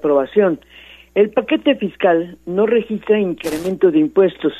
aprobación. 0.00 0.58
El 1.14 1.30
paquete 1.30 1.76
fiscal 1.76 2.36
no 2.46 2.66
registra 2.66 3.20
incremento 3.20 3.90
de 3.90 3.98
impuestos, 3.98 4.52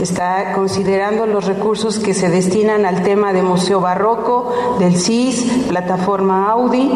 Está 0.00 0.52
considerando 0.54 1.26
los 1.26 1.46
recursos 1.46 1.98
que 1.98 2.14
se 2.14 2.28
destinan 2.28 2.86
al 2.86 3.02
tema 3.02 3.32
de 3.32 3.42
Museo 3.42 3.80
Barroco, 3.80 4.52
del 4.78 4.96
CIS, 4.96 5.66
plataforma 5.68 6.50
Audi. 6.50 6.90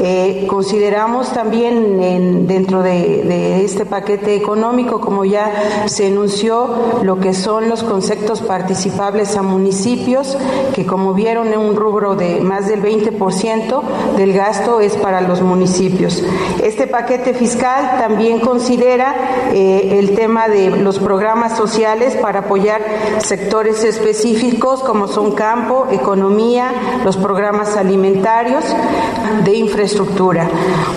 Eh, 0.00 0.46
consideramos 0.48 1.32
también 1.32 2.02
en, 2.02 2.46
dentro 2.46 2.82
de, 2.82 3.64
este 3.64 3.84
paquete 3.84 4.34
económico, 4.34 5.00
como 5.00 5.24
ya 5.24 5.84
se 5.86 6.06
enunció, 6.06 7.02
lo 7.02 7.20
que 7.20 7.34
son 7.34 7.68
los 7.68 7.82
conceptos 7.82 8.40
participables 8.40 9.36
a 9.36 9.42
municipios, 9.42 10.38
que 10.74 10.86
como 10.86 11.12
vieron 11.14 11.48
en 11.52 11.58
un 11.58 11.76
rubro 11.76 12.16
de 12.16 12.40
más 12.40 12.68
del 12.68 12.82
20% 12.82 13.82
del 14.16 14.32
gasto 14.32 14.80
es 14.80 14.96
para 14.96 15.20
los 15.20 15.42
municipios. 15.42 16.24
Este 16.62 16.86
paquete 16.86 17.34
fiscal 17.34 17.98
también 17.98 18.40
considera 18.40 19.50
eh, 19.52 19.98
el 19.98 20.14
tema 20.14 20.48
de 20.48 20.70
los 20.70 20.98
programas 20.98 21.41
sociales 21.50 22.14
para 22.16 22.40
apoyar 22.40 22.82
sectores 23.18 23.82
específicos 23.82 24.82
como 24.82 25.08
son 25.08 25.32
campo, 25.32 25.88
economía, 25.90 27.00
los 27.04 27.16
programas 27.16 27.76
alimentarios, 27.76 28.64
de 29.44 29.56
infraestructura. 29.56 30.48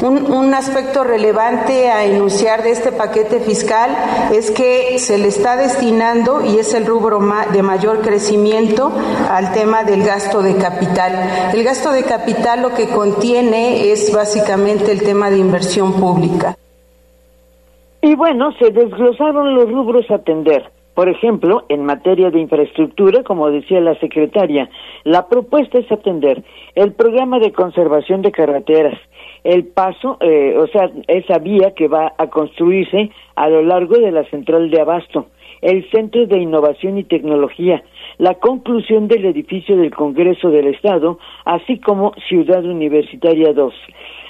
Un, 0.01 0.31
un 0.31 0.53
aspecto 0.53 1.03
relevante 1.03 1.89
a 1.89 2.03
enunciar 2.03 2.63
de 2.63 2.71
este 2.71 2.91
paquete 2.91 3.39
fiscal 3.39 3.95
es 4.31 4.51
que 4.51 4.99
se 4.99 5.17
le 5.17 5.29
está 5.29 5.55
destinando, 5.55 6.43
y 6.43 6.59
es 6.59 6.73
el 6.73 6.85
rubro 6.85 7.19
de 7.51 7.63
mayor 7.63 8.01
crecimiento, 8.01 8.91
al 9.29 9.51
tema 9.53 9.83
del 9.83 10.03
gasto 10.03 10.41
de 10.41 10.55
capital. 10.57 11.51
El 11.53 11.63
gasto 11.63 11.91
de 11.91 12.03
capital 12.03 12.61
lo 12.61 12.73
que 12.73 12.89
contiene 12.89 13.91
es 13.91 14.11
básicamente 14.11 14.91
el 14.91 15.01
tema 15.01 15.29
de 15.29 15.37
inversión 15.37 15.93
pública. 15.93 16.57
Y 18.05 18.13
bueno, 18.13 18.51
se 18.59 18.69
desglosaron 18.69 19.55
los 19.55 19.67
rubros 19.71 20.11
a 20.11 20.15
atender. 20.17 20.69
Por 20.93 21.09
ejemplo, 21.09 21.65
en 21.69 21.85
materia 21.85 22.29
de 22.29 22.39
infraestructura, 22.39 23.23
como 23.23 23.49
decía 23.49 23.81
la 23.81 23.99
secretaria, 23.99 24.69
la 25.03 25.27
propuesta 25.27 25.79
es 25.79 25.91
atender 25.91 26.43
el 26.75 26.93
programa 26.93 27.39
de 27.39 27.51
conservación 27.51 28.21
de 28.21 28.31
carreteras, 28.31 28.93
el 29.43 29.65
paso, 29.65 30.19
eh, 30.21 30.55
o 30.55 30.67
sea, 30.67 30.91
esa 31.07 31.39
vía 31.39 31.73
que 31.73 31.87
va 31.87 32.13
a 32.19 32.27
construirse 32.27 33.09
a 33.33 33.49
lo 33.49 33.63
largo 33.63 33.95
de 33.97 34.11
la 34.11 34.23
central 34.25 34.69
de 34.69 34.81
Abasto, 34.81 35.25
el 35.63 35.89
Centro 35.89 36.27
de 36.27 36.37
Innovación 36.37 36.99
y 36.99 37.05
Tecnología, 37.05 37.83
la 38.19 38.35
conclusión 38.35 39.07
del 39.07 39.25
edificio 39.25 39.77
del 39.77 39.95
Congreso 39.95 40.51
del 40.51 40.67
Estado, 40.67 41.17
así 41.43 41.79
como 41.79 42.13
Ciudad 42.29 42.63
Universitaria 42.65 43.51
2. 43.51 43.73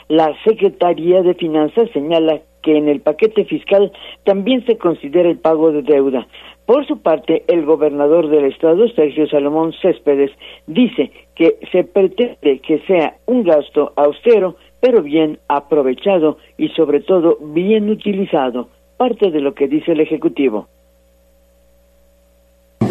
La 0.08 0.34
Secretaría 0.46 1.24
de 1.24 1.34
Finanzas 1.34 1.90
señala 1.92 2.40
que 2.66 2.76
en 2.76 2.90
el 2.90 3.00
paquete 3.00 3.46
fiscal 3.46 3.92
también 4.24 4.66
se 4.66 4.78
considera 4.78 5.30
el 5.30 5.38
pago 5.38 5.72
de 5.72 5.84
deuda. 5.84 6.28
Por 6.66 6.88
su 6.88 6.98
parte, 6.98 7.44
el 7.48 7.64
gobernador 7.64 8.28
del 8.28 8.46
estado, 8.46 8.88
Sergio 8.90 9.28
Salomón 9.28 9.72
Céspedes, 9.84 10.32
dice 10.66 11.12
que 11.36 11.60
se 11.72 11.84
pretende 11.84 12.60
que 12.60 12.80
sea 12.88 13.18
un 13.28 13.44
gasto 13.44 13.94
austero, 13.96 14.56
pero 14.82 15.04
bien 15.04 15.38
aprovechado 15.48 16.40
y 16.58 16.70
sobre 16.70 17.02
todo 17.02 17.38
bien 17.40 17.88
utilizado, 17.92 18.70
parte 18.98 19.30
de 19.30 19.42
lo 19.42 19.54
que 19.54 19.68
dice 19.68 19.92
el 19.92 20.00
Ejecutivo 20.00 20.68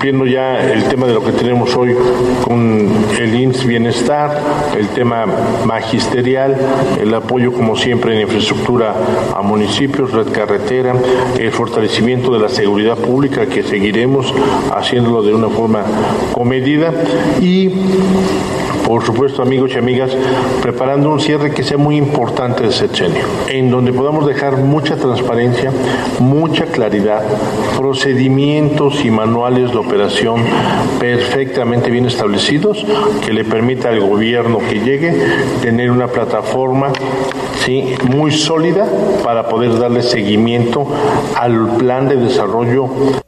cumpliendo 0.05 0.27
ya 0.27 0.71
el 0.71 0.85
tema 0.85 1.07
de 1.07 1.15
lo 1.15 1.25
que 1.25 1.33
tenemos 1.33 1.75
hoy 1.77 1.97
con 2.45 2.91
el 3.19 3.35
INS 3.35 3.65
Bienestar, 3.65 4.39
el 4.77 4.89
tema 4.89 5.25
magisterial, 5.65 6.55
el 7.01 7.15
apoyo 7.15 7.51
como 7.51 7.75
siempre 7.75 8.15
en 8.15 8.21
infraestructura 8.21 8.95
a 9.35 9.41
municipios, 9.41 10.13
red 10.13 10.31
carretera, 10.31 10.95
el 11.39 11.51
fortalecimiento 11.53 12.31
de 12.35 12.39
la 12.39 12.51
seguridad 12.51 12.99
pública 12.99 13.47
que 13.47 13.63
seguiremos 13.63 14.31
haciéndolo 14.77 15.23
de 15.23 15.33
una 15.33 15.49
forma 15.49 15.83
comedida 16.35 16.93
y 17.41 17.71
por 18.87 19.05
supuesto, 19.05 19.43
amigos 19.43 19.73
y 19.75 19.79
amigas, 19.79 20.11
preparando 20.63 21.11
un 21.11 21.21
cierre 21.21 21.53
que 21.53 21.63
sea 21.63 21.79
muy 21.79 21.97
importante 21.97 22.65
de 22.65 22.73
sexenio, 22.73 23.23
en 23.49 23.71
donde 23.71 23.93
podamos 23.93 24.27
dejar 24.27 24.59
mucha 24.59 24.97
transparencia, 24.97 25.73
mucha 26.21 26.67
claridad, 26.67 27.23
procedimientos 27.77 29.05
y 29.05 29.11
manuales 29.11 29.71
de 29.71 29.79
operación 29.79 30.43
perfectamente 31.01 31.91
bien 31.91 32.07
establecidos 32.07 32.85
que 33.25 33.33
le 33.33 33.45
permita 33.45 33.89
al 33.89 34.01
gobierno 34.01 34.59
que 34.59 34.81
llegue 34.81 35.15
tener 35.63 35.91
una 35.91 36.09
plataforma 36.09 36.93
¿sí? 37.65 37.95
muy 38.09 38.31
sólida 38.33 38.87
para 39.23 39.49
poder 39.49 39.79
darle 39.79 40.03
seguimiento 40.03 40.87
al 41.37 41.77
plan 41.77 42.09
de 42.09 42.17
desarrollo 42.17 43.24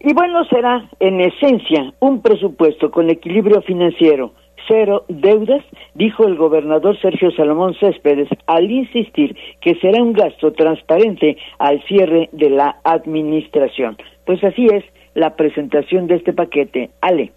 y 0.00 0.12
bueno, 0.14 0.44
será 0.44 0.88
en 1.00 1.20
esencia 1.20 1.92
un 2.00 2.22
presupuesto 2.22 2.90
con 2.90 3.10
equilibrio 3.10 3.62
financiero, 3.62 4.32
cero 4.68 5.04
deudas, 5.08 5.64
dijo 5.94 6.24
el 6.24 6.36
gobernador 6.36 7.00
Sergio 7.00 7.30
Salomón 7.32 7.74
Céspedes 7.74 8.28
al 8.46 8.70
insistir 8.70 9.36
que 9.60 9.74
será 9.76 10.02
un 10.02 10.12
gasto 10.12 10.52
transparente 10.52 11.36
al 11.58 11.82
cierre 11.84 12.28
de 12.32 12.50
la 12.50 12.76
administración. 12.84 13.96
Pues 14.24 14.42
así 14.44 14.66
es 14.66 14.84
la 15.14 15.34
presentación 15.34 16.06
de 16.06 16.16
este 16.16 16.32
paquete. 16.32 16.90
Ale. 17.00 17.32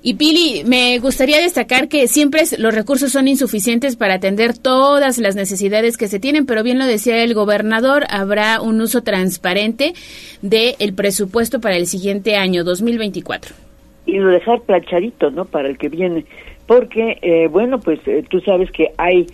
Y 0.00 0.14
Pili, 0.14 0.62
me 0.64 0.98
gustaría 1.00 1.40
destacar 1.40 1.88
que 1.88 2.06
siempre 2.06 2.42
los 2.58 2.72
recursos 2.72 3.10
son 3.10 3.26
insuficientes 3.26 3.96
para 3.96 4.14
atender 4.14 4.56
todas 4.56 5.18
las 5.18 5.34
necesidades 5.34 5.96
que 5.96 6.06
se 6.06 6.20
tienen, 6.20 6.46
pero 6.46 6.62
bien 6.62 6.78
lo 6.78 6.86
decía 6.86 7.24
el 7.24 7.34
gobernador, 7.34 8.04
habrá 8.08 8.60
un 8.60 8.80
uso 8.80 9.02
transparente 9.02 9.94
del 10.40 10.94
presupuesto 10.94 11.60
para 11.60 11.76
el 11.76 11.86
siguiente 11.86 12.36
año, 12.36 12.62
2024. 12.62 13.56
Y 14.06 14.18
lo 14.18 14.30
dejar 14.30 14.60
planchadito, 14.60 15.30
¿no? 15.30 15.44
Para 15.44 15.68
el 15.68 15.76
que 15.76 15.88
viene, 15.88 16.24
porque, 16.66 17.18
eh, 17.20 17.48
bueno, 17.48 17.80
pues 17.80 17.98
eh, 18.06 18.24
tú 18.30 18.40
sabes 18.40 18.70
que 18.70 18.92
hay 18.98 19.26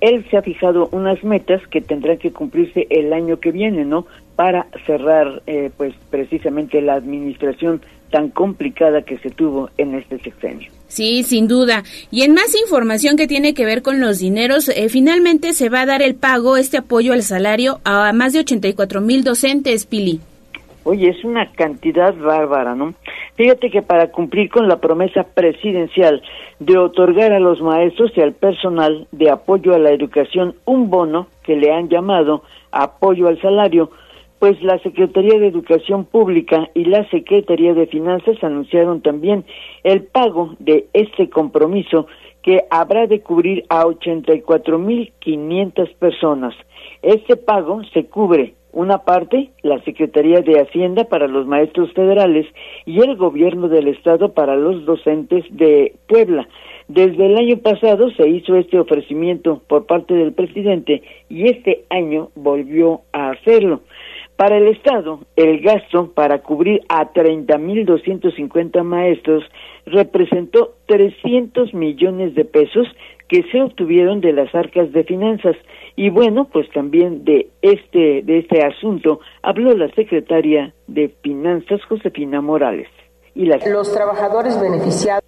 él 0.00 0.24
se 0.30 0.36
ha 0.36 0.42
fijado 0.42 0.88
unas 0.92 1.22
metas 1.24 1.66
que 1.68 1.80
tendrán 1.80 2.18
que 2.18 2.32
cumplirse 2.32 2.86
el 2.90 3.12
año 3.12 3.38
que 3.40 3.52
viene, 3.52 3.84
¿no? 3.84 4.06
Para 4.36 4.66
cerrar, 4.86 5.42
eh, 5.46 5.70
pues, 5.76 5.94
precisamente 6.10 6.80
la 6.82 6.94
administración 6.94 7.80
tan 8.12 8.28
complicada 8.28 9.02
que 9.02 9.18
se 9.18 9.30
tuvo 9.30 9.70
en 9.78 9.94
este 9.94 10.18
sexenio. 10.20 10.70
Sí, 10.86 11.24
sin 11.24 11.48
duda. 11.48 11.82
Y 12.10 12.22
en 12.22 12.34
más 12.34 12.54
información 12.54 13.16
que 13.16 13.26
tiene 13.26 13.54
que 13.54 13.64
ver 13.64 13.82
con 13.82 14.00
los 14.00 14.20
dineros, 14.20 14.68
eh, 14.68 14.88
finalmente 14.88 15.54
se 15.54 15.70
va 15.70 15.80
a 15.80 15.86
dar 15.86 16.02
el 16.02 16.14
pago, 16.14 16.56
este 16.56 16.76
apoyo 16.76 17.14
al 17.14 17.22
salario 17.22 17.80
a 17.84 18.12
más 18.12 18.34
de 18.34 18.40
84 18.40 19.00
mil 19.00 19.24
docentes, 19.24 19.86
Pili. 19.86 20.20
Oye, 20.84 21.10
es 21.10 21.24
una 21.24 21.50
cantidad 21.52 22.14
bárbara, 22.14 22.74
¿no? 22.74 22.92
Fíjate 23.36 23.70
que 23.70 23.82
para 23.82 24.08
cumplir 24.08 24.50
con 24.50 24.68
la 24.68 24.76
promesa 24.80 25.22
presidencial 25.22 26.22
de 26.58 26.76
otorgar 26.76 27.32
a 27.32 27.40
los 27.40 27.60
maestros 27.62 28.12
y 28.16 28.20
al 28.20 28.32
personal 28.34 29.06
de 29.12 29.30
apoyo 29.30 29.74
a 29.74 29.78
la 29.78 29.90
educación 29.90 30.56
un 30.64 30.90
bono 30.90 31.28
que 31.44 31.56
le 31.56 31.72
han 31.72 31.88
llamado 31.88 32.42
apoyo 32.70 33.28
al 33.28 33.40
salario, 33.40 33.90
pues 34.42 34.60
la 34.60 34.76
Secretaría 34.80 35.38
de 35.38 35.46
Educación 35.46 36.04
Pública 36.04 36.68
y 36.74 36.86
la 36.86 37.08
Secretaría 37.10 37.74
de 37.74 37.86
Finanzas 37.86 38.42
anunciaron 38.42 39.00
también 39.00 39.44
el 39.84 40.02
pago 40.02 40.56
de 40.58 40.88
este 40.94 41.30
compromiso 41.30 42.08
que 42.42 42.64
habrá 42.68 43.06
de 43.06 43.20
cubrir 43.20 43.64
a 43.68 43.84
84.500 43.84 45.94
personas. 45.94 46.56
Este 47.02 47.36
pago 47.36 47.84
se 47.94 48.06
cubre 48.06 48.54
una 48.72 49.04
parte, 49.04 49.50
la 49.62 49.80
Secretaría 49.84 50.40
de 50.40 50.60
Hacienda 50.60 51.04
para 51.04 51.28
los 51.28 51.46
maestros 51.46 51.92
federales 51.92 52.46
y 52.84 53.00
el 53.00 53.16
gobierno 53.16 53.68
del 53.68 53.86
Estado 53.86 54.32
para 54.32 54.56
los 54.56 54.84
docentes 54.84 55.44
de 55.50 55.94
Puebla. 56.08 56.48
Desde 56.88 57.26
el 57.26 57.36
año 57.36 57.58
pasado 57.58 58.10
se 58.10 58.28
hizo 58.28 58.56
este 58.56 58.78
ofrecimiento 58.78 59.62
por 59.68 59.86
parte 59.86 60.14
del 60.14 60.32
presidente 60.32 61.02
y 61.28 61.48
este 61.48 61.84
año 61.90 62.30
volvió 62.34 63.02
a 63.12 63.30
hacerlo. 63.30 63.82
Para 64.36 64.56
el 64.56 64.68
Estado, 64.68 65.20
el 65.36 65.60
gasto 65.60 66.12
para 66.14 66.38
cubrir 66.42 66.80
a 66.88 67.12
30.250 67.12 68.82
maestros 68.82 69.44
representó 69.86 70.74
300 70.86 71.74
millones 71.74 72.34
de 72.34 72.44
pesos 72.44 72.88
que 73.28 73.44
se 73.52 73.62
obtuvieron 73.62 74.20
de 74.20 74.32
las 74.32 74.52
arcas 74.54 74.90
de 74.92 75.04
finanzas. 75.04 75.56
Y 75.96 76.10
bueno, 76.10 76.48
pues 76.52 76.68
también 76.70 77.24
de 77.24 77.50
este, 77.60 78.22
de 78.22 78.38
este 78.38 78.64
asunto 78.64 79.20
habló 79.42 79.76
la 79.76 79.90
secretaria 79.94 80.74
de 80.86 81.08
Finanzas, 81.22 81.80
Josefina 81.88 82.40
Morales. 82.40 82.88
Y 83.34 83.46
Los 83.46 83.94
trabajadores 83.94 84.60
beneficiados. 84.60 85.24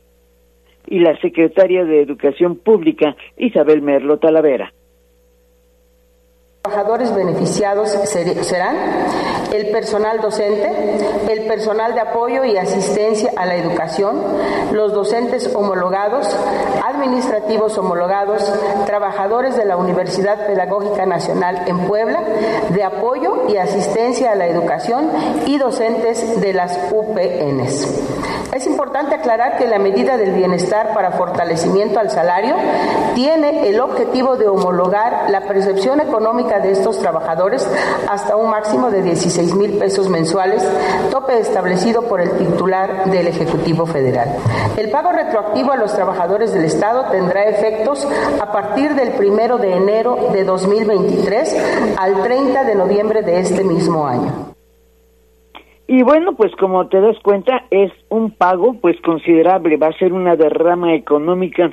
Y 0.86 0.98
la 0.98 1.18
secretaria 1.20 1.84
de 1.84 2.02
Educación 2.02 2.56
Pública, 2.56 3.16
Isabel 3.36 3.80
Merlo 3.80 4.18
Talavera 4.18 4.72
trabajadores 6.64 7.14
beneficiados 7.14 7.90
serán 7.90 8.76
el 9.52 9.70
personal 9.70 10.22
docente, 10.22 10.72
el 11.28 11.46
personal 11.46 11.92
de 11.92 12.00
apoyo 12.00 12.42
y 12.46 12.56
asistencia 12.56 13.32
a 13.36 13.44
la 13.44 13.56
educación, 13.56 14.18
los 14.72 14.94
docentes 14.94 15.54
homologados, 15.54 16.26
administrativos 16.82 17.76
homologados, 17.76 18.50
trabajadores 18.86 19.58
de 19.58 19.66
la 19.66 19.76
Universidad 19.76 20.46
Pedagógica 20.46 21.04
Nacional 21.04 21.64
en 21.66 21.80
Puebla, 21.86 22.22
de 22.70 22.82
apoyo 22.82 23.46
y 23.46 23.58
asistencia 23.58 24.32
a 24.32 24.34
la 24.34 24.46
educación 24.46 25.10
y 25.44 25.58
docentes 25.58 26.40
de 26.40 26.54
las 26.54 26.78
UPNs. 26.90 27.86
Es 28.54 28.68
importante 28.68 29.16
aclarar 29.16 29.58
que 29.58 29.66
la 29.66 29.80
medida 29.80 30.16
del 30.16 30.30
bienestar 30.30 30.94
para 30.94 31.10
fortalecimiento 31.10 31.98
al 31.98 32.08
salario 32.08 32.54
tiene 33.16 33.68
el 33.68 33.80
objetivo 33.80 34.36
de 34.36 34.46
homologar 34.46 35.28
la 35.28 35.40
percepción 35.40 36.00
económica 36.00 36.60
de 36.60 36.70
estos 36.70 37.00
trabajadores 37.00 37.68
hasta 38.08 38.36
un 38.36 38.50
máximo 38.50 38.92
de 38.92 39.02
16 39.02 39.56
mil 39.56 39.72
pesos 39.72 40.08
mensuales, 40.08 40.62
tope 41.10 41.36
establecido 41.40 42.02
por 42.02 42.20
el 42.20 42.30
titular 42.38 43.06
del 43.10 43.26
Ejecutivo 43.26 43.86
Federal. 43.86 44.36
El 44.76 44.88
pago 44.88 45.10
retroactivo 45.10 45.72
a 45.72 45.76
los 45.76 45.92
trabajadores 45.92 46.54
del 46.54 46.64
Estado 46.64 47.06
tendrá 47.10 47.46
efectos 47.46 48.06
a 48.40 48.52
partir 48.52 48.94
del 48.94 49.14
primero 49.14 49.58
de 49.58 49.72
enero 49.72 50.28
de 50.32 50.44
2023 50.44 51.56
al 51.96 52.22
30 52.22 52.62
de 52.62 52.74
noviembre 52.76 53.22
de 53.22 53.40
este 53.40 53.64
mismo 53.64 54.06
año. 54.06 54.53
Y 55.86 56.02
bueno, 56.02 56.34
pues 56.34 56.52
como 56.56 56.88
te 56.88 57.00
das 57.00 57.18
cuenta, 57.20 57.66
es 57.70 57.92
un 58.08 58.30
pago 58.30 58.74
pues 58.80 58.98
considerable, 59.02 59.76
va 59.76 59.88
a 59.88 59.98
ser 59.98 60.12
una 60.12 60.36
derrama 60.36 60.94
económica 60.94 61.72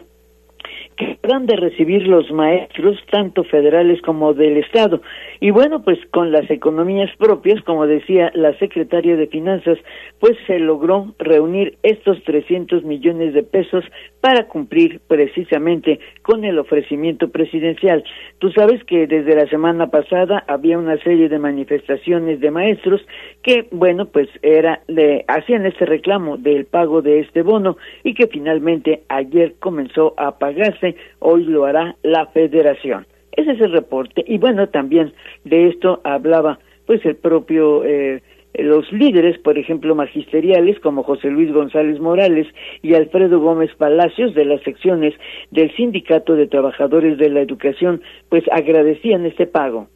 que 0.98 1.18
han 1.32 1.46
de 1.46 1.56
recibir 1.56 2.08
los 2.08 2.30
maestros, 2.32 2.98
tanto 3.10 3.44
federales 3.44 4.02
como 4.02 4.34
del 4.34 4.58
Estado. 4.58 5.02
Y 5.44 5.50
bueno, 5.50 5.82
pues 5.82 5.98
con 6.12 6.32
las 6.32 6.48
economías 6.52 7.10
propias, 7.18 7.64
como 7.64 7.88
decía 7.88 8.32
la 8.36 8.56
secretaria 8.60 9.16
de 9.16 9.26
Finanzas, 9.26 9.80
pues 10.20 10.38
se 10.46 10.60
logró 10.60 11.16
reunir 11.18 11.80
estos 11.82 12.24
300 12.26 12.84
millones 12.84 13.34
de 13.34 13.42
pesos 13.42 13.84
para 14.22 14.48
cumplir 14.48 15.02
precisamente 15.08 16.00
con 16.22 16.46
el 16.46 16.60
ofrecimiento 16.60 17.32
presidencial. 17.32 18.04
Tú 18.38 18.52
sabes 18.52 18.84
que 18.84 19.08
desde 19.08 19.36
la 19.36 19.48
semana 19.48 19.88
pasada 19.88 20.44
había 20.48 20.78
una 20.78 20.98
serie 20.98 21.28
de 21.28 21.40
manifestaciones 21.40 22.40
de 22.40 22.52
maestros 22.52 23.02
que, 23.42 23.68
bueno, 23.72 24.06
pues 24.06 24.30
era 24.44 24.82
le 24.86 25.26
hacían 25.28 25.66
este 25.66 25.88
reclamo 25.88 26.38
del 26.38 26.66
pago 26.66 27.02
de 27.02 27.20
este 27.20 27.42
bono 27.42 27.78
y 28.04 28.14
que 28.14 28.28
finalmente 28.28 29.02
ayer 29.10 29.56
comenzó 29.58 30.14
a 30.18 30.38
pagarse, 30.38 30.98
hoy 31.18 31.46
lo 31.46 31.66
hará 31.66 31.96
la 32.04 32.28
Federación. 32.28 33.08
Ese 33.32 33.52
es 33.52 33.62
el 33.62 33.72
reporte. 33.72 34.24
Y 34.28 34.38
bueno, 34.38 34.68
también 34.70 35.14
de 35.44 35.70
esto 35.70 36.02
hablaba 36.04 36.60
pues 36.86 37.06
el 37.06 37.16
propio 37.16 37.84
eh, 37.86 38.22
los 38.54 38.92
líderes, 38.92 39.38
por 39.40 39.58
ejemplo, 39.58 39.96
magisteriales 39.96 40.80
como 40.80 41.04
José 41.04 41.30
Luis 41.30 41.52
González 41.54 42.00
Morales 42.00 42.48
y 42.82 42.96
Alfredo 42.96 43.40
Gómez 43.40 43.74
Palacios 43.76 44.34
de 44.36 44.46
las 44.46 44.62
secciones 44.64 45.14
del 45.52 45.74
Sindicato 45.76 46.36
de 46.36 46.48
Trabajadores 46.48 47.18
de 47.18 47.30
la 47.30 47.42
Educación, 47.42 48.02
pues 48.30 48.44
agradecían 48.52 49.26
este 49.26 49.48
pago. 49.48 49.88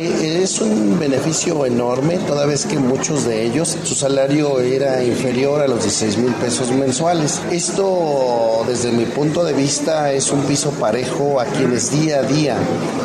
Es 0.00 0.60
un 0.60 0.96
beneficio 0.96 1.66
enorme, 1.66 2.18
toda 2.18 2.46
vez 2.46 2.66
que 2.66 2.78
muchos 2.78 3.24
de 3.24 3.44
ellos 3.44 3.76
su 3.82 3.96
salario 3.96 4.60
era 4.60 5.02
inferior 5.02 5.60
a 5.60 5.66
los 5.66 5.82
16 5.82 6.18
mil 6.18 6.32
pesos 6.34 6.70
mensuales. 6.70 7.40
Esto, 7.50 8.62
desde 8.68 8.92
mi 8.92 9.06
punto 9.06 9.42
de 9.42 9.54
vista, 9.54 10.12
es 10.12 10.30
un 10.30 10.42
piso 10.42 10.70
parejo 10.70 11.40
a 11.40 11.46
quienes 11.46 11.90
día 11.90 12.20
a 12.20 12.22
día 12.22 12.56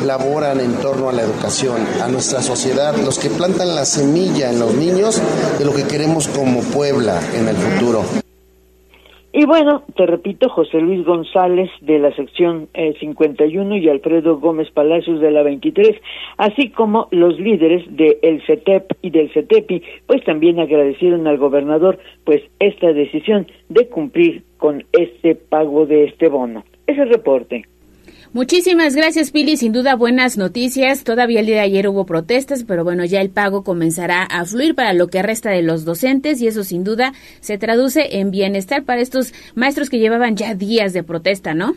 laboran 0.06 0.60
en 0.60 0.74
torno 0.74 1.08
a 1.08 1.12
la 1.12 1.22
educación, 1.22 1.84
a 2.00 2.06
nuestra 2.06 2.40
sociedad, 2.40 2.94
los 2.98 3.18
que 3.18 3.28
plantan 3.28 3.74
la 3.74 3.86
semilla 3.86 4.50
en 4.50 4.60
los 4.60 4.72
niños 4.74 5.20
de 5.58 5.64
lo 5.64 5.74
que 5.74 5.82
queremos 5.82 6.28
como 6.28 6.60
Puebla 6.60 7.20
en 7.34 7.48
el 7.48 7.56
futuro. 7.56 8.23
Y 9.36 9.46
bueno, 9.46 9.82
te 9.96 10.06
repito, 10.06 10.48
José 10.48 10.80
Luis 10.80 11.04
González 11.04 11.68
de 11.80 11.98
la 11.98 12.14
sección 12.14 12.68
51 13.00 13.74
eh, 13.74 13.78
y 13.80 13.88
Alfredo 13.88 14.38
Gómez 14.38 14.70
Palacios 14.70 15.20
de 15.20 15.32
la 15.32 15.42
23, 15.42 16.00
así 16.36 16.70
como 16.70 17.08
los 17.10 17.40
líderes 17.40 17.82
del 17.96 18.40
CETEP 18.46 18.92
y 19.02 19.10
del 19.10 19.32
CETEPI, 19.32 19.82
pues 20.06 20.22
también 20.22 20.60
agradecieron 20.60 21.26
al 21.26 21.38
gobernador 21.38 21.98
pues 22.22 22.42
esta 22.60 22.92
decisión 22.92 23.48
de 23.70 23.88
cumplir 23.88 24.44
con 24.56 24.84
este 24.92 25.34
pago 25.34 25.84
de 25.84 26.04
este 26.04 26.28
bono. 26.28 26.62
Ese 26.86 27.04
reporte. 27.04 27.64
Muchísimas 28.34 28.96
gracias, 28.96 29.30
Pili. 29.30 29.56
Sin 29.56 29.72
duda, 29.72 29.94
buenas 29.94 30.36
noticias. 30.36 31.04
Todavía 31.04 31.38
el 31.38 31.46
día 31.46 31.54
de 31.54 31.60
ayer 31.60 31.86
hubo 31.86 32.04
protestas, 32.04 32.64
pero 32.64 32.82
bueno, 32.82 33.04
ya 33.04 33.20
el 33.20 33.30
pago 33.30 33.62
comenzará 33.62 34.24
a 34.24 34.44
fluir 34.44 34.74
para 34.74 34.92
lo 34.92 35.06
que 35.06 35.22
resta 35.22 35.50
de 35.50 35.62
los 35.62 35.84
docentes 35.84 36.42
y 36.42 36.48
eso 36.48 36.64
sin 36.64 36.82
duda 36.82 37.12
se 37.38 37.58
traduce 37.58 38.18
en 38.18 38.32
bienestar 38.32 38.82
para 38.84 39.00
estos 39.02 39.32
maestros 39.54 39.88
que 39.88 40.00
llevaban 40.00 40.34
ya 40.34 40.56
días 40.56 40.92
de 40.92 41.04
protesta, 41.04 41.54
¿no? 41.54 41.74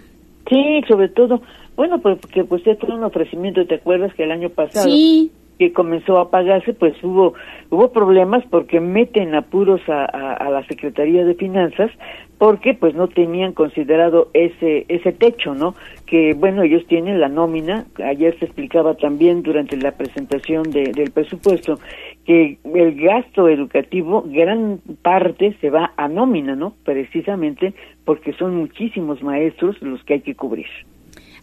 Sí, 0.49 0.81
sobre 0.87 1.09
todo. 1.09 1.43
Bueno, 1.75 1.99
pues 1.99 2.19
que 2.33 2.43
pues 2.43 2.65
esto 2.65 2.87
un 2.87 3.03
ofrecimiento, 3.03 3.63
¿te 3.67 3.75
acuerdas 3.75 4.11
que 4.15 4.23
el 4.23 4.31
año 4.31 4.49
pasado? 4.49 4.89
Sí 4.89 5.31
que 5.57 5.73
comenzó 5.73 6.19
a 6.19 6.29
pagarse, 6.29 6.73
pues 6.73 6.93
hubo 7.03 7.33
hubo 7.69 7.91
problemas 7.91 8.43
porque 8.49 8.79
meten 8.79 9.35
apuros 9.35 9.81
a, 9.89 10.05
a, 10.05 10.49
la 10.49 10.65
Secretaría 10.67 11.25
de 11.25 11.35
Finanzas 11.35 11.91
porque 12.37 12.73
pues 12.73 12.93
no 12.95 13.07
tenían 13.07 13.53
considerado 13.53 14.29
ese 14.33 14.85
ese 14.87 15.11
techo, 15.11 15.55
¿no? 15.55 15.75
Que 16.05 16.33
bueno, 16.33 16.63
ellos 16.63 16.85
tienen 16.87 17.19
la 17.19 17.27
nómina, 17.27 17.85
ayer 18.03 18.37
se 18.39 18.45
explicaba 18.45 18.95
también 18.95 19.41
durante 19.41 19.75
la 19.77 19.91
presentación 19.91 20.63
de, 20.71 20.91
del 20.93 21.11
presupuesto 21.11 21.79
que 22.25 22.57
el 22.73 23.01
gasto 23.01 23.47
educativo 23.49 24.23
gran 24.27 24.79
parte 25.01 25.55
se 25.59 25.69
va 25.69 25.93
a 25.97 26.07
nómina, 26.07 26.55
¿no? 26.55 26.73
Precisamente 26.83 27.73
porque 28.05 28.33
son 28.33 28.55
muchísimos 28.55 29.21
maestros 29.23 29.81
los 29.81 30.03
que 30.03 30.15
hay 30.15 30.21
que 30.21 30.35
cubrir. 30.35 30.67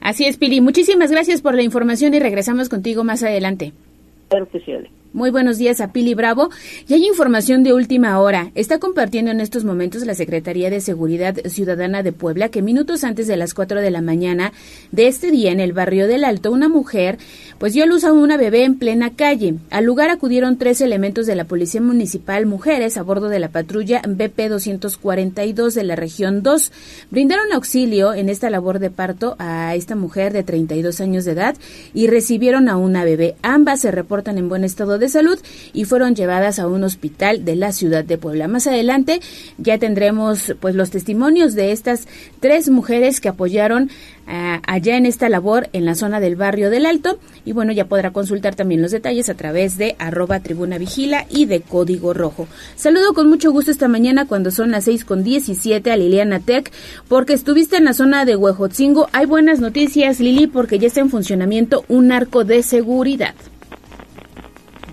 Así 0.00 0.26
es, 0.26 0.36
Pili. 0.36 0.60
Muchísimas 0.60 1.10
gracias 1.10 1.40
por 1.40 1.54
la 1.54 1.62
información 1.62 2.14
y 2.14 2.20
regresamos 2.20 2.68
contigo 2.68 3.04
más 3.04 3.22
adelante. 3.22 3.72
Sí, 4.64 5.03
muy 5.14 5.30
buenos 5.30 5.58
días 5.58 5.80
a 5.80 5.92
Pili 5.92 6.14
Bravo. 6.14 6.50
Y 6.88 6.94
hay 6.94 7.06
información 7.06 7.62
de 7.62 7.72
última 7.72 8.18
hora. 8.20 8.50
Está 8.56 8.80
compartiendo 8.80 9.30
en 9.30 9.40
estos 9.40 9.64
momentos 9.64 10.04
la 10.04 10.16
Secretaría 10.16 10.70
de 10.70 10.80
Seguridad 10.80 11.36
Ciudadana 11.46 12.02
de 12.02 12.12
Puebla 12.12 12.48
que 12.48 12.62
minutos 12.62 13.04
antes 13.04 13.28
de 13.28 13.36
las 13.36 13.54
4 13.54 13.80
de 13.80 13.92
la 13.92 14.02
mañana 14.02 14.52
de 14.90 15.06
este 15.06 15.30
día 15.30 15.52
en 15.52 15.60
el 15.60 15.72
barrio 15.72 16.08
del 16.08 16.24
Alto, 16.24 16.50
una 16.50 16.68
mujer 16.68 17.18
pues 17.58 17.72
dio 17.74 17.86
luz 17.86 18.02
a 18.02 18.12
una 18.12 18.36
bebé 18.36 18.64
en 18.64 18.76
plena 18.76 19.10
calle. 19.10 19.54
Al 19.70 19.84
lugar 19.84 20.10
acudieron 20.10 20.58
tres 20.58 20.80
elementos 20.80 21.26
de 21.26 21.36
la 21.36 21.44
Policía 21.44 21.80
Municipal 21.80 22.44
Mujeres 22.44 22.96
a 22.96 23.02
bordo 23.02 23.28
de 23.28 23.38
la 23.38 23.48
patrulla 23.48 24.02
BP 24.04 24.48
242 24.48 25.74
de 25.74 25.84
la 25.84 25.94
región 25.94 26.42
2. 26.42 26.72
Brindaron 27.10 27.52
auxilio 27.52 28.14
en 28.14 28.28
esta 28.28 28.50
labor 28.50 28.80
de 28.80 28.90
parto 28.90 29.36
a 29.38 29.76
esta 29.76 29.94
mujer 29.94 30.32
de 30.32 30.42
32 30.42 31.00
años 31.00 31.24
de 31.24 31.32
edad 31.32 31.56
y 31.94 32.08
recibieron 32.08 32.68
a 32.68 32.76
una 32.76 33.04
bebé. 33.04 33.36
Ambas 33.42 33.80
se 33.80 33.92
reportan 33.92 34.38
en 34.38 34.48
buen 34.48 34.64
estado 34.64 34.98
de 34.98 35.03
de 35.04 35.10
salud 35.10 35.38
y 35.72 35.84
fueron 35.84 36.14
llevadas 36.14 36.58
a 36.58 36.66
un 36.66 36.82
hospital 36.82 37.44
de 37.44 37.56
la 37.56 37.72
ciudad 37.72 38.04
de 38.04 38.18
Puebla. 38.18 38.48
Más 38.48 38.66
adelante 38.66 39.20
ya 39.58 39.78
tendremos 39.78 40.54
pues 40.60 40.74
los 40.74 40.90
testimonios 40.90 41.54
de 41.54 41.72
estas 41.72 42.08
tres 42.40 42.68
mujeres 42.70 43.20
que 43.20 43.28
apoyaron 43.28 43.90
eh, 44.26 44.58
allá 44.66 44.96
en 44.96 45.04
esta 45.04 45.28
labor 45.28 45.68
en 45.74 45.84
la 45.84 45.94
zona 45.94 46.18
del 46.18 46.34
barrio 46.34 46.70
del 46.70 46.86
Alto 46.86 47.18
y 47.44 47.52
bueno 47.52 47.72
ya 47.72 47.84
podrá 47.84 48.10
consultar 48.10 48.54
también 48.54 48.80
los 48.80 48.90
detalles 48.90 49.28
a 49.28 49.34
través 49.34 49.76
de 49.76 49.96
arroba 49.98 50.40
tribuna 50.40 50.78
vigila 50.78 51.26
y 51.28 51.44
de 51.44 51.60
código 51.60 52.14
rojo. 52.14 52.48
Saludo 52.74 53.12
con 53.12 53.28
mucho 53.28 53.52
gusto 53.52 53.70
esta 53.70 53.86
mañana 53.86 54.26
cuando 54.26 54.50
son 54.50 54.70
las 54.70 54.84
seis 54.84 55.04
con 55.04 55.24
diecisiete 55.24 55.90
a 55.90 55.96
Liliana 55.98 56.40
Tech 56.40 56.72
porque 57.06 57.34
estuviste 57.34 57.76
en 57.76 57.84
la 57.84 57.92
zona 57.92 58.24
de 58.24 58.36
Huejotzingo. 58.36 59.08
Hay 59.12 59.26
buenas 59.26 59.60
noticias 59.60 60.20
Lili 60.20 60.46
porque 60.46 60.78
ya 60.78 60.86
está 60.86 61.00
en 61.00 61.10
funcionamiento 61.10 61.84
un 61.88 62.10
arco 62.10 62.44
de 62.44 62.62
seguridad. 62.62 63.34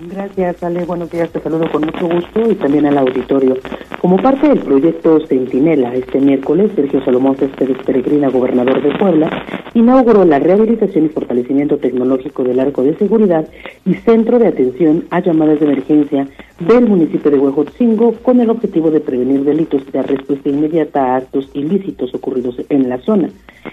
Gracias, 0.09 0.63
Ale. 0.63 0.83
Buenos 0.85 1.11
días. 1.11 1.29
Te 1.29 1.39
saludo 1.41 1.69
con 1.71 1.83
mucho 1.83 2.07
gusto 2.07 2.49
y 2.49 2.55
también 2.55 2.87
al 2.87 2.97
auditorio. 2.97 3.57
Como 3.99 4.17
parte 4.17 4.49
del 4.49 4.59
proyecto 4.59 5.19
Centinela, 5.27 5.93
este 5.93 6.19
miércoles, 6.19 6.71
Sergio 6.75 7.05
Salomón 7.05 7.35
Céspedes 7.35 7.77
Peregrina, 7.85 8.29
gobernador 8.29 8.81
de 8.81 8.97
Puebla, 8.97 9.29
inauguró 9.75 10.25
la 10.25 10.39
rehabilitación 10.39 11.05
y 11.05 11.09
fortalecimiento 11.09 11.77
tecnológico 11.77 12.43
del 12.43 12.59
arco 12.59 12.81
de 12.81 12.97
seguridad 12.97 13.47
y 13.85 13.93
centro 13.93 14.39
de 14.39 14.47
atención 14.47 15.05
a 15.11 15.19
llamadas 15.19 15.59
de 15.59 15.67
emergencia 15.67 16.27
del 16.59 16.87
municipio 16.87 17.29
de 17.29 17.37
Huejotzingo 17.37 18.13
con 18.23 18.39
el 18.39 18.49
objetivo 18.49 18.89
de 18.89 19.01
prevenir 19.01 19.43
delitos 19.43 19.83
y 19.87 19.91
dar 19.91 20.07
respuesta 20.07 20.49
inmediata 20.49 21.13
a 21.13 21.17
actos 21.17 21.47
ilícitos 21.53 22.15
ocurridos 22.15 22.55
en 22.69 22.89
la 22.89 22.97
zona. 23.01 23.29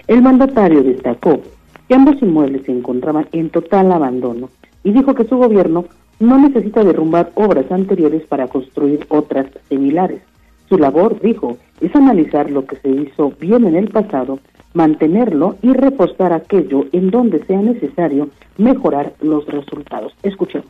El 0.06 0.20
mandatario 0.20 0.82
destacó 0.82 1.40
que 1.88 1.94
ambos 1.94 2.20
inmuebles 2.20 2.66
se 2.66 2.72
encontraban 2.72 3.26
en 3.32 3.48
total 3.48 3.90
abandono 3.92 4.50
y 4.84 4.92
dijo 4.92 5.14
que 5.14 5.24
su 5.24 5.38
gobierno 5.38 5.86
no 6.20 6.38
necesita 6.38 6.82
derrumbar 6.82 7.30
obras 7.34 7.70
anteriores 7.70 8.26
para 8.26 8.48
construir 8.48 9.06
otras 9.08 9.46
similares. 9.68 10.20
Su 10.68 10.78
labor, 10.78 11.20
dijo, 11.20 11.56
es 11.80 11.94
analizar 11.94 12.50
lo 12.50 12.66
que 12.66 12.76
se 12.76 12.88
hizo 12.88 13.32
bien 13.40 13.66
en 13.66 13.76
el 13.76 13.88
pasado, 13.88 14.38
mantenerlo 14.74 15.56
y 15.62 15.72
repostar 15.72 16.32
aquello 16.32 16.86
en 16.92 17.10
donde 17.10 17.44
sea 17.46 17.60
necesario 17.60 18.28
mejorar 18.58 19.12
los 19.20 19.46
resultados. 19.46 20.14
Escuchemos. 20.22 20.68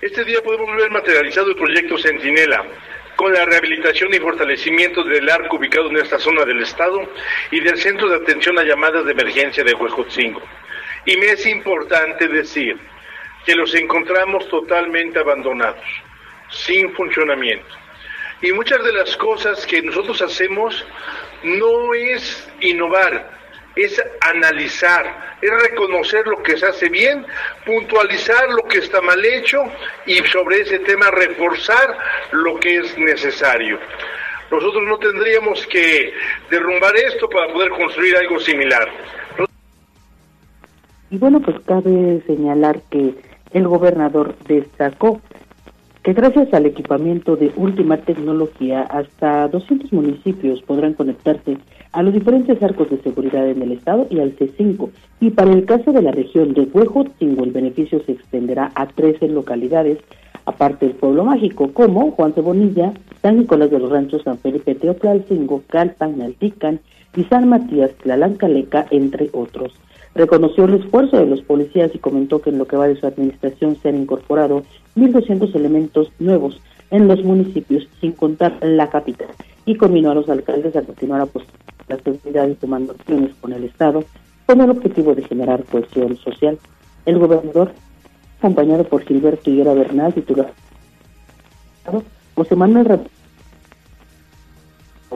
Este 0.00 0.24
día 0.24 0.38
podemos 0.42 0.74
ver 0.76 0.90
materializado 0.90 1.48
el 1.50 1.56
proyecto 1.56 1.98
Centinela, 1.98 2.64
con 3.16 3.34
la 3.34 3.44
rehabilitación 3.44 4.14
y 4.14 4.18
fortalecimiento 4.18 5.04
del 5.04 5.28
arco 5.28 5.56
ubicado 5.56 5.90
en 5.90 5.98
esta 5.98 6.18
zona 6.18 6.46
del 6.46 6.62
estado 6.62 7.02
y 7.50 7.60
del 7.60 7.76
centro 7.76 8.08
de 8.08 8.16
atención 8.16 8.58
a 8.58 8.64
llamadas 8.64 9.04
de 9.04 9.12
emergencia 9.12 9.62
de 9.62 9.74
Huejotzingo. 9.74 10.40
Y 11.04 11.18
me 11.18 11.26
es 11.26 11.46
importante 11.46 12.28
decir 12.28 12.78
que 13.44 13.54
los 13.54 13.74
encontramos 13.74 14.48
totalmente 14.48 15.18
abandonados, 15.18 15.84
sin 16.50 16.92
funcionamiento. 16.94 17.80
Y 18.42 18.52
muchas 18.52 18.82
de 18.84 18.92
las 18.92 19.16
cosas 19.16 19.66
que 19.66 19.82
nosotros 19.82 20.22
hacemos 20.22 20.84
no 21.42 21.94
es 21.94 22.48
innovar, 22.60 23.30
es 23.76 24.02
analizar, 24.20 25.36
es 25.42 25.50
reconocer 25.62 26.26
lo 26.26 26.42
que 26.42 26.56
se 26.56 26.66
hace 26.66 26.88
bien, 26.88 27.26
puntualizar 27.66 28.48
lo 28.50 28.62
que 28.64 28.78
está 28.78 29.00
mal 29.00 29.24
hecho 29.24 29.62
y 30.06 30.16
sobre 30.24 30.60
ese 30.60 30.78
tema 30.80 31.10
reforzar 31.10 31.98
lo 32.32 32.58
que 32.58 32.78
es 32.78 32.96
necesario. 32.98 33.78
Nosotros 34.50 34.82
no 34.84 34.98
tendríamos 34.98 35.66
que 35.66 36.12
derrumbar 36.50 36.96
esto 36.96 37.28
para 37.28 37.52
poder 37.52 37.70
construir 37.70 38.16
algo 38.16 38.40
similar. 38.40 38.88
Y 41.10 41.18
bueno, 41.18 41.40
pues 41.40 41.56
cabe 41.66 42.22
señalar 42.26 42.80
que 42.90 43.14
el 43.52 43.66
gobernador 43.66 44.34
destacó 44.46 45.20
que 46.02 46.14
gracias 46.14 46.52
al 46.54 46.64
equipamiento 46.64 47.36
de 47.36 47.52
última 47.56 47.98
tecnología, 47.98 48.82
hasta 48.82 49.48
200 49.48 49.92
municipios 49.92 50.62
podrán 50.62 50.94
conectarse 50.94 51.58
a 51.92 52.02
los 52.02 52.14
diferentes 52.14 52.62
arcos 52.62 52.88
de 52.88 53.02
seguridad 53.02 53.46
en 53.48 53.60
el 53.60 53.72
estado 53.72 54.06
y 54.08 54.20
al 54.20 54.34
C5. 54.36 54.88
Y 55.20 55.30
para 55.30 55.52
el 55.52 55.66
caso 55.66 55.92
de 55.92 56.00
la 56.00 56.12
región 56.12 56.54
de 56.54 56.62
Huejotzingo, 56.72 57.44
el 57.44 57.50
beneficio 57.50 58.02
se 58.04 58.12
extenderá 58.12 58.72
a 58.74 58.86
13 58.86 59.28
localidades, 59.28 59.98
aparte 60.46 60.86
del 60.86 60.94
pueblo 60.94 61.24
mágico, 61.24 61.70
como 61.72 62.12
Juan 62.12 62.32
Cebonilla, 62.32 62.92
San 63.20 63.38
Nicolás 63.38 63.70
de 63.70 63.80
los 63.80 63.90
Ranchos, 63.90 64.22
San 64.22 64.38
Felipe, 64.38 64.74
Teoclalcingo, 64.74 65.62
Calpan, 65.66 66.16
Naltican 66.16 66.80
y 67.14 67.24
San 67.24 67.48
Matías, 67.48 67.90
Tlalancaleca, 68.02 68.86
entre 68.90 69.28
otros. 69.32 69.74
Reconoció 70.14 70.64
el 70.64 70.74
esfuerzo 70.74 71.18
de 71.18 71.26
los 71.26 71.42
policías 71.42 71.94
y 71.94 71.98
comentó 71.98 72.40
que 72.40 72.50
en 72.50 72.58
lo 72.58 72.66
que 72.66 72.76
va 72.76 72.88
de 72.88 72.96
su 72.96 73.06
administración 73.06 73.76
se 73.80 73.88
han 73.88 74.02
incorporado 74.02 74.64
1.200 74.96 75.54
elementos 75.54 76.10
nuevos 76.18 76.60
en 76.90 77.06
los 77.06 77.22
municipios, 77.22 77.88
sin 78.00 78.12
contar 78.12 78.58
la 78.60 78.90
capital, 78.90 79.28
y 79.64 79.76
combinó 79.76 80.10
a 80.10 80.14
los 80.14 80.28
alcaldes 80.28 80.74
a 80.74 80.82
continuar 80.82 81.20
a 81.20 81.28
las 81.88 82.06
autoridades 82.06 82.58
tomando 82.58 82.92
acciones 82.92 83.30
con 83.40 83.52
el 83.52 83.64
Estado 83.64 84.04
con 84.46 84.60
el 84.60 84.70
objetivo 84.70 85.14
de 85.14 85.22
generar 85.22 85.62
cohesión 85.64 86.16
social. 86.16 86.58
El 87.06 87.18
gobernador, 87.20 87.72
acompañado 88.38 88.82
por 88.82 89.02
Gilberto 89.04 89.48
Higuera 89.48 89.74
Bernal, 89.74 90.12
titular 90.12 90.52
José 92.34 92.56
Manuel 92.56 93.00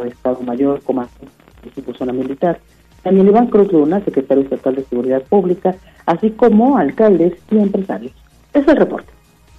Estado 0.07 0.41
Mayor, 0.43 0.83
comandante 0.83 1.29
de 1.77 1.95
zona 1.95 2.13
militar, 2.13 2.61
también 3.05 3.29
Iván 3.29 3.47
Cruz 3.47 3.71
Luna, 3.73 4.03
secretario 4.05 4.43
estatal 4.43 4.75
de 4.75 4.85
Seguridad 4.85 5.23
Pública, 5.23 5.77
así 6.07 6.31
como 6.31 6.77
alcaldes 6.77 7.35
y 7.51 7.59
empresarios. 7.59 8.13
Es 8.53 8.67
el 8.67 8.77
reporte. 8.77 9.15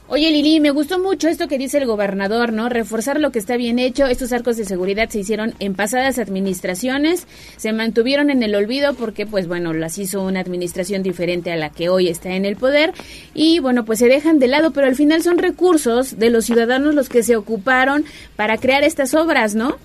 Oye 0.07 0.29
Lili, 0.29 0.59
me 0.59 0.69
gustó 0.69 0.99
mucho 0.99 1.27
esto 1.27 1.47
que 1.47 1.57
dice 1.57 1.79
el 1.79 1.87
gobernador, 1.87 2.53
¿no? 2.53 2.69
Reforzar 2.69 3.19
lo 3.19 3.31
que 3.31 3.39
está 3.39 3.57
bien 3.57 3.79
hecho. 3.79 4.05
Estos 4.05 4.33
arcos 4.33 4.55
de 4.55 4.63
seguridad 4.63 5.09
se 5.09 5.19
hicieron 5.19 5.55
en 5.57 5.73
pasadas 5.73 6.19
administraciones, 6.19 7.25
se 7.57 7.73
mantuvieron 7.73 8.29
en 8.29 8.43
el 8.43 8.53
olvido 8.53 8.93
porque, 8.93 9.25
pues 9.25 9.47
bueno, 9.47 9.73
las 9.73 9.97
hizo 9.97 10.21
una 10.21 10.41
administración 10.41 11.01
diferente 11.01 11.51
a 11.51 11.55
la 11.55 11.71
que 11.71 11.89
hoy 11.89 12.07
está 12.07 12.35
en 12.35 12.45
el 12.45 12.55
poder 12.55 12.93
y, 13.33 13.57
bueno, 13.57 13.83
pues 13.83 13.97
se 13.97 14.07
dejan 14.07 14.37
de 14.37 14.47
lado, 14.47 14.71
pero 14.73 14.85
al 14.85 14.95
final 14.95 15.23
son 15.23 15.39
recursos 15.39 16.19
de 16.19 16.29
los 16.29 16.45
ciudadanos 16.45 16.93
los 16.93 17.09
que 17.09 17.23
se 17.23 17.35
ocuparon 17.35 18.05
para 18.35 18.57
crear 18.57 18.83
estas 18.83 19.15
obras, 19.15 19.55
¿no? 19.55 19.77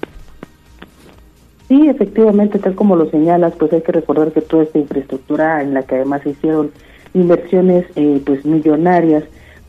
Sí, 1.71 1.89
efectivamente, 1.89 2.59
tal 2.59 2.75
como 2.75 2.97
lo 2.97 3.09
señalas, 3.11 3.55
pues 3.57 3.73
hay 3.73 3.83
que 3.83 3.93
recordar 3.93 4.33
que 4.33 4.41
toda 4.41 4.65
esta 4.65 4.81
infraestructura 4.81 5.63
en 5.63 5.73
la 5.73 5.85
que 5.85 5.95
además 5.95 6.23
se 6.25 6.31
hicieron 6.31 6.73
inversiones 7.15 7.87
eh, 7.95 8.21
pues 8.27 8.45
millonarias 8.45 9.23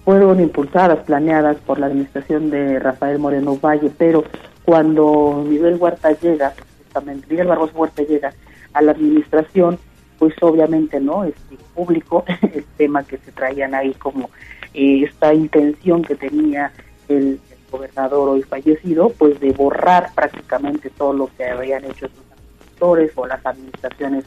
fueron 0.03 0.39
impulsadas, 0.39 1.03
planeadas 1.05 1.57
por 1.57 1.77
la 1.77 1.85
administración 1.85 2.49
de 2.49 2.79
Rafael 2.79 3.19
Moreno 3.19 3.55
Valle, 3.55 3.91
pero 3.95 4.23
cuando 4.65 5.45
Miguel 5.47 5.75
Huerta 5.79 6.11
llega, 6.19 6.55
justamente 6.79 7.27
Miguel 7.29 7.45
Barroso 7.45 7.77
Huerta 7.77 8.01
llega 8.01 8.33
a 8.73 8.81
la 8.81 8.93
administración, 8.93 9.77
pues 10.17 10.33
obviamente 10.41 10.99
no 10.99 11.23
es 11.23 11.35
público 11.75 12.25
el 12.41 12.65
tema 12.77 13.03
que 13.03 13.17
se 13.17 13.31
traían 13.31 13.75
ahí 13.75 13.93
como 13.93 14.31
eh, 14.73 15.03
esta 15.03 15.35
intención 15.35 16.01
que 16.01 16.15
tenía 16.15 16.71
el 17.09 17.39
gobernador 17.71 18.29
hoy 18.29 18.43
fallecido, 18.43 19.09
pues 19.09 19.39
de 19.39 19.51
borrar 19.51 20.13
prácticamente 20.13 20.89
todo 20.89 21.13
lo 21.13 21.29
que 21.37 21.45
habían 21.45 21.85
hecho 21.85 22.07
sus 22.07 22.31
administradores 22.31 23.11
o 23.15 23.27
las 23.27 23.45
administraciones 23.45 24.25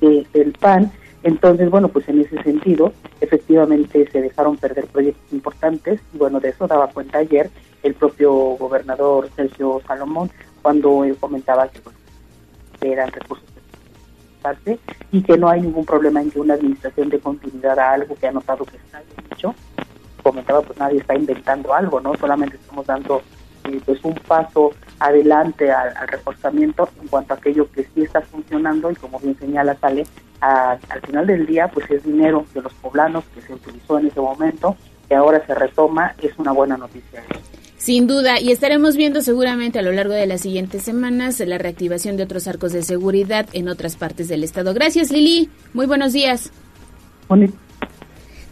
del 0.00 0.52
PAN. 0.58 0.90
Entonces, 1.22 1.68
bueno, 1.68 1.88
pues 1.88 2.08
en 2.08 2.20
ese 2.20 2.42
sentido, 2.42 2.92
efectivamente 3.20 4.08
se 4.10 4.22
dejaron 4.22 4.56
perder 4.56 4.86
proyectos 4.86 5.32
importantes 5.32 6.00
y 6.14 6.18
bueno, 6.18 6.40
de 6.40 6.50
eso 6.50 6.66
daba 6.66 6.88
cuenta 6.88 7.18
ayer 7.18 7.50
el 7.82 7.94
propio 7.94 8.32
gobernador 8.32 9.28
Sergio 9.36 9.80
Salomón 9.86 10.30
cuando 10.62 11.04
él 11.04 11.16
comentaba 11.16 11.68
que 11.68 11.80
pues, 11.80 11.96
eran 12.80 13.10
recursos 13.10 13.48
parte 14.38 14.78
y 15.12 15.22
que 15.22 15.36
no 15.36 15.48
hay 15.48 15.62
ningún 15.62 15.84
problema 15.84 16.22
en 16.22 16.30
que 16.30 16.40
una 16.40 16.54
administración 16.54 17.08
de 17.08 17.18
continuidad 17.18 17.78
a 17.78 17.92
algo 17.92 18.14
que 18.14 18.26
ha 18.26 18.32
notado 18.32 18.64
que 18.64 18.76
está 18.76 19.02
hecho 19.32 19.54
comentaba, 20.28 20.62
pues 20.62 20.78
nadie 20.78 20.98
está 20.98 21.14
inventando 21.14 21.74
algo, 21.74 22.00
¿no? 22.00 22.14
Solamente 22.16 22.56
estamos 22.56 22.86
dando 22.86 23.22
eh, 23.64 23.80
pues 23.84 24.02
un 24.04 24.14
paso 24.14 24.72
adelante 24.98 25.70
al, 25.70 25.94
reforzamiento 26.08 26.88
en 27.00 27.08
cuanto 27.08 27.34
a 27.34 27.36
aquello 27.36 27.70
que 27.70 27.84
sí 27.94 28.02
está 28.02 28.20
funcionando 28.20 28.90
y 28.90 28.96
como 28.96 29.18
bien 29.20 29.36
señala 29.38 29.74
sale 29.76 30.06
al 30.40 31.00
final 31.04 31.26
del 31.26 31.46
día 31.46 31.66
pues 31.68 31.90
es 31.90 32.04
dinero 32.04 32.46
de 32.54 32.62
los 32.62 32.72
poblanos 32.74 33.24
que 33.34 33.40
se 33.42 33.54
utilizó 33.54 33.98
en 33.98 34.06
ese 34.06 34.20
momento 34.20 34.76
que 35.08 35.16
ahora 35.16 35.44
se 35.44 35.54
retoma 35.54 36.14
es 36.22 36.38
una 36.38 36.52
buena 36.52 36.76
noticia 36.76 37.24
sin 37.76 38.06
duda, 38.08 38.40
y 38.40 38.50
estaremos 38.50 38.96
viendo 38.96 39.22
seguramente 39.22 39.78
a 39.78 39.82
lo 39.82 39.92
largo 39.92 40.12
de 40.12 40.26
las 40.26 40.40
siguientes 40.40 40.82
semanas 40.82 41.38
la 41.40 41.58
reactivación 41.58 42.16
de 42.16 42.24
otros 42.24 42.48
arcos 42.48 42.72
de 42.72 42.82
seguridad 42.82 43.46
en 43.52 43.68
otras 43.68 43.96
partes 43.96 44.28
del 44.28 44.42
estado. 44.42 44.74
Gracias, 44.74 45.10
Lili. 45.12 45.48
Muy 45.72 45.86
buenos 45.86 46.12
días. 46.12 46.50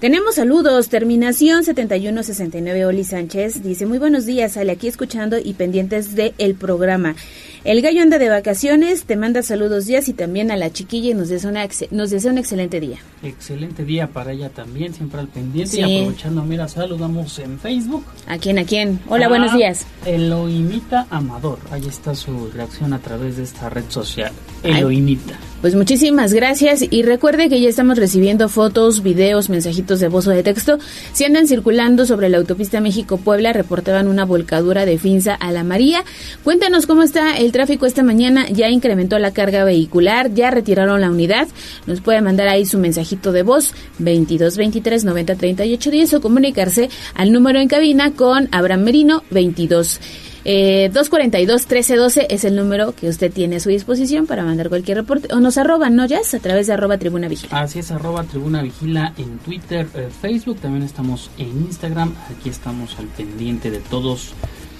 Tenemos 0.00 0.34
saludos. 0.34 0.90
Terminación 0.90 1.64
7169 1.64 2.84
Oli 2.84 3.02
Sánchez 3.02 3.62
dice, 3.62 3.86
muy 3.86 3.96
buenos 3.96 4.26
días, 4.26 4.52
sale 4.52 4.72
aquí 4.72 4.88
escuchando 4.88 5.38
y 5.42 5.54
pendientes 5.54 6.14
del 6.14 6.34
el 6.36 6.54
programa. 6.54 7.16
El 7.64 7.80
gallo 7.80 8.02
anda 8.02 8.18
de 8.18 8.28
vacaciones, 8.28 9.04
te 9.04 9.16
manda 9.16 9.42
saludos 9.42 9.86
días 9.86 10.08
y 10.08 10.12
también 10.12 10.50
a 10.50 10.56
la 10.56 10.70
chiquilla 10.70 11.12
y 11.12 11.14
nos 11.14 11.30
desea, 11.30 11.68
nos 11.90 12.10
desea 12.10 12.30
un 12.30 12.36
excelente 12.36 12.78
día. 12.78 12.98
Excelente 13.22 13.86
día 13.86 14.06
para 14.06 14.32
ella 14.32 14.50
también, 14.50 14.92
siempre 14.92 15.18
al 15.18 15.28
pendiente 15.28 15.80
y 15.80 16.00
aprovechando, 16.00 16.44
mira, 16.44 16.68
saludamos 16.68 17.38
en 17.38 17.58
Facebook. 17.58 18.04
¿A 18.26 18.36
quién, 18.36 18.58
a 18.58 18.64
quién? 18.64 19.00
Hola, 19.08 19.28
buenos 19.28 19.54
días. 19.54 19.86
Eloimita 20.04 21.06
Amador, 21.08 21.58
ahí 21.70 21.86
está 21.88 22.14
su 22.14 22.50
reacción 22.50 22.92
a 22.92 22.98
través 22.98 23.38
de 23.38 23.44
esta 23.44 23.70
red 23.70 23.84
social. 23.88 24.32
Eloimita. 24.62 25.38
Pues 25.66 25.74
muchísimas 25.74 26.32
gracias 26.32 26.84
y 26.88 27.02
recuerde 27.02 27.48
que 27.48 27.60
ya 27.60 27.68
estamos 27.68 27.98
recibiendo 27.98 28.48
fotos, 28.48 29.02
videos, 29.02 29.48
mensajitos 29.48 29.98
de 29.98 30.06
voz 30.06 30.28
o 30.28 30.30
de 30.30 30.44
texto. 30.44 30.78
Si 31.12 31.24
andan 31.24 31.48
circulando 31.48 32.06
sobre 32.06 32.28
la 32.28 32.38
autopista 32.38 32.80
México-Puebla, 32.80 33.52
reportaban 33.52 34.06
una 34.06 34.24
volcadura 34.24 34.86
de 34.86 34.96
Finza 34.96 35.34
a 35.34 35.50
la 35.50 35.64
María. 35.64 36.04
Cuéntanos 36.44 36.86
cómo 36.86 37.02
está 37.02 37.36
el 37.36 37.50
tráfico 37.50 37.84
esta 37.84 38.04
mañana. 38.04 38.48
Ya 38.48 38.68
incrementó 38.68 39.18
la 39.18 39.32
carga 39.32 39.64
vehicular, 39.64 40.32
ya 40.32 40.52
retiraron 40.52 41.00
la 41.00 41.10
unidad. 41.10 41.48
Nos 41.88 42.00
puede 42.00 42.20
mandar 42.20 42.46
ahí 42.46 42.64
su 42.64 42.78
mensajito 42.78 43.32
de 43.32 43.42
voz 43.42 43.74
22 43.98 44.56
23 44.56 45.04
90 45.04 45.34
38 45.34 45.90
10 45.90 46.14
o 46.14 46.20
comunicarse 46.20 46.90
al 47.14 47.32
número 47.32 47.58
en 47.58 47.66
cabina 47.66 48.12
con 48.12 48.48
Abraham 48.52 48.84
Merino 48.84 49.24
22 49.32 49.98
eh, 50.48 50.92
242-1312 50.94 52.26
es 52.30 52.44
el 52.44 52.54
número 52.54 52.94
que 52.94 53.08
usted 53.08 53.32
tiene 53.32 53.56
a 53.56 53.60
su 53.60 53.68
disposición 53.68 54.28
para 54.28 54.44
mandar 54.44 54.68
cualquier 54.68 54.98
reporte. 54.98 55.34
O 55.34 55.40
nos 55.40 55.58
arroban, 55.58 55.96
¿no, 55.96 56.06
Jazz? 56.06 56.34
A 56.34 56.38
través 56.38 56.68
de 56.68 56.74
arroba 56.74 56.98
Tribuna 56.98 57.26
Vigila. 57.26 57.62
Así 57.62 57.80
es, 57.80 57.90
arroba 57.90 58.22
Tribuna 58.22 58.62
Vigila 58.62 59.12
en 59.18 59.38
Twitter, 59.38 59.88
eh, 59.94 60.08
Facebook. 60.22 60.60
También 60.60 60.84
estamos 60.84 61.32
en 61.36 61.48
Instagram. 61.48 62.14
Aquí 62.30 62.48
estamos 62.48 62.96
al 63.00 63.06
pendiente 63.06 63.72
de 63.72 63.80
todos 63.80 64.34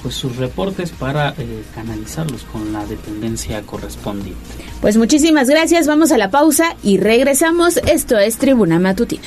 pues 0.04 0.14
sus 0.14 0.37
reportes 0.37 0.92
para 0.92 1.30
eh, 1.30 1.64
canalizarlos 1.75 2.44
con 2.44 2.73
la 2.73 2.87
dependencia 2.87 3.61
correspondiente. 3.62 4.38
Pues 4.80 4.96
muchísimas 4.96 5.50
gracias. 5.50 5.88
Vamos 5.88 6.12
a 6.12 6.18
la 6.18 6.30
pausa 6.30 6.76
y 6.85 6.99
regresamos. 6.99 7.78
Esto 7.78 8.16
es 8.18 8.37
Tribuna 8.37 8.78
Matutina. 8.78 9.26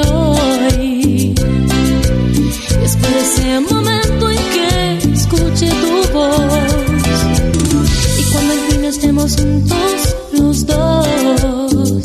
hoy. 0.00 1.34
Espero 2.84 3.18
ese 3.18 3.60
momento 3.60 4.30
en 4.30 4.42
que 4.54 5.12
escuche 5.12 5.68
tu 5.68 6.12
voz. 6.12 7.18
Y 8.18 8.22
cuando 8.32 8.52
al 8.52 8.60
fin 8.68 8.84
estemos 8.84 9.36
juntos 9.36 10.16
los 10.32 10.66
dos. 10.66 12.02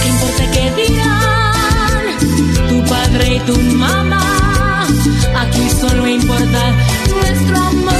¿Qué 0.00 0.08
importa 0.14 0.44
que 0.54 0.64
digan 0.82 2.04
tu 2.68 2.90
padre 2.90 3.36
y 3.36 3.38
tu 3.40 3.56
mamá? 3.76 4.86
Aquí 5.42 5.70
solo 5.80 6.06
importa 6.06 6.62
nuestro 7.14 7.56
amor. 7.56 7.99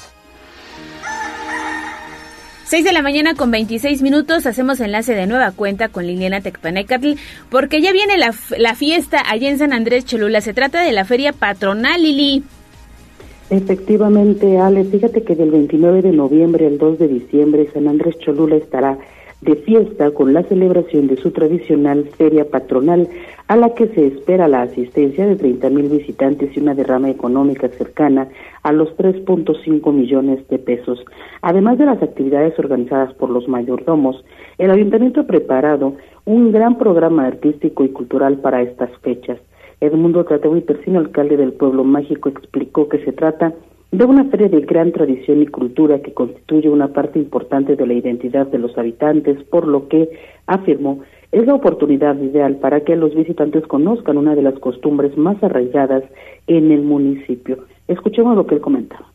6 2.71 2.85
de 2.85 2.93
la 2.93 3.01
mañana 3.01 3.35
con 3.35 3.51
26 3.51 4.01
minutos 4.01 4.45
hacemos 4.45 4.79
enlace 4.79 5.13
de 5.13 5.27
nueva 5.27 5.51
cuenta 5.51 5.89
con 5.89 6.07
Liliana 6.07 6.39
Tecpanecatl 6.39 7.15
porque 7.49 7.81
ya 7.81 7.91
viene 7.91 8.17
la, 8.17 8.33
la 8.57 8.75
fiesta 8.75 9.17
allá 9.29 9.49
en 9.49 9.57
San 9.57 9.73
Andrés 9.73 10.05
Cholula. 10.05 10.39
Se 10.39 10.53
trata 10.53 10.81
de 10.81 10.93
la 10.93 11.03
feria 11.03 11.33
patronal, 11.33 12.01
Lili. 12.01 12.43
Efectivamente, 13.49 14.57
Ale, 14.57 14.85
fíjate 14.85 15.21
que 15.21 15.35
del 15.35 15.51
29 15.51 16.01
de 16.01 16.13
noviembre 16.13 16.65
al 16.65 16.77
2 16.77 16.97
de 16.97 17.09
diciembre 17.09 17.67
San 17.73 17.89
Andrés 17.89 18.17
Cholula 18.19 18.55
estará 18.55 18.97
de 19.41 19.55
fiesta 19.55 20.11
con 20.11 20.33
la 20.33 20.43
celebración 20.43 21.07
de 21.07 21.17
su 21.17 21.31
tradicional 21.31 22.05
feria 22.17 22.49
patronal, 22.49 23.07
a 23.47 23.55
la 23.57 23.73
que 23.73 23.87
se 23.87 24.07
espera 24.07 24.47
la 24.47 24.61
asistencia 24.61 25.25
de 25.25 25.35
30 25.35 25.69
mil 25.71 25.89
visitantes 25.89 26.55
y 26.55 26.59
una 26.59 26.75
derrama 26.75 27.09
económica 27.09 27.67
cercana 27.69 28.29
a 28.63 28.71
los 28.71 28.95
3.5 28.97 29.91
millones 29.91 30.47
de 30.47 30.59
pesos. 30.59 31.03
Además 31.41 31.77
de 31.77 31.85
las 31.85 32.01
actividades 32.01 32.57
organizadas 32.59 33.13
por 33.15 33.29
los 33.29 33.47
mayordomos, 33.47 34.23
el 34.57 34.71
ayuntamiento 34.71 35.21
ha 35.21 35.27
preparado 35.27 35.95
un 36.25 36.51
gran 36.51 36.77
programa 36.77 37.25
artístico 37.25 37.83
y 37.83 37.89
cultural 37.89 38.37
para 38.37 38.61
estas 38.61 38.91
fechas. 39.01 39.39
Edmundo 39.81 40.23
Trateo 40.23 40.61
Persino, 40.61 40.99
alcalde 40.99 41.37
del 41.37 41.53
pueblo 41.53 41.83
mágico, 41.83 42.29
explicó 42.29 42.87
que 42.87 43.03
se 43.03 43.11
trata 43.11 43.49
de 43.49 43.70
una 43.99 44.25
feria 44.25 44.47
de 44.47 44.61
gran 44.61 44.91
tradición 44.91 45.41
y 45.41 45.47
cultura 45.47 46.01
que 46.01 46.13
constituye 46.13 46.69
una 46.69 46.87
parte 46.93 47.19
importante 47.19 47.75
de 47.75 47.85
la 47.85 47.93
identidad 47.93 48.47
de 48.47 48.57
los 48.57 48.77
habitantes, 48.77 49.43
por 49.43 49.67
lo 49.67 49.87
que, 49.87 50.09
afirmó, 50.47 51.01
es 51.31 51.45
la 51.45 51.55
oportunidad 51.55 52.19
ideal 52.19 52.57
para 52.57 52.81
que 52.81 52.95
los 52.95 53.15
visitantes 53.15 53.65
conozcan 53.67 54.17
una 54.17 54.35
de 54.35 54.41
las 54.41 54.57
costumbres 54.59 55.17
más 55.17 55.41
arraigadas 55.43 56.03
en 56.47 56.71
el 56.71 56.81
municipio. 56.81 57.65
Escuchemos 57.87 58.35
lo 58.35 58.45
que 58.45 58.55
él 58.55 58.61
comentaba. 58.61 59.07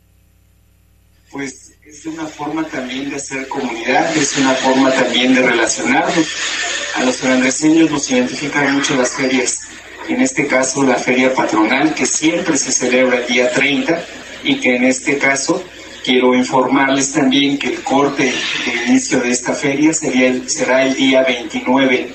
Pues 1.31 1.77
es 1.85 2.05
una 2.05 2.25
forma 2.25 2.63
también 2.63 3.09
de 3.09 3.17
hacer 3.17 3.47
comunidad, 3.47 4.15
es 4.15 4.37
una 4.37 4.53
forma 4.53 4.91
también 4.91 5.33
de 5.35 5.41
relacionarnos. 5.41 6.93
A 6.97 7.05
los 7.05 7.15
sanandreseños 7.15 7.91
nos 7.91 8.11
identifican 8.11 8.75
mucho 8.75 8.95
las 8.95 9.15
ferias, 9.15 9.69
en 10.09 10.21
este 10.21 10.47
caso 10.47 10.83
la 10.83 10.95
feria 10.95 11.33
patronal, 11.33 11.93
que 11.93 12.05
siempre 12.05 12.57
se 12.57 12.71
celebra 12.71 13.19
el 13.19 13.27
día 13.27 13.51
30 13.51 13.99
y 14.47 14.59
que 14.59 14.75
en 14.75 14.85
este 14.85 15.17
caso 15.17 15.61
quiero 16.03 16.33
informarles 16.33 17.11
también 17.11 17.59
que 17.59 17.67
el 17.67 17.83
corte 17.83 18.23
de 18.23 18.85
inicio 18.87 19.19
de 19.19 19.29
esta 19.29 19.53
feria 19.53 19.91
será 19.93 20.85
el 20.85 20.95
día 20.95 21.23
29, 21.23 22.09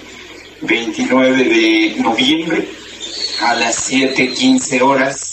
29 0.62 1.44
de 1.44 1.96
noviembre 2.02 2.66
a 3.42 3.54
las 3.54 3.92
7.15 3.92 4.80
horas 4.80 5.32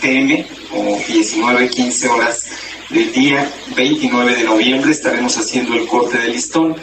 TM 0.00 0.44
o 0.74 0.96
19.15 0.96 2.08
horas 2.10 2.50
del 2.90 3.12
día 3.12 3.46
29 3.76 4.34
de 4.34 4.44
noviembre 4.44 4.90
estaremos 4.90 5.36
haciendo 5.36 5.74
el 5.74 5.86
corte 5.86 6.18
de 6.18 6.28
listón. 6.28 6.74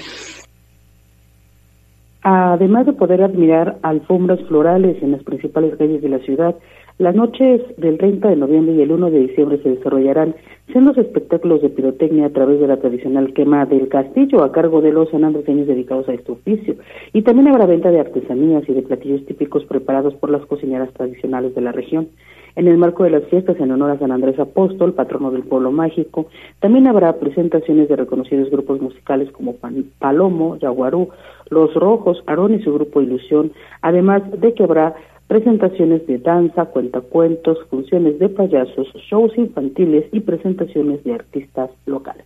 Además 2.22 2.86
de 2.86 2.94
poder 2.94 3.24
admirar 3.24 3.78
alfombras 3.84 4.40
florales 4.48 5.02
en 5.02 5.12
las 5.12 5.24
principales 5.24 5.76
calles 5.78 6.02
de 6.02 6.10
la 6.10 6.20
ciudad, 6.20 6.56
las 7.00 7.16
noches 7.16 7.62
del 7.78 8.00
30 8.00 8.30
de 8.30 8.36
noviembre 8.36 8.74
y 8.74 8.82
el 8.82 8.92
1 8.92 9.12
de 9.12 9.20
diciembre 9.20 9.60
se 9.62 9.70
desarrollarán 9.70 10.36
sendos 10.74 10.98
espectáculos 10.98 11.62
de 11.62 11.70
pirotecnia 11.70 12.26
a 12.26 12.32
través 12.32 12.60
de 12.60 12.68
la 12.68 12.78
tradicional 12.78 13.34
quema 13.34 13.68
del 13.68 13.88
castillo 13.88 14.44
a 14.44 14.52
cargo 14.52 14.82
de 14.82 14.92
los 14.92 15.10
sanandreseños 15.12 15.68
dedicados 15.68 16.10
a 16.10 16.14
este 16.14 16.32
oficio. 16.32 16.76
Y 17.14 17.22
también 17.22 17.50
habrá 17.50 17.68
venta 17.68 17.92
de 17.92 18.00
artesanías 18.00 18.68
y 18.68 18.74
de 18.74 18.82
platillos 18.82 19.26
típicos 19.28 19.64
preparados 19.66 20.16
por 20.16 20.32
las 20.32 20.46
cocineras 20.48 20.92
tradicionales 20.94 21.54
de 21.54 21.62
la 21.62 21.72
región. 21.72 22.10
En 22.56 22.68
el 22.68 22.80
marco 22.80 23.04
de 23.04 23.12
las 23.12 23.24
fiestas 23.26 23.60
en 23.60 23.70
honor 23.72 23.92
a 23.92 24.00
San 24.00 24.12
Andrés 24.12 24.40
Apóstol, 24.40 24.94
patrono 24.94 25.30
del 25.30 25.44
pueblo 25.44 25.72
mágico, 25.72 26.26
también 26.60 26.88
habrá 26.88 27.20
presentaciones 27.20 27.88
de 27.88 27.96
reconocidos 27.96 28.50
grupos 28.50 28.82
musicales 28.82 29.32
como 29.32 29.56
Palomo, 30.00 30.58
Yaguarú, 30.58 31.10
Los 31.52 31.76
Rojos, 31.76 32.24
Aarón 32.26 32.56
y 32.56 32.64
su 32.64 32.74
grupo 32.74 33.00
Ilusión, 33.00 33.52
además 33.84 34.24
de 34.42 34.56
que 34.56 34.64
habrá 34.64 34.96
presentaciones 35.28 36.08
de 36.08 36.18
danza, 36.20 36.66
cuentacuentos, 36.66 37.58
funciones 37.70 38.18
de 38.20 38.30
payasos, 38.30 38.88
shows 39.10 39.38
infantiles 39.38 40.06
y 40.12 40.22
presentaciones 40.22 41.04
de 41.04 41.14
artistas 41.14 41.70
locales. 41.86 42.26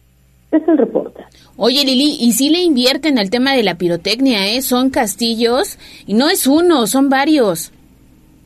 Es 0.51 0.67
el 0.67 0.77
reporte. 0.77 1.23
Oye, 1.55 1.83
Lili, 1.85 2.17
¿y 2.19 2.33
si 2.33 2.49
le 2.49 2.59
invierten 2.59 3.17
al 3.17 3.29
tema 3.29 3.53
de 3.53 3.63
la 3.63 3.75
pirotecnia, 3.75 4.47
eh? 4.53 4.61
Son 4.61 4.89
castillos 4.89 5.79
y 6.05 6.13
no 6.13 6.29
es 6.29 6.45
uno, 6.45 6.87
son 6.87 7.09
varios. 7.09 7.71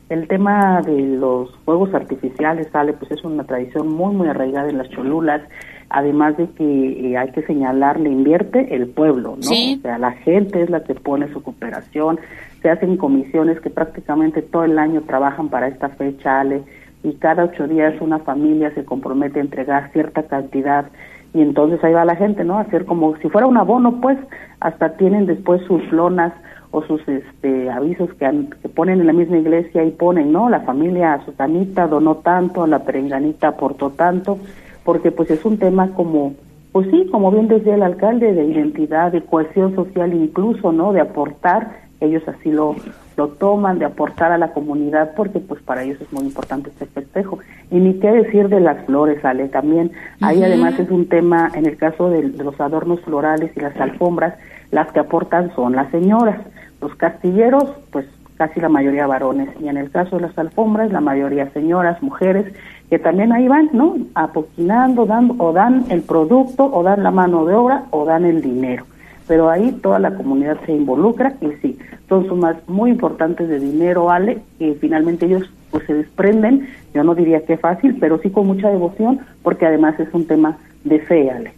El 0.08 0.28
tema 0.28 0.82
de 0.82 1.02
los 1.02 1.50
fuegos 1.64 1.92
artificiales, 1.92 2.68
sale, 2.70 2.92
pues 2.92 3.10
es 3.10 3.24
una 3.24 3.42
tradición 3.42 3.88
muy, 3.88 4.14
muy 4.14 4.28
arraigada 4.28 4.70
en 4.70 4.78
las 4.78 4.88
cholulas, 4.90 5.42
además 5.90 6.36
de 6.36 6.48
que 6.50 7.10
eh, 7.10 7.16
hay 7.16 7.32
que 7.32 7.42
señalar, 7.42 7.98
le 7.98 8.10
invierte 8.10 8.72
el 8.72 8.86
pueblo, 8.86 9.36
¿no? 9.42 9.50
O 9.50 9.80
sea, 9.82 9.98
la 9.98 10.12
gente 10.12 10.62
es 10.62 10.70
la 10.70 10.84
que 10.84 10.94
pone 10.94 11.32
su 11.32 11.42
cooperación, 11.42 12.20
se 12.66 12.70
hacen 12.72 12.96
comisiones 12.96 13.60
que 13.60 13.70
prácticamente 13.70 14.42
todo 14.42 14.64
el 14.64 14.76
año 14.76 15.02
trabajan 15.02 15.50
para 15.50 15.68
esta 15.68 15.88
fecha, 15.90 16.40
Ale, 16.40 16.64
y 17.04 17.12
cada 17.12 17.44
ocho 17.44 17.68
días 17.68 17.94
una 18.00 18.18
familia 18.18 18.74
se 18.74 18.84
compromete 18.84 19.38
a 19.38 19.42
entregar 19.42 19.92
cierta 19.92 20.24
cantidad 20.24 20.86
y 21.32 21.42
entonces 21.42 21.78
ahí 21.84 21.92
va 21.92 22.04
la 22.04 22.16
gente, 22.16 22.42
¿no? 22.42 22.58
A 22.58 22.62
hacer 22.62 22.84
como 22.84 23.14
si 23.18 23.28
fuera 23.28 23.46
un 23.46 23.56
abono, 23.56 24.00
pues 24.00 24.18
hasta 24.58 24.96
tienen 24.96 25.26
después 25.26 25.62
sus 25.62 25.80
lonas 25.92 26.32
o 26.72 26.82
sus 26.82 27.06
este, 27.06 27.70
avisos 27.70 28.12
que, 28.14 28.28
que 28.60 28.68
ponen 28.68 29.00
en 29.00 29.06
la 29.06 29.12
misma 29.12 29.38
iglesia 29.38 29.84
y 29.84 29.92
ponen, 29.92 30.32
¿no? 30.32 30.48
La 30.50 30.62
familia 30.62 31.20
sutanita 31.24 31.86
donó 31.86 32.16
tanto, 32.16 32.66
la 32.66 32.80
perenganita 32.80 33.46
aportó 33.46 33.90
tanto, 33.90 34.38
porque 34.82 35.12
pues 35.12 35.30
es 35.30 35.44
un 35.44 35.58
tema 35.58 35.90
como, 35.94 36.34
pues 36.72 36.88
sí, 36.90 37.06
como 37.12 37.30
bien 37.30 37.46
decía 37.46 37.76
el 37.76 37.84
alcalde, 37.84 38.32
de 38.32 38.44
identidad, 38.44 39.12
de 39.12 39.22
cohesión 39.22 39.72
social 39.76 40.12
incluso, 40.12 40.72
¿no? 40.72 40.92
De 40.92 41.00
aportar, 41.00 41.85
ellos 42.00 42.22
así 42.28 42.50
lo, 42.50 42.76
lo 43.16 43.28
toman, 43.28 43.78
de 43.78 43.84
aportar 43.84 44.32
a 44.32 44.38
la 44.38 44.52
comunidad, 44.52 45.12
porque 45.16 45.40
pues 45.40 45.62
para 45.62 45.82
ellos 45.82 46.00
es 46.00 46.12
muy 46.12 46.24
importante 46.24 46.70
este 46.70 46.86
festejo. 46.86 47.38
Y 47.70 47.76
ni 47.76 47.94
qué 47.98 48.10
decir 48.10 48.48
de 48.48 48.60
las 48.60 48.84
flores, 48.86 49.24
Ale, 49.24 49.48
también 49.48 49.92
ahí 50.20 50.42
además 50.42 50.78
es 50.78 50.90
un 50.90 51.08
tema, 51.08 51.50
en 51.54 51.66
el 51.66 51.76
caso 51.76 52.10
de, 52.10 52.30
de 52.30 52.44
los 52.44 52.60
adornos 52.60 53.00
florales 53.00 53.50
y 53.56 53.60
las 53.60 53.76
alfombras, 53.80 54.34
las 54.70 54.90
que 54.92 55.00
aportan 55.00 55.54
son 55.54 55.74
las 55.74 55.90
señoras. 55.90 56.38
Los 56.80 56.94
castilleros, 56.96 57.64
pues 57.90 58.06
casi 58.36 58.60
la 58.60 58.68
mayoría 58.68 59.06
varones, 59.06 59.48
y 59.60 59.68
en 59.68 59.78
el 59.78 59.90
caso 59.90 60.16
de 60.16 60.22
las 60.22 60.38
alfombras, 60.38 60.92
la 60.92 61.00
mayoría 61.00 61.50
señoras, 61.52 62.02
mujeres, 62.02 62.52
que 62.90 62.98
también 62.98 63.32
ahí 63.32 63.48
van, 63.48 63.70
¿no? 63.72 63.96
Apoquinando, 64.14 65.06
dando, 65.06 65.34
o 65.42 65.52
dan 65.52 65.86
el 65.88 66.02
producto, 66.02 66.64
o 66.66 66.82
dan 66.82 67.02
la 67.02 67.10
mano 67.10 67.46
de 67.46 67.54
obra, 67.54 67.84
o 67.90 68.04
dan 68.04 68.24
el 68.24 68.42
dinero. 68.42 68.84
Pero 69.26 69.50
ahí 69.50 69.72
toda 69.82 69.98
la 69.98 70.14
comunidad 70.14 70.58
se 70.66 70.72
involucra 70.72 71.34
y 71.40 71.48
sí, 71.60 71.78
son 72.08 72.26
sumas 72.28 72.56
muy 72.68 72.90
importantes 72.90 73.48
de 73.48 73.58
dinero, 73.58 74.10
Ale, 74.10 74.38
que 74.58 74.76
finalmente 74.80 75.26
ellos 75.26 75.42
pues 75.70 75.84
se 75.86 75.94
desprenden, 75.94 76.68
yo 76.94 77.02
no 77.02 77.14
diría 77.14 77.44
que 77.44 77.56
fácil, 77.56 77.96
pero 77.98 78.18
sí 78.20 78.30
con 78.30 78.46
mucha 78.46 78.68
devoción, 78.68 79.20
porque 79.42 79.66
además 79.66 79.98
es 79.98 80.08
un 80.12 80.26
tema 80.26 80.58
de 80.84 81.00
fe, 81.00 81.30
Ale. 81.30 81.52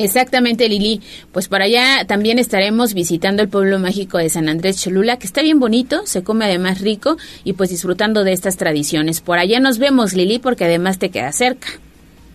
Exactamente, 0.00 0.66
Lili. 0.66 1.02
Pues 1.30 1.48
para 1.48 1.66
allá 1.66 2.06
también 2.06 2.38
estaremos 2.38 2.94
visitando 2.94 3.42
el 3.42 3.50
pueblo 3.50 3.78
mágico 3.78 4.16
de 4.16 4.30
San 4.30 4.48
Andrés 4.48 4.80
Cholula, 4.80 5.18
que 5.18 5.26
está 5.26 5.42
bien 5.42 5.60
bonito, 5.60 6.06
se 6.06 6.22
come 6.22 6.46
además 6.46 6.80
rico 6.80 7.18
y 7.44 7.52
pues 7.52 7.68
disfrutando 7.68 8.24
de 8.24 8.32
estas 8.32 8.56
tradiciones. 8.56 9.20
Por 9.20 9.38
allá 9.38 9.60
nos 9.60 9.78
vemos, 9.78 10.14
Lili, 10.14 10.38
porque 10.38 10.64
además 10.64 10.98
te 10.98 11.10
queda 11.10 11.32
cerca. 11.32 11.68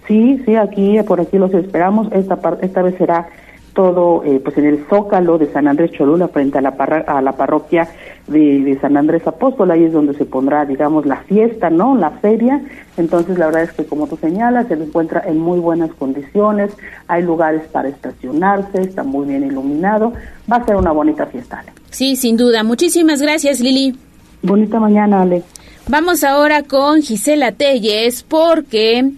Sí, 0.08 0.40
sí, 0.46 0.56
aquí, 0.56 0.98
por 1.08 1.20
aquí 1.20 1.40
los 1.40 1.52
esperamos. 1.56 2.12
Esta, 2.12 2.36
parte, 2.36 2.68
esta 2.68 2.84
vez 2.84 2.96
será 3.00 3.28
todo 3.76 4.24
eh, 4.24 4.40
pues 4.44 4.58
en 4.58 4.66
el 4.66 4.86
Zócalo 4.90 5.38
de 5.38 5.52
San 5.52 5.68
Andrés 5.68 5.92
Cholula 5.92 6.30
frente 6.30 6.58
a 6.58 6.62
la, 6.62 6.70
a 6.70 7.22
la 7.22 7.34
parroquia 7.34 7.88
de, 8.28 8.78
San 8.82 8.98
Andrés 8.98 9.28
Apóstol, 9.28 9.70
ahí 9.70 9.84
es 9.84 9.94
donde 9.94 10.16
se 10.16 10.26
pondrá, 10.26 10.66
digamos, 10.66 11.06
la 11.06 11.18
fiesta, 11.18 11.70
¿no? 11.70 11.96
La 11.96 12.10
feria. 12.10 12.62
Entonces, 12.98 13.38
la 13.38 13.48
verdad 13.48 13.64
es 13.64 13.74
que, 13.74 13.86
como 13.86 14.08
tú 14.08 14.18
señalas, 14.18 14.68
se 14.68 14.74
encuentra 14.74 15.22
en 15.28 15.38
muy 15.38 15.60
buenas 15.60 15.92
condiciones, 15.94 16.72
hay 17.08 17.22
lugares 17.22 17.68
para 17.68 17.90
estacionarse, 17.90 18.82
está 18.82 19.04
muy 19.04 19.28
bien 19.28 19.44
iluminado, 19.44 20.14
va 20.52 20.58
a 20.58 20.66
ser 20.66 20.78
una 20.78 20.92
bonita 20.92 21.26
fiesta, 21.28 21.60
Ale. 21.60 21.72
Sí, 21.92 22.16
sin 22.16 22.38
duda. 22.38 22.64
Muchísimas 22.64 23.22
gracias, 23.22 23.60
Lili. 23.60 23.96
Bonita 24.42 24.80
mañana, 24.80 25.22
Ale. 25.22 25.44
Vamos 25.88 26.24
ahora 26.24 26.64
con 26.64 27.02
Gisela 27.02 27.52
Telles 27.52 28.24
porque 28.24 29.12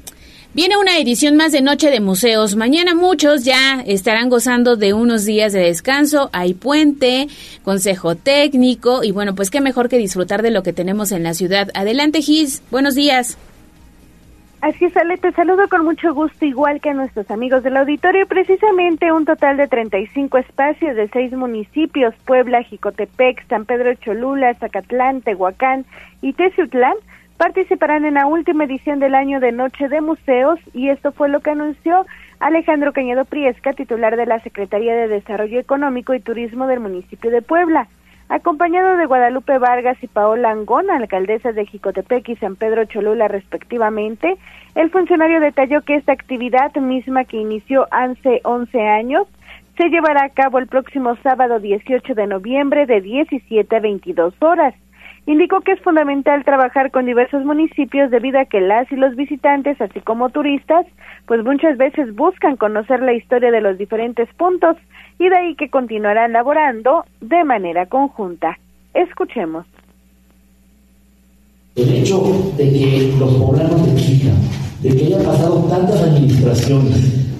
Viene 0.57 0.75
una 0.75 0.97
edición 0.97 1.35
más 1.35 1.51
de 1.51 1.61
Noche 1.61 1.91
de 1.91 1.99
Museos. 1.99 2.55
Mañana 2.55 2.95
muchos 2.95 3.45
ya 3.45 3.79
estarán 3.85 4.27
gozando 4.27 4.75
de 4.75 4.91
unos 4.91 5.23
días 5.23 5.53
de 5.53 5.59
descanso. 5.59 6.31
Hay 6.33 6.55
puente, 6.55 7.27
consejo 7.63 8.15
técnico 8.15 9.03
y 9.03 9.11
bueno, 9.11 9.35
pues 9.35 9.51
qué 9.51 9.61
mejor 9.61 9.87
que 9.87 9.99
disfrutar 9.99 10.41
de 10.41 10.49
lo 10.49 10.63
que 10.63 10.73
tenemos 10.73 11.11
en 11.11 11.21
la 11.21 11.35
ciudad. 11.35 11.69
Adelante, 11.75 12.23
Gis. 12.23 12.63
Buenos 12.71 12.95
días. 12.95 13.37
Así 14.61 14.85
es, 14.85 14.97
Ale, 14.97 15.17
te 15.17 15.31
saludo 15.33 15.69
con 15.69 15.85
mucho 15.85 16.11
gusto, 16.15 16.43
igual 16.43 16.81
que 16.81 16.89
a 16.89 16.95
nuestros 16.95 17.29
amigos 17.29 17.61
del 17.61 17.77
auditorio. 17.77 18.25
Precisamente 18.25 19.11
un 19.11 19.25
total 19.25 19.57
de 19.57 19.67
35 19.67 20.39
espacios 20.39 20.95
de 20.95 21.07
seis 21.09 21.31
municipios, 21.33 22.15
Puebla, 22.25 22.63
Jicotepec, 22.63 23.47
San 23.47 23.65
Pedro 23.65 23.93
Cholula, 23.93 24.55
Zacatlán, 24.55 25.21
Tehuacán 25.21 25.85
y 26.23 26.33
Teciutlán, 26.33 26.95
participarán 27.37 28.05
en 28.05 28.15
la 28.15 28.25
última 28.25 28.65
edición 28.65 28.99
del 28.99 29.15
año 29.15 29.39
de 29.39 29.51
Noche 29.51 29.87
de 29.87 30.01
Museos 30.01 30.59
y 30.73 30.89
esto 30.89 31.11
fue 31.11 31.29
lo 31.29 31.39
que 31.39 31.51
anunció 31.51 32.05
Alejandro 32.39 32.93
Cañedo 32.93 33.25
Priesca, 33.25 33.73
titular 33.73 34.17
de 34.17 34.25
la 34.25 34.39
Secretaría 34.41 34.95
de 34.95 35.07
Desarrollo 35.07 35.59
Económico 35.59 36.13
y 36.13 36.19
Turismo 36.19 36.67
del 36.67 36.79
municipio 36.79 37.31
de 37.31 37.41
Puebla. 37.41 37.87
Acompañado 38.29 38.97
de 38.97 39.05
Guadalupe 39.05 39.57
Vargas 39.57 39.97
y 40.01 40.07
Paola 40.07 40.49
Angón, 40.49 40.89
alcaldesas 40.89 41.55
de 41.55 41.65
Jicotepec 41.65 42.27
y 42.27 42.35
San 42.35 42.57
Pedro 42.57 42.83
Cholula 42.85 43.29
respectivamente, 43.29 44.35
el 44.75 44.89
funcionario 44.89 45.39
detalló 45.39 45.81
que 45.83 45.95
esta 45.95 46.11
actividad 46.11 46.75
misma 46.75 47.23
que 47.23 47.37
inició 47.37 47.87
hace 47.91 48.41
11 48.43 48.81
años 48.81 49.27
se 49.77 49.89
llevará 49.89 50.25
a 50.25 50.29
cabo 50.29 50.57
el 50.59 50.67
próximo 50.67 51.15
sábado 51.23 51.59
18 51.59 52.15
de 52.15 52.27
noviembre 52.27 52.85
de 52.85 52.99
17 52.99 53.75
a 53.75 53.79
22 53.79 54.33
horas. 54.41 54.73
Indicó 55.27 55.59
que 55.59 55.73
es 55.73 55.81
fundamental 55.81 56.45
trabajar 56.45 56.89
con 56.89 57.05
diversos 57.05 57.43
municipios 57.43 58.09
debido 58.09 58.39
a 58.39 58.45
que 58.45 58.61
las 58.61 58.89
y 58.93 58.95
los 58.95 59.13
visitantes, 59.17 59.79
así 59.81 59.99
como 59.99 60.29
turistas, 60.29 60.85
pues 61.25 61.43
muchas 61.43 61.77
veces 61.77 62.15
buscan 62.15 62.55
conocer 62.55 63.01
la 63.01 63.11
historia 63.11 63.51
de 63.51 63.59
los 63.59 63.77
diferentes 63.77 64.29
puntos 64.35 64.77
y 65.19 65.27
de 65.27 65.35
ahí 65.35 65.55
que 65.55 65.69
continuarán 65.69 66.31
laborando 66.31 67.03
de 67.19 67.43
manera 67.43 67.87
conjunta. 67.87 68.57
Escuchemos. 68.93 69.65
El 71.77 71.93
hecho 71.93 72.23
de 72.57 72.71
que 72.71 73.13
los 73.19 73.33
poblanos 73.35 73.85
de 73.85 73.91
de 74.81 74.95
que 74.95 75.05
haya 75.05 75.19
pasado 75.19 75.57
tantas 75.69 76.01
administraciones, 76.01 76.95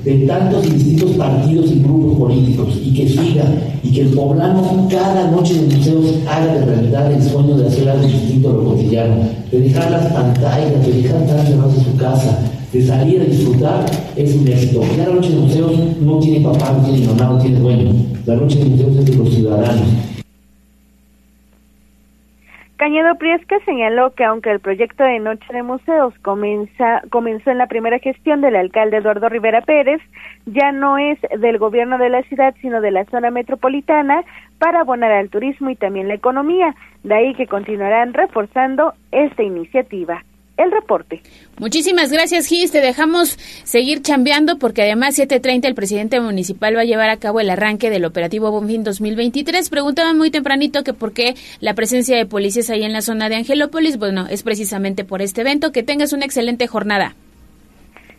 de 0.06 0.28
tantos 0.28 0.62
distintos 0.62 1.10
partidos 1.12 1.72
y 1.72 1.80
grupos 1.80 2.20
políticos 2.20 2.80
y 2.86 2.94
que 2.94 3.10
siga 3.10 3.46
y 3.84 3.92
que 3.92 4.02
el 4.02 4.10
poblano 4.10 4.88
cada 4.92 5.32
noche 5.32 5.56
de 5.56 5.76
museos 5.76 6.06
haga 6.28 6.54
de 6.54 6.66
realidad 6.66 7.12
el 7.12 7.24
sueño 7.24 7.58
de 7.58 7.68
hacer 7.68 7.90
algo 7.90 8.06
distinto 8.06 8.52
a 8.52 8.54
lo 8.54 8.64
cotidiano, 8.64 9.16
de 9.52 9.60
dejar 9.60 9.90
las 9.90 10.06
pantallas, 10.14 10.86
de 10.86 10.94
dejar 10.94 11.24
estar 11.24 11.40
encerrados 11.40 11.74
en 11.76 11.84
su 11.84 11.98
casa, 11.98 12.40
de 12.72 12.86
salir 12.86 13.22
a 13.22 13.26
disfrutar, 13.26 13.86
es 14.16 14.36
un 14.36 14.48
éxito. 14.48 14.82
Ya 14.96 15.08
la 15.08 15.16
noche 15.16 15.32
de 15.32 15.38
museos 15.38 15.72
no 16.00 16.20
tiene 16.20 16.48
papá, 16.48 16.78
no 16.78 16.88
tiene 16.88 17.08
mamá, 17.08 17.34
no 17.34 17.40
tiene 17.40 17.60
dueño. 17.60 17.92
La 18.28 18.36
noche 18.36 18.60
de 18.60 18.66
museos 18.66 18.98
es 18.98 19.06
de 19.06 19.16
los 19.16 19.34
ciudadanos 19.34 19.88
Cañedo 22.78 23.16
Priesca 23.16 23.60
señaló 23.66 24.14
que 24.14 24.24
aunque 24.24 24.52
el 24.52 24.60
proyecto 24.60 25.04
de 25.04 25.18
Noche 25.18 25.52
de 25.52 25.64
Museos 25.64 26.14
comienza, 26.22 27.02
comenzó 27.10 27.50
en 27.50 27.58
la 27.58 27.66
primera 27.66 27.98
gestión 27.98 28.40
del 28.42 28.56
alcalde 28.56 28.98
Eduardo 28.98 29.30
Rivera 29.30 29.62
Pérez, 29.62 30.00
ya 30.46 30.72
no 30.72 31.00
es 31.00 31.18
del 31.40 31.58
gobierno 31.58 31.98
de 31.98 32.10
la 32.10 32.22
ciudad, 32.24 32.54
sino 32.62 32.80
de 32.80 32.92
la 32.92 33.06
zona 33.06 33.32
metropolitana 33.32 34.24
para 34.60 34.82
abonar 34.82 35.12
al 35.12 35.30
turismo 35.30 35.72
y 35.72 35.76
también 35.76 36.08
la 36.08 36.14
economía. 36.14 36.76
De 37.04 37.16
ahí 37.16 37.34
que 37.34 37.48
continuarán 37.48 38.14
reforzando 38.14 38.94
esta 39.12 39.42
iniciativa 39.42 40.24
el 40.58 40.72
reporte. 40.72 41.22
Muchísimas 41.60 42.12
gracias, 42.12 42.48
Gis. 42.48 42.72
Te 42.72 42.82
dejamos 42.82 43.38
seguir 43.64 44.02
chambeando 44.02 44.58
porque 44.58 44.82
además 44.84 45.18
7.30 45.18 45.66
el 45.66 45.76
presidente 45.76 46.20
municipal 46.20 46.76
va 46.76 46.82
a 46.82 46.86
llevar 46.86 47.10
a 47.10 47.18
cabo 47.18 47.40
el 47.40 47.50
arranque 47.50 47.90
del 47.90 48.06
operativo 48.06 48.52
Bonfín 48.52 48.84
2023. 48.84 49.70
Preguntaban 49.70 50.18
muy 50.18 50.32
tempranito 50.32 50.84
que 50.84 50.94
por 50.94 51.14
qué 51.14 51.36
la 51.60 51.74
presencia 51.74 52.18
de 52.18 52.26
policías 52.26 52.70
ahí 52.70 52.84
en 52.84 52.94
la 52.94 53.02
zona 53.02 53.30
de 53.30 53.36
Angelópolis. 53.36 53.98
Bueno, 53.98 54.26
es 54.30 54.44
precisamente 54.44 55.04
por 55.04 55.22
este 55.22 55.42
evento. 55.42 55.72
Que 55.72 55.84
tengas 55.84 56.14
una 56.14 56.26
excelente 56.26 56.68
jornada. 56.68 57.16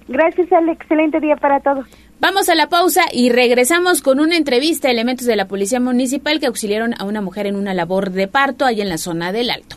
Gracias, 0.08 0.50
al 0.52 0.68
excelente 0.70 1.20
día 1.20 1.36
para 1.36 1.60
todos. 1.60 1.86
Vamos 2.20 2.48
a 2.48 2.54
la 2.54 2.68
pausa 2.68 3.02
y 3.12 3.30
regresamos 3.30 4.00
con 4.02 4.18
una 4.18 4.36
entrevista 4.36 4.88
a 4.88 4.90
elementos 4.90 5.26
de 5.26 5.36
la 5.36 5.46
Policía 5.46 5.80
Municipal 5.80 6.40
que 6.40 6.46
auxiliaron 6.46 6.94
a 6.98 7.04
una 7.04 7.20
mujer 7.20 7.46
en 7.46 7.56
una 7.56 7.74
labor 7.74 8.10
de 8.10 8.26
parto 8.26 8.64
ahí 8.64 8.80
en 8.80 8.88
la 8.88 8.98
zona 8.98 9.32
del 9.32 9.50
Alto. 9.50 9.76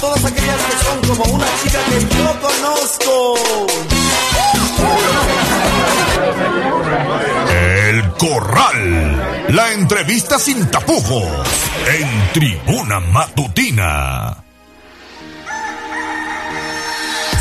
todas 0.00 0.24
aquellas 0.24 0.56
que 0.56 0.84
son 0.84 1.16
como 1.16 1.34
una 1.34 1.46
chica 1.62 1.78
que 1.88 2.00
yo 2.16 2.40
conozco. 2.40 3.34
El 7.50 8.12
Corral. 8.12 9.46
La 9.48 9.72
entrevista 9.72 10.38
sin 10.38 10.70
tapujos. 10.70 11.24
En 11.98 12.32
Tribuna 12.32 13.00
Matutina. 13.00 14.47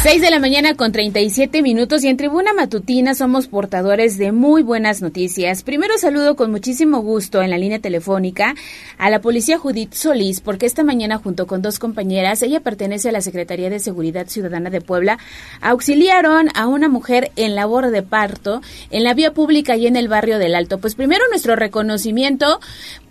6 0.04 0.22
de 0.22 0.30
la 0.32 0.40
mañana 0.40 0.76
con 0.76 0.92
37 0.94 1.62
minutos 1.62 2.04
y 2.04 2.08
en 2.08 2.16
Tribuna 2.18 2.54
Matutina 2.54 3.14
somos 3.14 3.48
portadores 3.48 4.18
de 4.18 4.32
muy 4.32 4.62
buenas 4.64 5.02
noticias. 5.02 5.64
Primero 5.64 5.98
saludo 5.98 6.36
con 6.38 6.50
muchísimo 6.52 7.02
gusto 7.02 7.42
en 7.42 7.50
la 7.50 7.58
línea 7.58 7.80
telefónica 7.80 8.54
a 9.00 9.10
la 9.10 9.20
policía 9.20 9.58
Judith 9.58 9.94
Solís 9.94 10.40
porque 10.40 10.66
esta 10.66 10.84
mañana 10.84 11.18
junto 11.18 11.46
con 11.46 11.62
dos 11.62 11.78
compañeras, 11.80 12.42
ella 12.42 12.62
pertenece 12.62 13.10
a 13.10 13.12
la 13.12 13.22
Secretaría 13.22 13.70
de 13.70 13.80
Seguridad 13.80 14.28
Ciudadana 14.28 14.70
de 14.70 14.80
Puebla, 14.82 15.18
auxiliaron 15.62 16.50
a 16.56 16.68
una 16.68 16.88
mujer 16.88 17.32
en 17.36 17.56
labor 17.56 17.90
de 17.90 18.04
parto 18.04 18.62
en 18.92 19.04
la 19.04 19.14
vía 19.14 19.34
pública 19.34 19.76
y 19.76 19.88
en 19.88 19.98
el 19.98 20.08
barrio 20.08 20.38
del 20.40 20.56
Alto. 20.56 20.78
Pues 20.78 20.96
primero 20.96 21.24
nuestro 21.32 21.56
reconocimiento 21.58 22.62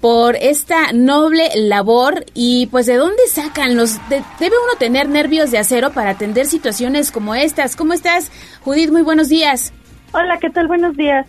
por 0.01 0.37
esta 0.37 0.93
noble 0.93 1.51
labor 1.57 2.25
y 2.33 2.67
pues 2.69 2.87
de 2.87 2.95
dónde 2.97 3.23
sacan 3.29 3.77
los 3.77 3.95
de- 4.09 4.23
debe 4.39 4.55
uno 4.65 4.79
tener 4.79 5.09
nervios 5.09 5.51
de 5.51 5.59
acero 5.59 5.91
para 5.93 6.11
atender 6.11 6.47
situaciones 6.77 7.11
como 7.11 7.35
estas. 7.35 7.75
¿Cómo 7.75 7.95
estás, 7.95 8.31
Judith? 8.63 8.91
Muy 8.91 9.01
buenos 9.01 9.31
días. 9.31 9.73
Hola, 10.13 10.39
¿qué 10.39 10.51
tal? 10.51 10.69
Buenos 10.69 10.95
días. 10.95 11.27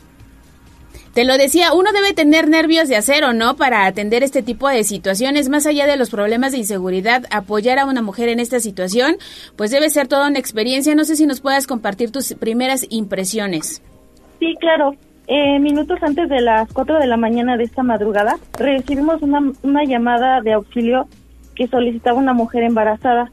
Te 1.14 1.24
lo 1.24 1.38
decía, 1.38 1.74
uno 1.74 1.94
debe 1.94 2.14
tener 2.14 2.50
nervios 2.50 2.90
de 2.90 2.98
acero, 2.98 3.32
¿no? 3.32 3.56
Para 3.56 3.86
atender 3.86 4.24
este 4.24 4.44
tipo 4.44 4.68
de 4.68 4.84
situaciones, 4.84 5.48
más 5.48 5.66
allá 5.66 5.88
de 5.88 5.96
los 5.96 6.10
problemas 6.10 6.52
de 6.52 6.58
inseguridad, 6.60 7.24
apoyar 7.32 7.80
a 7.80 7.86
una 7.86 8.02
mujer 8.02 8.28
en 8.28 8.42
esta 8.42 8.60
situación, 8.60 9.16
pues 9.56 9.72
debe 9.72 9.90
ser 9.90 10.10
toda 10.10 10.28
una 10.28 10.38
experiencia. 10.38 10.94
No 10.96 11.06
sé 11.06 11.16
si 11.16 11.26
nos 11.26 11.40
puedas 11.40 11.66
compartir 11.66 12.12
tus 12.12 12.34
primeras 12.34 12.86
impresiones. 12.90 13.82
Sí, 14.40 14.54
claro. 14.60 14.96
Eh, 15.28 15.60
minutos 15.60 15.98
antes 16.02 16.28
de 16.28 16.42
las 16.42 16.72
4 16.74 17.00
de 17.00 17.08
la 17.08 17.18
mañana 17.18 17.56
de 17.56 17.64
esta 17.64 17.84
madrugada, 17.84 18.36
recibimos 18.60 19.22
una, 19.22 19.40
una 19.64 19.86
llamada 19.86 20.42
de 20.42 20.54
auxilio 20.54 21.08
que 21.56 21.68
solicitaba 21.68 22.20
una 22.20 22.34
mujer 22.34 22.64
embarazada 22.64 23.30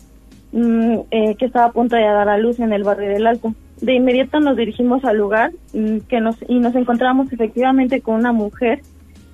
mm, 0.55 0.99
eh, 1.11 1.35
que 1.37 1.45
estaba 1.47 1.67
a 1.67 1.73
punto 1.73 1.97
de 1.97 2.03
dar 2.03 2.29
a 2.29 2.39
luz 2.39 2.59
en 2.61 2.73
el 2.73 2.85
barrio 2.85 3.09
del 3.11 3.27
Alto. 3.27 3.53
De 3.81 3.93
inmediato 3.95 4.39
nos 4.41 4.57
dirigimos 4.57 5.05
al 5.05 5.19
lugar 5.19 5.51
mm, 5.75 5.99
que 6.09 6.21
nos, 6.21 6.37
y 6.49 6.59
nos 6.61 6.75
encontramos 6.75 7.33
efectivamente 7.33 8.01
con 8.01 8.15
una 8.15 8.33
mujer 8.33 8.81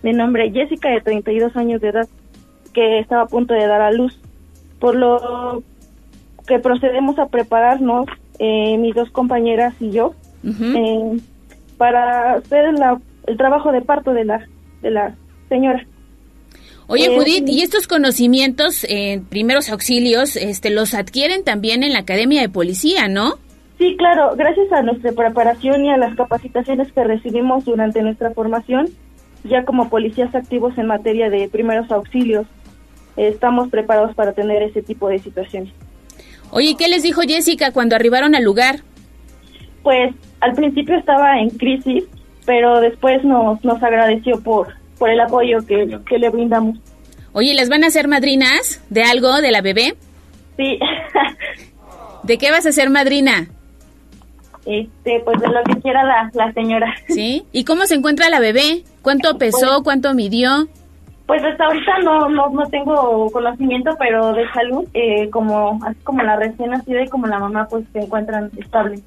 de 0.02 0.12
nombre 0.14 0.50
Jessica, 0.50 0.88
de 0.88 1.00
32 1.02 1.54
años 1.56 1.80
de 1.80 1.88
edad, 1.90 2.08
que 2.72 2.98
estaba 2.98 3.22
a 3.22 3.26
punto 3.26 3.52
de 3.54 3.66
dar 3.66 3.82
a 3.82 3.92
luz. 3.92 4.18
Por 4.78 4.96
lo 4.96 5.62
que 6.46 6.58
procedemos 6.58 7.18
a 7.18 7.26
prepararnos, 7.26 8.06
eh, 8.38 8.78
mis 8.78 8.94
dos 8.94 9.10
compañeras 9.10 9.74
y 9.78 9.90
yo, 9.90 10.14
eh, 10.74 11.20
para 11.76 12.32
hacer 12.34 12.72
la- 12.78 12.98
el 13.26 13.36
trabajo 13.36 13.72
de 13.72 13.82
parto 13.82 14.14
de 14.14 14.24
la, 14.24 14.46
de 14.82 14.90
la 14.90 15.14
señora. 15.50 15.84
Oye, 16.90 17.06
Eh, 17.06 17.16
Judith, 17.16 17.48
¿y 17.48 17.62
estos 17.62 17.86
conocimientos 17.86 18.84
en 18.88 19.24
primeros 19.24 19.70
auxilios 19.70 20.34
este, 20.34 20.70
los 20.70 20.92
adquieren 20.92 21.44
también 21.44 21.84
en 21.84 21.92
la 21.92 22.00
Academia 22.00 22.40
de 22.40 22.48
Policía, 22.48 23.06
no? 23.06 23.34
Sí, 23.78 23.94
claro, 23.96 24.34
gracias 24.36 24.72
a 24.72 24.82
nuestra 24.82 25.12
preparación 25.12 25.84
y 25.84 25.90
a 25.90 25.96
las 25.96 26.16
capacitaciones 26.16 26.90
que 26.92 27.04
recibimos 27.04 27.64
durante 27.64 28.02
nuestra 28.02 28.32
formación, 28.32 28.88
ya 29.44 29.64
como 29.64 29.88
policías 29.88 30.34
activos 30.34 30.76
en 30.78 30.86
materia 30.88 31.30
de 31.30 31.48
primeros 31.48 31.88
auxilios, 31.92 32.46
eh, 33.16 33.28
estamos 33.28 33.70
preparados 33.70 34.16
para 34.16 34.32
tener 34.32 34.60
ese 34.64 34.82
tipo 34.82 35.08
de 35.08 35.20
situaciones. 35.20 35.72
Oye, 36.50 36.70
¿y 36.70 36.74
¿qué 36.74 36.88
les 36.88 37.04
dijo 37.04 37.20
Jessica 37.22 37.70
cuando 37.70 37.94
arribaron 37.94 38.34
al 38.34 38.42
lugar? 38.42 38.80
Pues 39.84 40.12
al 40.40 40.54
principio 40.54 40.98
estaba 40.98 41.38
en 41.38 41.50
crisis, 41.50 42.02
pero 42.44 42.80
después 42.80 43.22
nos, 43.22 43.64
nos 43.64 43.80
agradeció 43.80 44.42
por, 44.42 44.79
por 45.00 45.10
el 45.10 45.18
apoyo 45.18 45.66
que, 45.66 45.98
que 46.06 46.18
le 46.18 46.28
brindamos. 46.28 46.78
Oye, 47.32 47.54
¿les 47.54 47.70
van 47.70 47.82
a 47.82 47.86
hacer 47.86 48.06
madrinas 48.06 48.84
de 48.90 49.02
algo, 49.02 49.40
de 49.40 49.50
la 49.50 49.62
bebé? 49.62 49.94
Sí. 50.56 50.78
¿De 52.22 52.36
qué 52.38 52.50
vas 52.50 52.66
a 52.66 52.72
ser 52.72 52.90
madrina? 52.90 53.48
Este, 54.66 55.20
pues 55.24 55.40
de 55.40 55.48
lo 55.48 55.62
que 55.64 55.80
quiera 55.80 56.04
la, 56.04 56.30
la 56.34 56.52
señora. 56.52 56.94
¿Sí? 57.08 57.46
¿Y 57.50 57.64
cómo 57.64 57.86
se 57.86 57.94
encuentra 57.94 58.28
la 58.28 58.40
bebé? 58.40 58.84
¿Cuánto 59.00 59.38
pesó? 59.38 59.82
¿Cuánto 59.82 60.12
midió? 60.12 60.68
Pues 61.26 61.42
hasta 61.44 61.64
ahorita 61.64 61.98
no, 62.04 62.28
no, 62.28 62.50
no 62.50 62.66
tengo 62.66 63.30
conocimiento, 63.30 63.96
pero 63.98 64.34
de 64.34 64.50
salud, 64.52 64.84
eh, 64.92 65.30
como 65.30 65.80
así 65.86 65.98
como 66.02 66.22
la 66.22 66.36
recién 66.36 66.70
nacida 66.70 67.02
y 67.02 67.08
como 67.08 67.26
la 67.26 67.38
mamá, 67.38 67.68
pues 67.70 67.84
se 67.92 68.00
encuentran 68.00 68.50
estables. 68.58 69.00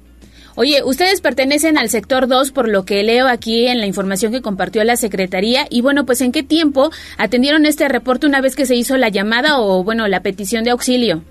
Oye, 0.56 0.82
ustedes 0.84 1.20
pertenecen 1.20 1.76
al 1.78 1.88
sector 1.88 2.28
2 2.28 2.52
por 2.52 2.68
lo 2.68 2.84
que 2.84 3.02
leo 3.02 3.26
aquí 3.26 3.66
en 3.66 3.80
la 3.80 3.86
información 3.86 4.30
que 4.30 4.40
compartió 4.40 4.84
la 4.84 4.96
Secretaría 4.96 5.66
y 5.68 5.82
bueno, 5.82 6.06
pues 6.06 6.20
¿en 6.20 6.30
qué 6.30 6.44
tiempo 6.44 6.90
atendieron 7.18 7.66
este 7.66 7.88
reporte 7.88 8.26
una 8.28 8.40
vez 8.40 8.54
que 8.54 8.64
se 8.66 8.76
hizo 8.76 8.96
la 8.96 9.08
llamada 9.08 9.58
o 9.58 9.82
bueno, 9.82 10.06
la 10.06 10.20
petición 10.20 10.62
de 10.62 10.70
auxilio? 10.70 11.22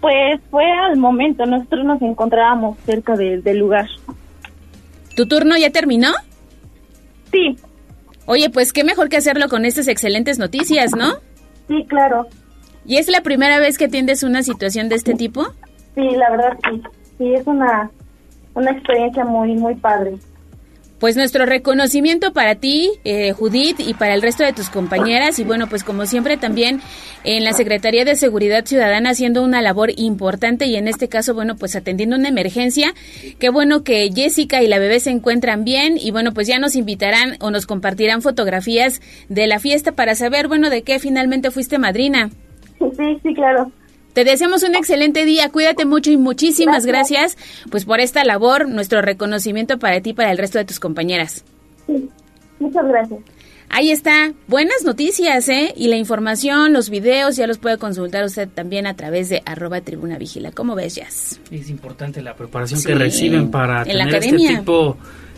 Pues 0.00 0.40
fue 0.50 0.64
al 0.70 0.96
momento, 0.96 1.44
nosotros 1.44 1.84
nos 1.84 2.00
encontrábamos 2.00 2.78
cerca 2.86 3.16
de- 3.16 3.40
del 3.42 3.58
lugar. 3.58 3.86
¿Tu 5.14 5.26
turno 5.26 5.56
ya 5.58 5.70
terminó? 5.70 6.12
Sí. 7.32 7.56
Oye, 8.26 8.48
pues 8.48 8.72
qué 8.72 8.82
mejor 8.84 9.10
que 9.10 9.18
hacerlo 9.18 9.48
con 9.48 9.66
estas 9.66 9.88
excelentes 9.88 10.38
noticias, 10.38 10.92
¿no? 10.96 11.16
Sí, 11.68 11.84
claro. 11.88 12.26
¿Y 12.86 12.96
es 12.96 13.08
la 13.08 13.20
primera 13.22 13.58
vez 13.58 13.76
que 13.76 13.86
atiendes 13.86 14.22
una 14.22 14.42
situación 14.42 14.88
de 14.88 14.94
este 14.96 15.14
tipo? 15.14 15.44
Sí, 15.94 16.02
la 16.16 16.30
verdad 16.30 16.58
sí. 16.70 16.82
Sí, 17.18 17.32
es 17.34 17.46
una, 17.46 17.90
una 18.54 18.70
experiencia 18.70 19.24
muy, 19.24 19.54
muy 19.54 19.74
padre. 19.74 20.14
Pues 21.00 21.16
nuestro 21.16 21.44
reconocimiento 21.44 22.32
para 22.32 22.54
ti, 22.54 22.88
eh, 23.04 23.32
Judith, 23.32 23.78
y 23.78 23.92
para 23.94 24.14
el 24.14 24.22
resto 24.22 24.42
de 24.42 24.52
tus 24.52 24.70
compañeras. 24.70 25.38
Y 25.38 25.44
bueno, 25.44 25.66
pues 25.66 25.84
como 25.84 26.06
siempre 26.06 26.36
también 26.36 26.80
en 27.24 27.44
la 27.44 27.52
Secretaría 27.52 28.04
de 28.04 28.14
Seguridad 28.14 28.64
Ciudadana 28.64 29.10
haciendo 29.10 29.42
una 29.42 29.60
labor 29.60 29.90
importante 29.96 30.66
y 30.66 30.76
en 30.76 30.88
este 30.88 31.08
caso, 31.08 31.34
bueno, 31.34 31.56
pues 31.56 31.76
atendiendo 31.76 32.16
una 32.16 32.28
emergencia. 32.28 32.94
Qué 33.38 33.50
bueno 33.50 33.82
que 33.82 34.08
Jessica 34.14 34.62
y 34.62 34.68
la 34.68 34.78
bebé 34.78 34.98
se 35.00 35.10
encuentran 35.10 35.64
bien 35.64 35.98
y 35.98 36.10
bueno, 36.10 36.32
pues 36.32 36.46
ya 36.46 36.58
nos 36.58 36.76
invitarán 36.76 37.36
o 37.40 37.50
nos 37.50 37.66
compartirán 37.66 38.22
fotografías 38.22 39.02
de 39.28 39.46
la 39.46 39.58
fiesta 39.58 39.92
para 39.92 40.14
saber, 40.14 40.48
bueno, 40.48 40.70
de 40.70 40.84
qué 40.84 41.00
finalmente 41.00 41.50
fuiste 41.50 41.76
madrina. 41.76 42.30
Sí, 42.78 43.18
sí, 43.22 43.34
claro. 43.34 43.70
Te 44.14 44.24
deseamos 44.24 44.62
un 44.62 44.76
excelente 44.76 45.24
día, 45.24 45.50
cuídate 45.50 45.84
mucho 45.84 46.12
y 46.12 46.16
muchísimas 46.16 46.86
gracias, 46.86 47.36
pues 47.70 47.84
por 47.84 47.98
esta 47.98 48.24
labor, 48.24 48.68
nuestro 48.68 49.02
reconocimiento 49.02 49.78
para 49.80 50.00
ti 50.00 50.10
y 50.10 50.14
para 50.14 50.30
el 50.30 50.38
resto 50.38 50.58
de 50.58 50.64
tus 50.64 50.78
compañeras. 50.78 51.44
Sí, 51.86 52.08
muchas 52.60 52.86
gracias. 52.86 53.20
Ahí 53.70 53.90
está, 53.90 54.32
buenas 54.46 54.84
noticias, 54.84 55.48
¿eh? 55.48 55.74
Y 55.76 55.88
la 55.88 55.96
información, 55.96 56.72
los 56.72 56.90
videos, 56.90 57.34
ya 57.34 57.48
los 57.48 57.58
puede 57.58 57.76
consultar 57.76 58.24
usted 58.24 58.48
también 58.48 58.86
a 58.86 58.94
través 58.94 59.28
de 59.30 59.42
arroba 59.46 59.80
tribuna 59.80 60.16
vigila. 60.16 60.52
¿Cómo 60.52 60.76
ves, 60.76 60.94
Jazz? 60.94 61.40
Es 61.50 61.68
importante 61.70 62.22
la 62.22 62.36
preparación 62.36 62.78
Sí, 62.78 62.86
que 62.86 62.94
reciben 62.94 63.50
para 63.50 63.82
en 63.82 63.98
la 63.98 64.04
tener 64.04 64.22
este 64.22 64.36
tipo 64.36 64.96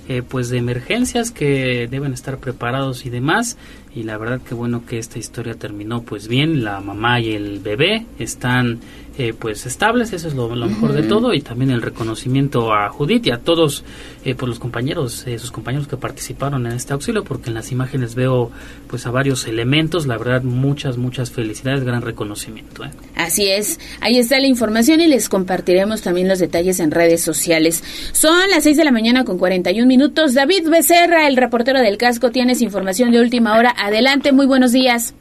eh, 0.08 0.22
pues 0.22 0.50
de 0.50 0.58
emergencias 0.58 1.30
que 1.30 1.88
deben 1.90 2.12
estar 2.12 2.36
preparados 2.36 3.06
y 3.06 3.10
demás. 3.10 3.56
Y 3.96 4.02
la 4.02 4.18
verdad 4.18 4.42
que 4.42 4.54
bueno 4.54 4.84
que 4.84 4.98
esta 4.98 5.18
historia 5.18 5.54
terminó 5.54 6.02
pues 6.02 6.28
bien. 6.28 6.62
La 6.62 6.80
mamá 6.80 7.18
y 7.18 7.32
el 7.32 7.60
bebé 7.60 8.04
están 8.18 8.78
eh, 9.16 9.32
pues 9.32 9.64
estables, 9.64 10.12
eso 10.12 10.28
es 10.28 10.34
lo, 10.34 10.54
lo 10.54 10.66
mejor 10.66 10.92
de 10.92 11.02
todo. 11.02 11.32
Y 11.32 11.40
también 11.40 11.70
el 11.70 11.80
reconocimiento 11.80 12.74
a 12.74 12.90
Judith 12.90 13.26
y 13.26 13.30
a 13.30 13.38
todos 13.38 13.84
eh, 14.26 14.34
pues 14.34 14.48
los 14.48 14.58
compañeros, 14.58 15.24
eh, 15.28 15.38
sus 15.38 15.52
compañeros 15.52 15.86
que 15.86 15.96
participaron 15.96 16.66
en 16.66 16.72
este 16.72 16.92
auxilio, 16.92 17.22
porque 17.22 17.48
en 17.48 17.54
las 17.54 17.70
imágenes 17.70 18.16
veo 18.16 18.50
pues 18.88 19.06
a 19.06 19.12
varios 19.12 19.46
elementos. 19.46 20.08
La 20.08 20.18
verdad 20.18 20.42
muchas, 20.42 20.96
muchas 20.96 21.30
felicidades, 21.30 21.84
gran 21.84 22.02
reconocimiento. 22.02 22.84
¿eh? 22.84 22.90
Así 23.14 23.48
es, 23.48 23.78
ahí 24.00 24.18
está 24.18 24.40
la 24.40 24.48
información 24.48 25.00
y 25.00 25.06
les 25.06 25.28
compartiremos 25.28 26.02
también 26.02 26.26
los 26.26 26.40
detalles 26.40 26.80
en 26.80 26.90
redes 26.90 27.22
sociales. 27.22 27.84
Son 28.10 28.50
las 28.50 28.64
6 28.64 28.76
de 28.76 28.84
la 28.84 28.90
mañana 28.90 29.24
con 29.24 29.38
41 29.38 29.86
minutos. 29.86 30.34
David 30.34 30.68
Becerra, 30.68 31.28
el 31.28 31.36
reportero 31.36 31.80
del 31.80 31.96
casco, 31.96 32.32
tienes 32.32 32.62
información 32.62 33.12
de 33.12 33.20
última 33.20 33.56
hora. 33.56 33.70
Adelante, 33.86 34.32
muy 34.32 34.46
buenos 34.46 34.72
días. 34.72 35.14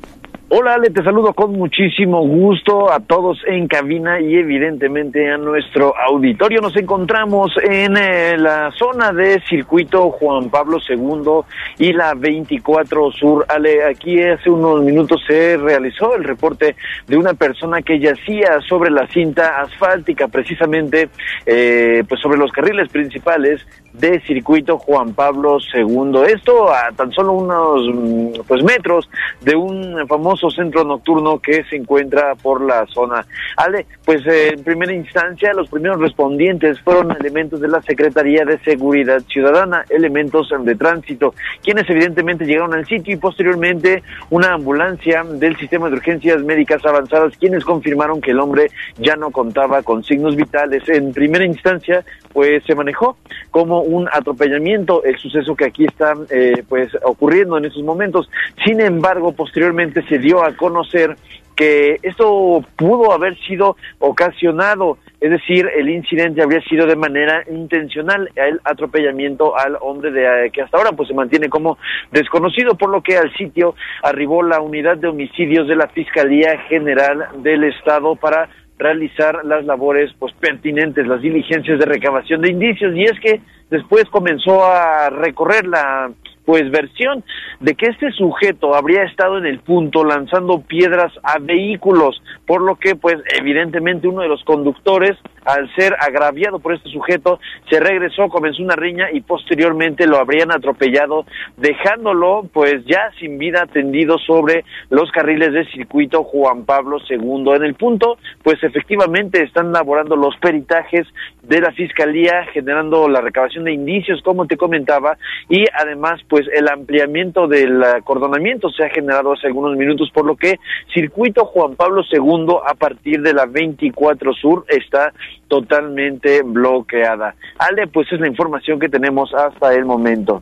Hola 0.49 0.73
Ale, 0.73 0.89
te 0.89 1.03
saludo 1.03 1.33
con 1.33 1.53
muchísimo 1.53 2.25
gusto 2.25 2.91
a 2.91 2.99
todos 2.99 3.37
en 3.47 3.67
cabina 3.67 4.19
y 4.19 4.35
evidentemente 4.35 5.29
a 5.31 5.37
nuestro 5.37 5.93
auditorio. 5.95 6.61
Nos 6.61 6.75
encontramos 6.75 7.51
en 7.63 7.95
eh, 7.95 8.37
la 8.37 8.71
zona 8.71 9.11
de 9.11 9.39
circuito 9.47 10.09
Juan 10.11 10.49
Pablo 10.49 10.79
II 10.87 11.41
y 11.77 11.93
la 11.93 12.15
24 12.15 13.11
Sur. 13.11 13.45
Ale, 13.49 13.83
aquí 13.85 14.19
hace 14.21 14.49
unos 14.49 14.83
minutos 14.83 15.21
se 15.27 15.57
realizó 15.57 16.15
el 16.15 16.23
reporte 16.23 16.75
de 17.07 17.17
una 17.17 17.35
persona 17.35 17.83
que 17.83 17.99
yacía 17.99 18.61
sobre 18.67 18.89
la 18.89 19.07
cinta 19.09 19.61
asfáltica, 19.61 20.27
precisamente 20.27 21.09
eh, 21.45 22.03
pues 22.07 22.19
sobre 22.19 22.37
los 22.39 22.51
carriles 22.51 22.89
principales 22.89 23.65
de 23.99 24.19
circuito 24.21 24.77
Juan 24.77 25.13
Pablo 25.13 25.57
II. 25.73 26.23
Esto 26.27 26.69
a 26.73 26.91
tan 26.91 27.11
solo 27.11 27.33
unos 27.33 27.81
mm, 27.93 28.41
pues 28.47 28.63
metros 28.63 29.09
de 29.41 29.55
un 29.55 30.07
famoso 30.07 30.49
centro 30.49 30.83
nocturno 30.83 31.39
que 31.39 31.63
se 31.65 31.75
encuentra 31.75 32.35
por 32.35 32.61
la 32.61 32.85
zona. 32.87 33.25
Ale, 33.57 33.85
pues 34.03 34.25
eh, 34.27 34.53
en 34.53 34.63
primera 34.63 34.93
instancia 34.93 35.53
los 35.53 35.69
primeros 35.69 35.99
respondientes 35.99 36.79
fueron 36.81 37.15
elementos 37.19 37.59
de 37.61 37.67
la 37.67 37.81
Secretaría 37.81 38.45
de 38.45 38.59
Seguridad 38.59 39.21
Ciudadana, 39.27 39.85
elementos 39.89 40.49
de 40.63 40.75
tránsito, 40.75 41.33
quienes 41.63 41.89
evidentemente 41.89 42.45
llegaron 42.45 42.73
al 42.73 42.85
sitio 42.85 43.13
y 43.13 43.17
posteriormente 43.17 44.03
una 44.29 44.53
ambulancia 44.53 45.23
del 45.23 45.55
sistema 45.57 45.89
de 45.89 45.95
urgencias 45.95 46.43
médicas 46.43 46.85
avanzadas, 46.85 47.37
quienes 47.37 47.63
confirmaron 47.63 48.21
que 48.21 48.31
el 48.31 48.39
hombre 48.39 48.69
ya 48.97 49.15
no 49.15 49.31
contaba 49.31 49.81
con 49.83 50.03
signos 50.03 50.35
vitales. 50.35 50.87
En 50.89 51.13
primera 51.13 51.45
instancia, 51.45 52.03
pues 52.33 52.63
se 52.65 52.75
manejó 52.75 53.17
como 53.51 53.81
un 53.85 54.07
atropellamiento, 54.11 55.03
el 55.03 55.17
suceso 55.17 55.55
que 55.55 55.65
aquí 55.65 55.85
está 55.85 56.13
eh, 56.29 56.63
pues 56.67 56.89
ocurriendo 57.03 57.57
en 57.57 57.65
estos 57.65 57.83
momentos. 57.83 58.29
Sin 58.65 58.81
embargo, 58.81 59.31
posteriormente 59.31 60.03
se 60.07 60.19
dio 60.19 60.43
a 60.43 60.55
conocer 60.55 61.15
que 61.55 61.99
esto 62.03 62.63
pudo 62.75 63.13
haber 63.13 63.37
sido 63.47 63.77
ocasionado, 63.99 64.97
es 65.21 65.31
decir, 65.31 65.69
el 65.75 65.89
incidente 65.89 66.41
habría 66.41 66.61
sido 66.61 66.85
de 66.85 66.95
manera 66.95 67.43
intencional, 67.49 68.29
el 68.35 68.59
atropellamiento 68.63 69.57
al 69.57 69.77
hombre 69.81 70.11
de 70.11 70.51
que 70.51 70.61
hasta 70.61 70.77
ahora 70.77 70.91
pues 70.91 71.07
se 71.07 71.13
mantiene 71.13 71.49
como 71.49 71.77
desconocido, 72.11 72.75
por 72.75 72.89
lo 72.89 73.01
que 73.01 73.17
al 73.17 73.33
sitio 73.35 73.75
arribó 74.03 74.43
la 74.43 74.59
unidad 74.59 74.97
de 74.97 75.07
homicidios 75.07 75.67
de 75.67 75.75
la 75.75 75.87
Fiscalía 75.87 76.59
General 76.67 77.27
del 77.37 77.63
Estado 77.63 78.15
para 78.15 78.49
realizar 78.77 79.45
las 79.45 79.65
labores 79.65 80.11
pues 80.19 80.33
pertinentes, 80.33 81.07
las 81.07 81.21
diligencias 81.21 81.79
de 81.79 81.85
recabación 81.85 82.41
de 82.41 82.51
indicios. 82.51 82.95
Y 82.95 83.03
es 83.03 83.19
que 83.19 83.41
después 83.69 84.05
comenzó 84.05 84.65
a 84.65 85.09
recorrer 85.09 85.65
la 85.67 86.11
pues 86.45 86.69
versión 86.71 87.23
de 87.59 87.75
que 87.75 87.87
este 87.87 88.11
sujeto 88.11 88.75
habría 88.75 89.03
estado 89.03 89.37
en 89.37 89.45
el 89.45 89.59
punto 89.59 90.03
lanzando 90.03 90.61
piedras 90.61 91.11
a 91.23 91.39
vehículos, 91.39 92.21
por 92.45 92.61
lo 92.61 92.75
que 92.75 92.95
pues 92.95 93.15
evidentemente 93.39 94.07
uno 94.07 94.21
de 94.21 94.27
los 94.27 94.43
conductores 94.43 95.17
al 95.45 95.73
ser 95.75 95.95
agraviado 95.99 96.59
por 96.59 96.73
este 96.73 96.89
sujeto 96.89 97.39
se 97.69 97.79
regresó, 97.79 98.29
comenzó 98.29 98.63
una 98.63 98.75
riña 98.75 99.11
y 99.11 99.21
posteriormente 99.21 100.07
lo 100.07 100.17
habrían 100.17 100.51
atropellado 100.51 101.25
dejándolo 101.57 102.47
pues 102.51 102.83
ya 102.85 103.11
sin 103.19 103.37
vida 103.37 103.65
tendido 103.71 104.17
sobre 104.17 104.65
los 104.89 105.11
carriles 105.11 105.53
de 105.53 105.65
circuito 105.71 106.23
Juan 106.23 106.65
Pablo 106.65 106.97
II. 107.09 107.53
En 107.55 107.63
el 107.63 107.75
punto 107.75 108.17
pues 108.43 108.61
efectivamente 108.63 109.43
están 109.43 109.71
laborando 109.71 110.15
los 110.15 110.35
peritajes 110.37 111.07
de 111.47 111.61
la 111.61 111.71
fiscalía 111.71 112.45
generando 112.53 113.07
la 113.07 113.21
recabación 113.21 113.65
de 113.65 113.73
indicios 113.73 114.21
como 114.23 114.47
te 114.47 114.57
comentaba 114.57 115.17
y 115.49 115.65
además 115.73 116.21
pues 116.27 116.47
el 116.53 116.67
ampliamiento 116.67 117.47
del 117.47 117.83
acordonamiento 117.83 118.69
se 118.69 118.83
ha 118.83 118.89
generado 118.89 119.33
hace 119.33 119.47
algunos 119.47 119.77
minutos, 119.77 120.09
por 120.13 120.25
lo 120.25 120.35
que 120.35 120.59
circuito 120.93 121.45
Juan 121.45 121.75
Pablo 121.75 122.01
II 122.11 122.57
a 122.67 122.73
partir 122.73 123.21
de 123.21 123.33
la 123.33 123.45
24 123.45 124.33
Sur 124.33 124.65
está 124.67 125.13
totalmente 125.47 126.41
bloqueada. 126.43 127.35
Ale, 127.57 127.87
pues 127.87 128.11
es 128.11 128.19
la 128.19 128.27
información 128.27 128.79
que 128.79 128.89
tenemos 128.89 129.33
hasta 129.33 129.73
el 129.73 129.85
momento. 129.85 130.41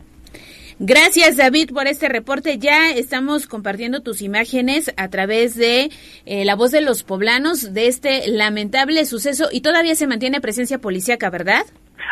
Gracias 0.80 1.36
David 1.36 1.70
por 1.72 1.86
este 1.86 2.08
reporte. 2.08 2.58
Ya 2.58 2.90
estamos 2.90 3.46
compartiendo 3.46 4.00
tus 4.00 4.22
imágenes 4.22 4.92
a 4.96 5.08
través 5.08 5.54
de 5.54 5.90
eh, 6.26 6.44
la 6.44 6.56
voz 6.56 6.72
de 6.72 6.80
los 6.80 7.04
poblanos 7.04 7.72
de 7.72 7.86
este 7.86 8.26
lamentable 8.26 9.06
suceso 9.06 9.48
y 9.52 9.60
todavía 9.60 9.94
se 9.94 10.08
mantiene 10.08 10.40
presencia 10.40 10.78
policíaca, 10.78 11.30
¿verdad? 11.30 11.64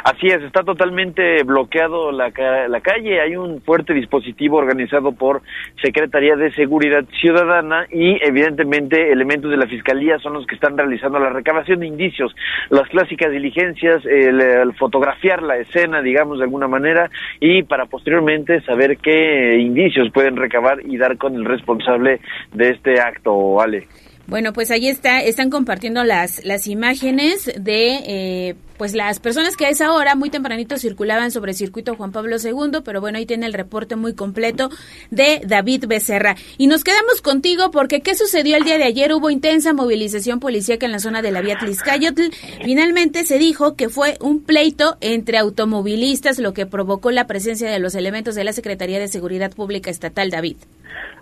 Así 0.05 0.27
es, 0.27 0.43
está 0.43 0.63
totalmente 0.63 1.43
bloqueado 1.45 2.13
la, 2.13 2.33
la 2.69 2.81
calle, 2.81 3.21
hay 3.21 3.37
un 3.37 3.61
fuerte 3.63 3.93
dispositivo 3.93 4.57
organizado 4.57 5.13
por 5.13 5.43
Secretaría 5.81 6.35
de 6.37 6.53
Seguridad 6.53 7.05
Ciudadana 7.21 7.87
y 7.91 8.19
evidentemente 8.25 9.13
elementos 9.13 9.51
de 9.51 9.57
la 9.57 9.67
Fiscalía 9.67 10.19
son 10.19 10.35
los 10.35 10.47
que 10.47 10.55
están 10.55 10.77
realizando 10.77 11.19
la 11.19 11.31
recabación 11.31 11.81
de 11.81 11.87
indicios, 11.87 12.35
las 12.71 12.89
clásicas 12.89 13.31
diligencias, 13.31 14.05
el, 14.07 14.73
fotografiar 14.75 15.43
la 15.43 15.59
escena, 15.59 16.03
digamos 16.03 16.39
de 16.39 16.45
alguna 16.45 16.69
manera, 16.69 17.11
y 17.41 17.63
para 17.63 17.87
posteriormente 17.87 18.61
saber 18.63 18.99
qué 18.99 19.57
indicios 19.59 20.11
pueden 20.13 20.37
recabar 20.37 20.79
y 20.85 20.97
dar 20.97 21.17
con 21.17 21.35
el 21.35 21.45
responsable 21.45 22.21
de 22.53 22.71
este 22.71 23.01
acto, 23.01 23.61
Ale. 23.61 23.87
Bueno, 24.27 24.53
pues 24.53 24.71
ahí 24.71 24.89
está, 24.89 25.21
están 25.23 25.51
compartiendo 25.51 26.05
las, 26.05 26.45
las 26.45 26.67
imágenes 26.67 27.51
de 27.59 27.97
eh, 28.07 28.55
pues 28.83 28.95
las 28.95 29.21
personas 29.21 29.57
que 29.57 29.67
a 29.67 29.69
esa 29.69 29.93
hora 29.93 30.15
muy 30.15 30.31
tempranito 30.31 30.77
circulaban 30.77 31.31
sobre 31.31 31.53
el 31.53 31.57
circuito 31.57 31.95
Juan 31.95 32.13
Pablo 32.13 32.37
II, 32.43 32.81
pero 32.85 33.01
bueno, 33.01 33.19
ahí 33.19 33.27
tiene 33.27 33.47
el 33.47 33.53
reporte 33.53 33.95
muy 33.95 34.15
completo 34.15 34.71
de 35.11 35.41
David 35.45 35.85
Becerra. 35.87 36.37
Y 36.59 36.67
nos 36.67 36.83
quedamos 36.83 37.23
contigo 37.23 37.71
porque 37.71 38.01
¿qué 38.01 38.15
sucedió 38.15 38.57
el 38.57 38.65
día 38.65 38.79
de 38.79 38.85
ayer? 38.85 39.13
Hubo 39.13 39.31
intensa 39.31 39.73
movilización 39.73 40.41
policíaca 40.41 40.87
en 40.87 40.93
la 40.93 40.99
zona 40.99 41.23
de 41.23 41.31
la 41.31 41.43
vía 41.43 41.59
Tliscayotl. 41.59 42.31
Finalmente 42.65 43.25
se 43.25 43.39
dijo 43.39 43.77
que 43.77 43.89
fue 43.89 44.17
un 44.21 44.43
pleito 44.43 44.97
entre 45.01 45.39
automovilistas, 45.39 46.39
lo 46.39 46.53
que 46.53 46.67
provocó 46.67 47.11
la 47.11 47.27
presencia 47.27 47.71
de 47.71 47.79
los 47.79 47.95
elementos 47.95 48.35
de 48.35 48.45
la 48.45 48.53
Secretaría 48.53 48.99
de 48.99 49.09
Seguridad 49.09 49.53
Pública 49.53 49.91
Estatal, 49.91 50.31
David. 50.31 50.57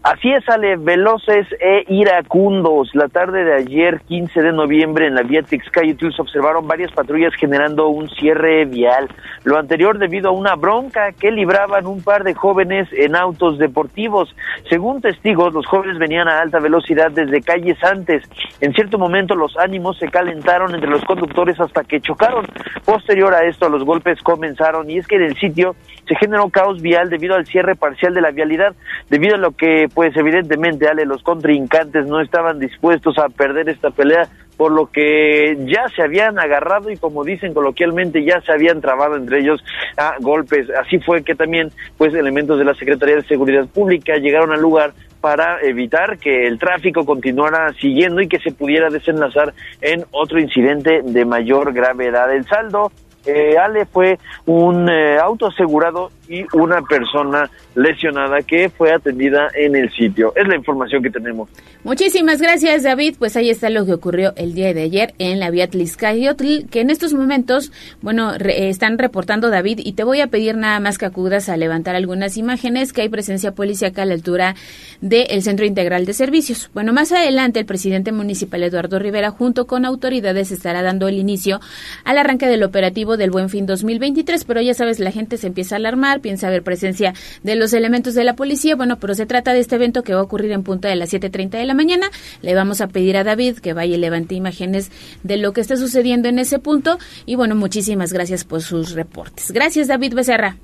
Así 0.02 0.32
es, 0.32 0.48
Ale, 0.48 0.76
veloces 0.76 1.46
e 1.60 1.84
iracundos. 1.88 2.88
La 2.94 3.08
tarde 3.08 3.44
de 3.44 3.54
ayer, 3.54 4.00
15 4.08 4.40
de 4.40 4.52
noviembre, 4.52 5.06
en 5.06 5.14
la 5.14 5.22
vía 5.22 5.42
Tixcayotl 5.42 6.10
se 6.16 6.22
observaron 6.22 6.66
varias 6.66 6.90
patrullas 6.92 7.34
generando 7.34 7.88
un 7.88 8.08
cierre 8.08 8.64
vial. 8.64 9.08
Lo 9.44 9.58
anterior 9.58 9.98
debido 9.98 10.30
a 10.30 10.32
una 10.32 10.54
bronca 10.54 11.12
que 11.12 11.30
libraban 11.30 11.86
un 11.86 12.02
par 12.02 12.24
de 12.24 12.32
jóvenes 12.32 12.88
en 12.92 13.14
autos 13.14 13.58
deportivos. 13.58 14.34
Según 14.70 15.02
testigos, 15.02 15.52
los 15.52 15.66
jóvenes 15.66 15.98
venían 15.98 16.28
a 16.28 16.40
alta 16.40 16.60
velocidad 16.60 17.10
desde 17.10 17.42
calles 17.42 17.76
antes. 17.84 18.22
En 18.62 18.72
cierto 18.72 18.98
momento 18.98 19.34
los 19.34 19.54
ánimos 19.58 19.98
se 19.98 20.08
calentaron 20.08 20.74
entre 20.74 20.88
los 20.88 21.04
conductores 21.04 21.60
hasta 21.60 21.84
que 21.84 22.00
chocaron. 22.00 22.46
Posterior 22.86 23.34
a 23.34 23.44
esto, 23.44 23.68
los 23.68 23.84
golpes 23.84 24.22
comenzaron 24.22 24.88
y 24.88 24.96
es 24.96 25.06
que 25.06 25.16
en 25.16 25.24
el 25.24 25.36
sitio 25.36 25.76
se 26.08 26.16
generó 26.16 26.48
caos 26.48 26.82
vial 26.82 27.08
debido 27.08 27.36
al 27.36 27.46
cierre 27.46 27.76
parcial 27.76 28.14
de 28.14 28.20
la 28.20 28.32
vialidad, 28.32 28.74
debido 29.10 29.36
a 29.36 29.38
lo 29.38 29.52
que 29.52 29.69
pues 29.94 30.16
evidentemente 30.16 30.88
Ale 30.88 31.04
los 31.04 31.22
contrincantes 31.22 32.06
no 32.06 32.20
estaban 32.20 32.58
dispuestos 32.58 33.18
a 33.18 33.28
perder 33.28 33.68
esta 33.68 33.90
pelea 33.90 34.28
por 34.56 34.72
lo 34.72 34.86
que 34.90 35.56
ya 35.66 35.86
se 35.94 36.02
habían 36.02 36.38
agarrado 36.38 36.90
y 36.90 36.96
como 36.96 37.24
dicen 37.24 37.54
coloquialmente 37.54 38.24
ya 38.24 38.40
se 38.42 38.52
habían 38.52 38.80
trabado 38.80 39.16
entre 39.16 39.40
ellos 39.40 39.62
a 39.96 40.16
golpes 40.20 40.68
así 40.78 40.98
fue 40.98 41.22
que 41.22 41.34
también 41.34 41.70
pues 41.96 42.14
elementos 42.14 42.58
de 42.58 42.64
la 42.64 42.74
Secretaría 42.74 43.16
de 43.16 43.22
Seguridad 43.22 43.66
Pública 43.68 44.16
llegaron 44.16 44.52
al 44.52 44.60
lugar 44.60 44.92
para 45.20 45.60
evitar 45.62 46.18
que 46.18 46.46
el 46.46 46.58
tráfico 46.58 47.04
continuara 47.04 47.72
siguiendo 47.80 48.20
y 48.20 48.28
que 48.28 48.38
se 48.38 48.52
pudiera 48.52 48.88
desenlazar 48.88 49.52
en 49.80 50.04
otro 50.12 50.40
incidente 50.40 51.02
de 51.04 51.24
mayor 51.24 51.72
gravedad. 51.72 52.34
El 52.34 52.46
saldo 52.46 52.90
eh, 53.26 53.56
Ale 53.58 53.86
fue 53.86 54.18
un 54.46 54.88
eh, 54.88 55.18
auto 55.18 55.46
asegurado 55.46 56.10
y 56.28 56.44
una 56.56 56.80
persona 56.82 57.50
lesionada 57.74 58.40
que 58.42 58.70
fue 58.70 58.92
atendida 58.92 59.48
en 59.54 59.74
el 59.74 59.90
sitio. 59.90 60.32
Es 60.36 60.46
la 60.46 60.54
información 60.54 61.02
que 61.02 61.10
tenemos. 61.10 61.48
Muchísimas 61.82 62.40
gracias, 62.40 62.84
David. 62.84 63.16
Pues 63.18 63.36
ahí 63.36 63.50
está 63.50 63.68
lo 63.68 63.84
que 63.84 63.94
ocurrió 63.94 64.32
el 64.36 64.54
día 64.54 64.72
de 64.72 64.82
ayer 64.82 65.14
en 65.18 65.40
la 65.40 65.50
vía 65.50 65.68
Tliscayotl, 65.68 66.68
que 66.70 66.80
en 66.80 66.90
estos 66.90 67.14
momentos, 67.14 67.72
bueno, 68.00 68.32
están 68.34 68.96
reportando 68.98 69.50
David 69.50 69.80
y 69.82 69.94
te 69.94 70.04
voy 70.04 70.20
a 70.20 70.28
pedir 70.28 70.56
nada 70.56 70.78
más 70.78 70.98
que 70.98 71.06
acudas 71.06 71.48
a 71.48 71.56
levantar 71.56 71.96
algunas 71.96 72.36
imágenes 72.36 72.92
que 72.92 73.02
hay 73.02 73.08
presencia 73.08 73.52
policíaca 73.52 74.02
a 74.02 74.04
la 74.04 74.14
altura 74.14 74.54
del 75.00 75.42
Centro 75.42 75.66
Integral 75.66 76.06
de 76.06 76.12
Servicios. 76.12 76.70
Bueno, 76.74 76.92
más 76.92 77.10
adelante 77.10 77.58
el 77.58 77.66
presidente 77.66 78.12
municipal 78.12 78.62
Eduardo 78.62 78.98
Rivera 78.98 79.30
junto 79.30 79.66
con 79.66 79.84
autoridades 79.84 80.52
estará 80.52 80.82
dando 80.82 81.08
el 81.08 81.18
inicio 81.18 81.60
al 82.04 82.18
arranque 82.18 82.46
del 82.46 82.62
operativo 82.62 83.09
del 83.16 83.30
Buen 83.30 83.48
Fin 83.48 83.66
2023, 83.66 84.44
pero 84.44 84.60
ya 84.60 84.74
sabes, 84.74 85.00
la 85.00 85.12
gente 85.12 85.36
se 85.36 85.46
empieza 85.46 85.76
a 85.76 85.78
alarmar 85.78 86.20
piensa 86.20 86.48
haber 86.48 86.62
presencia 86.62 87.14
de 87.42 87.56
los 87.56 87.72
elementos 87.72 88.14
de 88.14 88.24
la 88.24 88.36
policía. 88.36 88.76
Bueno, 88.76 88.98
pero 88.98 89.14
se 89.14 89.26
trata 89.26 89.52
de 89.52 89.60
este 89.60 89.76
evento 89.76 90.02
que 90.02 90.14
va 90.14 90.20
a 90.20 90.22
ocurrir 90.22 90.52
en 90.52 90.62
punta 90.62 90.88
de 90.88 90.96
las 90.96 91.12
7.30 91.12 91.50
de 91.50 91.64
la 91.64 91.74
mañana. 91.74 92.10
Le 92.42 92.54
vamos 92.54 92.80
a 92.80 92.88
pedir 92.88 93.16
a 93.16 93.24
David 93.24 93.58
que 93.58 93.72
vaya 93.72 93.96
y 93.96 93.98
levante 93.98 94.34
imágenes 94.34 94.90
de 95.22 95.36
lo 95.36 95.52
que 95.52 95.60
está 95.60 95.76
sucediendo 95.76 96.28
en 96.28 96.38
ese 96.38 96.58
punto. 96.58 96.98
Y 97.26 97.36
bueno, 97.36 97.54
muchísimas 97.54 98.12
gracias 98.12 98.44
por 98.44 98.62
sus 98.62 98.92
reportes. 98.92 99.50
Gracias, 99.50 99.88
David 99.88 100.14
Becerra. 100.14 100.56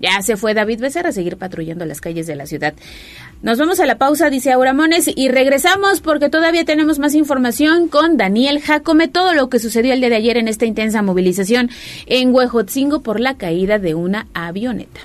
Ya 0.00 0.22
se 0.22 0.36
fue 0.36 0.54
David 0.54 0.80
Becerra 0.80 1.10
a 1.10 1.12
seguir 1.12 1.36
patrullando 1.36 1.84
las 1.84 2.00
calles 2.00 2.26
de 2.26 2.34
la 2.34 2.46
ciudad. 2.46 2.74
Nos 3.42 3.58
vamos 3.58 3.80
a 3.80 3.86
la 3.86 3.98
pausa, 3.98 4.30
dice 4.30 4.52
Auramones, 4.52 5.10
y 5.14 5.28
regresamos 5.28 6.00
porque 6.00 6.30
todavía 6.30 6.64
tenemos 6.64 6.98
más 6.98 7.14
información 7.14 7.88
con 7.88 8.16
Daniel 8.16 8.60
Jacome, 8.60 9.08
todo 9.08 9.34
lo 9.34 9.48
que 9.50 9.58
sucedió 9.58 9.92
el 9.92 10.00
día 10.00 10.10
de 10.10 10.16
ayer 10.16 10.36
en 10.38 10.48
esta 10.48 10.66
intensa 10.66 11.02
movilización 11.02 11.70
en 12.06 12.34
Huejotzingo 12.34 13.02
por 13.02 13.20
la 13.20 13.36
caída 13.36 13.78
de 13.78 13.94
una 13.94 14.26
avioneta. 14.34 15.00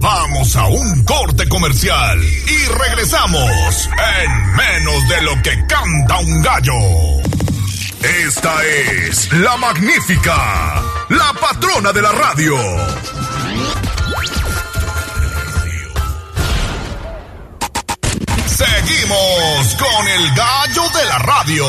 Vamos 0.00 0.56
a 0.56 0.66
un 0.66 1.04
corte 1.04 1.46
comercial 1.48 2.18
y 2.22 2.88
regresamos 2.88 3.88
en 4.18 4.56
menos 4.56 5.08
de 5.08 5.22
lo 5.22 5.42
que 5.42 5.66
canta 5.66 6.18
un 6.20 6.42
gallo. 6.42 7.39
Esta 8.02 8.64
es 8.64 9.30
la 9.34 9.56
magnífica, 9.58 10.82
la 11.10 11.32
patrona 11.38 11.92
de 11.92 12.00
la 12.00 12.12
radio. 12.12 12.56
Seguimos 18.46 19.76
con 19.78 20.08
el 20.08 20.34
gallo 20.34 20.82
de 20.98 21.04
la 21.08 21.18
radio. 21.18 21.64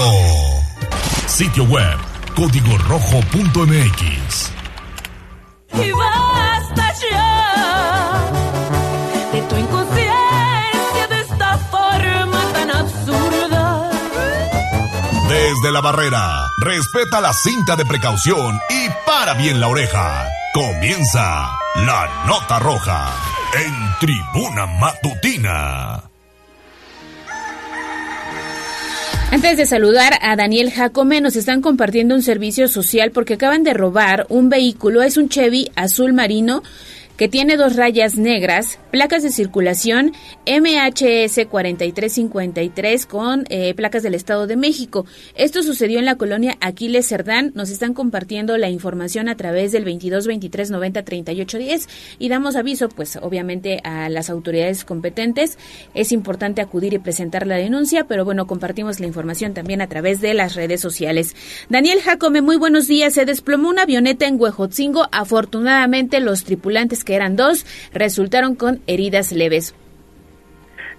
Sitio 1.27 1.65
web, 1.65 1.97
código 2.35 2.77
rojo.mx. 2.77 4.51
Y 5.73 5.91
basta 5.91 6.93
ya 7.11 8.31
de 9.33 9.41
tu 9.41 9.57
inconsciencia 9.57 10.00
Desde 15.51 15.73
la 15.73 15.81
barrera, 15.81 16.47
respeta 16.59 17.19
la 17.19 17.33
cinta 17.33 17.75
de 17.75 17.85
precaución 17.85 18.57
y 18.69 18.87
para 19.05 19.33
bien 19.33 19.59
la 19.59 19.67
oreja. 19.67 20.29
Comienza 20.53 21.57
la 21.75 22.23
nota 22.25 22.57
roja 22.57 23.13
en 23.53 23.73
tribuna 23.99 24.65
matutina. 24.65 26.03
Antes 29.31 29.57
de 29.57 29.65
saludar 29.65 30.13
a 30.21 30.37
Daniel 30.37 30.71
Jacome, 30.71 31.19
nos 31.19 31.35
están 31.35 31.61
compartiendo 31.61 32.15
un 32.15 32.23
servicio 32.23 32.69
social 32.69 33.11
porque 33.11 33.33
acaban 33.33 33.63
de 33.63 33.73
robar 33.73 34.27
un 34.29 34.47
vehículo, 34.47 35.03
es 35.03 35.17
un 35.17 35.27
Chevy 35.27 35.69
azul 35.75 36.13
marino 36.13 36.63
que 37.21 37.29
tiene 37.29 37.55
dos 37.55 37.75
rayas 37.75 38.17
negras, 38.17 38.79
placas 38.89 39.21
de 39.21 39.29
circulación 39.29 40.11
MHS 40.47 41.45
4353 41.47 43.05
con 43.05 43.45
eh, 43.49 43.75
placas 43.75 44.01
del 44.01 44.15
Estado 44.15 44.47
de 44.47 44.55
México. 44.55 45.05
Esto 45.35 45.61
sucedió 45.61 45.99
en 45.99 46.05
la 46.05 46.15
colonia 46.15 46.57
Aquiles 46.61 47.07
Cerdán. 47.07 47.51
Nos 47.53 47.69
están 47.69 47.93
compartiendo 47.93 48.57
la 48.57 48.71
información 48.71 49.29
a 49.29 49.37
través 49.37 49.71
del 49.71 49.85
22 49.85 50.25
23 50.25 50.71
90 50.71 51.03
38 51.03 51.57
10 51.59 51.89
y 52.17 52.27
damos 52.27 52.55
aviso, 52.55 52.89
pues 52.89 53.15
obviamente 53.17 53.81
a 53.83 54.09
las 54.09 54.31
autoridades 54.31 54.83
competentes. 54.83 55.59
Es 55.93 56.11
importante 56.11 56.59
acudir 56.59 56.95
y 56.95 56.97
presentar 56.97 57.45
la 57.45 57.57
denuncia, 57.57 58.05
pero 58.05 58.25
bueno, 58.25 58.47
compartimos 58.47 58.99
la 58.99 59.05
información 59.05 59.53
también 59.53 59.83
a 59.83 59.87
través 59.87 60.21
de 60.21 60.33
las 60.33 60.55
redes 60.55 60.81
sociales. 60.81 61.35
Daniel 61.69 62.01
Jacome, 62.01 62.41
muy 62.41 62.55
buenos 62.55 62.87
días. 62.87 63.13
Se 63.13 63.25
desplomó 63.25 63.69
una 63.69 63.83
avioneta 63.83 64.25
en 64.25 64.41
Huejotzingo. 64.41 65.07
Afortunadamente, 65.11 66.19
los 66.19 66.45
tripulantes 66.45 67.03
que 67.03 67.10
eran 67.15 67.35
dos 67.35 67.65
resultaron 67.93 68.55
con 68.55 68.79
heridas 68.87 69.31
leves. 69.31 69.75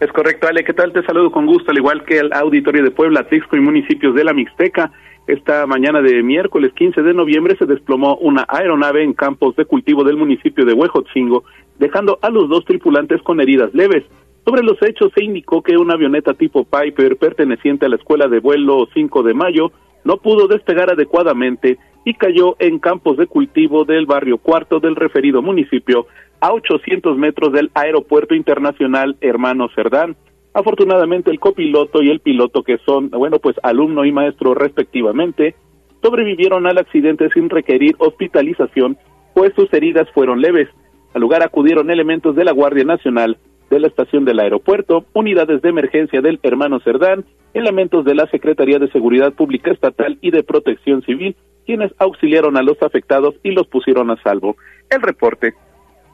Es 0.00 0.10
correcto, 0.12 0.48
Ale. 0.48 0.64
¿Qué 0.64 0.72
tal? 0.72 0.92
Te 0.92 1.04
saludo 1.04 1.30
con 1.30 1.46
gusto, 1.46 1.70
al 1.70 1.78
igual 1.78 2.04
que 2.04 2.18
el 2.18 2.32
auditorio 2.32 2.82
de 2.82 2.90
Puebla, 2.90 3.28
Texco 3.28 3.56
y 3.56 3.60
municipios 3.60 4.14
de 4.14 4.24
la 4.24 4.32
Mixteca. 4.32 4.90
Esta 5.28 5.64
mañana 5.66 6.02
de 6.02 6.22
miércoles 6.24 6.72
15 6.74 7.02
de 7.02 7.14
noviembre 7.14 7.56
se 7.56 7.66
desplomó 7.66 8.16
una 8.16 8.44
aeronave 8.48 9.04
en 9.04 9.12
campos 9.12 9.54
de 9.54 9.64
cultivo 9.64 10.02
del 10.02 10.16
municipio 10.16 10.64
de 10.64 10.72
Huejotzingo, 10.72 11.44
dejando 11.78 12.18
a 12.20 12.30
los 12.30 12.48
dos 12.48 12.64
tripulantes 12.64 13.22
con 13.22 13.40
heridas 13.40 13.72
leves. 13.74 14.02
Sobre 14.44 14.64
los 14.64 14.76
hechos 14.82 15.12
se 15.14 15.22
indicó 15.22 15.62
que 15.62 15.76
una 15.76 15.94
avioneta 15.94 16.34
tipo 16.34 16.64
Piper 16.64 17.16
perteneciente 17.16 17.86
a 17.86 17.88
la 17.88 17.94
escuela 17.94 18.26
de 18.26 18.40
vuelo 18.40 18.88
5 18.92 19.22
de 19.22 19.34
mayo 19.34 19.70
no 20.02 20.16
pudo 20.16 20.48
despegar 20.48 20.90
adecuadamente 20.90 21.78
y 22.04 22.14
cayó 22.14 22.56
en 22.58 22.78
campos 22.78 23.16
de 23.16 23.26
cultivo 23.26 23.84
del 23.84 24.06
barrio 24.06 24.38
cuarto 24.38 24.80
del 24.80 24.96
referido 24.96 25.42
municipio 25.42 26.06
a 26.40 26.52
800 26.52 27.16
metros 27.16 27.52
del 27.52 27.70
aeropuerto 27.74 28.34
internacional 28.34 29.16
Hermano 29.20 29.68
Cerdán. 29.74 30.16
Afortunadamente 30.54 31.30
el 31.30 31.40
copiloto 31.40 32.02
y 32.02 32.10
el 32.10 32.20
piloto 32.20 32.62
que 32.62 32.78
son, 32.78 33.10
bueno, 33.10 33.38
pues 33.38 33.56
alumno 33.62 34.04
y 34.04 34.12
maestro 34.12 34.54
respectivamente, 34.54 35.54
sobrevivieron 36.02 36.66
al 36.66 36.78
accidente 36.78 37.28
sin 37.32 37.48
requerir 37.48 37.94
hospitalización, 37.98 38.98
pues 39.34 39.52
sus 39.54 39.72
heridas 39.72 40.08
fueron 40.12 40.40
leves. 40.40 40.68
Al 41.14 41.20
lugar 41.20 41.42
acudieron 41.42 41.90
elementos 41.90 42.34
de 42.34 42.44
la 42.44 42.52
Guardia 42.52 42.84
Nacional, 42.84 43.38
de 43.72 43.80
la 43.80 43.88
estación 43.88 44.26
del 44.26 44.38
aeropuerto, 44.38 45.06
unidades 45.14 45.62
de 45.62 45.70
emergencia 45.70 46.20
del 46.20 46.38
Hermano 46.42 46.78
Cerdán, 46.80 47.24
elementos 47.54 48.04
de 48.04 48.14
la 48.14 48.26
Secretaría 48.26 48.78
de 48.78 48.90
Seguridad 48.90 49.32
Pública 49.32 49.72
Estatal 49.72 50.18
y 50.20 50.30
de 50.30 50.42
Protección 50.42 51.02
Civil, 51.02 51.34
quienes 51.64 51.90
auxiliaron 51.98 52.58
a 52.58 52.62
los 52.62 52.82
afectados 52.82 53.34
y 53.42 53.52
los 53.52 53.66
pusieron 53.66 54.10
a 54.10 54.22
salvo. 54.22 54.56
El 54.90 55.00
reporte. 55.00 55.54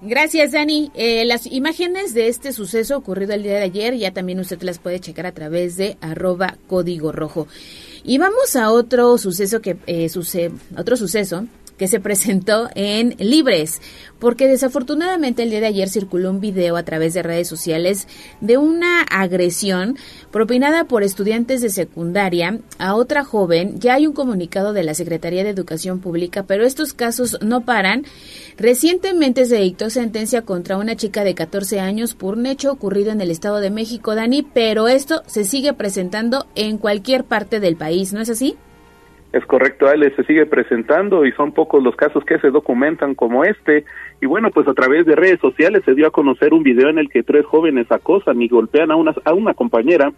Gracias, 0.00 0.52
Dani. 0.52 0.92
Eh, 0.94 1.24
las 1.24 1.46
imágenes 1.46 2.14
de 2.14 2.28
este 2.28 2.52
suceso 2.52 2.96
ocurrido 2.96 3.34
el 3.34 3.42
día 3.42 3.54
de 3.54 3.64
ayer 3.64 3.96
ya 3.96 4.12
también 4.12 4.38
usted 4.38 4.62
las 4.62 4.78
puede 4.78 5.00
checar 5.00 5.26
a 5.26 5.32
través 5.32 5.76
de 5.76 5.96
arroba 6.00 6.54
código 6.68 7.10
rojo. 7.10 7.48
Y 8.04 8.18
vamos 8.18 8.54
a 8.54 8.70
otro 8.70 9.18
suceso 9.18 9.60
que 9.60 9.76
eh, 9.88 10.06
otro 10.76 10.96
suceso 10.96 11.46
que 11.78 11.88
se 11.88 12.00
presentó 12.00 12.68
en 12.74 13.14
Libres, 13.18 13.80
porque 14.18 14.48
desafortunadamente 14.48 15.44
el 15.44 15.50
día 15.50 15.60
de 15.60 15.66
ayer 15.66 15.88
circuló 15.88 16.30
un 16.30 16.40
video 16.40 16.76
a 16.76 16.82
través 16.82 17.14
de 17.14 17.22
redes 17.22 17.48
sociales 17.48 18.08
de 18.40 18.58
una 18.58 19.02
agresión 19.02 19.96
propinada 20.30 20.84
por 20.84 21.02
estudiantes 21.02 21.62
de 21.62 21.70
secundaria 21.70 22.58
a 22.78 22.94
otra 22.94 23.24
joven. 23.24 23.78
Ya 23.78 23.94
hay 23.94 24.06
un 24.06 24.12
comunicado 24.12 24.72
de 24.72 24.82
la 24.82 24.94
Secretaría 24.94 25.44
de 25.44 25.50
Educación 25.50 26.00
Pública, 26.00 26.42
pero 26.42 26.64
estos 26.64 26.92
casos 26.92 27.38
no 27.40 27.64
paran. 27.64 28.04
Recientemente 28.56 29.46
se 29.46 29.56
dictó 29.56 29.88
sentencia 29.88 30.42
contra 30.42 30.76
una 30.76 30.96
chica 30.96 31.22
de 31.22 31.34
14 31.34 31.80
años 31.80 32.14
por 32.14 32.36
un 32.36 32.46
hecho 32.46 32.72
ocurrido 32.72 33.12
en 33.12 33.20
el 33.20 33.30
Estado 33.30 33.60
de 33.60 33.70
México, 33.70 34.14
Dani, 34.16 34.42
pero 34.42 34.88
esto 34.88 35.22
se 35.26 35.44
sigue 35.44 35.72
presentando 35.72 36.46
en 36.56 36.78
cualquier 36.78 37.24
parte 37.24 37.60
del 37.60 37.76
país, 37.76 38.12
¿no 38.12 38.20
es 38.20 38.30
así? 38.30 38.56
Es 39.32 39.44
correcto, 39.44 39.86
Ale, 39.86 40.14
se 40.16 40.24
sigue 40.24 40.46
presentando 40.46 41.26
y 41.26 41.32
son 41.32 41.52
pocos 41.52 41.82
los 41.82 41.94
casos 41.96 42.24
que 42.24 42.38
se 42.38 42.50
documentan 42.50 43.14
como 43.14 43.44
este. 43.44 43.84
Y 44.22 44.26
bueno, 44.26 44.50
pues 44.50 44.66
a 44.66 44.72
través 44.72 45.04
de 45.04 45.16
redes 45.16 45.38
sociales 45.40 45.82
se 45.84 45.94
dio 45.94 46.06
a 46.06 46.10
conocer 46.10 46.54
un 46.54 46.62
video 46.62 46.88
en 46.88 46.98
el 46.98 47.10
que 47.10 47.22
tres 47.22 47.44
jóvenes 47.44 47.92
acosan 47.92 48.40
y 48.40 48.48
golpean 48.48 48.90
a 48.90 48.96
una, 48.96 49.54
compañera 49.54 50.12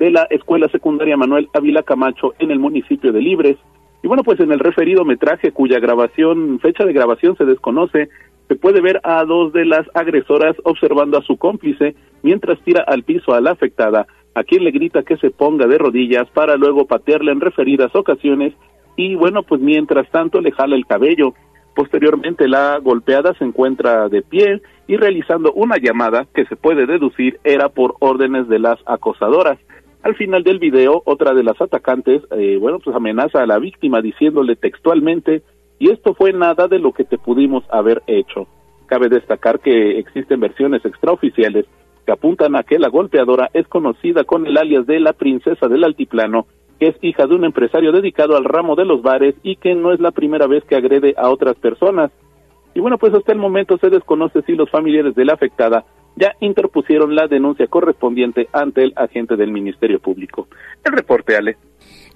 de 0.00 0.10
la 0.10 0.26
Escuela 0.30 0.68
Secundaria 0.68 1.16
Manuel 1.16 1.48
Ávila 1.54 1.84
Camacho 1.84 2.34
en 2.40 2.50
el 2.50 2.58
municipio 2.58 3.12
de 3.12 3.20
Libres. 3.20 3.56
Y 4.02 4.08
bueno, 4.08 4.24
pues 4.24 4.40
en 4.40 4.50
el 4.50 4.58
referido 4.58 5.04
metraje 5.04 5.52
cuya 5.52 5.78
grabación, 5.78 6.58
fecha 6.58 6.84
de 6.84 6.92
grabación 6.92 7.36
se 7.36 7.44
desconoce, 7.44 8.08
se 8.48 8.56
puede 8.56 8.80
ver 8.80 9.00
a 9.04 9.24
dos 9.24 9.52
de 9.52 9.64
las 9.64 9.86
agresoras 9.94 10.56
observando 10.64 11.18
a 11.18 11.22
su 11.22 11.36
cómplice 11.36 11.94
mientras 12.22 12.60
tira 12.60 12.82
al 12.86 13.04
piso 13.04 13.32
a 13.32 13.40
la 13.40 13.52
afectada 13.52 14.06
a 14.36 14.44
quien 14.44 14.64
le 14.64 14.70
grita 14.70 15.02
que 15.02 15.16
se 15.16 15.30
ponga 15.30 15.66
de 15.66 15.78
rodillas 15.78 16.28
para 16.28 16.56
luego 16.56 16.84
patearle 16.84 17.32
en 17.32 17.40
referidas 17.40 17.90
ocasiones 17.96 18.52
y 18.94 19.14
bueno, 19.14 19.42
pues 19.42 19.62
mientras 19.62 20.10
tanto 20.10 20.42
le 20.42 20.52
jala 20.52 20.76
el 20.76 20.84
cabello. 20.84 21.32
Posteriormente 21.74 22.46
la 22.46 22.78
golpeada 22.78 23.32
se 23.38 23.44
encuentra 23.44 24.10
de 24.10 24.20
pie 24.20 24.60
y 24.86 24.98
realizando 24.98 25.54
una 25.54 25.78
llamada 25.78 26.26
que 26.34 26.44
se 26.44 26.56
puede 26.56 26.84
deducir 26.84 27.40
era 27.44 27.70
por 27.70 27.94
órdenes 28.00 28.46
de 28.48 28.58
las 28.58 28.78
acosadoras. 28.84 29.58
Al 30.02 30.14
final 30.16 30.44
del 30.44 30.58
video, 30.58 31.00
otra 31.06 31.32
de 31.32 31.42
las 31.42 31.58
atacantes, 31.58 32.22
eh, 32.32 32.58
bueno, 32.60 32.78
pues 32.78 32.94
amenaza 32.94 33.42
a 33.42 33.46
la 33.46 33.58
víctima 33.58 34.02
diciéndole 34.02 34.54
textualmente, 34.56 35.42
y 35.78 35.90
esto 35.90 36.12
fue 36.12 36.34
nada 36.34 36.68
de 36.68 36.78
lo 36.78 36.92
que 36.92 37.04
te 37.04 37.16
pudimos 37.16 37.64
haber 37.70 38.02
hecho. 38.06 38.46
Cabe 38.84 39.08
destacar 39.08 39.60
que 39.60 39.98
existen 39.98 40.40
versiones 40.40 40.84
extraoficiales 40.84 41.64
apuntan 42.12 42.56
a 42.56 42.62
que 42.62 42.78
la 42.78 42.88
golpeadora 42.88 43.50
es 43.52 43.66
conocida 43.68 44.24
con 44.24 44.46
el 44.46 44.56
alias 44.56 44.86
de 44.86 45.00
la 45.00 45.12
princesa 45.12 45.68
del 45.68 45.84
altiplano, 45.84 46.46
que 46.78 46.88
es 46.88 46.96
hija 47.00 47.26
de 47.26 47.34
un 47.34 47.44
empresario 47.44 47.92
dedicado 47.92 48.36
al 48.36 48.44
ramo 48.44 48.76
de 48.76 48.84
los 48.84 49.02
bares 49.02 49.34
y 49.42 49.56
que 49.56 49.74
no 49.74 49.92
es 49.92 50.00
la 50.00 50.10
primera 50.10 50.46
vez 50.46 50.64
que 50.64 50.76
agrede 50.76 51.14
a 51.16 51.30
otras 51.30 51.56
personas. 51.56 52.10
Y 52.74 52.80
bueno, 52.80 52.98
pues 52.98 53.14
hasta 53.14 53.32
el 53.32 53.38
momento 53.38 53.78
se 53.78 53.88
desconoce 53.88 54.42
si 54.42 54.52
los 54.52 54.70
familiares 54.70 55.14
de 55.14 55.24
la 55.24 55.32
afectada 55.34 55.84
ya 56.16 56.34
interpusieron 56.40 57.14
la 57.14 57.26
denuncia 57.26 57.66
correspondiente 57.66 58.48
ante 58.52 58.82
el 58.82 58.92
agente 58.96 59.36
del 59.36 59.50
Ministerio 59.50 60.00
Público. 60.00 60.48
El 60.84 60.92
reporte, 60.92 61.36
Ale. 61.36 61.56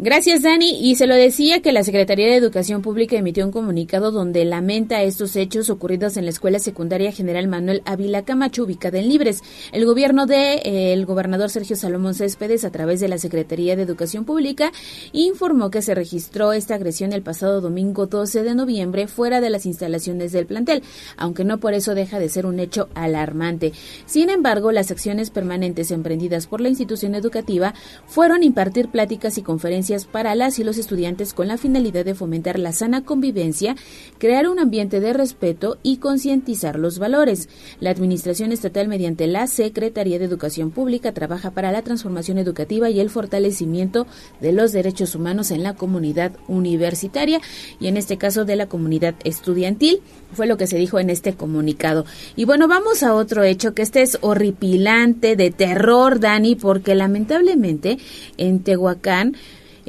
Gracias, 0.02 0.40
Dani. 0.40 0.80
Y 0.80 0.94
se 0.96 1.06
lo 1.06 1.14
decía 1.14 1.60
que 1.60 1.72
la 1.72 1.84
Secretaría 1.84 2.26
de 2.26 2.36
Educación 2.36 2.80
Pública 2.80 3.16
emitió 3.16 3.44
un 3.44 3.52
comunicado 3.52 4.10
donde 4.10 4.46
lamenta 4.46 5.02
estos 5.02 5.36
hechos 5.36 5.68
ocurridos 5.68 6.16
en 6.16 6.24
la 6.24 6.30
Escuela 6.30 6.58
Secundaria 6.58 7.12
General 7.12 7.46
Manuel 7.48 7.82
Ávila 7.84 8.22
Camacho, 8.22 8.64
ubicada 8.64 8.98
en 8.98 9.10
Libres. 9.10 9.42
El 9.72 9.84
gobierno 9.84 10.24
de 10.24 10.62
eh, 10.64 11.04
gobernador 11.04 11.50
Sergio 11.50 11.76
Salomón 11.76 12.14
Céspedes, 12.14 12.64
a 12.64 12.70
través 12.70 13.00
de 13.00 13.08
la 13.08 13.18
Secretaría 13.18 13.76
de 13.76 13.82
Educación 13.82 14.24
Pública, 14.24 14.72
informó 15.12 15.70
que 15.70 15.82
se 15.82 15.94
registró 15.94 16.54
esta 16.54 16.76
agresión 16.76 17.12
el 17.12 17.20
pasado 17.20 17.60
domingo 17.60 18.06
12 18.06 18.42
de 18.42 18.54
noviembre 18.54 19.06
fuera 19.06 19.42
de 19.42 19.50
las 19.50 19.66
instalaciones 19.66 20.32
del 20.32 20.46
plantel, 20.46 20.82
aunque 21.18 21.44
no 21.44 21.60
por 21.60 21.74
eso 21.74 21.94
deja 21.94 22.18
de 22.18 22.30
ser 22.30 22.46
un 22.46 22.58
hecho 22.58 22.88
alarmante. 22.94 23.74
Sin 24.06 24.30
embargo, 24.30 24.72
las 24.72 24.90
acciones 24.90 25.28
permanentes 25.28 25.90
emprendidas 25.90 26.46
por 26.46 26.62
la 26.62 26.70
institución 26.70 27.14
educativa 27.14 27.74
fueron 28.06 28.42
impartir 28.42 28.88
pláticas 28.88 29.36
y 29.36 29.42
conferencias 29.42 29.89
para 30.10 30.34
las 30.34 30.58
y 30.58 30.64
los 30.64 30.78
estudiantes 30.78 31.34
con 31.34 31.48
la 31.48 31.56
finalidad 31.56 32.04
de 32.04 32.14
fomentar 32.14 32.58
la 32.58 32.72
sana 32.72 33.02
convivencia, 33.04 33.74
crear 34.18 34.48
un 34.48 34.60
ambiente 34.60 35.00
de 35.00 35.12
respeto 35.12 35.78
y 35.82 35.96
concientizar 35.96 36.78
los 36.78 36.98
valores. 36.98 37.48
La 37.80 37.90
Administración 37.90 38.52
Estatal, 38.52 38.86
mediante 38.86 39.26
la 39.26 39.46
Secretaría 39.48 40.18
de 40.18 40.26
Educación 40.26 40.70
Pública, 40.70 41.12
trabaja 41.12 41.50
para 41.50 41.72
la 41.72 41.82
transformación 41.82 42.38
educativa 42.38 42.88
y 42.88 43.00
el 43.00 43.10
fortalecimiento 43.10 44.06
de 44.40 44.52
los 44.52 44.72
derechos 44.72 45.14
humanos 45.14 45.50
en 45.50 45.64
la 45.64 45.74
comunidad 45.74 46.32
universitaria 46.46 47.40
y 47.80 47.88
en 47.88 47.96
este 47.96 48.16
caso 48.16 48.44
de 48.44 48.56
la 48.56 48.68
comunidad 48.68 49.16
estudiantil. 49.24 50.00
Fue 50.32 50.46
lo 50.46 50.56
que 50.56 50.68
se 50.68 50.78
dijo 50.78 51.00
en 51.00 51.10
este 51.10 51.34
comunicado. 51.34 52.04
Y 52.36 52.44
bueno, 52.44 52.68
vamos 52.68 53.02
a 53.02 53.14
otro 53.14 53.42
hecho 53.42 53.74
que 53.74 53.82
este 53.82 54.02
es 54.02 54.18
horripilante, 54.20 55.34
de 55.34 55.50
terror, 55.50 56.20
Dani, 56.20 56.54
porque 56.54 56.94
lamentablemente 56.94 57.98
en 58.36 58.60
Tehuacán 58.60 59.36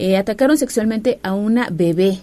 eh, 0.01 0.17
atacaron 0.17 0.57
sexualmente 0.57 1.19
a 1.21 1.35
una 1.35 1.67
bebé. 1.71 2.13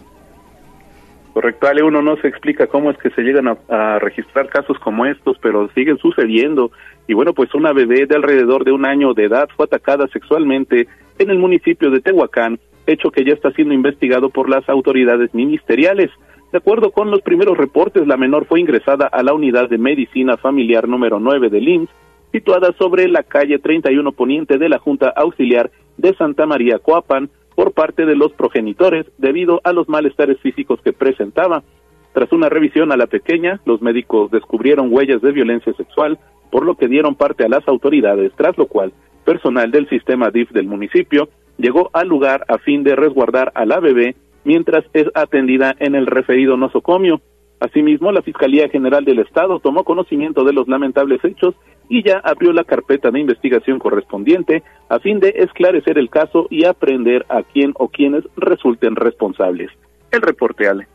Correcto, 1.32 1.68
Ale, 1.68 1.84
uno 1.84 2.02
no 2.02 2.16
se 2.16 2.26
explica 2.26 2.66
cómo 2.66 2.90
es 2.90 2.98
que 2.98 3.10
se 3.10 3.22
llegan 3.22 3.46
a, 3.46 3.98
registrar 4.00 4.48
casos 4.48 4.76
como 4.80 5.06
estos, 5.06 5.38
pero 5.40 5.70
siguen 5.72 5.96
sucediendo. 5.98 6.72
Y 7.06 7.14
bueno, 7.14 7.32
pues 7.34 7.54
una 7.54 7.72
bebé 7.72 8.06
de 8.06 8.16
alrededor 8.16 8.64
de 8.64 8.72
un 8.72 8.84
año 8.84 9.14
de 9.14 9.26
edad 9.26 9.48
fue 9.56 9.66
atacada 9.66 10.08
sexualmente 10.08 10.88
en 11.20 11.30
el 11.30 11.38
municipio 11.38 11.92
de 11.92 12.00
Tehuacán, 12.00 12.58
hecho 12.88 13.12
que 13.12 13.24
ya 13.24 13.34
está 13.34 13.52
siendo 13.52 13.72
investigado 13.72 14.30
por 14.30 14.50
las 14.50 14.68
autoridades 14.68 15.32
ministeriales. 15.32 16.10
De 16.50 16.58
acuerdo 16.58 16.90
con 16.90 17.12
los 17.12 17.20
primeros 17.20 17.56
reportes, 17.56 18.04
la 18.08 18.16
menor 18.16 18.46
fue 18.46 18.58
ingresada 18.58 19.06
a 19.06 19.22
la 19.22 19.34
unidad 19.34 19.68
de 19.68 19.78
medicina 19.78 20.36
familiar 20.36 20.88
número 20.88 21.20
9 21.20 21.50
del 21.50 21.68
IMSS, 21.68 21.90
situada 22.32 22.72
sobre 22.76 23.06
la 23.06 23.22
calle 23.22 23.60
31 23.60 24.10
Poniente 24.10 24.58
de 24.58 24.68
la 24.68 24.80
Junta 24.80 25.10
Auxiliar 25.14 25.70
de 25.96 26.14
Santa 26.14 26.46
María 26.46 26.80
Coapan, 26.80 27.30
por 27.58 27.72
parte 27.72 28.06
de 28.06 28.14
los 28.14 28.30
progenitores 28.34 29.04
debido 29.18 29.60
a 29.64 29.72
los 29.72 29.88
malestares 29.88 30.38
físicos 30.38 30.80
que 30.80 30.92
presentaba. 30.92 31.64
Tras 32.12 32.30
una 32.30 32.48
revisión 32.48 32.92
a 32.92 32.96
la 32.96 33.08
pequeña, 33.08 33.60
los 33.64 33.82
médicos 33.82 34.30
descubrieron 34.30 34.94
huellas 34.94 35.20
de 35.22 35.32
violencia 35.32 35.72
sexual, 35.72 36.20
por 36.52 36.64
lo 36.64 36.76
que 36.76 36.86
dieron 36.86 37.16
parte 37.16 37.44
a 37.44 37.48
las 37.48 37.66
autoridades, 37.66 38.30
tras 38.36 38.56
lo 38.56 38.68
cual 38.68 38.92
personal 39.24 39.72
del 39.72 39.88
sistema 39.88 40.30
DIF 40.30 40.52
del 40.52 40.68
municipio 40.68 41.30
llegó 41.56 41.90
al 41.94 42.06
lugar 42.06 42.44
a 42.46 42.58
fin 42.58 42.84
de 42.84 42.94
resguardar 42.94 43.50
a 43.56 43.66
la 43.66 43.80
bebé 43.80 44.14
mientras 44.44 44.84
es 44.92 45.08
atendida 45.14 45.74
en 45.80 45.96
el 45.96 46.06
referido 46.06 46.56
nosocomio. 46.56 47.20
Asimismo, 47.58 48.12
la 48.12 48.22
Fiscalía 48.22 48.68
General 48.68 49.04
del 49.04 49.18
Estado 49.18 49.58
tomó 49.58 49.82
conocimiento 49.82 50.44
de 50.44 50.52
los 50.52 50.68
lamentables 50.68 51.24
hechos 51.24 51.56
y 51.88 52.02
ya 52.02 52.18
abrió 52.18 52.52
la 52.52 52.64
carpeta 52.64 53.10
de 53.10 53.20
investigación 53.20 53.78
correspondiente 53.78 54.62
a 54.88 54.98
fin 54.98 55.20
de 55.20 55.34
esclarecer 55.36 55.98
el 55.98 56.10
caso 56.10 56.46
y 56.50 56.64
aprender 56.64 57.24
a 57.28 57.42
quién 57.42 57.72
o 57.76 57.88
quienes 57.88 58.24
resulten 58.36 58.96
responsables. 58.96 59.70
El 60.10 60.22
reporte, 60.22 60.68
Ale. 60.68 60.86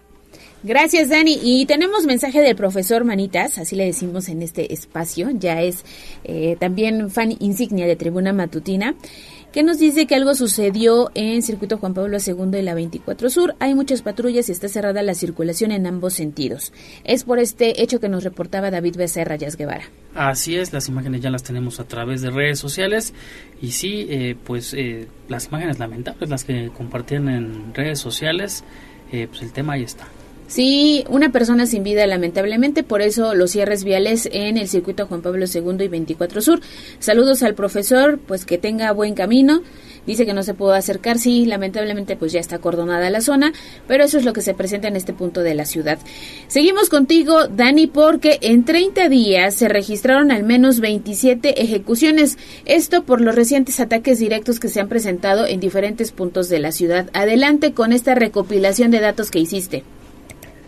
Gracias, 0.66 1.10
Dani. 1.10 1.38
Y 1.44 1.66
tenemos 1.66 2.06
mensaje 2.06 2.42
del 2.42 2.56
profesor 2.56 3.04
Manitas, 3.04 3.58
así 3.58 3.76
le 3.76 3.86
decimos 3.86 4.30
en 4.30 4.42
este 4.42 4.72
espacio. 4.72 5.30
Ya 5.34 5.62
es 5.62 5.84
eh, 6.24 6.56
también 6.58 7.10
fan 7.10 7.34
insignia 7.40 7.86
de 7.86 7.98
Tribuna 7.98 8.32
Matutina 8.32 8.96
que 9.54 9.62
nos 9.62 9.78
dice 9.78 10.08
que 10.08 10.16
algo 10.16 10.34
sucedió 10.34 11.12
en 11.14 11.44
Circuito 11.44 11.78
Juan 11.78 11.94
Pablo 11.94 12.18
II 12.18 12.58
y 12.58 12.62
la 12.64 12.74
24 12.74 13.30
Sur. 13.30 13.56
Hay 13.60 13.76
muchas 13.76 14.02
patrullas 14.02 14.50
y 14.50 14.52
está 14.52 14.68
cerrada 14.68 15.04
la 15.04 15.14
circulación 15.14 15.72
en 15.72 15.86
ambos 15.86 16.16
sentidos. 16.16 16.74
Es 17.04 17.24
por 17.24 17.38
este 17.38 17.84
hecho 17.84 18.00
que 18.00 18.10
nos 18.10 18.24
reportaba 18.24 18.72
David 18.72 18.96
Becerra 18.98 19.36
Yas 19.36 19.56
Guevara. 19.56 19.86
Así 20.16 20.56
es, 20.56 20.74
las 20.74 20.90
imágenes 20.90 21.22
ya 21.22 21.30
las 21.30 21.44
tenemos 21.44 21.80
a 21.80 21.84
través 21.84 22.24
de 22.24 22.32
redes 22.32 22.58
sociales 22.58 23.14
y 23.62 23.72
sí, 23.72 24.08
eh, 24.10 24.36
pues 24.44 24.74
eh, 24.74 25.08
las 25.30 25.46
imágenes 25.46 25.78
lamentables, 25.78 26.32
las 26.32 26.44
que 26.44 26.72
compartían 26.76 27.30
en 27.30 27.76
redes 27.76 28.00
sociales, 28.00 28.64
eh, 29.12 29.28
pues 29.30 29.44
el 29.44 29.54
tema 29.54 29.74
ahí 29.74 29.84
está. 29.84 30.08
Sí, 30.54 31.04
una 31.10 31.32
persona 31.32 31.66
sin 31.66 31.82
vida 31.82 32.06
lamentablemente, 32.06 32.84
por 32.84 33.02
eso 33.02 33.34
los 33.34 33.50
cierres 33.50 33.84
viales 33.84 34.30
en 34.32 34.60
el 34.60 34.68
circuito 34.68 35.08
Juan 35.08 35.24
Pablo 35.24 35.46
II 35.52 35.84
y 35.84 35.88
24 35.88 36.42
Sur. 36.44 36.62
Saludos 37.00 37.42
al 37.42 37.56
profesor, 37.56 38.20
pues 38.20 38.46
que 38.46 38.60
tenga 38.60 38.92
buen 38.92 39.16
camino. 39.16 39.64
Dice 40.06 40.28
que 40.28 40.34
no 40.34 40.44
se 40.44 40.54
pudo 40.54 40.74
acercar, 40.74 41.18
sí, 41.18 41.48
lamentablemente 41.48 42.16
pues 42.16 42.34
ya 42.34 42.40
está 42.40 42.58
acordonada 42.58 43.10
la 43.10 43.22
zona, 43.22 43.52
pero 43.88 44.04
eso 44.04 44.20
es 44.20 44.26
lo 44.26 44.34
que 44.34 44.42
se 44.42 44.54
presenta 44.54 44.88
en 44.88 44.96
este 44.96 45.12
punto 45.12 45.42
de 45.42 45.56
la 45.56 45.66
ciudad. 45.66 45.98
Seguimos 46.50 46.88
contigo, 46.90 47.48
Dani, 47.48 47.88
porque 47.88 48.38
en 48.42 48.64
30 48.64 49.10
días 49.10 49.56
se 49.56 49.70
registraron 49.70 50.32
al 50.32 50.44
menos 50.44 50.82
27 50.82 51.64
ejecuciones, 51.64 52.38
esto 52.66 53.02
por 53.06 53.22
los 53.22 53.34
recientes 53.34 53.80
ataques 53.80 54.20
directos 54.20 54.60
que 54.60 54.70
se 54.70 54.80
han 54.80 54.88
presentado 54.88 55.48
en 55.48 55.60
diferentes 55.60 56.12
puntos 56.12 56.48
de 56.48 56.60
la 56.60 56.72
ciudad. 56.72 57.10
Adelante 57.14 57.74
con 57.74 57.92
esta 57.92 58.14
recopilación 58.14 58.92
de 58.92 59.00
datos 59.00 59.32
que 59.32 59.40
hiciste. 59.40 59.84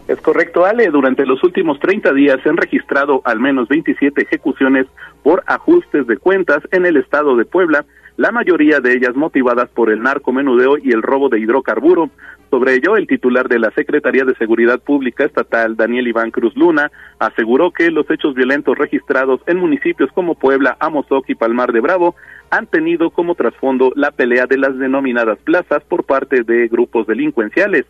Es 0.08 0.22
correcto, 0.22 0.66
Ale. 0.66 0.90
Durante 0.92 1.26
los 1.26 1.44
últimos 1.44 1.80
30 1.80 2.14
días 2.14 2.40
se 2.44 2.50
han 2.50 2.58
registrado 2.58 3.22
al 3.26 3.40
menos 3.40 3.68
27 3.68 4.22
ejecuciones 4.22 4.86
por 5.24 5.44
ajustes 5.48 6.06
de 6.06 6.18
cuentas 6.18 6.62
en 6.72 6.86
el 6.86 6.98
estado 6.98 7.36
de 7.36 7.46
Puebla, 7.46 7.86
la 8.16 8.32
mayoría 8.32 8.80
de 8.80 8.94
ellas 8.94 9.16
motivadas 9.16 9.68
por 9.70 9.90
el 9.90 10.04
narcomenudeo 10.04 10.78
y 10.78 10.92
el 10.92 11.02
robo 11.02 11.30
de 11.30 11.40
hidrocarburo. 11.40 12.12
Sobre 12.52 12.76
ello, 12.76 12.96
el 12.96 13.08
titular 13.08 13.50
de 13.50 13.58
la 13.58 13.72
Secretaría 13.72 14.24
de 14.24 14.36
Seguridad 14.36 14.80
Pública 14.80 15.26
Estatal, 15.26 15.76
Daniel 15.76 16.08
Iván 16.08 16.30
Cruz 16.30 16.56
Luna, 16.56 16.92
aseguró 17.18 17.72
que 17.72 17.90
los 17.90 18.10
hechos 18.10 18.36
violentos 18.36 18.78
registrados 18.78 19.42
en 19.48 19.58
municipios 19.58 20.12
como 20.14 20.36
Puebla, 20.36 20.78
Amozoc 20.80 21.28
y 21.30 21.36
Palmar 21.36 21.74
de 21.74 21.82
Bravo 21.82 22.16
han 22.52 22.68
tenido 22.68 23.10
como 23.10 23.34
trasfondo 23.34 23.92
la 23.96 24.12
pelea 24.12 24.46
de 24.46 24.60
las 24.60 24.78
denominadas 24.78 25.40
plazas 25.40 25.84
por 25.84 26.04
parte 26.04 26.44
de 26.44 26.68
grupos 26.68 27.08
delincuenciales 27.08 27.86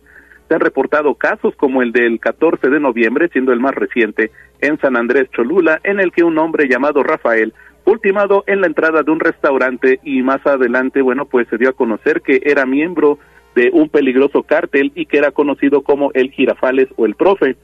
se 0.48 0.54
han 0.54 0.60
reportado 0.60 1.14
casos 1.14 1.54
como 1.56 1.82
el 1.82 1.92
del 1.92 2.20
14 2.20 2.68
de 2.68 2.80
noviembre, 2.80 3.28
siendo 3.32 3.52
el 3.52 3.60
más 3.60 3.74
reciente, 3.74 4.30
en 4.60 4.78
San 4.78 4.96
Andrés 4.96 5.28
Cholula, 5.30 5.80
en 5.84 6.00
el 6.00 6.12
que 6.12 6.24
un 6.24 6.38
hombre 6.38 6.68
llamado 6.68 7.02
Rafael 7.02 7.52
ultimado 7.86 8.42
en 8.46 8.60
la 8.60 8.66
entrada 8.66 9.02
de 9.02 9.10
un 9.10 9.20
restaurante 9.20 10.00
y 10.02 10.22
más 10.22 10.44
adelante, 10.44 11.00
bueno, 11.02 11.24
pues 11.24 11.46
se 11.48 11.56
dio 11.56 11.70
a 11.70 11.72
conocer 11.72 12.20
que 12.20 12.42
era 12.44 12.66
miembro 12.66 13.18
de 13.54 13.70
un 13.72 13.88
peligroso 13.88 14.42
cártel 14.42 14.92
y 14.94 15.06
que 15.06 15.18
era 15.18 15.30
conocido 15.30 15.82
como 15.82 16.10
el 16.12 16.30
Girafales 16.30 16.88
o 16.96 17.06
el 17.06 17.14
Profe. 17.14 17.56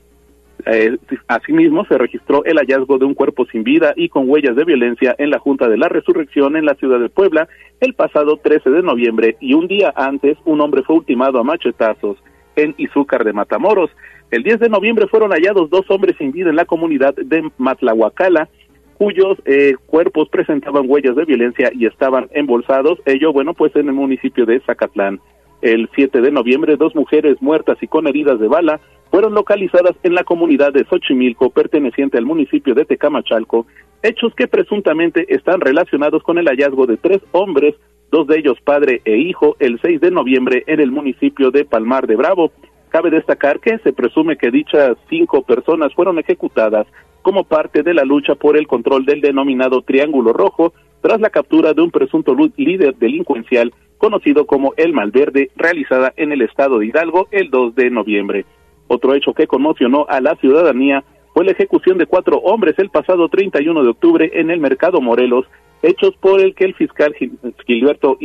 Eh, 0.64 0.96
asimismo, 1.26 1.84
se 1.86 1.98
registró 1.98 2.44
el 2.44 2.56
hallazgo 2.56 2.98
de 2.98 3.04
un 3.04 3.14
cuerpo 3.14 3.46
sin 3.46 3.64
vida 3.64 3.94
y 3.96 4.08
con 4.08 4.30
huellas 4.30 4.54
de 4.54 4.64
violencia 4.64 5.16
en 5.18 5.30
la 5.30 5.40
Junta 5.40 5.68
de 5.68 5.76
la 5.76 5.88
Resurrección 5.88 6.56
en 6.56 6.66
la 6.66 6.76
ciudad 6.76 7.00
de 7.00 7.08
Puebla 7.08 7.48
el 7.80 7.94
pasado 7.94 8.36
13 8.36 8.70
de 8.70 8.82
noviembre 8.82 9.36
y 9.40 9.54
un 9.54 9.66
día 9.66 9.92
antes 9.96 10.38
un 10.44 10.60
hombre 10.60 10.82
fue 10.84 10.96
ultimado 10.96 11.40
a 11.40 11.42
machetazos 11.42 12.16
en 12.56 12.74
Izúcar 12.78 13.24
de 13.24 13.32
Matamoros. 13.32 13.90
El 14.30 14.42
10 14.42 14.60
de 14.60 14.68
noviembre 14.68 15.06
fueron 15.08 15.30
hallados 15.30 15.68
dos 15.70 15.90
hombres 15.90 16.16
sin 16.16 16.32
vida 16.32 16.50
en 16.50 16.56
la 16.56 16.64
comunidad 16.64 17.14
de 17.14 17.50
Matlahuacala, 17.58 18.48
cuyos 18.96 19.36
eh, 19.44 19.74
cuerpos 19.86 20.28
presentaban 20.28 20.84
huellas 20.88 21.16
de 21.16 21.24
violencia 21.24 21.70
y 21.74 21.86
estaban 21.86 22.28
embolsados, 22.32 22.98
ello, 23.04 23.32
bueno, 23.32 23.52
pues 23.52 23.74
en 23.76 23.88
el 23.88 23.94
municipio 23.94 24.46
de 24.46 24.60
Zacatlán. 24.60 25.20
El 25.60 25.88
7 25.94 26.20
de 26.20 26.30
noviembre, 26.32 26.76
dos 26.76 26.94
mujeres 26.94 27.36
muertas 27.40 27.78
y 27.82 27.86
con 27.86 28.06
heridas 28.06 28.40
de 28.40 28.48
bala 28.48 28.80
fueron 29.10 29.34
localizadas 29.34 29.94
en 30.02 30.14
la 30.14 30.24
comunidad 30.24 30.72
de 30.72 30.84
Xochimilco, 30.84 31.50
perteneciente 31.50 32.16
al 32.16 32.24
municipio 32.24 32.74
de 32.74 32.84
Tecamachalco, 32.84 33.66
hechos 34.02 34.34
que 34.34 34.48
presuntamente 34.48 35.26
están 35.34 35.60
relacionados 35.60 36.22
con 36.22 36.38
el 36.38 36.46
hallazgo 36.46 36.86
de 36.86 36.96
tres 36.96 37.20
hombres 37.32 37.74
dos 38.12 38.26
de 38.26 38.38
ellos 38.38 38.60
padre 38.60 39.00
e 39.06 39.16
hijo, 39.16 39.56
el 39.58 39.80
6 39.80 40.00
de 40.02 40.10
noviembre 40.10 40.64
en 40.66 40.80
el 40.80 40.92
municipio 40.92 41.50
de 41.50 41.64
Palmar 41.64 42.06
de 42.06 42.14
Bravo. 42.14 42.52
Cabe 42.90 43.10
destacar 43.10 43.58
que 43.58 43.78
se 43.78 43.94
presume 43.94 44.36
que 44.36 44.50
dichas 44.50 44.98
cinco 45.08 45.42
personas 45.42 45.94
fueron 45.94 46.18
ejecutadas 46.18 46.86
como 47.22 47.44
parte 47.44 47.82
de 47.82 47.94
la 47.94 48.04
lucha 48.04 48.34
por 48.34 48.58
el 48.58 48.66
control 48.66 49.06
del 49.06 49.22
denominado 49.22 49.80
Triángulo 49.80 50.34
Rojo 50.34 50.74
tras 51.00 51.22
la 51.22 51.30
captura 51.30 51.72
de 51.72 51.80
un 51.80 51.90
presunto 51.90 52.36
líder 52.56 52.96
delincuencial 52.96 53.72
conocido 53.96 54.44
como 54.44 54.74
El 54.76 54.92
Malverde, 54.92 55.50
realizada 55.56 56.12
en 56.16 56.32
el 56.32 56.42
estado 56.42 56.80
de 56.80 56.86
Hidalgo 56.86 57.28
el 57.30 57.48
2 57.48 57.74
de 57.74 57.90
noviembre. 57.90 58.44
Otro 58.88 59.14
hecho 59.14 59.32
que 59.32 59.46
conmocionó 59.46 60.04
a 60.10 60.20
la 60.20 60.36
ciudadanía 60.36 61.02
fue 61.32 61.46
la 61.46 61.52
ejecución 61.52 61.96
de 61.96 62.04
cuatro 62.04 62.36
hombres 62.38 62.78
el 62.78 62.90
pasado 62.90 63.30
31 63.30 63.82
de 63.82 63.88
octubre 63.88 64.30
en 64.34 64.50
el 64.50 64.60
Mercado 64.60 65.00
Morelos, 65.00 65.46
hechos 65.82 66.14
por 66.20 66.40
el 66.40 66.54
que 66.54 66.64
el 66.64 66.74
fiscal 66.74 67.14
Gilberto, 67.66 68.18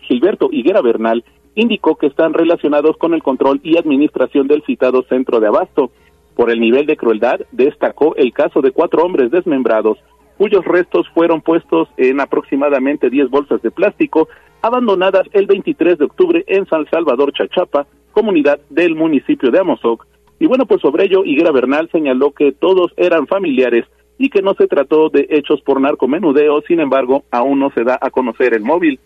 Gilberto 0.00 0.48
Higuera 0.52 0.82
Bernal 0.82 1.24
indicó 1.54 1.96
que 1.96 2.06
están 2.06 2.34
relacionados 2.34 2.96
con 2.96 3.14
el 3.14 3.22
control 3.22 3.60
y 3.62 3.76
administración 3.76 4.46
del 4.46 4.62
citado 4.62 5.02
centro 5.08 5.40
de 5.40 5.48
abasto. 5.48 5.90
Por 6.34 6.50
el 6.50 6.60
nivel 6.60 6.86
de 6.86 6.96
crueldad, 6.96 7.40
destacó 7.52 8.14
el 8.16 8.32
caso 8.32 8.60
de 8.62 8.70
cuatro 8.70 9.02
hombres 9.04 9.30
desmembrados, 9.30 9.98
cuyos 10.38 10.64
restos 10.64 11.06
fueron 11.12 11.42
puestos 11.42 11.88
en 11.96 12.20
aproximadamente 12.20 13.10
10 13.10 13.30
bolsas 13.30 13.60
de 13.62 13.70
plástico, 13.70 14.28
abandonadas 14.62 15.26
el 15.32 15.46
23 15.46 15.98
de 15.98 16.04
octubre 16.04 16.44
en 16.46 16.66
San 16.66 16.86
Salvador, 16.90 17.32
Chachapa, 17.32 17.86
comunidad 18.12 18.60
del 18.70 18.94
municipio 18.94 19.50
de 19.50 19.58
Amozoc. 19.58 20.06
Y 20.38 20.46
bueno, 20.46 20.64
pues 20.64 20.80
sobre 20.80 21.04
ello, 21.04 21.24
Higuera 21.24 21.52
Bernal 21.52 21.90
señaló 21.92 22.32
que 22.32 22.52
todos 22.52 22.92
eran 22.96 23.26
familiares 23.26 23.84
y 24.20 24.28
que 24.28 24.42
no 24.42 24.52
se 24.52 24.66
trató 24.66 25.08
de 25.08 25.26
hechos 25.30 25.62
por 25.62 25.80
narcomenudeo, 25.80 26.60
sin 26.68 26.78
embargo, 26.80 27.24
aún 27.30 27.58
no 27.58 27.70
se 27.70 27.84
da 27.84 27.98
a 27.98 28.10
conocer 28.10 28.52
el 28.52 28.60
móvil. 28.60 29.00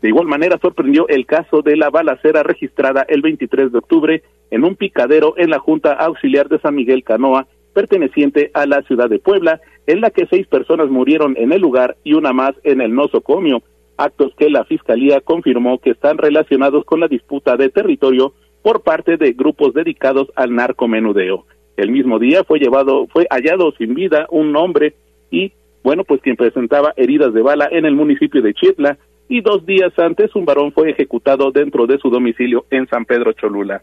De 0.00 0.08
igual 0.08 0.28
manera, 0.28 0.56
sorprendió 0.62 1.08
el 1.08 1.26
caso 1.26 1.62
de 1.62 1.76
la 1.76 1.90
balacera 1.90 2.44
registrada 2.44 3.04
el 3.08 3.22
23 3.22 3.72
de 3.72 3.78
octubre 3.78 4.22
en 4.52 4.62
un 4.62 4.76
picadero 4.76 5.34
en 5.36 5.50
la 5.50 5.58
Junta 5.58 5.94
Auxiliar 5.94 6.48
de 6.48 6.60
San 6.60 6.76
Miguel 6.76 7.02
Canoa, 7.02 7.48
perteneciente 7.74 8.52
a 8.54 8.64
la 8.66 8.82
ciudad 8.82 9.10
de 9.10 9.18
Puebla, 9.18 9.60
en 9.88 10.00
la 10.00 10.10
que 10.10 10.26
seis 10.26 10.46
personas 10.46 10.88
murieron 10.90 11.36
en 11.36 11.50
el 11.50 11.60
lugar 11.60 11.96
y 12.04 12.12
una 12.14 12.32
más 12.32 12.52
en 12.62 12.80
el 12.80 12.94
nosocomio, 12.94 13.64
actos 13.96 14.32
que 14.36 14.48
la 14.48 14.64
Fiscalía 14.64 15.20
confirmó 15.22 15.80
que 15.80 15.90
están 15.90 16.18
relacionados 16.18 16.84
con 16.84 17.00
la 17.00 17.08
disputa 17.08 17.56
de 17.56 17.68
territorio 17.68 18.32
por 18.62 18.82
parte 18.82 19.16
de 19.16 19.32
grupos 19.32 19.74
dedicados 19.74 20.28
al 20.36 20.54
narcomenudeo. 20.54 21.46
El 21.76 21.90
mismo 21.90 22.18
día 22.18 22.44
fue 22.44 22.58
llevado, 22.58 23.06
fue 23.08 23.26
hallado 23.30 23.72
sin 23.72 23.94
vida 23.94 24.26
un 24.30 24.54
hombre 24.56 24.94
y, 25.30 25.52
bueno, 25.82 26.04
pues 26.04 26.20
quien 26.20 26.36
presentaba 26.36 26.92
heridas 26.96 27.32
de 27.32 27.42
bala 27.42 27.68
en 27.70 27.86
el 27.86 27.94
municipio 27.94 28.42
de 28.42 28.54
Chitla 28.54 28.98
y 29.28 29.40
dos 29.40 29.64
días 29.64 29.98
antes 29.98 30.34
un 30.36 30.44
varón 30.44 30.72
fue 30.72 30.90
ejecutado 30.90 31.50
dentro 31.50 31.86
de 31.86 31.98
su 31.98 32.10
domicilio 32.10 32.66
en 32.70 32.86
San 32.88 33.04
Pedro 33.04 33.32
Cholula. 33.32 33.82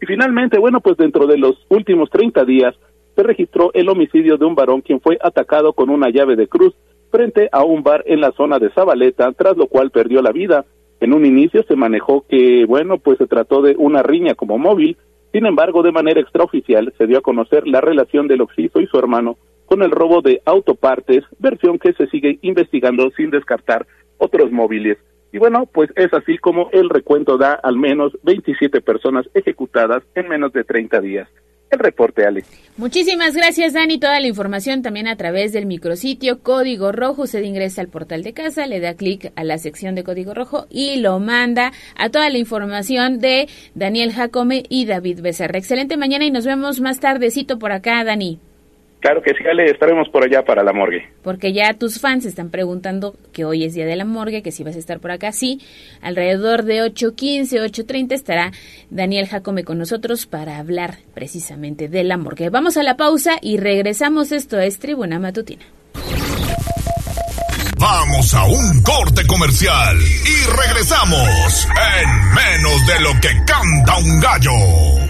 Y 0.00 0.06
finalmente, 0.06 0.58
bueno, 0.58 0.80
pues 0.80 0.96
dentro 0.96 1.26
de 1.26 1.38
los 1.38 1.64
últimos 1.68 2.10
30 2.10 2.44
días 2.44 2.74
se 3.16 3.22
registró 3.22 3.70
el 3.74 3.88
homicidio 3.88 4.36
de 4.36 4.44
un 4.44 4.54
varón 4.54 4.80
quien 4.80 5.00
fue 5.00 5.18
atacado 5.20 5.72
con 5.72 5.90
una 5.90 6.10
llave 6.10 6.36
de 6.36 6.48
cruz 6.48 6.74
frente 7.10 7.48
a 7.52 7.64
un 7.64 7.82
bar 7.82 8.04
en 8.06 8.20
la 8.20 8.32
zona 8.32 8.58
de 8.58 8.70
Zabaleta, 8.70 9.32
tras 9.32 9.56
lo 9.56 9.66
cual 9.66 9.90
perdió 9.90 10.22
la 10.22 10.32
vida. 10.32 10.64
En 11.00 11.12
un 11.12 11.26
inicio 11.26 11.62
se 11.64 11.76
manejó 11.76 12.24
que, 12.28 12.64
bueno, 12.66 12.98
pues 12.98 13.18
se 13.18 13.26
trató 13.26 13.62
de 13.62 13.74
una 13.76 14.02
riña 14.02 14.34
como 14.34 14.58
móvil, 14.58 14.96
sin 15.32 15.46
embargo, 15.46 15.82
de 15.82 15.92
manera 15.92 16.20
extraoficial 16.20 16.92
se 16.98 17.06
dio 17.06 17.18
a 17.18 17.22
conocer 17.22 17.66
la 17.66 17.80
relación 17.80 18.26
del 18.28 18.40
occiso 18.40 18.80
y 18.80 18.86
su 18.86 18.98
hermano 18.98 19.36
con 19.66 19.82
el 19.82 19.90
robo 19.92 20.20
de 20.20 20.42
autopartes, 20.44 21.24
versión 21.38 21.78
que 21.78 21.92
se 21.92 22.08
sigue 22.08 22.38
investigando 22.42 23.10
sin 23.16 23.30
descartar 23.30 23.86
otros 24.18 24.50
móviles. 24.50 24.98
Y 25.32 25.38
bueno, 25.38 25.66
pues 25.72 25.90
es 25.94 26.12
así 26.12 26.38
como 26.38 26.70
el 26.72 26.90
recuento 26.90 27.38
da 27.38 27.52
al 27.52 27.76
menos 27.76 28.18
27 28.24 28.80
personas 28.80 29.26
ejecutadas 29.34 30.02
en 30.16 30.28
menos 30.28 30.52
de 30.52 30.64
30 30.64 31.00
días 31.00 31.28
el 31.70 31.78
reporte, 31.78 32.24
Ale. 32.26 32.44
Muchísimas 32.76 33.34
gracias, 33.34 33.72
Dani. 33.72 33.98
Toda 33.98 34.20
la 34.20 34.26
información 34.26 34.82
también 34.82 35.06
a 35.08 35.16
través 35.16 35.52
del 35.52 35.66
micrositio 35.66 36.40
Código 36.42 36.92
Rojo. 36.92 37.22
Usted 37.22 37.42
ingresa 37.42 37.80
al 37.82 37.88
portal 37.88 38.22
de 38.22 38.32
casa, 38.32 38.66
le 38.66 38.80
da 38.80 38.94
clic 38.94 39.32
a 39.36 39.44
la 39.44 39.58
sección 39.58 39.94
de 39.94 40.04
Código 40.04 40.34
Rojo 40.34 40.66
y 40.70 40.96
lo 40.96 41.18
manda 41.18 41.72
a 41.96 42.08
toda 42.10 42.30
la 42.30 42.38
información 42.38 43.18
de 43.18 43.48
Daniel 43.74 44.12
Jacome 44.12 44.62
y 44.68 44.86
David 44.86 45.20
Becerra. 45.20 45.58
Excelente 45.58 45.96
mañana 45.96 46.24
y 46.24 46.30
nos 46.30 46.46
vemos 46.46 46.80
más 46.80 47.00
tardecito 47.00 47.58
por 47.58 47.72
acá, 47.72 48.02
Dani. 48.04 48.40
Claro 49.00 49.22
que 49.22 49.32
sí, 49.32 49.42
Ale, 49.50 49.70
estaremos 49.70 50.08
por 50.10 50.24
allá 50.24 50.44
para 50.44 50.62
la 50.62 50.74
morgue. 50.74 51.08
Porque 51.22 51.54
ya 51.54 51.72
tus 51.72 52.00
fans 52.00 52.26
están 52.26 52.50
preguntando 52.50 53.14
que 53.32 53.46
hoy 53.46 53.64
es 53.64 53.72
día 53.72 53.86
de 53.86 53.96
la 53.96 54.04
morgue, 54.04 54.42
que 54.42 54.52
si 54.52 54.62
vas 54.62 54.76
a 54.76 54.78
estar 54.78 55.00
por 55.00 55.10
acá. 55.10 55.32
Sí, 55.32 55.60
alrededor 56.02 56.64
de 56.64 56.82
8.15, 56.82 57.64
8.30 57.64 58.12
estará 58.12 58.52
Daniel 58.90 59.26
Jacome 59.26 59.64
con 59.64 59.78
nosotros 59.78 60.26
para 60.26 60.58
hablar 60.58 60.98
precisamente 61.14 61.88
de 61.88 62.04
la 62.04 62.18
morgue. 62.18 62.50
Vamos 62.50 62.76
a 62.76 62.82
la 62.82 62.96
pausa 62.98 63.38
y 63.40 63.56
regresamos. 63.56 64.32
Esto 64.32 64.60
es 64.60 64.78
Tribuna 64.78 65.18
Matutina. 65.18 65.64
Vamos 67.78 68.34
a 68.34 68.44
un 68.44 68.82
corte 68.82 69.26
comercial 69.26 69.96
y 69.98 70.50
regresamos 70.50 71.66
en 71.96 72.34
menos 72.34 72.86
de 72.86 73.00
lo 73.00 73.20
que 73.20 73.44
canta 73.46 73.96
un 73.96 74.20
gallo. 74.20 75.09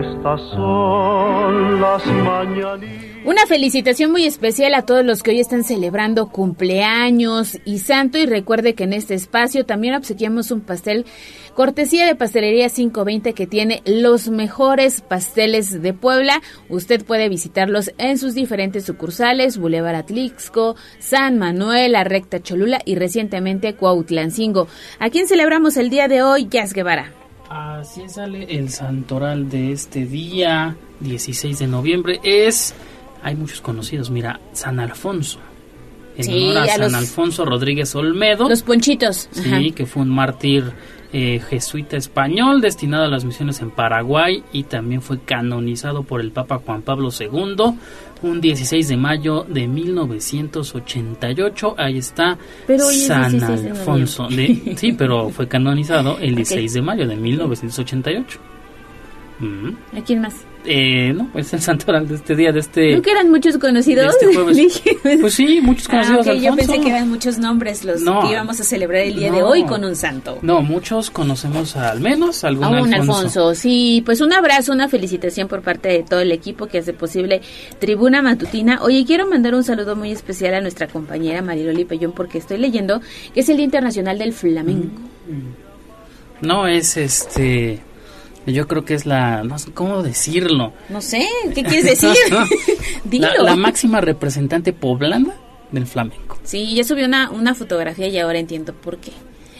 Estas 0.00 0.40
son 0.50 1.80
las 1.80 2.06
mañanitas. 2.06 3.16
Una 3.24 3.44
felicitación 3.46 4.12
muy 4.12 4.24
especial 4.24 4.74
a 4.74 4.82
todos 4.82 5.04
los 5.04 5.22
que 5.22 5.32
hoy 5.32 5.40
están 5.40 5.64
celebrando 5.64 6.28
cumpleaños 6.28 7.58
y 7.64 7.78
santo 7.78 8.18
y 8.18 8.26
recuerde 8.26 8.74
que 8.74 8.84
en 8.84 8.92
este 8.92 9.14
espacio 9.14 9.66
también 9.66 9.94
obsequiamos 9.94 10.50
un 10.50 10.60
pastel 10.60 11.06
cortesía 11.54 12.06
de 12.06 12.14
Pastelería 12.14 12.68
520 12.68 13.32
que 13.32 13.46
tiene 13.46 13.82
los 13.84 14.28
mejores 14.28 15.00
pasteles 15.00 15.82
de 15.82 15.92
Puebla. 15.92 16.40
Usted 16.68 17.04
puede 17.04 17.28
visitarlos 17.28 17.90
en 17.98 18.18
sus 18.18 18.34
diferentes 18.34 18.84
sucursales, 18.84 19.58
Boulevard 19.58 19.96
Atlixco, 19.96 20.76
San 20.98 21.38
Manuel, 21.38 21.92
La 21.92 22.04
Recta 22.04 22.40
Cholula 22.40 22.80
y 22.84 22.94
recientemente 22.94 23.74
Cuautlancingo. 23.74 24.68
¿A 25.00 25.10
quién 25.10 25.26
celebramos 25.26 25.76
el 25.78 25.90
día 25.90 26.06
de 26.06 26.22
hoy, 26.22 26.46
Jazz 26.48 26.74
Guevara? 26.74 27.15
Así 27.48 28.08
sale 28.08 28.44
el 28.58 28.70
santoral 28.70 29.48
de 29.48 29.72
este 29.72 30.04
día, 30.04 30.76
16 31.00 31.58
de 31.60 31.66
noviembre. 31.66 32.20
Es, 32.24 32.74
hay 33.22 33.36
muchos 33.36 33.60
conocidos, 33.60 34.10
mira, 34.10 34.40
San 34.52 34.80
Alfonso. 34.80 35.38
En 36.16 36.24
Sí, 36.24 36.44
honor 36.50 36.58
a, 36.58 36.62
a 36.64 36.66
San 36.68 36.80
los- 36.80 36.94
Alfonso 36.94 37.44
Rodríguez 37.44 37.94
Olmedo. 37.94 38.48
Los 38.48 38.62
ponchitos. 38.62 39.28
Sí, 39.30 39.42
Ajá. 39.52 39.60
que 39.74 39.86
fue 39.86 40.02
un 40.02 40.08
mártir 40.08 40.72
eh, 41.12 41.40
jesuita 41.48 41.96
español 41.96 42.60
destinado 42.60 43.04
a 43.04 43.08
las 43.08 43.24
misiones 43.24 43.60
en 43.60 43.70
Paraguay 43.70 44.42
y 44.52 44.64
también 44.64 45.02
fue 45.02 45.20
canonizado 45.20 46.02
por 46.02 46.20
el 46.20 46.32
Papa 46.32 46.60
Juan 46.64 46.82
Pablo 46.82 47.10
II 47.18 47.56
un 48.22 48.40
16 48.40 48.88
de 48.88 48.96
mayo 48.96 49.44
de 49.48 49.66
1988. 49.68 51.74
Ahí 51.78 51.98
está 51.98 52.36
Pero 52.66 52.84
San 52.90 53.32
16 53.32 53.62
de 53.62 53.70
Alfonso. 53.70 54.28
de- 54.28 54.74
sí, 54.76 54.92
pero 54.92 55.30
fue 55.30 55.48
canonizado 55.48 56.18
el 56.18 56.34
16 56.36 56.72
de 56.74 56.82
mayo 56.82 57.06
de 57.06 57.16
1988. 57.16 58.38
Mm. 59.38 59.68
¿A 59.96 60.00
quién 60.02 60.20
más? 60.20 60.34
Eh, 60.68 61.12
no, 61.14 61.30
es 61.34 61.52
el 61.52 61.60
santoral 61.60 62.08
de 62.08 62.16
este 62.16 62.34
día, 62.34 62.50
de 62.50 62.58
este... 62.58 62.96
¿No 62.96 63.02
que 63.02 63.12
eran 63.12 63.30
muchos 63.30 63.56
conocidos? 63.58 64.16
este 64.20 65.16
Pues 65.20 65.34
sí, 65.34 65.60
muchos 65.60 65.86
conocidos. 65.86 66.26
Ah, 66.26 66.34
yo 66.34 66.56
pensé 66.56 66.80
que 66.80 66.88
eran 66.88 67.08
muchos 67.08 67.38
nombres 67.38 67.84
los 67.84 68.00
No. 68.00 68.22
que 68.22 68.32
íbamos 68.32 68.58
a 68.58 68.64
celebrar 68.64 69.02
el 69.02 69.14
día 69.14 69.30
de 69.30 69.42
hoy 69.44 69.64
con 69.64 69.84
un 69.84 69.94
santo. 69.94 70.38
No, 70.42 70.62
muchos 70.62 71.10
conocemos 71.10 71.76
al 71.76 72.00
menos 72.00 72.42
algún 72.42 72.64
A 72.64 72.68
un 72.82 72.92
Alfonso. 72.94 73.12
Alfonso, 73.18 73.54
sí, 73.54 74.02
pues 74.04 74.20
un 74.20 74.32
abrazo, 74.32 74.72
una 74.72 74.88
felicitación 74.88 75.46
por 75.46 75.62
parte 75.62 75.88
de 75.88 76.02
todo 76.02 76.20
el 76.20 76.32
equipo 76.32 76.66
que 76.66 76.78
hace 76.78 76.92
posible 76.92 77.42
Tribuna 77.78 78.22
Matutina. 78.22 78.80
Oye, 78.82 79.04
quiero 79.06 79.28
mandar 79.28 79.54
un 79.54 79.62
saludo 79.62 79.94
muy 79.94 80.10
especial 80.10 80.54
a 80.54 80.60
nuestra 80.60 80.88
compañera 80.88 81.42
Mariloli 81.42 81.84
Pellón 81.84 82.10
porque 82.12 82.38
estoy 82.38 82.58
leyendo 82.58 83.00
que 83.34 83.40
es 83.40 83.48
el 83.48 83.56
Día 83.56 83.66
Internacional 83.66 84.18
del 84.18 84.32
Flamenco. 84.32 85.00
No 86.40 86.66
es 86.66 86.96
este. 86.96 87.80
Yo 88.46 88.68
creo 88.68 88.84
que 88.84 88.94
es 88.94 89.06
la. 89.06 89.42
No 89.42 89.58
sé 89.58 89.72
cómo 89.72 90.02
decirlo. 90.02 90.72
No 90.88 91.00
sé, 91.00 91.26
¿qué 91.54 91.62
quieres 91.64 91.84
decir? 91.84 92.10
Dilo. 93.04 93.28
La, 93.38 93.42
la 93.42 93.56
máxima 93.56 94.00
representante 94.00 94.72
poblana 94.72 95.34
del 95.72 95.86
flamenco. 95.86 96.38
Sí, 96.44 96.74
ya 96.74 96.84
subió 96.84 97.06
una, 97.06 97.30
una 97.30 97.54
fotografía 97.54 98.06
y 98.08 98.18
ahora 98.18 98.38
entiendo 98.38 98.72
por 98.72 98.98
qué. 98.98 99.12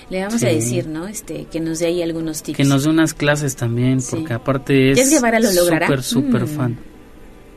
Le 0.08 0.22
vamos 0.22 0.40
Sí. 0.40 0.46
a 0.46 0.50
decir, 0.50 0.86
¿no? 0.86 1.08
Este, 1.08 1.46
que 1.50 1.58
nos 1.58 1.80
dé 1.80 1.86
ahí 1.86 2.00
algunos 2.00 2.44
tips. 2.44 2.56
Que 2.58 2.64
nos 2.64 2.84
dé 2.84 2.90
unas 2.90 3.12
clases 3.12 3.56
también, 3.56 3.98
porque 4.08 4.34
aparte 4.34 4.92
es 4.92 5.10
súper, 5.10 6.02
súper 6.04 6.44
Mm. 6.44 6.48
fan 6.48 6.78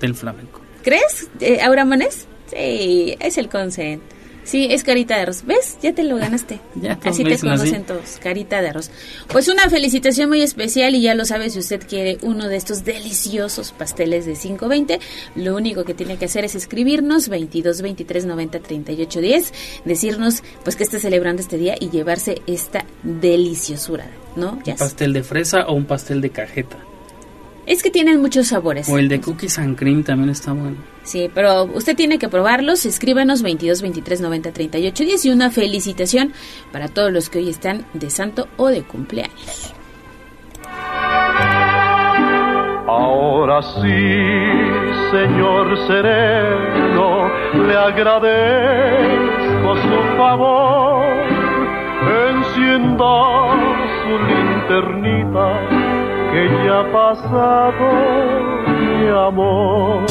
del 0.01 0.15
flamenco. 0.15 0.59
¿Crees, 0.83 1.29
eh, 1.41 1.61
Aura 1.61 1.85
Manes? 1.85 2.25
Sí, 2.49 3.15
es 3.19 3.37
el 3.37 3.49
consent. 3.49 4.01
Sí, 4.49 4.67
es 4.71 4.83
carita 4.83 5.15
de 5.15 5.21
arroz. 5.21 5.43
¿Ves? 5.45 5.77
Ya 5.83 5.93
te 5.93 6.03
lo 6.03 6.17
ganaste. 6.17 6.59
Ya 6.81 6.97
así 7.03 7.23
te 7.23 7.29
dicen 7.29 7.49
así. 7.49 7.71
conocen 7.71 7.83
todos. 7.83 8.17
Carita 8.21 8.61
de 8.61 8.69
arroz. 8.69 8.89
Pues 9.27 9.47
una 9.47 9.69
felicitación 9.69 10.29
muy 10.29 10.41
especial 10.41 10.95
y 10.95 11.01
ya 11.01 11.13
lo 11.13 11.25
sabe 11.25 11.49
si 11.51 11.59
usted 11.59 11.85
quiere 11.87 12.17
uno 12.23 12.47
de 12.47 12.55
estos 12.55 12.83
deliciosos 12.83 13.71
pasteles 13.73 14.25
de 14.25 14.33
520. 14.33 14.99
Lo 15.35 15.55
único 15.55 15.83
que 15.83 15.93
tiene 15.93 16.17
que 16.17 16.25
hacer 16.25 16.45
es 16.45 16.55
escribirnos 16.55 17.29
22 17.29 17.81
23 17.83 18.25
90 18.25 18.59
38 18.59 19.21
10, 19.21 19.53
decirnos 19.85 20.41
pues 20.63 20.75
que 20.75 20.83
está 20.83 20.99
celebrando 20.99 21.41
este 21.41 21.57
día 21.57 21.75
y 21.79 21.89
llevarse 21.89 22.41
esta 22.47 22.85
deliciosura, 23.03 24.09
¿no? 24.35 24.59
Un 24.65 24.75
pastel 24.75 25.13
de 25.13 25.23
fresa 25.23 25.67
o 25.67 25.73
un 25.73 25.85
pastel 25.85 26.21
de 26.21 26.31
cajeta. 26.31 26.88
Es 27.69 27.83
que 27.83 27.91
tienen 27.91 28.19
muchos 28.19 28.47
sabores. 28.47 28.89
O 28.89 28.97
el 28.97 29.07
de 29.09 29.21
cookies 29.21 29.59
and 29.59 29.77
cream 29.77 30.03
también 30.03 30.31
está 30.31 30.53
bueno. 30.53 30.77
Sí, 31.03 31.29
pero 31.31 31.65
usted 31.65 31.95
tiene 31.95 32.17
que 32.17 32.27
probarlos. 32.27 32.83
Escríbanos 32.87 33.43
22 33.43 33.83
23 33.83 34.21
90 34.21 34.51
38 34.51 35.03
10 35.03 35.25
y 35.25 35.29
una 35.29 35.51
felicitación 35.51 36.33
para 36.71 36.87
todos 36.87 37.13
los 37.13 37.29
que 37.29 37.37
hoy 37.37 37.49
están 37.49 37.85
de 37.93 38.09
santo 38.09 38.47
o 38.57 38.69
de 38.69 38.81
cumpleaños. 38.81 39.75
Ahora 42.87 43.61
sí, 43.61 44.01
señor 45.11 45.77
sereno, 45.85 47.29
le 47.67 47.77
agradezco 47.77 49.75
su 49.75 50.17
favor. 50.17 51.05
Encienda 52.31 53.13
su 54.01 54.17
linternita, 54.25 55.78
que 56.31 56.41
ya 56.65 56.79
ha 56.79 56.91
pasado 56.91 57.85
mi 58.67 59.07
amor. 59.27 60.05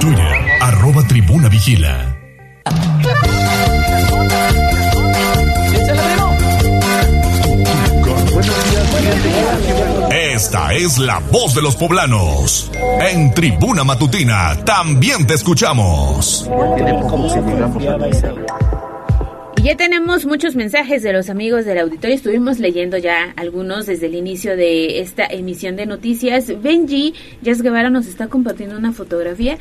Twitter, 0.00 0.36
arroba 0.60 1.02
tribuna 1.06 1.48
vigila. 1.48 2.12
Esta 10.10 10.72
es 10.72 10.98
la 10.98 11.20
voz 11.30 11.54
de 11.54 11.62
los 11.62 11.76
poblanos. 11.76 12.70
En 13.00 13.32
Tribuna 13.34 13.84
Matutina 13.84 14.56
también 14.64 15.26
te 15.26 15.34
escuchamos. 15.34 16.48
Y 19.62 19.66
ya 19.66 19.76
tenemos 19.76 20.26
muchos 20.26 20.56
mensajes 20.56 21.02
de 21.04 21.12
los 21.12 21.30
amigos 21.30 21.64
del 21.64 21.78
auditorio. 21.78 22.16
Estuvimos 22.16 22.58
leyendo 22.58 22.98
ya 22.98 23.32
algunos 23.36 23.86
desde 23.86 24.06
el 24.06 24.16
inicio 24.16 24.56
de 24.56 25.00
esta 25.00 25.24
emisión 25.24 25.76
de 25.76 25.86
noticias. 25.86 26.52
Benji 26.62 27.14
Jazz 27.42 27.62
Guevara 27.62 27.88
nos 27.88 28.06
está 28.08 28.26
compartiendo 28.26 28.76
una 28.76 28.92
fotografía. 28.92 29.58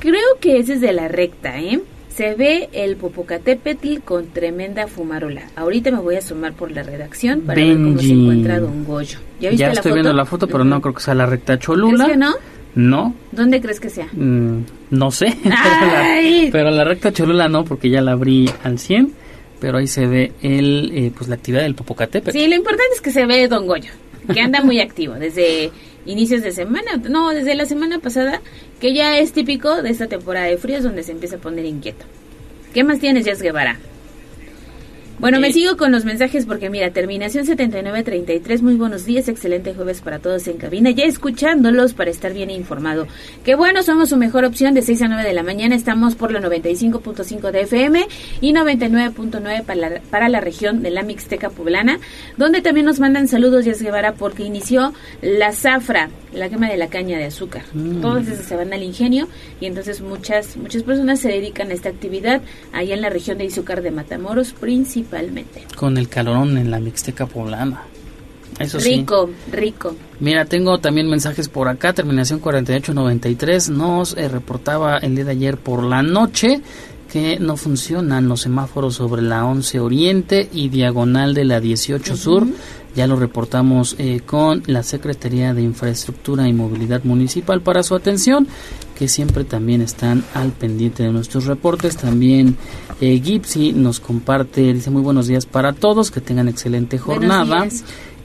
Creo 0.00 0.38
que 0.40 0.58
es 0.58 0.66
desde 0.66 0.92
la 0.92 1.06
recta, 1.06 1.60
¿eh? 1.60 1.80
Se 2.08 2.34
ve 2.34 2.68
el 2.72 2.96
Popocatépetl 2.96 3.98
con 4.04 4.26
tremenda 4.26 4.88
fumarola. 4.88 5.42
Ahorita 5.54 5.92
me 5.92 5.98
voy 6.00 6.16
a 6.16 6.20
sumar 6.20 6.54
por 6.54 6.72
la 6.72 6.82
redacción 6.82 7.42
para 7.42 7.62
ver 7.62 7.74
cómo 7.74 7.98
se 8.00 8.10
encuentra 8.10 8.58
Don 8.58 8.84
Goyo. 8.84 9.20
¿Ya 9.40 9.50
viste 9.50 9.62
Ya 9.62 9.66
la 9.68 9.74
estoy 9.74 9.90
foto? 9.90 9.94
viendo 9.94 10.12
la 10.14 10.24
foto, 10.24 10.48
pero 10.48 10.64
no 10.64 10.80
creo 10.80 10.94
que 10.94 11.00
sea 11.00 11.14
la 11.14 11.26
recta 11.26 11.56
Cholula. 11.60 12.06
¿Crees 12.06 12.18
que 12.18 12.24
no? 12.24 12.34
No, 12.74 13.14
¿Dónde 13.32 13.60
crees 13.60 13.78
que 13.78 13.88
sea? 13.88 14.08
mm, 14.12 14.64
no 14.90 15.10
sé. 15.12 15.36
pero, 15.42 15.52
la, 15.52 16.50
pero 16.50 16.70
la 16.72 16.84
recta 16.84 17.12
Cholula 17.12 17.48
no, 17.48 17.64
porque 17.64 17.88
ya 17.88 18.00
la 18.00 18.12
abrí 18.12 18.50
al 18.64 18.80
100. 18.80 19.12
Pero 19.60 19.78
ahí 19.78 19.86
se 19.86 20.06
ve 20.06 20.32
el, 20.42 20.92
eh, 20.94 21.12
pues 21.16 21.28
la 21.28 21.34
actividad 21.34 21.62
del 21.62 21.74
Popocatépetl. 21.74 22.36
Sí, 22.36 22.46
lo 22.46 22.54
importante 22.54 22.94
es 22.94 23.00
que 23.00 23.10
se 23.10 23.26
ve 23.26 23.48
Don 23.48 23.66
Goyo, 23.66 23.90
que 24.32 24.40
anda 24.40 24.62
muy 24.62 24.80
activo 24.80 25.14
desde 25.14 25.70
inicios 26.06 26.42
de 26.42 26.52
semana, 26.52 26.96
no, 27.08 27.30
desde 27.30 27.54
la 27.54 27.66
semana 27.66 27.98
pasada, 27.98 28.40
que 28.80 28.94
ya 28.94 29.18
es 29.18 29.32
típico 29.32 29.82
de 29.82 29.90
esta 29.90 30.06
temporada 30.06 30.46
de 30.46 30.56
fríos 30.56 30.82
donde 30.82 31.02
se 31.02 31.12
empieza 31.12 31.36
a 31.36 31.40
poner 31.40 31.64
inquieto. 31.64 32.04
¿Qué 32.72 32.84
más 32.84 33.00
tienes, 33.00 33.24
Jess 33.24 33.42
Guevara? 33.42 33.78
Bueno, 35.20 35.40
me 35.40 35.52
sigo 35.52 35.76
con 35.76 35.90
los 35.90 36.04
mensajes 36.04 36.46
porque 36.46 36.70
mira, 36.70 36.92
terminación 36.92 37.44
7933, 37.44 38.62
muy 38.62 38.76
buenos 38.76 39.04
días, 39.04 39.26
excelente 39.26 39.74
jueves 39.74 40.00
para 40.00 40.20
todos 40.20 40.46
en 40.46 40.58
cabina, 40.58 40.90
ya 40.90 41.06
escuchándolos 41.06 41.92
para 41.92 42.08
estar 42.08 42.32
bien 42.32 42.50
informado. 42.50 43.08
Qué 43.44 43.56
bueno, 43.56 43.82
somos 43.82 44.10
su 44.10 44.16
mejor 44.16 44.44
opción 44.44 44.74
de 44.74 44.82
6 44.82 45.02
a 45.02 45.08
9 45.08 45.24
de 45.24 45.32
la 45.32 45.42
mañana, 45.42 45.74
estamos 45.74 46.14
por 46.14 46.30
la 46.30 46.40
95.5 46.40 47.50
de 47.50 47.62
FM 47.62 48.06
y 48.40 48.52
99.9 48.52 49.64
para 49.64 49.74
la, 49.80 50.00
para 50.08 50.28
la 50.28 50.40
región 50.40 50.84
de 50.84 50.92
la 50.92 51.02
Mixteca 51.02 51.50
Poblana, 51.50 51.98
donde 52.36 52.62
también 52.62 52.86
nos 52.86 53.00
mandan 53.00 53.26
saludos, 53.26 53.64
Jess 53.64 53.82
Guevara, 53.82 54.14
porque 54.14 54.44
inició 54.44 54.94
la 55.20 55.50
zafra, 55.50 56.10
la 56.32 56.48
quema 56.48 56.68
de 56.68 56.76
la 56.76 56.86
caña 56.86 57.18
de 57.18 57.24
azúcar. 57.24 57.64
Mm. 57.72 58.02
Todas 58.02 58.28
esas 58.28 58.46
se 58.46 58.54
van 58.54 58.72
al 58.72 58.84
ingenio 58.84 59.26
y 59.60 59.66
entonces 59.66 60.00
muchas, 60.00 60.56
muchas 60.56 60.84
personas 60.84 61.18
se 61.18 61.28
dedican 61.28 61.72
a 61.72 61.74
esta 61.74 61.88
actividad 61.88 62.40
allá 62.72 62.94
en 62.94 63.00
la 63.00 63.10
región 63.10 63.38
de 63.38 63.46
Izúcar 63.46 63.82
de 63.82 63.90
Matamoros 63.90 64.52
principalmente. 64.52 65.07
Con 65.76 65.96
el 65.98 66.08
calorón 66.08 66.58
en 66.58 66.70
la 66.70 66.80
Mixteca 66.80 67.26
poblana. 67.26 67.82
Eso 68.58 68.80
sí. 68.80 68.96
Rico, 68.96 69.30
rico. 69.52 69.94
Mira, 70.20 70.44
tengo 70.44 70.78
también 70.78 71.08
mensajes 71.08 71.48
por 71.48 71.68
acá, 71.68 71.92
terminación 71.92 72.40
4893, 72.40 73.70
nos 73.70 74.16
eh, 74.16 74.28
reportaba 74.28 74.98
el 74.98 75.14
día 75.14 75.24
de 75.24 75.30
ayer 75.32 75.56
por 75.58 75.84
la 75.84 76.02
noche 76.02 76.60
que 77.10 77.38
no 77.38 77.56
funcionan 77.56 78.28
los 78.28 78.42
semáforos 78.42 78.96
sobre 78.96 79.22
la 79.22 79.46
11 79.46 79.80
Oriente 79.80 80.48
y 80.52 80.68
diagonal 80.68 81.34
de 81.34 81.44
la 81.44 81.60
18 81.60 82.16
Sur. 82.16 82.46
Ya 82.94 83.06
lo 83.06 83.16
reportamos 83.16 83.94
eh, 83.98 84.20
con 84.24 84.62
la 84.66 84.82
Secretaría 84.82 85.54
de 85.54 85.62
Infraestructura 85.62 86.48
y 86.48 86.52
Movilidad 86.52 87.04
Municipal 87.04 87.60
para 87.60 87.82
su 87.82 87.94
atención, 87.94 88.48
que 88.96 89.08
siempre 89.08 89.44
también 89.44 89.82
están 89.82 90.24
al 90.34 90.52
pendiente 90.52 91.04
de 91.04 91.12
nuestros 91.12 91.44
reportes. 91.44 91.96
También 91.96 92.56
eh, 93.00 93.20
Gipsy 93.22 93.72
nos 93.72 94.00
comparte, 94.00 94.72
dice 94.72 94.90
muy 94.90 95.02
buenos 95.02 95.28
días 95.28 95.46
para 95.46 95.72
todos, 95.72 96.10
que 96.10 96.20
tengan 96.20 96.48
excelente 96.48 96.98
jornada. 96.98 97.68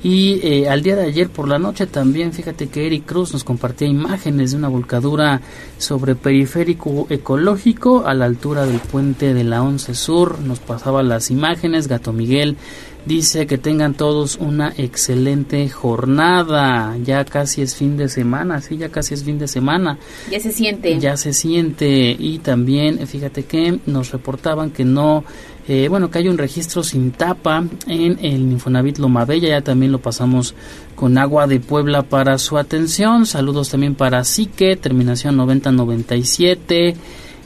Y 0.03 0.41
eh, 0.43 0.67
al 0.67 0.83
día 0.83 0.97
de 0.97 1.03
ayer 1.03 1.29
por 1.29 1.47
la 1.47 1.57
noche 1.57 1.87
también, 1.87 2.33
fíjate 2.33 2.67
que 2.67 2.85
Eric 2.85 3.05
Cruz 3.05 3.31
nos 3.31 3.45
compartía 3.45 3.87
imágenes 3.87 4.51
de 4.51 4.57
una 4.57 4.67
volcadura 4.67 5.39
sobre 5.77 6.15
periférico 6.15 7.07
ecológico 7.09 8.05
a 8.05 8.13
la 8.13 8.25
altura 8.25 8.65
del 8.65 8.79
puente 8.79 9.33
de 9.33 9.45
la 9.45 9.63
11 9.63 9.95
Sur. 9.95 10.39
Nos 10.39 10.59
pasaba 10.59 11.03
las 11.03 11.31
imágenes. 11.31 11.87
Gato 11.87 12.11
Miguel 12.11 12.57
dice 13.05 13.47
que 13.47 13.57
tengan 13.57 13.93
todos 13.93 14.35
una 14.35 14.73
excelente 14.77 15.69
jornada. 15.69 16.97
Ya 17.03 17.23
casi 17.25 17.61
es 17.61 17.75
fin 17.75 17.97
de 17.97 18.09
semana, 18.09 18.61
sí, 18.61 18.77
ya 18.77 18.89
casi 18.89 19.13
es 19.13 19.23
fin 19.23 19.39
de 19.39 19.47
semana. 19.47 19.97
Ya 20.29 20.39
se 20.39 20.51
siente. 20.51 20.99
Ya 20.99 21.17
se 21.17 21.33
siente 21.33 22.15
y 22.17 22.39
también 22.39 23.05
fíjate 23.07 23.43
que 23.43 23.79
nos 23.85 24.11
reportaban 24.11 24.71
que 24.71 24.85
no, 24.85 25.23
eh, 25.67 25.87
bueno, 25.89 26.11
que 26.11 26.19
hay 26.19 26.27
un 26.27 26.37
registro 26.37 26.83
sin 26.83 27.11
tapa 27.11 27.63
en 27.87 28.19
el 28.21 28.51
Infonavit 28.51 28.97
Loma 28.97 29.23
Bella, 29.23 29.47
ya 29.49 29.61
también 29.61 29.93
lo 29.93 29.99
pasamos 29.99 30.53
con 30.95 31.17
Agua 31.17 31.47
de 31.47 31.61
Puebla 31.61 32.03
para 32.03 32.37
su 32.37 32.57
atención. 32.57 33.25
Saludos 33.25 33.69
también 33.69 33.95
para 33.95 34.25
Sique, 34.25 34.75
terminación 34.75 35.37
9097. 35.37 36.97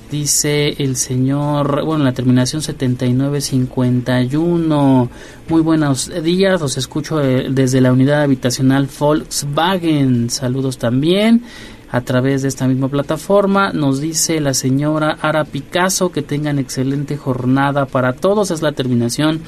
Dice 0.10 0.70
el 0.82 0.96
señor, 0.96 1.84
bueno, 1.84 2.06
la 2.06 2.14
terminación 2.14 2.62
7951. 2.62 5.10
Muy 5.50 5.62
buenos 5.62 6.10
días, 6.24 6.62
los 6.62 6.78
escucho 6.78 7.22
eh, 7.22 7.48
desde 7.52 7.82
la 7.82 7.92
unidad 7.92 8.22
habitacional 8.24 8.88
Volkswagen. 9.00 10.30
Saludos 10.30 10.78
también 10.78 11.44
a 11.90 12.02
través 12.02 12.42
de 12.42 12.50
esta 12.50 12.68
misma 12.68 12.90
plataforma. 12.90 13.72
Nos 13.72 14.02
dice 14.02 14.40
la 14.40 14.54
señora 14.54 15.18
Ara 15.22 15.46
Picasso 15.46 16.12
que 16.12 16.22
tengan 16.22 16.60
excelente 16.60 17.18
jornada 17.18 17.86
para 17.86 18.14
todos. 18.14 18.52
Es 18.52 18.62
la 18.62 18.74
terminación 18.74 19.42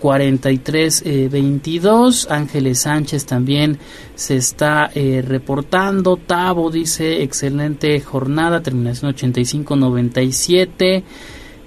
4322. 0.00 2.28
Ángeles 2.30 2.80
Sánchez 2.80 3.26
también 3.26 3.78
se 4.14 4.36
está 4.36 4.90
eh, 4.94 5.22
reportando. 5.26 6.16
Tavo 6.16 6.70
dice 6.70 7.22
excelente 7.22 8.00
jornada. 8.00 8.62
Terminación 8.62 9.10
8597. 9.10 11.04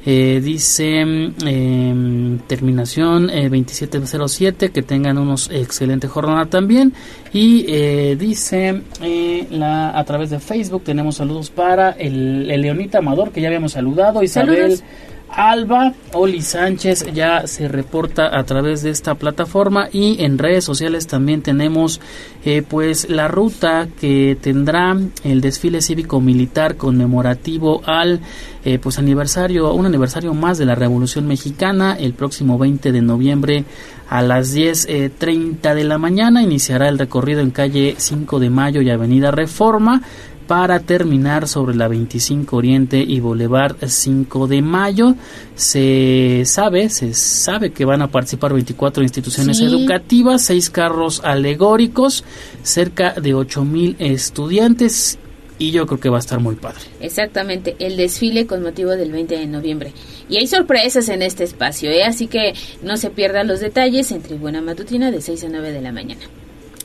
Eh, 0.07 0.39
dice 0.43 1.03
mm, 1.03 1.47
em, 1.47 2.37
terminación 2.47 3.31
eh, 3.31 3.49
2707 3.49 4.69
que 4.69 4.83
tengan 4.83 5.17
unos 5.17 5.49
excelente 5.49 6.07
jornada 6.07 6.45
también 6.45 6.93
y 7.33 7.65
eh, 7.67 8.15
dice 8.15 8.83
eh, 9.01 9.47
la, 9.49 9.97
a 9.97 10.03
través 10.03 10.29
de 10.29 10.39
Facebook 10.39 10.83
tenemos 10.83 11.15
saludos 11.15 11.49
para 11.49 11.89
el, 11.91 12.51
el 12.51 12.61
Leonita 12.61 12.99
Amador 12.99 13.31
que 13.31 13.41
ya 13.41 13.47
habíamos 13.47 13.71
saludado 13.71 14.21
Isabel 14.21 14.77
Saludos. 14.77 14.83
Alba. 15.29 15.93
Oli 16.13 16.41
Sánchez 16.41 17.13
ya 17.13 17.45
se 17.47 17.67
reporta 17.67 18.37
a 18.37 18.43
través 18.45 18.81
de 18.83 18.89
esta 18.89 19.15
plataforma 19.15 19.89
y 19.91 20.23
en 20.23 20.37
redes 20.37 20.63
sociales 20.63 21.07
también 21.07 21.41
tenemos 21.41 21.99
eh, 22.45 22.63
pues 22.67 23.09
la 23.09 23.27
ruta 23.27 23.87
que 23.99 24.37
tendrá 24.39 24.95
el 25.23 25.41
desfile 25.41 25.81
cívico 25.81 26.21
militar 26.21 26.77
conmemorativo 26.77 27.81
al 27.85 28.21
eh, 28.63 28.79
pues 28.79 28.97
aniversario, 28.97 29.73
un 29.73 29.85
aniversario 29.85 30.33
más 30.33 30.57
de 30.57 30.65
la 30.65 30.75
Revolución 30.75 31.27
Mexicana 31.27 31.97
el 31.99 32.13
próximo 32.13 32.57
20 32.57 32.91
de 32.91 33.01
noviembre 33.01 33.65
a 34.09 34.21
las 34.21 34.55
10.30 34.55 35.73
de 35.73 35.83
la 35.83 35.97
mañana 35.97 36.43
iniciará 36.43 36.87
el 36.87 36.99
recorrido 36.99 37.41
en 37.41 37.51
calle 37.51 37.95
5 37.97 38.39
de 38.39 38.49
Mayo 38.49 38.81
y 38.81 38.89
Avenida 38.89 39.31
Reforma 39.31 40.01
para 40.47 40.79
terminar 40.79 41.47
sobre 41.47 41.75
la 41.75 41.87
25 41.87 42.55
Oriente 42.55 42.99
y 42.99 43.19
Boulevard 43.19 43.75
5 43.85 44.47
de 44.47 44.61
Mayo. 44.61 45.15
Se 45.55 46.43
sabe, 46.45 46.89
se 46.89 47.13
sabe 47.13 47.71
que 47.71 47.85
van 47.85 48.01
a 48.01 48.07
participar 48.11 48.53
24 48.53 49.03
instituciones 49.03 49.57
Sí. 49.57 49.65
educativas, 49.65 50.41
seis 50.43 50.69
carros 50.69 51.21
alegóricos, 51.23 52.23
cerca 52.63 53.13
de 53.13 53.33
8000 53.33 53.95
estudiantes 53.99 55.17
y 55.57 55.71
yo 55.71 55.85
creo 55.87 55.99
que 55.99 56.09
va 56.09 56.17
a 56.17 56.19
estar 56.19 56.39
muy 56.39 56.55
padre. 56.55 56.81
Exactamente, 56.99 57.75
el 57.79 57.95
desfile 57.97 58.45
con 58.45 58.61
motivo 58.61 58.91
del 58.91 59.11
20 59.11 59.37
de 59.37 59.47
noviembre. 59.47 59.93
Y 60.29 60.37
hay 60.37 60.47
sorpresas 60.47 61.07
en 61.09 61.21
este 61.21 61.43
espacio, 61.45 61.89
¿eh? 61.89 62.03
así 62.03 62.27
que 62.27 62.53
no 62.83 62.97
se 62.97 63.09
pierdan 63.09 63.47
los 63.47 63.61
detalles 63.61 64.11
en 64.11 64.21
Tribuna 64.21 64.61
Matutina 64.61 65.11
de 65.11 65.21
6 65.21 65.45
a 65.45 65.49
9 65.49 65.71
de 65.71 65.81
la 65.81 65.91
mañana. 65.91 66.21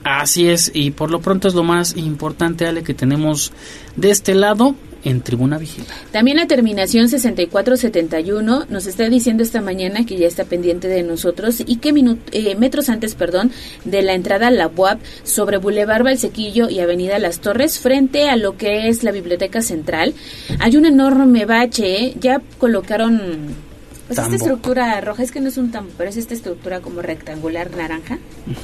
Así 0.04 0.48
es, 0.48 0.70
y 0.74 0.92
por 0.92 1.10
lo 1.10 1.20
pronto 1.20 1.48
es 1.48 1.54
lo 1.54 1.62
más 1.62 1.96
importante, 1.96 2.66
Ale, 2.66 2.82
que 2.82 2.94
tenemos 2.94 3.52
de 3.96 4.10
este 4.10 4.34
lado 4.34 4.74
en 5.04 5.20
Tribuna 5.20 5.58
Vigila. 5.58 5.86
También 6.12 6.36
la 6.36 6.46
terminación 6.46 7.08
6471 7.08 8.66
nos 8.68 8.86
está 8.86 9.08
diciendo 9.08 9.42
esta 9.42 9.60
mañana 9.60 10.04
que 10.04 10.16
ya 10.16 10.26
está 10.26 10.44
pendiente 10.44 10.88
de 10.88 11.02
nosotros 11.02 11.62
y 11.66 11.76
que 11.76 11.90
eh, 12.32 12.54
metros 12.56 12.88
antes, 12.88 13.14
perdón, 13.14 13.50
de 13.84 14.02
la 14.02 14.14
entrada 14.14 14.48
a 14.48 14.50
la 14.50 14.68
UAP 14.68 15.00
sobre 15.22 15.58
Boulevard 15.58 16.04
Valsequillo 16.04 16.68
y 16.68 16.80
Avenida 16.80 17.18
Las 17.18 17.40
Torres, 17.40 17.78
frente 17.78 18.28
a 18.28 18.36
lo 18.36 18.56
que 18.56 18.88
es 18.88 19.02
la 19.02 19.12
Biblioteca 19.12 19.62
Central, 19.62 20.14
hay 20.58 20.76
un 20.76 20.86
enorme 20.86 21.44
bache. 21.44 22.04
¿eh? 22.04 22.14
Ya 22.20 22.40
colocaron 22.58 23.69
pues 24.10 24.18
esta 24.18 24.22
Tambo. 24.28 24.44
estructura 24.44 25.00
roja, 25.00 25.22
es 25.22 25.30
que 25.30 25.38
no 25.38 25.46
es 25.50 25.56
un 25.56 25.70
tambo, 25.70 25.92
pero 25.96 26.10
es 26.10 26.16
esta 26.16 26.34
estructura 26.34 26.80
como 26.80 27.00
rectangular 27.00 27.70
naranja, 27.76 28.18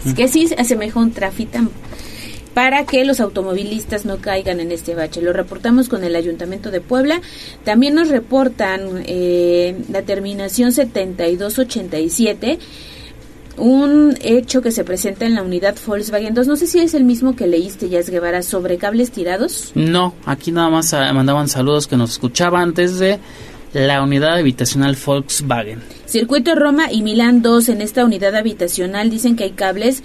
es 0.05 0.13
que 0.15 0.27
sí 0.27 0.49
se 0.49 0.57
asemeja 0.57 0.99
un 0.99 1.13
trafitam 1.13 1.71
para 2.53 2.85
que 2.85 3.05
los 3.05 3.21
automovilistas 3.21 4.07
no 4.07 4.17
caigan 4.17 4.59
en 4.59 4.73
este 4.73 4.97
bache. 4.97 5.23
Lo 5.23 5.33
reportamos 5.33 5.89
con 5.89 6.03
el 6.03 6.17
Ayuntamiento 6.17 6.73
de 6.73 6.81
Puebla. 6.81 7.21
También 7.63 7.95
nos 7.95 8.09
reportan 8.09 9.05
eh, 9.07 9.77
la 9.89 10.03
terminación 10.03 10.73
7287 10.73 12.59
un 13.57 14.19
hecho 14.21 14.63
que 14.63 14.73
se 14.73 14.83
presenta 14.83 15.27
en 15.27 15.37
la 15.37 15.43
unidad 15.43 15.77
Volkswagen 15.87 16.35
2. 16.35 16.49
No 16.49 16.57
sé 16.57 16.67
si 16.67 16.81
es 16.81 16.95
el 16.95 17.05
mismo 17.05 17.37
que 17.37 17.47
leíste, 17.47 17.89
Yas 17.89 18.11
Guevara, 18.11 18.43
sobre 18.43 18.79
cables 18.79 19.13
tirados. 19.13 19.71
No, 19.77 20.15
aquí 20.25 20.51
nada 20.51 20.71
más 20.71 20.93
ah, 20.93 21.13
mandaban 21.13 21.47
saludos 21.49 21.87
que 21.87 21.97
nos 21.97 22.11
escuchaban 22.11 22.75
desde 22.75 23.21
la 23.73 24.03
unidad 24.03 24.39
habitacional 24.39 24.97
Volkswagen. 25.05 25.81
Circuito 26.07 26.55
Roma 26.55 26.91
y 26.91 27.03
Milán 27.03 27.43
2 27.43 27.69
en 27.71 27.81
esta 27.83 28.05
unidad 28.05 28.35
habitacional 28.35 29.11
dicen 29.11 29.37
que 29.37 29.45
hay 29.45 29.51
cables 29.51 30.03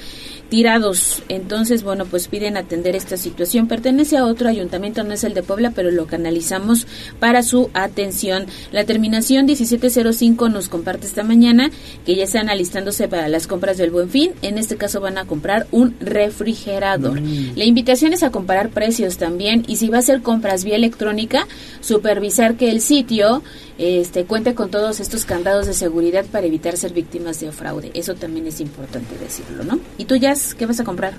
tirados. 0.51 1.23
Entonces, 1.29 1.81
bueno, 1.81 2.05
pues 2.05 2.27
piden 2.27 2.57
atender 2.57 2.93
esta 2.93 3.15
situación. 3.15 3.69
Pertenece 3.69 4.17
a 4.17 4.25
otro 4.25 4.49
ayuntamiento, 4.49 5.01
no 5.01 5.13
es 5.13 5.23
el 5.23 5.33
de 5.33 5.43
Puebla, 5.43 5.71
pero 5.73 5.91
lo 5.91 6.07
canalizamos 6.07 6.87
para 7.21 7.41
su 7.41 7.69
atención. 7.73 8.47
La 8.73 8.83
terminación 8.83 9.45
1705 9.45 10.49
nos 10.49 10.67
comparte 10.67 11.07
esta 11.07 11.23
mañana 11.23 11.71
que 12.05 12.17
ya 12.17 12.25
están 12.25 12.49
alistándose 12.49 13.07
para 13.07 13.29
las 13.29 13.47
compras 13.47 13.77
del 13.77 13.91
Buen 13.91 14.09
Fin. 14.09 14.33
En 14.41 14.57
este 14.57 14.75
caso 14.75 14.99
van 14.99 15.17
a 15.17 15.25
comprar 15.25 15.67
un 15.71 15.95
refrigerador. 16.01 17.21
La 17.55 17.63
invitación 17.63 18.11
es 18.11 18.21
a 18.21 18.31
comparar 18.31 18.71
precios 18.71 19.15
también 19.17 19.63
y 19.69 19.77
si 19.77 19.87
va 19.87 19.97
a 19.97 19.99
hacer 19.99 20.21
compras 20.21 20.65
vía 20.65 20.75
electrónica, 20.75 21.47
supervisar 21.79 22.55
que 22.55 22.71
el 22.71 22.81
sitio 22.81 23.41
este 23.77 24.25
cuente 24.25 24.53
con 24.53 24.69
todos 24.69 24.99
estos 24.99 25.25
candados 25.25 25.65
de 25.65 25.73
seguridad 25.73 26.25
para 26.25 26.45
evitar 26.45 26.77
ser 26.77 26.93
víctimas 26.93 27.39
de 27.39 27.51
fraude. 27.51 27.89
Eso 27.95 28.13
también 28.13 28.45
es 28.45 28.59
importante 28.59 29.17
decirlo, 29.17 29.63
¿no? 29.63 29.79
¿Y 29.97 30.05
tú, 30.05 30.15
Jazz, 30.41 30.55
qué 30.55 30.65
vas 30.65 30.79
a 30.79 30.83
comprar? 30.83 31.13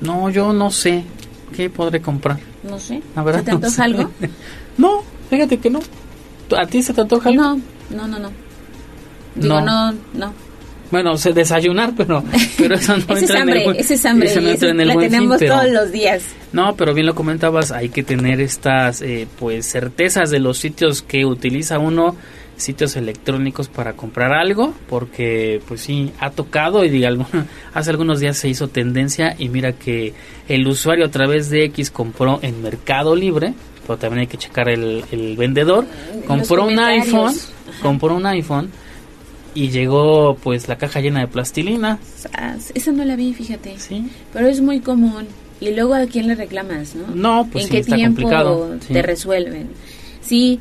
No, 0.00 0.28
yo 0.30 0.52
no 0.52 0.70
sé 0.70 1.04
qué 1.56 1.70
podré 1.70 2.00
comprar. 2.00 2.38
No 2.68 2.78
sé. 2.78 3.00
La 3.14 3.22
verdad, 3.22 3.40
¿Se 3.40 3.44
te 3.46 3.50
no 3.52 3.56
antoja 3.58 3.76
sé. 3.76 3.82
algo? 3.82 4.10
No, 4.76 5.04
fíjate 5.30 5.58
que 5.58 5.70
no. 5.70 5.78
¿Tú- 6.48 6.56
¿A 6.56 6.66
ti 6.66 6.82
se 6.82 6.92
te 6.92 7.00
antoja 7.02 7.28
algo? 7.28 7.42
No, 7.42 7.60
no, 7.90 8.08
no, 8.08 8.18
no. 8.18 8.30
Digo, 9.36 9.60
No. 9.60 9.92
no, 9.92 9.98
no. 10.14 10.32
Bueno, 10.90 11.16
sé 11.16 11.32
desayunar, 11.32 11.92
pero, 11.96 12.22
pero 12.58 12.74
eso 12.74 12.96
no 12.96 13.02
Ese 13.04 13.12
es 13.14 13.20
entra 13.30 13.42
en 13.42 13.48
el 13.50 13.58
hambre, 13.66 13.80
ese 13.80 13.94
es 13.94 14.04
hambre 14.04 14.30
eso 14.30 14.40
no 14.40 14.48
entra 14.50 14.68
en 14.70 14.80
el 14.80 14.88
la 14.88 14.94
buen 14.94 15.10
fin, 15.10 15.18
tenemos 15.18 15.38
pero- 15.38 15.54
todos 15.54 15.70
los 15.70 15.92
días. 15.92 16.24
No, 16.52 16.74
pero 16.76 16.92
bien 16.92 17.06
lo 17.06 17.14
comentabas, 17.14 17.70
hay 17.70 17.88
que 17.88 18.02
tener 18.02 18.40
estas 18.40 19.00
eh, 19.00 19.26
pues 19.38 19.66
certezas 19.70 20.30
de 20.30 20.40
los 20.40 20.58
sitios 20.58 21.02
que 21.02 21.24
utiliza 21.24 21.78
uno, 21.78 22.16
sitios 22.56 22.96
electrónicos 22.96 23.68
para 23.68 23.94
comprar 23.94 24.32
algo, 24.32 24.74
porque 24.88 25.60
pues 25.66 25.80
sí, 25.80 26.12
ha 26.20 26.30
tocado 26.30 26.84
y 26.84 26.90
diga, 26.90 27.10
hace 27.74 27.90
algunos 27.90 28.20
días 28.20 28.36
se 28.36 28.48
hizo 28.48 28.68
tendencia 28.68 29.34
y 29.38 29.48
mira 29.48 29.72
que 29.72 30.14
el 30.48 30.66
usuario 30.66 31.06
a 31.06 31.10
través 31.10 31.50
de 31.50 31.64
X 31.64 31.90
compró 31.90 32.38
en 32.42 32.62
Mercado 32.62 33.16
Libre, 33.16 33.54
pero 33.86 33.98
también 33.98 34.20
hay 34.20 34.26
que 34.26 34.38
checar 34.38 34.68
el, 34.68 35.04
el 35.10 35.36
vendedor, 35.36 35.84
compró 36.26 36.66
un 36.66 36.78
iPhone, 36.78 37.34
compró 37.82 38.14
un 38.14 38.26
iPhone 38.26 38.70
y 39.54 39.68
llegó 39.70 40.36
pues 40.42 40.68
la 40.68 40.76
caja 40.76 41.00
llena 41.00 41.20
de 41.20 41.28
plastilina. 41.28 41.98
Ah, 42.32 42.56
Esa 42.74 42.92
no 42.92 43.04
la 43.04 43.16
vi, 43.16 43.32
fíjate. 43.32 43.76
Pero 44.32 44.48
es 44.48 44.60
muy 44.60 44.80
común. 44.80 45.26
Y 45.60 45.70
luego 45.70 45.94
a 45.94 46.06
quién 46.06 46.26
le 46.26 46.34
reclamas, 46.34 46.94
¿no? 46.94 47.14
No, 47.14 47.48
pues 47.50 47.64
¿En 47.64 47.68
sí, 47.70 47.74
qué 47.76 47.80
está 47.80 47.96
tiempo 47.96 48.22
complicado, 48.22 48.76
sí. 48.80 48.92
te 48.92 49.02
resuelven? 49.02 49.68
Sí, 50.20 50.58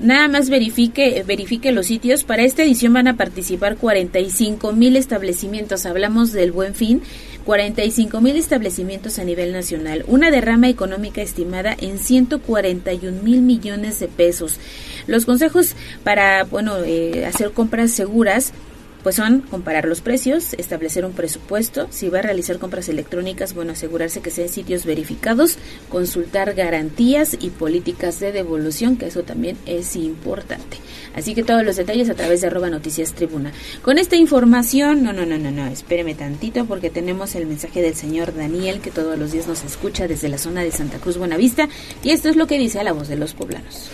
nada 0.00 0.28
más 0.28 0.50
verifique, 0.50 1.22
verifique 1.26 1.72
los 1.72 1.86
sitios. 1.86 2.24
Para 2.24 2.42
esta 2.42 2.62
edición 2.62 2.92
van 2.92 3.08
a 3.08 3.16
participar 3.16 3.76
45 3.76 4.72
mil 4.72 4.96
establecimientos. 4.96 5.86
Hablamos 5.86 6.32
del 6.32 6.52
Buen 6.52 6.74
Fin. 6.74 7.02
45 7.44 8.20
mil 8.20 8.36
establecimientos 8.36 9.18
a 9.18 9.24
nivel 9.24 9.52
nacional, 9.52 10.04
una 10.06 10.30
derrama 10.30 10.68
económica 10.68 11.22
estimada 11.22 11.74
en 11.78 11.98
141 11.98 13.22
mil 13.22 13.40
millones 13.40 13.98
de 13.98 14.08
pesos. 14.08 14.58
Los 15.06 15.24
consejos 15.24 15.74
para, 16.04 16.44
bueno, 16.44 16.76
eh, 16.84 17.24
hacer 17.24 17.52
compras 17.52 17.92
seguras 17.92 18.52
pues 19.02 19.16
son 19.16 19.40
comparar 19.40 19.86
los 19.86 20.00
precios, 20.00 20.54
establecer 20.54 21.04
un 21.04 21.12
presupuesto, 21.12 21.88
si 21.90 22.08
va 22.08 22.18
a 22.18 22.22
realizar 22.22 22.58
compras 22.58 22.88
electrónicas, 22.88 23.54
bueno, 23.54 23.72
asegurarse 23.72 24.20
que 24.20 24.30
sean 24.30 24.48
sitios 24.48 24.84
verificados, 24.84 25.58
consultar 25.88 26.54
garantías 26.54 27.36
y 27.38 27.50
políticas 27.50 28.20
de 28.20 28.32
devolución, 28.32 28.96
que 28.96 29.06
eso 29.06 29.22
también 29.22 29.56
es 29.66 29.96
importante. 29.96 30.78
Así 31.14 31.34
que 31.34 31.42
todos 31.42 31.64
los 31.64 31.76
detalles 31.76 32.08
a 32.08 32.14
través 32.14 32.40
de 32.40 32.46
arroba 32.46 32.70
noticias 32.70 33.14
tribuna. 33.14 33.52
Con 33.82 33.98
esta 33.98 34.16
información, 34.16 35.02
no, 35.02 35.12
no, 35.12 35.26
no, 35.26 35.38
no, 35.38 35.50
no, 35.50 35.66
espéreme 35.66 36.14
tantito 36.14 36.64
porque 36.66 36.90
tenemos 36.90 37.34
el 37.34 37.46
mensaje 37.46 37.82
del 37.82 37.94
señor 37.94 38.34
Daniel 38.34 38.80
que 38.80 38.90
todos 38.90 39.18
los 39.18 39.32
días 39.32 39.48
nos 39.48 39.64
escucha 39.64 40.06
desde 40.06 40.28
la 40.28 40.38
zona 40.38 40.62
de 40.62 40.72
Santa 40.72 40.98
Cruz 40.98 41.18
Buenavista 41.18 41.68
y 42.02 42.10
esto 42.10 42.28
es 42.28 42.36
lo 42.36 42.46
que 42.46 42.58
dice 42.58 42.80
a 42.80 42.84
la 42.84 42.92
voz 42.92 43.08
de 43.08 43.16
los 43.16 43.34
poblanos. 43.34 43.90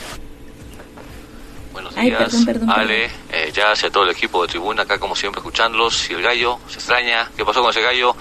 Ay, 2.07 2.11
días, 2.11 2.44
perdón, 2.44 2.44
perdón, 2.44 2.70
Ale, 2.70 3.11
eh, 3.30 3.52
ya 3.52 3.72
hacia 3.72 3.90
todo 3.90 4.04
el 4.04 4.11
equipo 4.11 4.42
de 4.42 4.48
Tribuna, 4.48 4.82
acá 4.82 4.98
como 4.98 5.16
siempre 5.16 5.40
escuchándolos. 5.40 6.11
Y 6.11 6.14
el 6.14 6.22
gallo, 6.22 6.59
se 6.68 6.76
extraña, 6.76 7.30
¿qué 7.36 7.44
pasó 7.44 7.61
con 7.61 7.70
ese 7.70 7.82
gallo? 7.82 8.14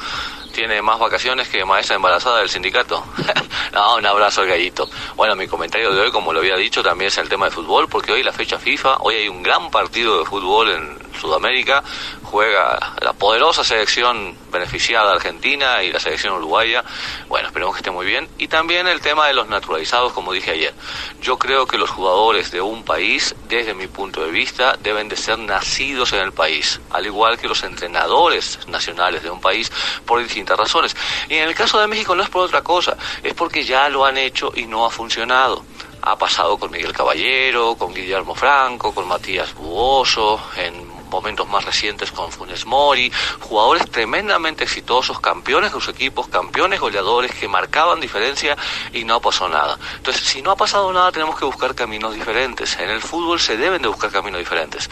Tiene 0.53 0.81
más 0.81 0.99
vacaciones 0.99 1.49
que 1.49 1.63
maestra 1.65 1.95
embarazada 1.95 2.39
del 2.39 2.49
sindicato. 2.49 3.03
no, 3.73 3.95
un 3.97 4.05
abrazo 4.05 4.41
al 4.41 4.47
gallito. 4.47 4.89
Bueno, 5.15 5.36
mi 5.36 5.47
comentario 5.47 5.91
de 5.93 6.01
hoy, 6.01 6.11
como 6.11 6.31
lo 6.31 6.39
había 6.39 6.55
dicho, 6.55 6.81
también 6.81 7.09
es 7.09 7.17
el 7.17 7.29
tema 7.29 7.45
de 7.45 7.51
fútbol, 7.51 7.88
porque 7.89 8.13
hoy 8.13 8.23
la 8.23 8.31
fecha 8.31 8.57
FIFA, 8.57 8.97
hoy 9.01 9.15
hay 9.15 9.27
un 9.27 9.43
gran 9.43 9.69
partido 9.69 10.19
de 10.19 10.25
fútbol 10.25 10.69
en 10.69 11.05
Sudamérica, 11.16 11.84
juega 12.24 12.95
la 13.01 13.13
poderosa 13.13 13.63
selección 13.63 14.36
beneficiada 14.51 15.11
Argentina 15.11 15.84
y 15.84 15.91
la 15.91 15.99
selección 15.99 16.34
uruguaya. 16.34 16.84
Bueno, 17.28 17.47
esperemos 17.47 17.76
que 17.76 17.80
esté 17.80 17.91
muy 17.91 18.05
bien. 18.05 18.28
Y 18.38 18.47
también 18.47 18.88
el 18.88 19.01
tema 19.01 19.28
de 19.28 19.34
los 19.34 19.47
naturalizados, 19.47 20.13
como 20.13 20.34
dije 20.34 20.51
ayer. 20.51 20.74
Yo 21.22 21.38
creo 21.38 21.66
que 21.68 21.78
los 21.78 21.89
jugadores 21.89 22.51
de 22.51 22.61
un 22.61 22.84
país, 22.84 23.36
desde 23.47 23.74
mi 23.74 23.88
punto 23.88 24.24
de 24.24 24.32
vista, 24.32 24.78
deben 24.82 25.09
de 25.09 25.16
ser 25.16 25.39
nacidos 25.39 26.13
en 26.13 26.20
el 26.20 26.32
país, 26.32 26.80
al 26.91 27.05
igual 27.05 27.38
que 27.38 27.47
los 27.47 27.63
entrenadores 27.63 28.59
nacionales 28.68 29.24
de 29.24 29.30
un 29.30 29.41
país, 29.41 29.72
por 30.05 30.22
distintas 30.22 30.57
razones. 30.57 30.95
Y 31.30 31.36
en 31.36 31.47
el 31.47 31.55
caso 31.55 31.80
de 31.80 31.88
México 31.88 32.16
no 32.16 32.24
es 32.24 32.30
por 32.30 32.43
otra 32.43 32.61
cosa, 32.61 32.97
es 33.24 33.34
porque 33.34 33.63
ya 33.63 33.89
lo 33.89 34.05
han 34.05 34.18
hecho 34.18 34.51
y 34.55 34.66
no 34.66 34.86
ha 34.86 34.89
funcionado. 34.89 35.66
Ha 36.01 36.18
pasado 36.18 36.57
con 36.57 36.72
Miguel 36.72 36.93
Caballero, 36.93 37.76
con 37.76 37.93
Guillermo 37.93 38.36
Franco, 38.36 38.93
con 38.93 39.07
Matías 39.07 39.53
Buoso, 39.55 40.39
en 40.55 40.94
momentos 41.10 41.47
más 41.47 41.66
recientes 41.66 42.12
con 42.12 42.32
Funes 42.32 42.66
Mori, 42.66 43.12
jugadores 43.39 43.89
tremendamente 43.89 44.64
exitosos, 44.64 45.20
campeones 45.20 45.72
de 45.72 45.80
sus 45.80 45.93
equipos, 45.93 46.28
campeones 46.28 46.80
goleadores 46.80 47.32
que 47.34 47.47
marcaban 47.47 47.99
diferencia 47.99 48.58
y 48.93 49.03
no 49.03 49.20
pasó 49.22 49.47
nada. 49.47 49.78
Entonces, 49.97 50.24
si 50.24 50.41
no 50.41 50.51
ha 50.51 50.56
pasado 50.56 50.91
nada, 50.91 51.12
tenemos 51.12 51.38
que 51.38 51.45
buscar 51.45 51.76
caminos 51.76 52.14
diferentes. 52.14 52.78
En 52.80 52.89
el 52.89 53.01
fútbol 53.01 53.39
se 53.39 53.58
deben 53.58 53.82
de 53.82 53.88
buscar 53.88 54.12
caminos 54.12 54.39
diferentes 54.39 54.89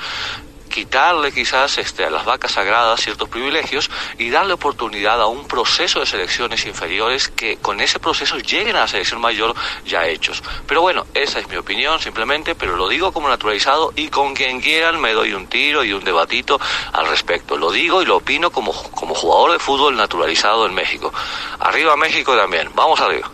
quitarle 0.73 1.31
quizás 1.31 1.77
este, 1.77 2.03
a 2.03 2.09
las 2.09 2.25
vacas 2.25 2.53
sagradas 2.53 2.99
ciertos 2.99 3.29
privilegios 3.29 3.91
y 4.17 4.31
darle 4.31 4.53
oportunidad 4.53 5.21
a 5.21 5.27
un 5.27 5.47
proceso 5.47 5.99
de 5.99 6.07
selecciones 6.07 6.65
inferiores 6.65 7.29
que 7.29 7.57
con 7.57 7.79
ese 7.79 7.99
proceso 7.99 8.39
lleguen 8.39 8.75
a 8.75 8.79
la 8.79 8.87
selección 8.87 9.21
mayor 9.21 9.53
ya 9.85 10.07
hechos. 10.07 10.41
Pero 10.65 10.81
bueno, 10.81 11.05
esa 11.13 11.39
es 11.39 11.47
mi 11.47 11.57
opinión 11.57 11.99
simplemente, 11.99 12.55
pero 12.55 12.75
lo 12.75 12.89
digo 12.89 13.11
como 13.11 13.29
naturalizado 13.29 13.93
y 13.95 14.07
con 14.07 14.33
quien 14.33 14.61
quieran 14.61 14.99
me 14.99 15.13
doy 15.13 15.33
un 15.33 15.45
tiro 15.45 15.83
y 15.83 15.93
un 15.93 16.03
debatito 16.03 16.59
al 16.91 17.07
respecto. 17.07 17.55
Lo 17.55 17.71
digo 17.71 18.01
y 18.01 18.05
lo 18.07 18.17
opino 18.17 18.49
como, 18.49 18.73
como 18.73 19.13
jugador 19.13 19.51
de 19.51 19.59
fútbol 19.59 19.95
naturalizado 19.95 20.65
en 20.65 20.73
México. 20.73 21.13
Arriba 21.59 21.95
México 21.95 22.35
también, 22.35 22.69
vamos 22.73 22.99
arriba. 22.99 23.29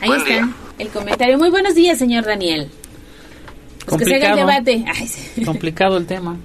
Ahí 0.00 0.10
está 0.10 0.48
el 0.78 0.88
comentario. 0.88 1.36
Muy 1.36 1.50
buenos 1.50 1.74
días, 1.74 1.98
señor 1.98 2.24
Daniel. 2.24 2.70
Pues 3.84 3.98
que 3.98 4.04
se 4.06 4.14
haga 4.16 4.30
el 4.30 4.36
debate. 4.36 4.84
Ay, 4.86 5.06
sí. 5.06 5.44
Complicado 5.44 5.98
el 5.98 6.06
tema. 6.06 6.38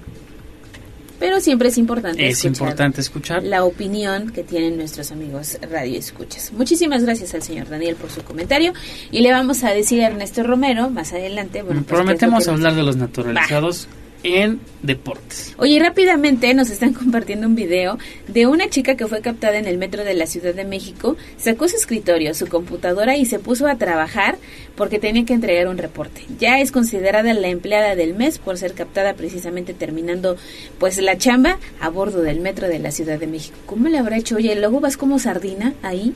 Pero 1.18 1.40
siempre 1.40 1.68
es 1.68 1.78
importante 1.78 2.26
Es 2.26 2.38
escuchar 2.38 2.52
importante 2.52 3.00
escuchar. 3.00 3.42
la 3.42 3.64
opinión 3.64 4.30
que 4.30 4.44
tienen 4.44 4.76
nuestros 4.76 5.10
amigos 5.10 5.58
radio 5.70 5.98
escuchas. 5.98 6.52
Muchísimas 6.52 7.02
gracias 7.02 7.34
al 7.34 7.42
señor 7.42 7.68
Daniel 7.68 7.96
por 7.96 8.10
su 8.10 8.22
comentario 8.22 8.72
y 9.10 9.20
le 9.20 9.32
vamos 9.32 9.64
a 9.64 9.70
decir 9.70 10.02
a 10.02 10.06
Ernesto 10.06 10.42
Romero 10.42 10.90
más 10.90 11.12
adelante. 11.12 11.62
Bueno, 11.62 11.82
pues, 11.82 12.00
Prometemos 12.00 12.46
hablar 12.48 12.74
de 12.74 12.82
los 12.82 12.96
naturalizados 12.96 13.88
en 14.22 14.60
deportes. 14.82 15.54
Oye, 15.58 15.78
rápidamente 15.78 16.52
nos 16.54 16.70
están 16.70 16.92
compartiendo 16.94 17.46
un 17.46 17.54
video 17.54 17.98
de 18.26 18.46
una 18.46 18.68
chica 18.68 18.96
que 18.96 19.06
fue 19.06 19.20
captada 19.20 19.58
en 19.58 19.66
el 19.66 19.78
metro 19.78 20.04
de 20.04 20.14
la 20.14 20.26
Ciudad 20.26 20.54
de 20.54 20.64
México, 20.64 21.16
sacó 21.36 21.68
su 21.68 21.76
escritorio, 21.76 22.34
su 22.34 22.46
computadora 22.46 23.16
y 23.16 23.24
se 23.24 23.38
puso 23.38 23.66
a 23.66 23.76
trabajar 23.76 24.38
porque 24.76 24.98
tenía 24.98 25.24
que 25.24 25.34
entregar 25.34 25.68
un 25.68 25.78
reporte. 25.78 26.22
Ya 26.38 26.60
es 26.60 26.72
considerada 26.72 27.32
la 27.34 27.48
empleada 27.48 27.96
del 27.96 28.14
mes 28.14 28.38
por 28.38 28.58
ser 28.58 28.74
captada 28.74 29.14
precisamente 29.14 29.74
terminando 29.74 30.36
pues 30.78 30.98
la 30.98 31.18
chamba 31.18 31.58
a 31.80 31.88
bordo 31.88 32.22
del 32.22 32.40
metro 32.40 32.68
de 32.68 32.78
la 32.78 32.90
Ciudad 32.90 33.18
de 33.18 33.26
México. 33.26 33.56
¿Cómo 33.66 33.88
le 33.88 33.98
habrá 33.98 34.16
hecho? 34.16 34.36
Oye, 34.36 34.54
luego 34.54 34.80
vas 34.80 34.96
como 34.96 35.18
sardina 35.18 35.74
ahí. 35.82 36.14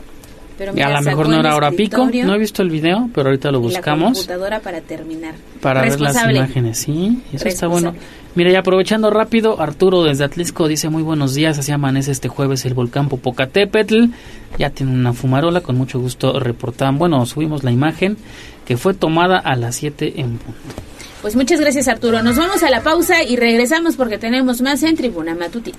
Pero 0.59 0.73
Y 0.73 0.75
mira, 0.77 0.89
a 0.89 1.01
lo 1.01 1.03
mejor 1.03 1.29
no 1.29 1.41
era 1.41 1.57
hora 1.57 1.71
pico. 1.71 2.09
No 2.25 2.35
he 2.35 2.39
visto 2.39 2.63
el 2.63 2.71
video, 2.71 3.09
pero 3.15 3.29
ahorita 3.29 3.51
lo 3.51 3.59
La 3.59 3.67
buscamos 3.67 4.13
computadora 4.19 4.61
para 4.61 4.81
terminar. 4.81 5.35
para 5.61 5.83
ver 5.83 6.01
las 6.01 6.17
imágenes. 6.31 6.79
Sí, 6.79 7.23
eso 7.33 7.49
está 7.49 7.67
bueno. 7.67 7.95
Mira, 8.35 8.51
y 8.51 8.55
aprovechando 8.55 9.11
rápido, 9.11 9.61
Arturo 9.61 10.05
desde 10.05 10.25
Atlisco 10.25 10.67
dice 10.67 10.89
muy 10.89 11.03
buenos 11.03 11.35
días, 11.35 11.59
así 11.59 11.71
amanece 11.71 12.13
este 12.13 12.29
jueves 12.29 12.65
el 12.65 12.73
volcán 12.73 13.09
Popocatépetl. 13.11 14.07
Ya 14.59 14.71
tiene 14.71 14.93
una 14.93 15.13
fumarola, 15.13 15.61
con 15.61 15.77
mucho 15.77 15.99
gusto 15.99 16.39
reportan. 16.41 16.97
Bueno, 16.99 17.25
subimos 17.27 17.63
la 17.63 17.71
imagen 17.73 18.17
que 18.65 18.77
fue 18.79 18.95
tomada 18.95 19.39
a 19.39 19.55
las 19.57 19.77
7 19.77 20.15
en 20.21 20.39
punto. 20.39 20.61
Pues 21.21 21.37
muchas 21.37 21.61
gracias 21.61 21.89
Arturo. 21.89 22.23
Nos 22.23 22.37
vamos 22.37 22.63
a 22.63 22.71
la 22.71 22.81
pausa 22.83 23.23
y 23.23 23.37
regresamos 23.37 23.97
porque 23.97 24.19
tenemos 24.19 24.61
más 24.63 24.83
en 24.83 24.97
Tribuna 24.97 25.35
Matutina. 25.35 25.79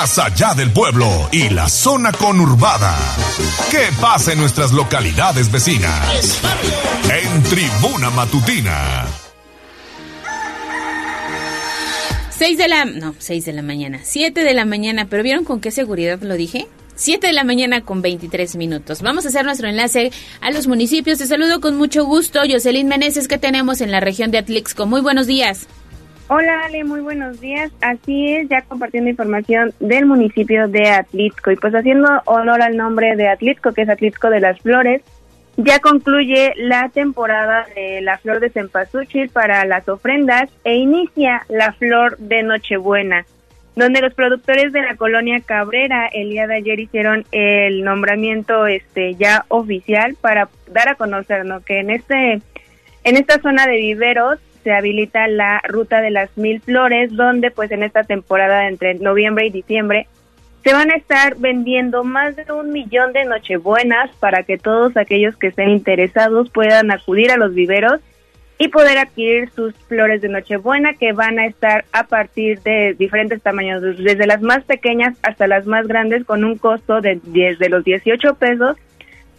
Más 0.00 0.18
allá 0.18 0.54
del 0.54 0.70
pueblo 0.70 1.28
y 1.30 1.50
la 1.50 1.68
zona 1.68 2.10
conurbada. 2.10 2.96
¿Qué 3.70 3.90
pasa 4.00 4.32
en 4.32 4.38
nuestras 4.38 4.72
localidades 4.72 5.52
vecinas? 5.52 6.40
En 7.12 7.42
Tribuna 7.42 8.08
Matutina. 8.08 9.04
6 12.30 12.56
de 12.56 12.68
la... 12.68 12.86
No, 12.86 13.14
6 13.18 13.44
de 13.44 13.52
la 13.52 13.60
mañana. 13.60 14.00
7 14.02 14.42
de 14.42 14.54
la 14.54 14.64
mañana. 14.64 15.06
¿Pero 15.10 15.22
vieron 15.22 15.44
con 15.44 15.60
qué 15.60 15.70
seguridad 15.70 16.18
lo 16.22 16.34
dije? 16.34 16.66
7 16.94 17.26
de 17.26 17.34
la 17.34 17.44
mañana 17.44 17.82
con 17.82 18.00
23 18.00 18.56
minutos. 18.56 19.02
Vamos 19.02 19.26
a 19.26 19.28
hacer 19.28 19.44
nuestro 19.44 19.68
enlace 19.68 20.12
a 20.40 20.50
los 20.50 20.66
municipios. 20.66 21.18
Te 21.18 21.26
saludo 21.26 21.60
con 21.60 21.76
mucho 21.76 22.06
gusto. 22.06 22.40
Jocelyn 22.50 22.88
Meneses, 22.88 23.28
¿qué 23.28 23.36
tenemos 23.36 23.82
en 23.82 23.90
la 23.90 24.00
región 24.00 24.30
de 24.30 24.38
Atlixco? 24.38 24.86
Muy 24.86 25.02
buenos 25.02 25.26
días. 25.26 25.66
Hola 26.32 26.60
Ale, 26.64 26.84
muy 26.84 27.00
buenos 27.00 27.40
días. 27.40 27.72
Así 27.80 28.34
es, 28.34 28.48
ya 28.48 28.62
compartiendo 28.62 29.10
información 29.10 29.74
del 29.80 30.06
municipio 30.06 30.68
de 30.68 30.88
Atlixco 30.88 31.50
y 31.50 31.56
pues 31.56 31.74
haciendo 31.74 32.08
honor 32.24 32.62
al 32.62 32.76
nombre 32.76 33.16
de 33.16 33.26
Atlixco, 33.26 33.72
que 33.72 33.82
es 33.82 33.88
Atlixco 33.88 34.30
de 34.30 34.38
las 34.38 34.60
Flores, 34.60 35.02
ya 35.56 35.80
concluye 35.80 36.52
la 36.56 36.88
temporada 36.90 37.66
de 37.74 38.00
la 38.02 38.16
flor 38.18 38.38
de 38.38 38.50
cempasúchil 38.50 39.28
para 39.30 39.64
las 39.64 39.88
ofrendas 39.88 40.48
e 40.62 40.76
inicia 40.76 41.42
la 41.48 41.72
flor 41.72 42.16
de 42.18 42.44
Nochebuena, 42.44 43.26
donde 43.74 44.00
los 44.00 44.14
productores 44.14 44.72
de 44.72 44.82
la 44.82 44.94
colonia 44.94 45.40
Cabrera 45.40 46.06
el 46.06 46.30
día 46.30 46.46
de 46.46 46.54
ayer 46.54 46.78
hicieron 46.78 47.24
el 47.32 47.82
nombramiento 47.82 48.68
este 48.68 49.16
ya 49.16 49.46
oficial 49.48 50.14
para 50.20 50.48
dar 50.68 50.90
a 50.90 50.94
conocer 50.94 51.44
¿no? 51.44 51.60
que 51.60 51.80
en 51.80 51.90
este 51.90 52.40
en 53.02 53.16
esta 53.16 53.40
zona 53.40 53.66
de 53.66 53.78
viveros 53.78 54.38
se 54.62 54.72
habilita 54.72 55.26
la 55.28 55.60
ruta 55.66 56.00
de 56.00 56.10
las 56.10 56.36
mil 56.36 56.60
flores, 56.60 57.14
donde 57.14 57.50
pues 57.50 57.70
en 57.70 57.82
esta 57.82 58.04
temporada 58.04 58.68
entre 58.68 58.94
noviembre 58.94 59.46
y 59.46 59.50
diciembre 59.50 60.06
se 60.62 60.74
van 60.74 60.90
a 60.90 60.96
estar 60.96 61.36
vendiendo 61.36 62.04
más 62.04 62.36
de 62.36 62.44
un 62.52 62.70
millón 62.70 63.12
de 63.12 63.24
nochebuenas 63.24 64.10
para 64.16 64.42
que 64.42 64.58
todos 64.58 64.96
aquellos 64.96 65.36
que 65.36 65.48
estén 65.48 65.70
interesados 65.70 66.50
puedan 66.50 66.90
acudir 66.90 67.30
a 67.30 67.38
los 67.38 67.54
viveros 67.54 68.00
y 68.58 68.68
poder 68.68 68.98
adquirir 68.98 69.50
sus 69.52 69.74
flores 69.88 70.20
de 70.20 70.28
nochebuena 70.28 70.92
que 70.92 71.12
van 71.12 71.38
a 71.38 71.46
estar 71.46 71.86
a 71.92 72.04
partir 72.04 72.60
de 72.60 72.94
diferentes 72.98 73.40
tamaños, 73.40 73.80
desde 73.80 74.26
las 74.26 74.42
más 74.42 74.62
pequeñas 74.64 75.16
hasta 75.22 75.46
las 75.46 75.64
más 75.64 75.86
grandes 75.88 76.26
con 76.26 76.44
un 76.44 76.58
costo 76.58 77.00
de 77.00 77.20
desde 77.24 77.70
los 77.70 77.84
18 77.84 78.34
pesos 78.34 78.76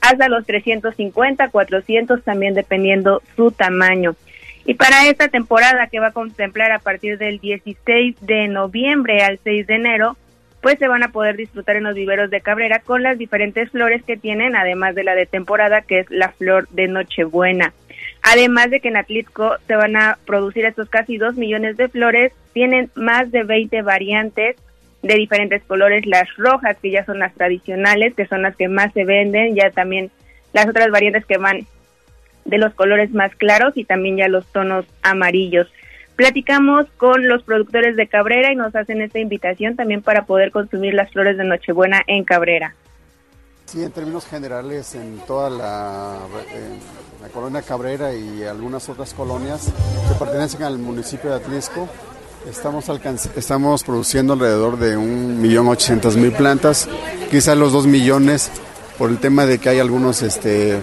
hasta 0.02 0.28
los 0.28 0.44
350, 0.48 1.50
400 1.50 2.24
también 2.24 2.56
dependiendo 2.56 3.22
su 3.36 3.52
tamaño. 3.52 4.16
Y 4.66 4.76
para 4.76 5.08
esta 5.08 5.28
temporada 5.28 5.88
que 5.88 6.00
va 6.00 6.08
a 6.08 6.14
contemplar 6.14 6.72
a 6.72 6.80
partir 6.80 7.18
del 7.18 7.40
16 7.40 8.16
de 8.22 8.48
noviembre 8.48 9.24
al 9.24 9.40
6 9.44 9.68
de 9.68 9.76
enero, 9.76 10.18
pues 10.62 10.78
se 10.78 10.88
van 10.88 11.04
a 11.04 11.12
poder 11.12 11.36
disfrutar 11.36 11.76
en 11.76 11.84
los 11.84 11.96
viveros 11.96 12.30
de 12.30 12.42
Cabrera 12.42 12.80
con 12.80 13.02
las 13.02 13.18
diferentes 13.18 13.72
flores 13.72 14.04
que 14.04 14.18
tienen, 14.18 14.56
además 14.56 14.94
de 14.94 15.04
la 15.04 15.16
de 15.16 15.26
temporada, 15.26 15.82
que 15.82 16.00
es 16.00 16.12
la 16.12 16.30
flor 16.30 16.68
de 16.70 16.88
Nochebuena. 16.88 17.74
Además 18.22 18.70
de 18.70 18.80
que 18.80 18.90
en 18.90 18.98
Atlixco 18.98 19.56
se 19.68 19.76
van 19.76 19.96
a 19.96 20.20
producir 20.26 20.66
estos 20.66 20.90
casi 20.90 21.18
2 21.18 21.36
millones 21.36 21.78
de 21.78 21.90
flores, 21.90 22.32
tienen 22.54 22.92
más 22.94 23.32
de 23.32 23.44
20 23.44 23.82
variantes 23.82 24.56
de 25.02 25.16
diferentes 25.16 25.64
colores, 25.64 26.06
las 26.06 26.28
rojas, 26.38 26.78
que 26.80 26.92
ya 26.92 27.04
son 27.06 27.18
las 27.18 27.34
tradicionales, 27.34 28.14
que 28.14 28.28
son 28.28 28.44
las 28.44 28.56
que 28.56 28.68
más 28.68 28.94
se 28.94 29.04
venden, 29.04 29.56
ya 29.56 29.72
también 29.72 30.12
las 30.54 30.68
otras 30.68 30.92
variantes 30.92 31.26
que 31.26 31.38
van 31.38 31.66
de 32.46 32.58
los 32.58 32.74
colores 32.74 33.12
más 33.12 33.36
claros 33.36 33.74
y 33.76 33.86
también 33.86 34.18
ya 34.18 34.28
los 34.28 34.46
tonos 34.48 34.86
amarillos. 35.02 35.68
Platicamos 36.16 36.86
con 36.98 37.28
los 37.28 37.44
productores 37.44 37.96
de 37.96 38.08
Cabrera 38.08 38.52
y 38.52 38.56
nos 38.56 38.76
hacen 38.76 39.02
esta 39.02 39.20
invitación 39.20 39.76
también 39.76 40.02
para 40.02 40.26
poder 40.26 40.52
consumir 40.52 40.94
las 40.94 41.12
flores 41.12 41.38
de 41.38 41.46
Nochebuena 41.46 42.02
en 42.08 42.24
Cabrera. 42.24 42.76
Sí, 43.66 43.82
en 43.82 43.92
términos 43.92 44.26
generales, 44.26 44.96
en 44.96 45.20
toda 45.26 45.50
la, 45.50 46.18
colonia 47.34 47.62
Cabrera 47.62 48.14
y 48.14 48.44
algunas 48.44 48.90
otras 48.90 49.14
colonias 49.14 49.72
que 50.10 50.16
pertenecen 50.20 50.64
al 50.64 50.78
municipio 50.78 51.30
de 51.30 51.38
Atlisco, 51.38 51.88
estamos, 52.50 52.86
estamos 53.36 53.84
produciendo 53.84 54.34
alrededor 54.34 54.78
de 54.78 54.98
1.800.000 54.98 56.36
plantas, 56.36 56.90
quizás 57.30 57.58
los 57.58 57.72
2 57.72 57.88
millones, 57.88 58.52
por 58.98 59.10
el 59.10 59.20
tema 59.20 59.46
de 59.46 59.58
que 59.58 59.70
hay 59.70 59.80
algunos 59.80 60.22
este, 60.22 60.82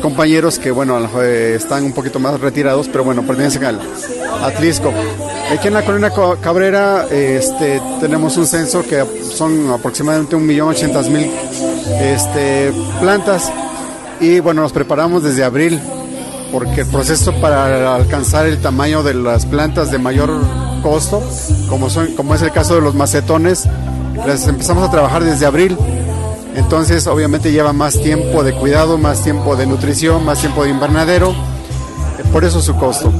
compañeros 0.00 0.58
que, 0.58 0.70
bueno, 0.70 0.98
eh, 1.22 1.54
están 1.56 1.84
un 1.84 1.92
poquito 1.92 2.18
más 2.18 2.40
retirados, 2.40 2.88
pero 2.88 3.04
bueno, 3.04 3.22
pertenecen 3.22 3.64
al 3.64 3.80
Atlisco. 4.42 4.92
Aquí 5.52 5.68
en 5.68 5.74
la 5.74 5.84
colonia 5.84 6.10
Co- 6.10 6.36
Cabrera 6.40 7.06
este, 7.10 7.80
tenemos 8.00 8.36
un 8.36 8.46
censo 8.46 8.82
que 8.82 9.04
son 9.34 9.70
aproximadamente 9.70 10.36
1.800.000 10.36 11.30
este, 12.00 12.72
plantas 13.00 13.50
y 14.20 14.40
bueno, 14.40 14.62
nos 14.62 14.72
preparamos 14.72 15.22
desde 15.22 15.44
abril 15.44 15.80
porque 16.52 16.82
el 16.82 16.86
proceso 16.86 17.32
para 17.40 17.94
alcanzar 17.94 18.46
el 18.46 18.60
tamaño 18.60 19.02
de 19.02 19.14
las 19.14 19.46
plantas 19.46 19.90
de 19.90 19.98
mayor 19.98 20.30
costo, 20.82 21.22
como, 21.68 21.88
son, 21.90 22.08
como 22.14 22.34
es 22.34 22.42
el 22.42 22.50
caso 22.52 22.74
de 22.74 22.80
los 22.82 22.94
macetones, 22.94 23.66
las 24.26 24.46
empezamos 24.48 24.86
a 24.86 24.90
trabajar 24.90 25.24
desde 25.24 25.46
abril. 25.46 25.76
Entonces, 26.54 27.06
obviamente 27.06 27.50
lleva 27.52 27.72
más 27.72 28.00
tiempo 28.00 28.42
de 28.44 28.54
cuidado, 28.54 28.98
más 28.98 29.22
tiempo 29.22 29.56
de 29.56 29.66
nutrición, 29.66 30.24
más 30.24 30.40
tiempo 30.40 30.64
de 30.64 30.70
invernadero. 30.70 31.34
Por 32.32 32.44
eso 32.44 32.60
su 32.60 32.74
costo. 32.76 33.10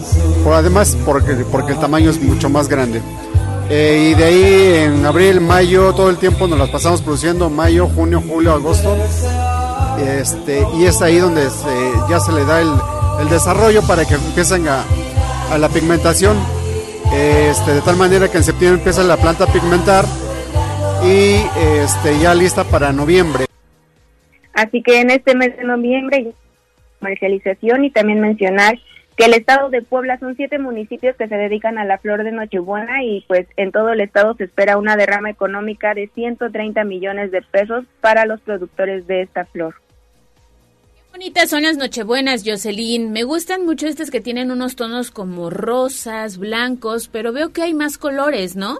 Por 0.44 0.54
además, 0.54 0.96
porque, 1.04 1.32
porque 1.50 1.72
el 1.72 1.78
tamaño 1.80 2.10
es 2.10 2.22
mucho 2.22 2.48
más 2.50 2.68
grande. 2.68 3.00
Eh, 3.70 4.10
y 4.10 4.14
de 4.14 4.24
ahí 4.24 4.74
en 4.84 5.06
abril, 5.06 5.40
mayo, 5.40 5.94
todo 5.94 6.10
el 6.10 6.18
tiempo 6.18 6.46
nos 6.46 6.58
las 6.58 6.68
pasamos 6.68 7.00
produciendo, 7.00 7.48
mayo, 7.48 7.88
junio, 7.94 8.22
julio, 8.26 8.52
agosto. 8.52 8.94
Este, 9.98 10.66
y 10.78 10.84
es 10.84 11.00
ahí 11.02 11.18
donde 11.18 11.48
se- 11.50 11.92
ya 12.10 12.18
se 12.20 12.32
le 12.32 12.44
da 12.44 12.60
el, 12.60 12.70
el 13.20 13.28
desarrollo 13.28 13.82
para 13.82 14.04
que 14.04 14.14
empiecen 14.14 14.66
a, 14.68 14.82
a 15.50 15.58
la 15.58 15.68
pigmentación. 15.68 16.36
Este, 17.12 17.74
de 17.74 17.80
tal 17.82 17.96
manera 17.96 18.28
que 18.30 18.38
en 18.38 18.44
septiembre 18.44 18.78
empieza 18.80 19.02
la 19.02 19.16
planta 19.16 19.44
a 19.44 19.46
pigmentar 19.46 20.04
y 21.04 21.36
este, 21.82 22.18
ya 22.20 22.34
lista 22.34 22.64
para 22.64 22.92
noviembre. 22.92 23.46
Así 24.52 24.82
que 24.82 25.00
en 25.00 25.10
este 25.10 25.34
mes 25.34 25.56
de 25.56 25.64
noviembre, 25.64 26.24
ya 26.24 26.30
comercialización 27.00 27.84
y 27.84 27.90
también 27.90 28.20
mencionar 28.20 28.78
que 29.16 29.24
el 29.24 29.34
estado 29.34 29.68
de 29.68 29.82
Puebla 29.82 30.18
son 30.18 30.36
siete 30.36 30.58
municipios 30.58 31.16
que 31.16 31.28
se 31.28 31.34
dedican 31.34 31.76
a 31.78 31.84
la 31.84 31.98
flor 31.98 32.22
de 32.24 32.32
Nochebuena 32.32 33.02
y 33.02 33.24
pues 33.26 33.46
en 33.56 33.72
todo 33.72 33.90
el 33.90 34.00
estado 34.00 34.34
se 34.36 34.44
espera 34.44 34.78
una 34.78 34.96
derrama 34.96 35.30
económica 35.30 35.94
de 35.94 36.08
130 36.14 36.84
millones 36.84 37.30
de 37.30 37.42
pesos 37.42 37.84
para 38.00 38.24
los 38.24 38.40
productores 38.40 39.06
de 39.06 39.22
esta 39.22 39.44
flor. 39.46 39.74
Bonitas 41.10 41.50
son 41.50 41.64
las 41.64 41.76
nochebuenas, 41.76 42.42
Jocelyn. 42.46 43.12
Me 43.12 43.24
gustan 43.24 43.66
mucho 43.66 43.86
estas 43.86 44.10
que 44.10 44.22
tienen 44.22 44.50
unos 44.50 44.76
tonos 44.76 45.10
como 45.10 45.50
rosas, 45.50 46.38
blancos, 46.38 47.08
pero 47.08 47.32
veo 47.32 47.52
que 47.52 47.62
hay 47.62 47.74
más 47.74 47.98
colores, 47.98 48.56
¿no? 48.56 48.78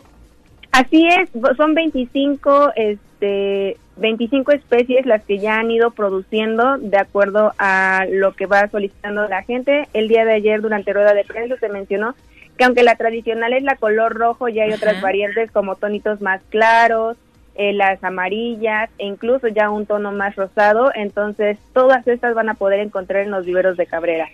Así 0.73 1.07
es, 1.07 1.29
son 1.59 1.75
25, 1.75 2.73
este, 2.77 3.77
25 3.97 4.53
especies 4.53 5.05
las 5.05 5.23
que 5.23 5.39
ya 5.39 5.59
han 5.59 5.71
ido 5.71 5.91
produciendo 5.91 6.79
de 6.79 6.97
acuerdo 6.97 7.53
a 7.59 8.07
lo 8.11 8.33
que 8.33 8.47
va 8.47 8.69
solicitando 8.69 9.29
la 9.29 9.43
gente. 9.43 9.87
El 9.93 10.09
día 10.09 10.25
de 10.25 10.33
ayer 10.33 10.63
durante 10.63 10.95
rueda 10.95 11.13
de 11.13 11.25
prensa 11.25 11.57
se 11.59 11.69
mencionó 11.69 12.15
que 12.57 12.65
aunque 12.65 12.83
la 12.83 12.97
tradicional 12.97 13.53
es 13.53 13.63
la 13.63 13.77
color 13.77 14.15
rojo, 14.15 14.49
ya 14.49 14.65
hay 14.65 14.73
otras 14.73 15.03
variantes 15.03 15.51
como 15.51 15.77
tonitos 15.77 16.23
más 16.23 16.41
claros, 16.49 17.19
eh, 17.55 17.75
las 17.75 18.03
amarillas 18.03 18.89
e 18.97 19.05
incluso 19.07 19.49
ya 19.49 19.69
un 19.69 19.85
tono 19.85 20.11
más 20.11 20.37
rosado. 20.37 20.91
Entonces 20.95 21.59
todas 21.75 22.07
estas 22.09 22.35
van 22.35 22.49
a 22.49 22.55
poder 22.55 22.81
encontrar 22.81 23.25
en 23.25 23.31
los 23.31 23.45
viveros 23.45 23.77
de 23.77 23.85
Cabrera. 23.85 24.29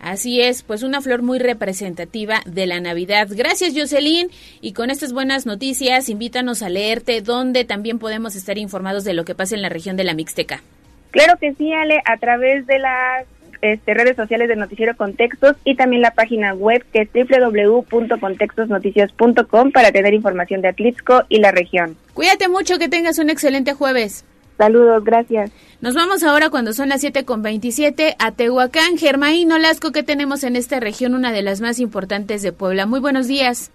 Así 0.00 0.42
es, 0.42 0.62
pues 0.62 0.82
una 0.82 1.00
flor 1.00 1.22
muy 1.22 1.38
representativa 1.38 2.42
de 2.44 2.66
la 2.66 2.80
Navidad. 2.80 3.28
Gracias, 3.30 3.72
Jocelyn. 3.74 4.28
Y 4.60 4.74
con 4.74 4.90
estas 4.90 5.12
buenas 5.12 5.46
noticias, 5.46 6.08
invítanos 6.08 6.62
a 6.62 6.68
leerte, 6.68 7.22
donde 7.22 7.64
también 7.64 7.98
podemos 7.98 8.36
estar 8.36 8.58
informados 8.58 9.04
de 9.04 9.14
lo 9.14 9.24
que 9.24 9.34
pasa 9.34 9.54
en 9.54 9.62
la 9.62 9.70
región 9.70 9.96
de 9.96 10.04
la 10.04 10.14
Mixteca. 10.14 10.62
Claro 11.10 11.34
que 11.40 11.54
sí, 11.54 11.72
Ale, 11.72 12.02
a 12.04 12.18
través 12.18 12.66
de 12.66 12.78
las 12.78 13.26
este, 13.64 13.94
redes 13.94 14.16
sociales 14.16 14.48
de 14.48 14.56
Noticiero 14.56 14.94
Contextos 14.94 15.56
y 15.64 15.74
también 15.74 16.02
la 16.02 16.10
página 16.10 16.52
web 16.52 16.84
que 16.92 17.00
es 17.02 17.08
www.contextosnoticias.com 17.14 19.72
para 19.72 19.90
tener 19.90 20.12
información 20.12 20.60
de 20.60 20.68
Atlixco 20.68 21.22
y 21.30 21.38
la 21.38 21.50
región. 21.50 21.96
Cuídate 22.12 22.48
mucho, 22.48 22.78
que 22.78 22.90
tengas 22.90 23.18
un 23.18 23.30
excelente 23.30 23.72
jueves. 23.72 24.26
Saludos, 24.56 25.02
gracias. 25.04 25.50
Nos 25.80 25.94
vamos 25.94 26.22
ahora 26.22 26.48
cuando 26.48 26.72
son 26.72 26.88
las 26.88 27.00
7 27.00 27.24
con 27.24 27.42
27 27.42 28.16
a 28.18 28.32
Tehuacán, 28.32 28.96
Germain 28.96 29.50
Olasco, 29.50 29.90
que 29.90 30.02
tenemos 30.02 30.44
en 30.44 30.56
esta 30.56 30.78
región, 30.80 31.14
una 31.14 31.32
de 31.32 31.42
las 31.42 31.60
más 31.60 31.80
importantes 31.80 32.42
de 32.42 32.52
Puebla. 32.52 32.86
Muy 32.86 33.00
buenos 33.00 33.26
días. 33.26 33.72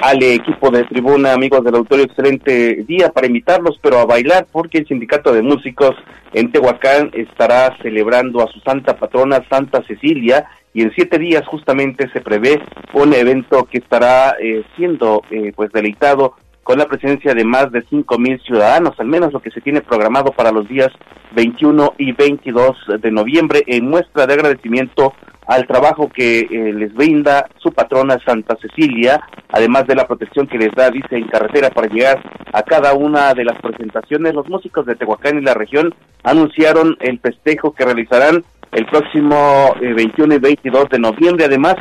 Ale, 0.00 0.34
equipo 0.34 0.70
de 0.70 0.84
tribuna, 0.84 1.32
amigos 1.32 1.64
del 1.64 1.76
auditorio, 1.76 2.04
excelente 2.04 2.84
día 2.88 3.10
para 3.10 3.28
invitarlos, 3.28 3.78
pero 3.80 3.98
a 3.98 4.04
bailar, 4.04 4.46
porque 4.50 4.78
el 4.78 4.88
sindicato 4.88 5.32
de 5.32 5.42
músicos 5.42 5.94
en 6.32 6.50
Tehuacán 6.50 7.10
estará 7.14 7.76
celebrando 7.80 8.42
a 8.42 8.52
su 8.52 8.58
santa 8.60 8.96
patrona, 8.96 9.44
Santa 9.48 9.82
Cecilia, 9.84 10.46
y 10.74 10.82
en 10.82 10.92
siete 10.94 11.18
días 11.18 11.46
justamente 11.46 12.10
se 12.10 12.20
prevé 12.20 12.60
un 12.92 13.14
evento 13.14 13.64
que 13.64 13.78
estará 13.78 14.36
eh, 14.40 14.62
siendo 14.76 15.22
eh, 15.30 15.52
pues 15.56 15.72
deleitado 15.72 16.34
con 16.66 16.78
la 16.78 16.88
presencia 16.88 17.32
de 17.32 17.44
más 17.44 17.70
de 17.70 17.84
cinco 17.88 18.18
mil 18.18 18.40
ciudadanos, 18.40 18.98
al 18.98 19.06
menos 19.06 19.32
lo 19.32 19.38
que 19.38 19.52
se 19.52 19.60
tiene 19.60 19.82
programado 19.82 20.32
para 20.32 20.50
los 20.50 20.68
días 20.68 20.88
21 21.36 21.94
y 21.96 22.10
22 22.10 22.76
de 23.00 23.10
noviembre, 23.12 23.62
en 23.68 23.88
muestra 23.88 24.26
de 24.26 24.34
agradecimiento 24.34 25.14
al 25.46 25.64
trabajo 25.68 26.10
que 26.12 26.40
eh, 26.40 26.72
les 26.72 26.92
brinda 26.92 27.48
su 27.58 27.70
patrona 27.70 28.18
Santa 28.26 28.56
Cecilia, 28.60 29.20
además 29.48 29.86
de 29.86 29.94
la 29.94 30.08
protección 30.08 30.48
que 30.48 30.58
les 30.58 30.72
da, 30.72 30.90
dice, 30.90 31.16
en 31.16 31.28
carretera 31.28 31.70
para 31.70 31.86
llegar 31.86 32.20
a 32.52 32.64
cada 32.64 32.94
una 32.94 33.32
de 33.32 33.44
las 33.44 33.60
presentaciones. 33.60 34.34
Los 34.34 34.48
músicos 34.48 34.86
de 34.86 34.96
Tehuacán 34.96 35.38
y 35.38 35.42
la 35.42 35.54
región 35.54 35.94
anunciaron 36.24 36.96
el 36.98 37.20
festejo 37.20 37.74
que 37.74 37.84
realizarán 37.84 38.42
el 38.72 38.86
próximo 38.86 39.72
eh, 39.80 39.92
21 39.94 40.34
y 40.34 40.38
22 40.38 40.88
de 40.88 40.98
noviembre, 40.98 41.44
además 41.44 41.76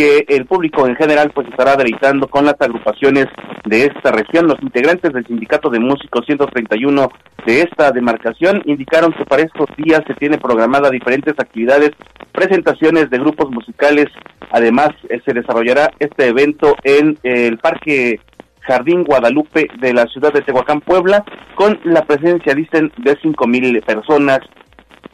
que 0.00 0.24
el 0.28 0.46
público 0.46 0.86
en 0.86 0.96
general 0.96 1.30
pues 1.34 1.46
estará 1.48 1.76
deleitando 1.76 2.26
con 2.26 2.46
las 2.46 2.58
agrupaciones 2.58 3.26
de 3.66 3.84
esta 3.84 4.10
región. 4.10 4.46
Los 4.46 4.58
integrantes 4.62 5.12
del 5.12 5.26
Sindicato 5.26 5.68
de 5.68 5.78
Músicos 5.78 6.24
131 6.24 7.12
de 7.44 7.60
esta 7.60 7.92
demarcación 7.92 8.62
indicaron 8.64 9.12
que 9.12 9.26
para 9.26 9.42
estos 9.42 9.66
días 9.76 10.00
se 10.06 10.14
tiene 10.14 10.38
programada 10.38 10.88
diferentes 10.88 11.34
actividades, 11.38 11.90
presentaciones 12.32 13.10
de 13.10 13.18
grupos 13.18 13.50
musicales. 13.50 14.06
Además, 14.52 14.88
eh, 15.10 15.20
se 15.22 15.34
desarrollará 15.34 15.90
este 15.98 16.28
evento 16.28 16.76
en 16.82 17.18
el 17.22 17.58
Parque 17.58 18.20
Jardín 18.60 19.04
Guadalupe 19.04 19.68
de 19.80 19.92
la 19.92 20.06
ciudad 20.06 20.32
de 20.32 20.40
Tehuacán, 20.40 20.80
Puebla, 20.80 21.26
con 21.56 21.78
la 21.84 22.06
presencia, 22.06 22.54
dicen, 22.54 22.90
de 22.96 23.18
cinco 23.20 23.46
mil 23.46 23.82
personas 23.82 24.38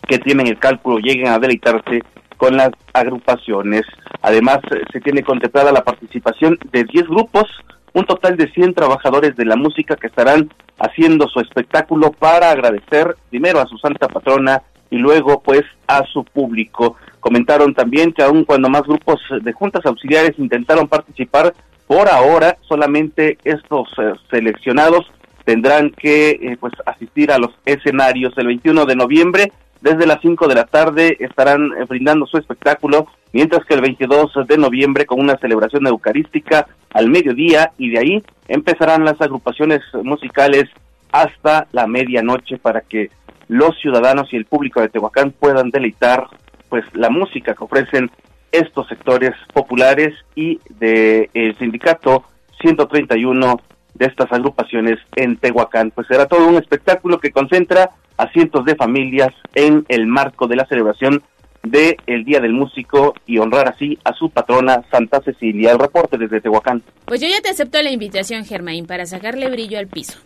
que 0.07 0.21
tienen 0.21 0.47
el 0.47 0.61
cálculo 0.61 0.99
lleguen 0.99 1.27
a 1.27 1.41
deleitarse 1.41 2.03
con 2.37 2.57
las 2.57 2.71
agrupaciones. 2.93 3.83
Además, 4.27 4.59
eh, 4.73 4.83
se 4.93 5.01
tiene 5.01 5.23
contemplada 5.23 5.71
la 5.71 5.85
participación 5.85 6.59
de 6.73 6.83
10 6.83 7.07
grupos, 7.07 7.45
un 7.93 8.05
total 8.07 8.37
de 8.37 8.51
100 8.51 8.75
trabajadores 8.75 9.37
de 9.37 9.45
la 9.45 9.55
música 9.55 9.95
que 9.95 10.09
estarán 10.09 10.51
haciendo 10.81 11.29
su 11.29 11.39
espectáculo 11.39 12.11
para 12.11 12.51
agradecer 12.51 13.15
primero 13.31 13.61
a 13.61 13.67
su 13.67 13.79
santa 13.79 14.09
patrona 14.09 14.65
y 14.91 14.97
luego 14.97 15.41
pues 15.45 15.63
a 15.87 16.03
su 16.13 16.25
público. 16.25 16.97
Comentaron 17.21 17.73
también 17.73 18.13
que 18.13 18.25
aun 18.25 18.45
cuando 18.45 18.69
más 18.69 18.83
grupos 18.83 19.21
de 19.43 19.53
juntas 19.53 19.87
auxiliares 19.87 20.37
intentaron 20.39 20.89
participar, 20.89 21.55
por 21.87 22.09
ahora 22.09 22.59
solamente 22.63 23.39
estos 23.45 23.89
eh, 23.97 24.13
seleccionados 24.29 25.07
tendrán 25.45 25.91
que 25.91 26.31
eh, 26.31 26.57
pues 26.59 26.73
asistir 26.85 27.31
a 27.31 27.39
los 27.39 27.53
escenarios 27.65 28.37
el 28.39 28.49
21 28.49 28.87
de 28.87 28.97
noviembre 28.97 29.53
desde 29.87 30.05
las 30.05 30.21
5 30.21 30.49
de 30.49 30.55
la 30.57 30.65
tarde 30.65 31.17
estarán 31.21 31.71
eh, 31.79 31.85
brindando 31.89 32.27
su 32.27 32.39
espectáculo, 32.39 33.07
mientras 33.33 33.65
que 33.65 33.75
el 33.75 33.83
22 33.83 34.33
de 34.49 34.59
noviembre 34.59 35.07
con 35.07 35.21
una 35.21 35.39
celebración 35.39 35.87
eucarística 35.87 36.67
al 36.93 37.09
mediodía 37.09 37.71
y 37.79 37.91
de 37.91 37.99
ahí 38.01 38.23
empezarán 38.49 39.05
las 39.05 39.21
agrupaciones 39.21 39.83
musicales 40.03 40.65
hasta 41.13 41.69
la 41.71 41.87
medianoche 41.87 42.59
para 42.59 42.81
que 42.81 43.11
los 43.47 43.79
ciudadanos 43.81 44.33
y 44.33 44.37
el 44.37 44.47
público 44.47 44.81
de 44.81 44.89
Tehuacán 44.89 45.31
puedan 45.31 45.71
deleitar 45.71 46.27
pues 46.69 46.85
la 46.95 47.09
música 47.09 47.55
que 47.55 47.63
ofrecen 47.63 48.11
estos 48.51 48.89
sectores 48.89 49.35
populares 49.53 50.15
y 50.35 50.59
de 50.81 51.31
el 51.33 51.57
sindicato 51.59 52.25
131 52.61 53.61
de 53.95 54.07
estas 54.07 54.33
agrupaciones 54.33 54.99
en 55.15 55.37
Tehuacán. 55.37 55.93
Pues 55.93 56.09
será 56.09 56.27
todo 56.27 56.49
un 56.49 56.57
espectáculo 56.57 57.21
que 57.21 57.31
concentra 57.31 57.91
a 58.17 58.31
cientos 58.33 58.65
de 58.65 58.75
familias 58.77 59.31
en 59.55 59.85
el 59.89 60.07
marco 60.07 60.47
de 60.47 60.57
la 60.57 60.67
celebración 60.67 61.23
del 61.63 61.97
el 62.07 62.25
Día 62.25 62.41
del 62.41 62.53
Músico 62.53 63.15
y 63.27 63.39
honrar 63.39 63.69
así 63.69 63.99
a 64.05 64.13
su 64.13 64.31
patrona 64.31 64.83
Santa 64.91 65.21
Cecilia. 65.21 65.73
El 65.73 65.79
reporte 65.79 66.17
desde 66.17 66.41
Tehuacán. 66.41 66.83
Pues 67.07 67.21
yo 67.21 67.27
ya 67.29 67.41
te 67.41 67.49
acepto 67.51 67.83
la 67.83 67.91
invitación, 67.91 68.45
Germain, 68.45 68.87
para 68.87 69.05
sacarle 69.07 69.51
brillo 69.51 69.79
al 69.79 69.89
piso. 69.89 70.19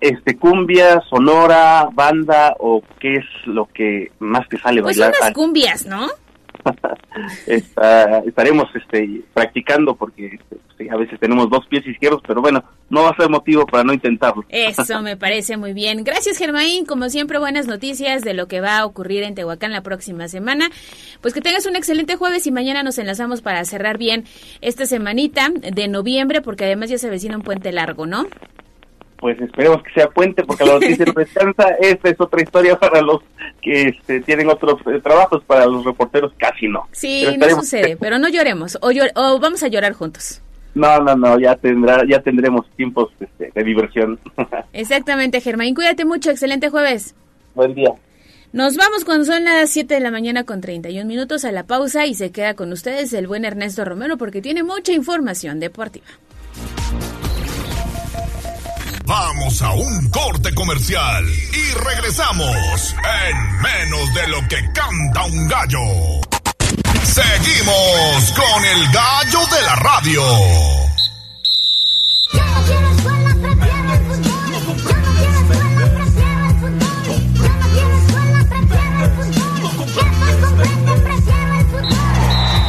Este, 0.00 0.36
cumbia, 0.36 1.00
sonora, 1.08 1.88
banda 1.92 2.54
o 2.58 2.82
qué 3.00 3.14
es 3.14 3.24
lo 3.46 3.66
que 3.66 4.10
más 4.18 4.46
te 4.48 4.58
sale 4.58 4.82
Pues 4.82 4.98
bailar. 4.98 5.14
unas 5.20 5.32
cumbias, 5.34 5.86
¿no? 5.86 6.06
Estaremos 8.26 8.66
este, 8.74 9.22
practicando 9.32 9.94
porque 9.94 10.38
este, 10.78 10.90
a 10.90 10.96
veces 10.96 11.18
tenemos 11.20 11.48
dos 11.50 11.66
pies 11.66 11.86
izquierdos, 11.86 12.22
pero 12.26 12.40
bueno, 12.40 12.62
no 12.90 13.02
va 13.02 13.10
a 13.10 13.16
ser 13.16 13.28
motivo 13.28 13.66
para 13.66 13.84
no 13.84 13.92
intentarlo. 13.92 14.44
Eso 14.48 15.02
me 15.02 15.16
parece 15.16 15.56
muy 15.56 15.72
bien. 15.72 16.04
Gracias, 16.04 16.38
Germain. 16.38 16.84
Como 16.84 17.08
siempre, 17.08 17.38
buenas 17.38 17.66
noticias 17.66 18.22
de 18.22 18.34
lo 18.34 18.46
que 18.46 18.60
va 18.60 18.78
a 18.78 18.86
ocurrir 18.86 19.22
en 19.22 19.34
Tehuacán 19.34 19.72
la 19.72 19.82
próxima 19.82 20.28
semana. 20.28 20.68
Pues 21.20 21.34
que 21.34 21.40
tengas 21.40 21.66
un 21.66 21.76
excelente 21.76 22.16
jueves 22.16 22.46
y 22.46 22.52
mañana 22.52 22.82
nos 22.82 22.98
enlazamos 22.98 23.42
para 23.42 23.64
cerrar 23.64 23.98
bien 23.98 24.24
esta 24.60 24.86
semanita 24.86 25.48
de 25.50 25.88
noviembre, 25.88 26.42
porque 26.42 26.64
además 26.64 26.90
ya 26.90 26.98
se 26.98 27.08
avecina 27.08 27.36
un 27.36 27.42
puente 27.42 27.72
largo, 27.72 28.06
¿no? 28.06 28.26
Pues 29.18 29.40
esperemos 29.40 29.82
que 29.82 29.92
sea 29.92 30.08
puente, 30.08 30.44
porque 30.44 30.64
la 30.64 30.74
noticia 30.74 31.04
no 31.06 31.12
descansa. 31.14 31.68
Esta 31.80 32.10
es 32.10 32.20
otra 32.20 32.42
historia 32.42 32.78
para 32.78 33.00
los 33.00 33.20
que 33.62 33.88
este, 33.88 34.20
tienen 34.20 34.48
otros 34.48 34.78
eh, 34.86 35.00
trabajos, 35.02 35.42
para 35.44 35.66
los 35.66 35.84
reporteros 35.84 36.32
casi 36.36 36.68
no. 36.68 36.86
Sí, 36.92 37.24
no 37.38 37.48
sucede, 37.50 37.88
que- 37.90 37.96
pero 37.96 38.18
no 38.18 38.28
lloremos, 38.28 38.76
o, 38.82 38.90
llor- 38.90 39.12
o 39.14 39.38
vamos 39.38 39.62
a 39.62 39.68
llorar 39.68 39.94
juntos. 39.94 40.42
No, 40.74 40.98
no, 41.00 41.16
no, 41.16 41.38
ya 41.40 41.56
tendrá, 41.56 42.02
ya 42.06 42.20
tendremos 42.20 42.68
tiempos 42.76 43.10
este, 43.18 43.50
de 43.54 43.64
diversión. 43.64 44.18
Exactamente, 44.74 45.40
Germain. 45.40 45.74
Cuídate 45.74 46.04
mucho, 46.04 46.30
excelente 46.30 46.68
jueves. 46.68 47.14
Buen 47.54 47.74
día. 47.74 47.92
Nos 48.52 48.76
vamos 48.76 49.04
cuando 49.06 49.24
son 49.24 49.44
las 49.44 49.70
7 49.70 49.94
de 49.94 50.00
la 50.00 50.10
mañana 50.10 50.44
con 50.44 50.60
31 50.60 51.06
minutos 51.06 51.44
a 51.46 51.52
la 51.52 51.64
pausa 51.64 52.04
y 52.06 52.14
se 52.14 52.30
queda 52.30 52.52
con 52.54 52.72
ustedes 52.72 53.12
el 53.14 53.26
buen 53.26 53.44
Ernesto 53.46 53.84
Romero 53.86 54.18
porque 54.18 54.42
tiene 54.42 54.62
mucha 54.62 54.92
información 54.92 55.58
deportiva. 55.60 56.06
Vamos 59.06 59.62
a 59.62 59.70
un 59.70 60.08
corte 60.10 60.52
comercial 60.52 61.24
y 61.28 61.74
regresamos 61.74 62.94
en 63.30 63.62
menos 63.62 64.14
de 64.14 64.28
lo 64.28 64.48
que 64.48 64.56
canta 64.72 65.24
un 65.26 65.46
gallo. 65.46 65.78
Seguimos 67.04 68.32
con 68.32 68.64
el 68.64 68.92
gallo 68.92 69.46
de 69.46 69.62
la 69.62 69.76
radio. 69.76 70.22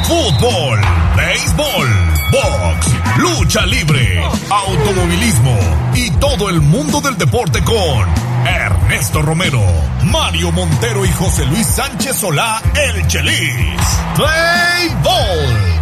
Fútbol, 0.07 0.81
béisbol, 1.15 1.96
box, 2.31 2.87
lucha 3.17 3.65
libre, 3.65 4.21
automovilismo 4.49 5.57
y 5.93 6.09
todo 6.11 6.49
el 6.49 6.61
mundo 6.61 7.01
del 7.01 7.17
deporte 7.17 7.63
con 7.63 8.07
Ernesto 8.45 9.21
Romero, 9.21 9.61
Mario 10.03 10.51
Montero 10.51 11.05
y 11.05 11.11
José 11.11 11.45
Luis 11.45 11.67
Sánchez 11.67 12.15
Solá, 12.17 12.61
el 12.75 13.07
Chelis. 13.07 13.81
Béisbol. 14.17 15.77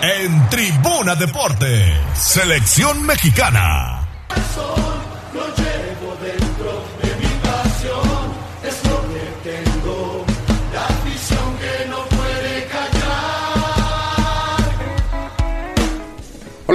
En 0.00 0.48
Tribuna 0.48 1.14
Deportes, 1.16 1.96
Selección 2.14 3.02
Mexicana. 3.04 4.06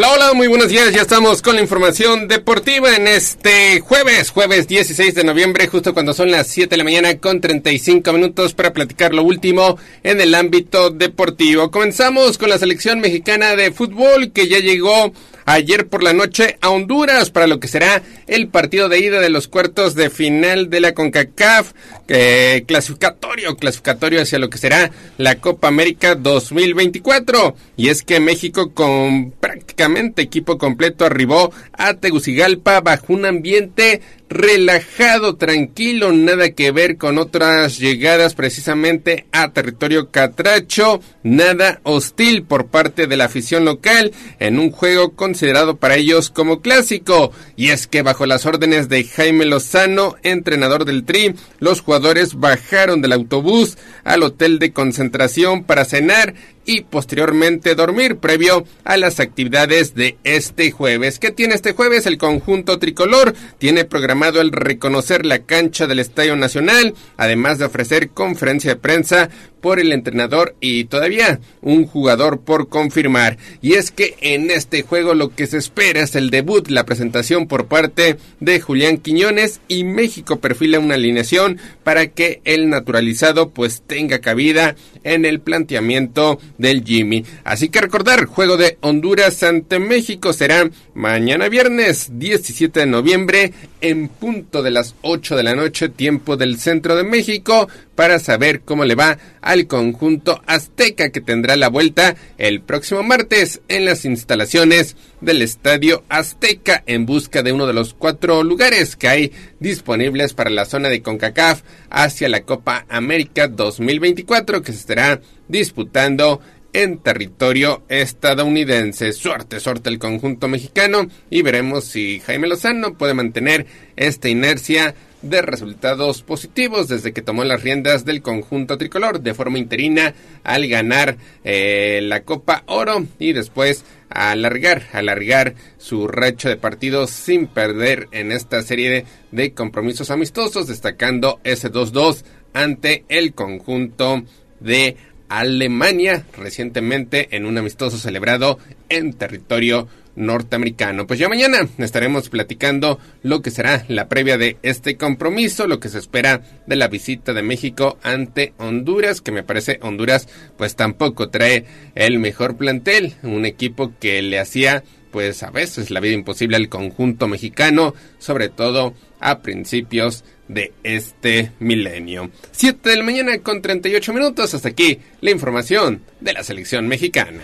Hola, 0.04 0.16
hola, 0.16 0.34
muy 0.34 0.48
buenos 0.48 0.68
días. 0.68 0.92
Ya 0.92 1.04
estamos 1.04 1.42
con 1.42 1.56
la 1.56 1.62
información 1.62 2.28
deportiva 2.28 2.94
en 2.94 3.08
este 3.08 3.80
jueves, 3.80 4.32
jueves 4.32 4.68
16 4.68 5.16
de 5.16 5.24
noviembre, 5.24 5.68
justo 5.68 5.94
cuando 5.94 6.14
son 6.14 6.30
las 6.30 6.48
7 6.48 6.72
de 6.72 6.78
la 6.78 6.84
mañana 6.84 7.18
con 7.20 7.40
35 7.40 8.12
minutos 8.12 8.54
para 8.54 8.74
platicar 8.74 9.14
lo 9.14 9.24
último 9.24 9.78
en 10.04 10.20
el 10.20 10.36
ámbito 10.36 10.90
deportivo. 10.90 11.72
Comenzamos 11.72 12.38
con 12.38 12.50
la 12.50 12.58
selección 12.58 13.00
mexicana 13.00 13.56
de 13.56 13.72
fútbol 13.72 14.34
que 14.34 14.50
ya 14.50 14.60
llegó 14.60 15.14
ayer 15.46 15.88
por 15.88 16.04
la 16.04 16.12
noche 16.12 16.58
a 16.60 16.70
Honduras 16.70 17.30
para 17.30 17.48
lo 17.48 17.62
que 17.62 17.70
será 17.70 18.04
el 18.28 18.50
partido 18.50 18.90
de 18.90 19.00
ida 19.00 19.22
de 19.22 19.30
los 19.30 19.48
cuartos 19.48 19.96
de 19.96 20.10
final 20.10 20.70
de 20.70 20.82
la 20.82 20.94
CONCACAF, 20.94 21.72
eh, 22.08 22.64
clasificatorio, 22.68 23.56
clasificatorio 23.56 24.22
hacia 24.22 24.40
lo 24.40 24.50
que 24.50 24.58
será 24.58 24.92
la 25.18 25.36
Copa 25.36 25.68
América 25.68 26.16
2024. 26.16 27.56
Y 27.78 27.90
es 27.90 28.04
que 28.04 28.20
México 28.20 28.74
con 28.74 29.32
prácticamente 29.32 30.22
equipo 30.22 30.58
completo 30.58 31.06
arribó 31.06 31.52
a 31.72 31.94
Tegucigalpa 31.96 32.82
bajo 32.82 33.14
un 33.14 33.26
ambiente 33.26 34.02
relajado, 34.34 35.36
tranquilo, 35.36 36.12
nada 36.12 36.52
que 36.52 36.72
ver 36.72 36.98
con 36.98 37.18
otras 37.18 37.78
llegadas 37.78 38.34
precisamente 38.34 39.26
a 39.32 39.52
territorio 39.54 40.10
catracho, 40.10 41.02
nada 41.22 41.80
hostil 41.84 42.44
por 42.44 42.68
parte 42.68 43.08
de 43.08 43.16
la 43.16 43.26
afición 43.26 43.64
local 43.64 44.12
en 44.40 44.60
un 44.60 44.72
juego 44.72 45.12
considerado 45.14 45.78
para 45.78 45.96
ellos 45.96 46.30
como 46.30 46.62
clásico. 46.62 47.32
Y 47.56 47.70
es 47.70 47.88
que 47.88 48.02
bajo 48.02 48.26
las 48.26 48.46
órdenes 48.46 48.90
de 48.90 49.04
Jaime 49.04 49.46
Lozano, 49.46 50.16
entrenador 50.24 50.86
del 50.86 51.06
Tri, 51.06 51.36
los 51.60 51.82
jugadores 51.82 52.36
bajaron 52.36 53.02
del 53.02 53.14
autobús 53.14 53.78
al 54.04 54.24
hotel 54.24 54.60
de 54.60 54.74
concentración 54.74 55.64
para 55.64 55.86
cenar 55.86 56.34
y 56.66 56.82
posteriormente 56.82 57.76
dormir 57.76 58.18
previo 58.18 58.66
a 58.84 58.98
las 58.98 59.20
actividades 59.20 59.96
de 59.96 60.18
este 60.24 60.72
jueves. 60.72 61.20
¿Qué 61.20 61.32
tiene 61.32 61.56
este 61.56 61.74
jueves? 61.74 62.06
El 62.06 62.18
conjunto 62.18 62.80
tricolor 62.80 63.34
tiene 63.58 63.86
programado 63.86 64.42
el 64.42 64.52
reconocer 64.52 65.26
la 65.26 65.40
cancha 65.40 65.88
del 65.88 66.00
Estadio 66.00 66.36
Nacional, 66.36 66.94
además 67.18 67.60
de 67.60 67.66
ofrecer 67.66 68.10
conferencia 68.10 68.72
de 68.72 68.80
prensa 68.80 69.30
por 69.64 69.80
el 69.80 69.94
entrenador 69.94 70.58
y 70.60 70.84
todavía 70.84 71.40
un 71.62 71.88
jugador 71.88 72.42
por 72.42 72.68
confirmar. 72.68 73.38
Y 73.62 73.76
es 73.76 73.92
que 73.92 74.16
en 74.20 74.52
este 74.52 74.82
juego 74.82 75.14
lo 75.14 75.34
que 75.34 75.48
se 75.48 75.58
espera 75.58 76.02
es 76.02 76.16
el 76.16 76.32
debut, 76.32 76.68
la 76.68 76.86
presentación 76.86 77.48
por 77.48 77.68
parte 77.68 78.18
de 78.42 78.60
Julián 78.60 78.98
Quiñones 78.98 79.62
y 79.70 79.86
México 79.86 80.42
perfila 80.42 80.80
una 80.80 80.96
alineación 80.96 81.60
para 81.86 82.08
que 82.08 82.42
el 82.44 82.70
naturalizado 82.70 83.52
pues 83.52 83.84
tenga 83.88 84.20
cabida 84.20 84.76
en 85.06 85.24
el 85.24 85.40
planteamiento 85.40 86.40
del 86.58 86.84
Jimmy. 86.84 87.24
Así 87.46 87.70
que 87.70 87.80
recordar, 87.80 88.26
juego 88.26 88.58
de 88.58 88.78
Honduras 88.82 89.44
ante 89.44 89.80
México 89.80 90.34
será 90.34 90.70
mañana 90.94 91.48
viernes 91.48 92.10
17 92.20 92.82
de 92.82 92.86
noviembre 92.86 93.54
en 93.80 94.10
punto 94.10 94.62
de 94.62 94.72
las 94.72 94.96
8 95.04 95.38
de 95.38 95.44
la 95.44 95.56
noche 95.56 95.88
tiempo 95.88 96.36
del 96.36 96.60
centro 96.60 96.98
de 96.98 97.06
México 97.06 97.70
para 97.96 98.20
saber 98.20 98.62
cómo 98.62 98.86
le 98.86 98.96
va 98.96 99.18
al 99.42 99.68
conjunto 99.68 100.42
azteca 100.46 101.10
que 101.10 101.22
tendrá 101.22 101.56
la 101.56 101.70
vuelta 101.70 102.16
el 102.38 102.62
próximo 102.62 103.04
martes 103.04 103.62
en 103.68 103.86
las 103.86 104.06
instalaciones 104.06 104.96
del 105.22 105.42
Estadio 105.42 106.04
Azteca 106.10 106.84
en 106.86 107.06
busca 107.06 107.44
de 107.44 107.52
uno 107.52 107.68
de 107.68 107.74
los 107.74 107.94
cuatro 107.94 108.44
lugares 108.44 108.96
que 108.96 109.08
hay 109.08 109.32
disponibles 109.60 110.34
para 110.34 110.50
la 110.50 110.66
zona 110.66 110.90
de 110.90 111.02
CONCACAF 111.02 111.62
hacia 111.90 112.30
la 112.30 112.44
Copa 112.44 112.86
América 112.90 113.48
2024 113.48 114.62
que 114.62 114.72
se 114.72 114.80
estará 114.80 115.22
disputando 115.48 116.42
en 116.74 116.98
territorio 116.98 117.84
estadounidense. 117.88 119.14
Suerte, 119.14 119.60
suerte 119.60 119.90
el 119.90 120.00
conjunto 120.00 120.48
mexicano 120.48 121.08
y 121.30 121.44
veremos 121.44 121.86
si 121.86 122.20
Jaime 122.20 122.48
Lozano 122.48 122.96
puede 122.96 123.14
mantener 123.14 123.68
esta 123.96 124.28
inercia 124.28 124.96
de 125.24 125.42
resultados 125.42 126.22
positivos 126.22 126.88
desde 126.88 127.14
que 127.14 127.22
tomó 127.22 127.44
las 127.44 127.64
riendas 127.64 128.06
del 128.06 128.22
conjunto 128.22 128.78
tricolor 128.78 129.22
de 129.22 129.34
forma 129.34 129.58
interina 129.58 130.14
al 130.44 130.68
ganar 130.68 131.18
eh, 131.44 132.02
la 132.04 132.22
Copa 132.24 132.64
Oro 132.68 133.06
y 133.18 133.34
después 133.34 133.86
alargar, 134.10 134.84
alargar 134.94 135.56
su 135.78 136.08
racha 136.08 136.50
de 136.50 136.58
partidos 136.58 137.10
sin 137.10 137.48
perder 137.48 138.08
en 138.12 138.32
esta 138.32 138.62
serie 138.62 138.90
de, 138.90 139.06
de 139.32 139.54
compromisos 139.54 140.12
amistosos, 140.12 140.68
destacando 140.68 141.40
ese 141.44 141.72
2-2 141.72 142.24
ante 142.54 143.06
el 143.10 143.34
conjunto 143.34 144.24
de 144.60 144.98
Alemania 145.30 146.26
recientemente 146.38 147.36
en 147.36 147.46
un 147.46 147.58
amistoso 147.58 147.98
celebrado 147.98 148.60
en 148.90 149.14
territorio 149.14 149.88
norteamericano. 150.16 151.08
Pues 151.08 151.20
ya 151.20 151.30
mañana 151.30 151.68
estaremos 151.78 152.30
platicando 152.30 153.00
lo 153.22 153.42
que 153.42 153.52
será 153.52 153.86
la 153.88 154.08
previa 154.08 154.38
de 154.38 154.58
este 154.64 154.98
compromiso, 154.98 155.68
lo 155.68 155.80
que 155.80 155.90
se 155.90 156.00
espera 156.00 156.42
de 156.68 156.76
la 156.76 156.88
visita 156.88 157.34
de 157.34 157.42
México 157.42 157.98
ante 158.04 158.54
Honduras, 158.58 159.22
que 159.22 159.32
me 159.32 159.44
parece 159.44 159.80
Honduras 159.82 160.28
pues 160.58 160.76
tampoco 160.76 161.30
trae 161.30 161.66
el 161.96 162.20
mejor 162.20 162.58
plantel, 162.58 163.16
un 163.24 163.46
equipo 163.46 163.94
que 164.00 164.22
le 164.22 164.40
hacía 164.40 164.84
pues 165.12 165.44
a 165.44 165.52
veces 165.52 165.92
la 165.92 166.00
vida 166.00 166.14
imposible 166.14 166.58
al 166.58 166.70
conjunto 166.70 167.28
mexicano, 167.28 167.94
sobre 168.18 168.50
todo 168.50 168.96
a 169.20 169.42
principios 169.42 170.24
de 170.48 170.74
este 170.84 171.52
milenio. 171.60 172.32
7 172.52 172.90
de 172.90 172.98
la 172.98 173.04
mañana 173.04 173.38
con 173.40 173.62
38 173.62 174.12
minutos, 174.12 174.54
hasta 174.54 174.70
aquí 174.70 175.00
la 175.22 175.32
información 175.32 176.02
de 176.20 176.34
la 176.34 176.44
selección 176.44 176.88
mexicana. 176.88 177.44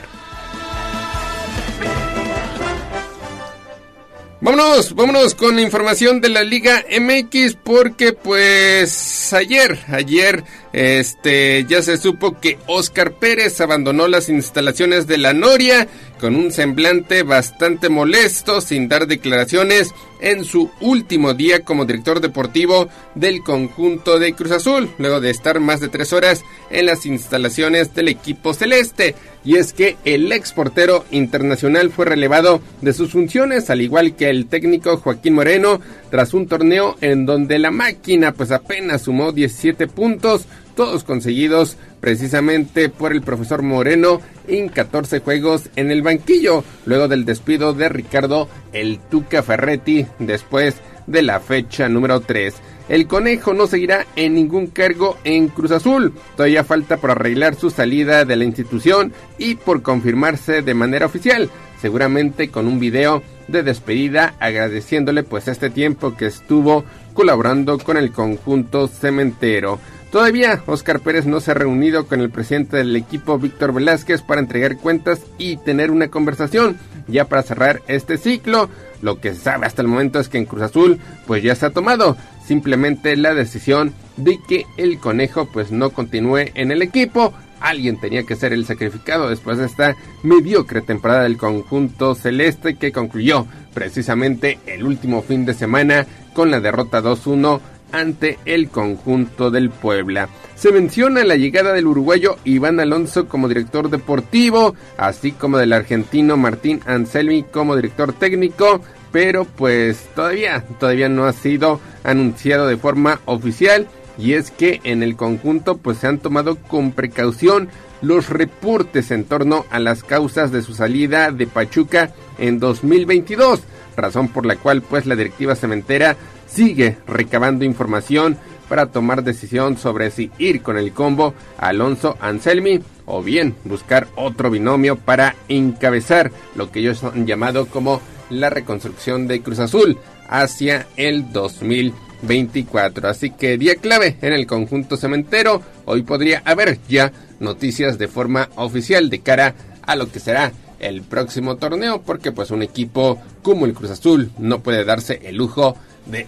Vámonos, 4.41 4.95
vámonos 4.95 5.36
con 5.36 5.57
la 5.57 5.61
información 5.61 6.22
de 6.22 6.30
la 6.30 6.44
Liga 6.44 6.86
MX 6.98 7.57
porque 7.61 8.14
pues 8.14 9.34
ayer, 9.34 9.78
ayer 9.90 10.45
este, 10.74 11.66
ya 11.68 11.82
se 11.82 11.98
supo 11.98 12.40
que 12.40 12.60
Oscar 12.68 13.14
Pérez 13.14 13.60
abandonó 13.62 14.08
las 14.08 14.30
instalaciones 14.30 15.08
de 15.08 15.18
la 15.18 15.34
Noria 15.34 15.88
con 16.20 16.36
un 16.36 16.52
semblante 16.52 17.24
bastante 17.24 17.90
molesto, 17.90 18.62
sin 18.62 18.88
dar 18.88 19.08
declaraciones 19.08 19.94
en 20.22 20.44
su 20.44 20.70
último 20.82 21.34
día 21.34 21.62
como 21.62 21.86
director 21.86 22.20
deportivo 22.20 22.90
del 23.16 23.41
conjunto 23.41 24.20
de 24.20 24.34
Cruz 24.34 24.52
Azul, 24.52 24.90
luego 24.98 25.22
de 25.22 25.30
estar 25.30 25.60
más 25.60 25.80
de 25.80 25.88
tres 25.88 26.14
horas 26.14 26.44
en 26.70 26.86
las 26.86 27.06
instalaciones 27.06 27.96
del 27.96 28.10
equipo 28.10 28.54
celeste. 28.54 29.16
Y 29.46 29.56
es 29.56 29.72
que 29.72 29.96
el 30.04 30.30
ex 30.34 30.52
portero 30.52 31.06
internacional 31.12 31.91
fue 31.91 32.06
relevado 32.06 32.62
de 32.82 32.91
sus 32.91 33.14
funciones, 33.14 33.70
al 33.70 33.80
igual 33.80 34.16
que 34.16 34.30
el 34.30 34.48
técnico 34.48 34.98
Joaquín 34.98 35.36
Moreno, 35.36 35.80
tras 36.12 36.34
un 36.34 36.48
torneo 36.48 36.98
en 37.00 37.26
donde 37.26 37.58
la 37.58 37.72
máquina 37.72 38.34
pues 38.34 38.52
apenas 38.52 39.04
sumó 39.04 39.32
17 39.32 39.88
puntos, 39.88 40.46
todos 40.80 41.04
conseguidos 41.04 41.76
precisamente 42.00 42.88
por 42.88 43.12
el 43.12 43.22
profesor 43.22 43.64
Moreno 43.64 44.22
en 44.48 44.70
14 44.70 45.20
juegos 45.20 45.70
en 45.76 45.92
el 45.92 46.02
banquillo, 46.02 46.64
luego 46.86 47.10
del 47.10 47.26
despido 47.26 47.74
de 47.74 47.90
Ricardo 47.90 48.48
El 48.72 48.98
Tuca 48.98 49.44
Ferretti 49.44 50.08
después 50.20 50.76
de 51.06 51.22
la 51.22 51.42
fecha 51.42 51.90
número 51.90 52.22
3. 52.22 52.56
El 52.88 53.08
conejo 53.08 53.54
no 53.54 53.68
seguirá 53.68 54.08
en 54.16 54.36
ningún 54.36 54.68
cargo 54.68 55.18
en 55.26 55.50
Cruz 55.50 55.72
Azul. 55.72 56.14
Todavía 56.38 56.64
falta 56.64 56.96
por 56.96 57.12
arreglar 57.12 57.56
su 57.56 57.72
salida 57.72 58.24
de 58.24 58.38
la 58.38 58.46
institución 58.46 59.12
y 59.38 59.56
por 59.56 59.82
confirmarse 59.82 60.62
de 60.62 60.74
manera 60.76 61.08
oficial, 61.08 61.50
seguramente 61.82 62.48
con 62.52 62.68
un 62.68 62.80
video 62.80 63.22
de 63.50 63.64
despedida 63.64 64.36
agradeciéndole 64.40 65.24
pues 65.24 65.50
este 65.50 65.70
tiempo 65.70 66.16
que 66.16 66.28
estuvo 66.28 66.86
colaborando 67.14 67.78
con 67.80 67.98
el 67.98 68.12
conjunto 68.12 68.88
cementero. 68.88 69.80
Todavía 70.11 70.64
Oscar 70.65 71.02
Pérez 71.02 71.27
no 71.27 71.40
se 71.40 71.52
ha 71.52 71.53
reunido 71.53 72.07
con 72.07 72.19
el 72.19 72.31
presidente 72.31 72.77
del 72.77 72.95
equipo 72.95 73.38
Víctor 73.38 73.73
Velázquez 73.73 74.23
para 74.23 74.41
entregar 74.41 74.77
cuentas 74.77 75.22
y 75.38 75.57
tener 75.57 75.91
una 75.91 76.07
conversación 76.07 76.77
ya 77.07 77.26
para 77.26 77.44
cerrar 77.44 77.81
este 77.88 78.18
ciclo. 78.18 78.69
Lo 79.03 79.22
que 79.22 79.34
se 79.34 79.41
sabe 79.41 79.68
hasta 79.68 79.84
el 79.84 79.88
momento 79.88 80.19
es 80.19 80.27
que 80.27 80.40
en 80.40 80.45
Cruz 80.45 80.64
Azul 80.64 80.99
pues 81.27 81.44
ya 81.44 81.53
se 81.53 81.68
ha 81.68 81.69
tomado 81.69 82.18
simplemente 82.44 83.15
la 83.18 83.36
decisión 83.36 83.94
de 84.18 84.40
que 84.48 84.65
el 84.77 84.99
conejo 84.99 85.45
pues 85.45 85.72
no 85.72 85.91
continúe 85.91 86.52
en 86.56 86.72
el 86.72 86.81
equipo. 86.81 87.31
Alguien 87.60 87.99
tenía 87.99 88.23
que 88.23 88.36
ser 88.36 88.52
el 88.52 88.65
sacrificado 88.65 89.30
después 89.30 89.60
de 89.60 89.65
esta 89.65 89.95
mediocre 90.23 90.81
temporada 90.81 91.23
del 91.23 91.38
conjunto 91.38 92.15
celeste 92.15 92.77
que 92.77 92.91
concluyó 92.91 93.45
precisamente 93.76 94.57
el 94.65 94.86
último 94.86 95.22
fin 95.22 95.45
de 95.45 95.53
semana 95.53 96.07
con 96.34 96.49
la 96.49 96.61
derrota 96.61 97.02
2-1 97.02 97.60
ante 97.91 98.38
el 98.45 98.70
conjunto 98.70 99.52
del 99.52 99.70
Puebla. 99.70 100.30
Se 100.56 100.72
menciona 100.72 101.24
la 101.24 101.36
llegada 101.36 101.74
del 101.74 101.88
uruguayo 101.88 102.38
Iván 102.44 102.80
Alonso 102.80 103.28
como 103.28 103.48
director 103.48 103.90
deportivo, 103.90 104.76
así 104.98 105.32
como 105.32 105.57
del 105.57 105.74
argentino 105.74 106.36
Martín 106.38 106.82
Anselmi 106.86 107.44
como 107.44 107.76
director 107.76 108.14
técnico, 108.14 108.82
pero 109.11 109.45
pues 109.45 110.07
todavía, 110.16 110.66
todavía 110.80 111.10
no 111.10 111.26
ha 111.26 111.34
sido 111.34 111.80
anunciado 112.03 112.68
de 112.68 112.78
forma 112.78 113.22
oficial 113.26 113.88
y 114.18 114.34
es 114.34 114.52
que 114.52 114.82
en 114.84 115.02
el 115.02 115.16
conjunto 115.16 115.78
pues 115.78 115.99
se 115.99 116.07
han 116.07 116.20
tomado 116.20 116.57
con 116.57 116.91
precaución 116.91 117.70
los 118.02 118.30
reportes 118.30 119.11
en 119.11 119.24
torno 119.24 119.66
a 119.72 119.80
las 119.80 120.03
causas 120.03 120.52
de 120.52 120.61
su 120.61 120.74
salida 120.74 121.32
de 121.32 121.48
Pachuca 121.48 122.11
en 122.38 122.60
2022, 122.60 123.61
razón 123.95 124.30
por 124.30 124.45
la 124.45 124.56
cual 124.56 124.82
pues 124.82 125.06
la 125.06 125.16
directiva 125.16 125.56
cementera 125.56 126.16
sigue 126.50 126.98
recabando 127.08 127.66
información 127.66 128.38
para 128.68 128.88
tomar 128.88 129.24
decisión 129.24 129.78
sobre 129.78 130.12
si 130.12 130.32
ir 130.38 130.62
con 130.62 130.78
el 130.78 130.94
combo 130.94 131.34
Alonso 131.58 132.18
Anselmi 132.22 132.80
o 133.06 133.24
bien 133.24 133.56
buscar 133.66 134.08
otro 134.16 134.52
binomio 134.52 134.96
para 134.96 135.36
encabezar 135.48 136.32
lo 136.56 136.72
que 136.72 136.80
ellos 136.80 137.04
han 137.04 137.26
llamado 137.26 137.66
como 137.66 138.02
la 138.30 138.50
reconstrucción 138.50 139.28
de 139.28 139.42
Cruz 139.42 139.60
Azul 139.60 139.98
hacia 140.28 140.86
el 140.96 141.32
2024. 141.34 143.08
Así 143.08 143.32
que 143.32 143.58
día 143.58 143.76
clave 143.76 144.18
en 144.22 144.34
el 144.34 144.46
conjunto 144.46 144.98
cementero. 144.98 145.64
Hoy 145.86 146.04
podría 146.04 146.44
haber 146.46 146.78
ya 146.88 147.12
noticias 147.40 147.98
de 147.98 148.08
forma 148.08 148.50
oficial 148.56 149.10
de 149.10 149.22
cara 149.22 149.56
a 149.82 149.96
lo 149.96 150.12
que 150.12 150.20
será 150.20 150.52
el 150.80 151.02
próximo 151.02 151.58
torneo 151.58 152.02
porque 152.04 152.32
pues 152.32 152.52
un 152.52 152.62
equipo 152.62 153.20
como 153.42 153.66
el 153.66 153.74
Cruz 153.74 153.92
Azul 153.92 154.32
no 154.38 154.62
puede 154.62 154.86
darse 154.86 155.20
el 155.24 155.36
lujo 155.36 155.76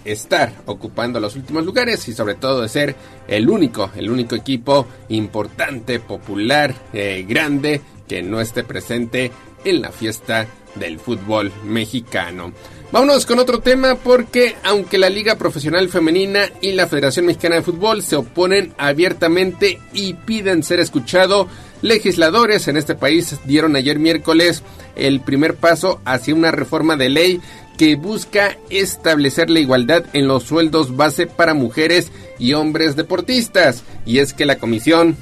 estar 0.05 0.53
ocupando 0.65 1.19
los 1.19 1.35
últimos 1.35 1.65
lugares 1.65 2.07
y 2.07 2.13
sobre 2.13 2.35
todo 2.35 2.61
de 2.61 2.69
ser 2.69 2.95
el 3.27 3.49
único, 3.49 3.91
el 3.95 4.09
único 4.09 4.35
equipo 4.35 4.87
importante, 5.09 5.99
popular, 5.99 6.73
eh, 6.93 7.25
grande 7.27 7.81
que 8.07 8.21
no 8.21 8.41
esté 8.41 8.63
presente 8.63 9.31
en 9.63 9.81
la 9.81 9.91
fiesta 9.91 10.47
del 10.75 10.99
fútbol 10.99 11.51
mexicano. 11.63 12.53
Vámonos 12.91 13.25
con 13.25 13.39
otro 13.39 13.61
tema 13.61 13.95
porque 13.95 14.55
aunque 14.63 14.97
la 14.97 15.09
Liga 15.09 15.37
Profesional 15.37 15.87
Femenina 15.87 16.49
y 16.59 16.73
la 16.73 16.87
Federación 16.87 17.25
Mexicana 17.25 17.55
de 17.55 17.61
Fútbol 17.61 18.03
se 18.03 18.17
oponen 18.17 18.73
abiertamente 18.77 19.79
y 19.93 20.13
piden 20.13 20.61
ser 20.61 20.81
escuchado, 20.81 21.47
legisladores 21.81 22.67
en 22.67 22.75
este 22.75 22.95
país 22.95 23.39
dieron 23.45 23.77
ayer 23.77 23.97
miércoles 23.97 24.61
el 24.97 25.21
primer 25.21 25.55
paso 25.55 26.01
hacia 26.03 26.35
una 26.35 26.51
reforma 26.51 26.97
de 26.97 27.09
ley 27.09 27.41
que 27.81 27.95
busca 27.95 28.59
establecer 28.69 29.49
la 29.49 29.59
igualdad 29.59 30.05
en 30.13 30.27
los 30.27 30.43
sueldos 30.43 30.97
base 30.97 31.25
para 31.25 31.55
mujeres 31.55 32.11
y 32.37 32.53
hombres 32.53 32.95
deportistas. 32.95 33.81
Y 34.05 34.19
es 34.19 34.33
que 34.35 34.45
la 34.45 34.59
Comisión 34.59 35.17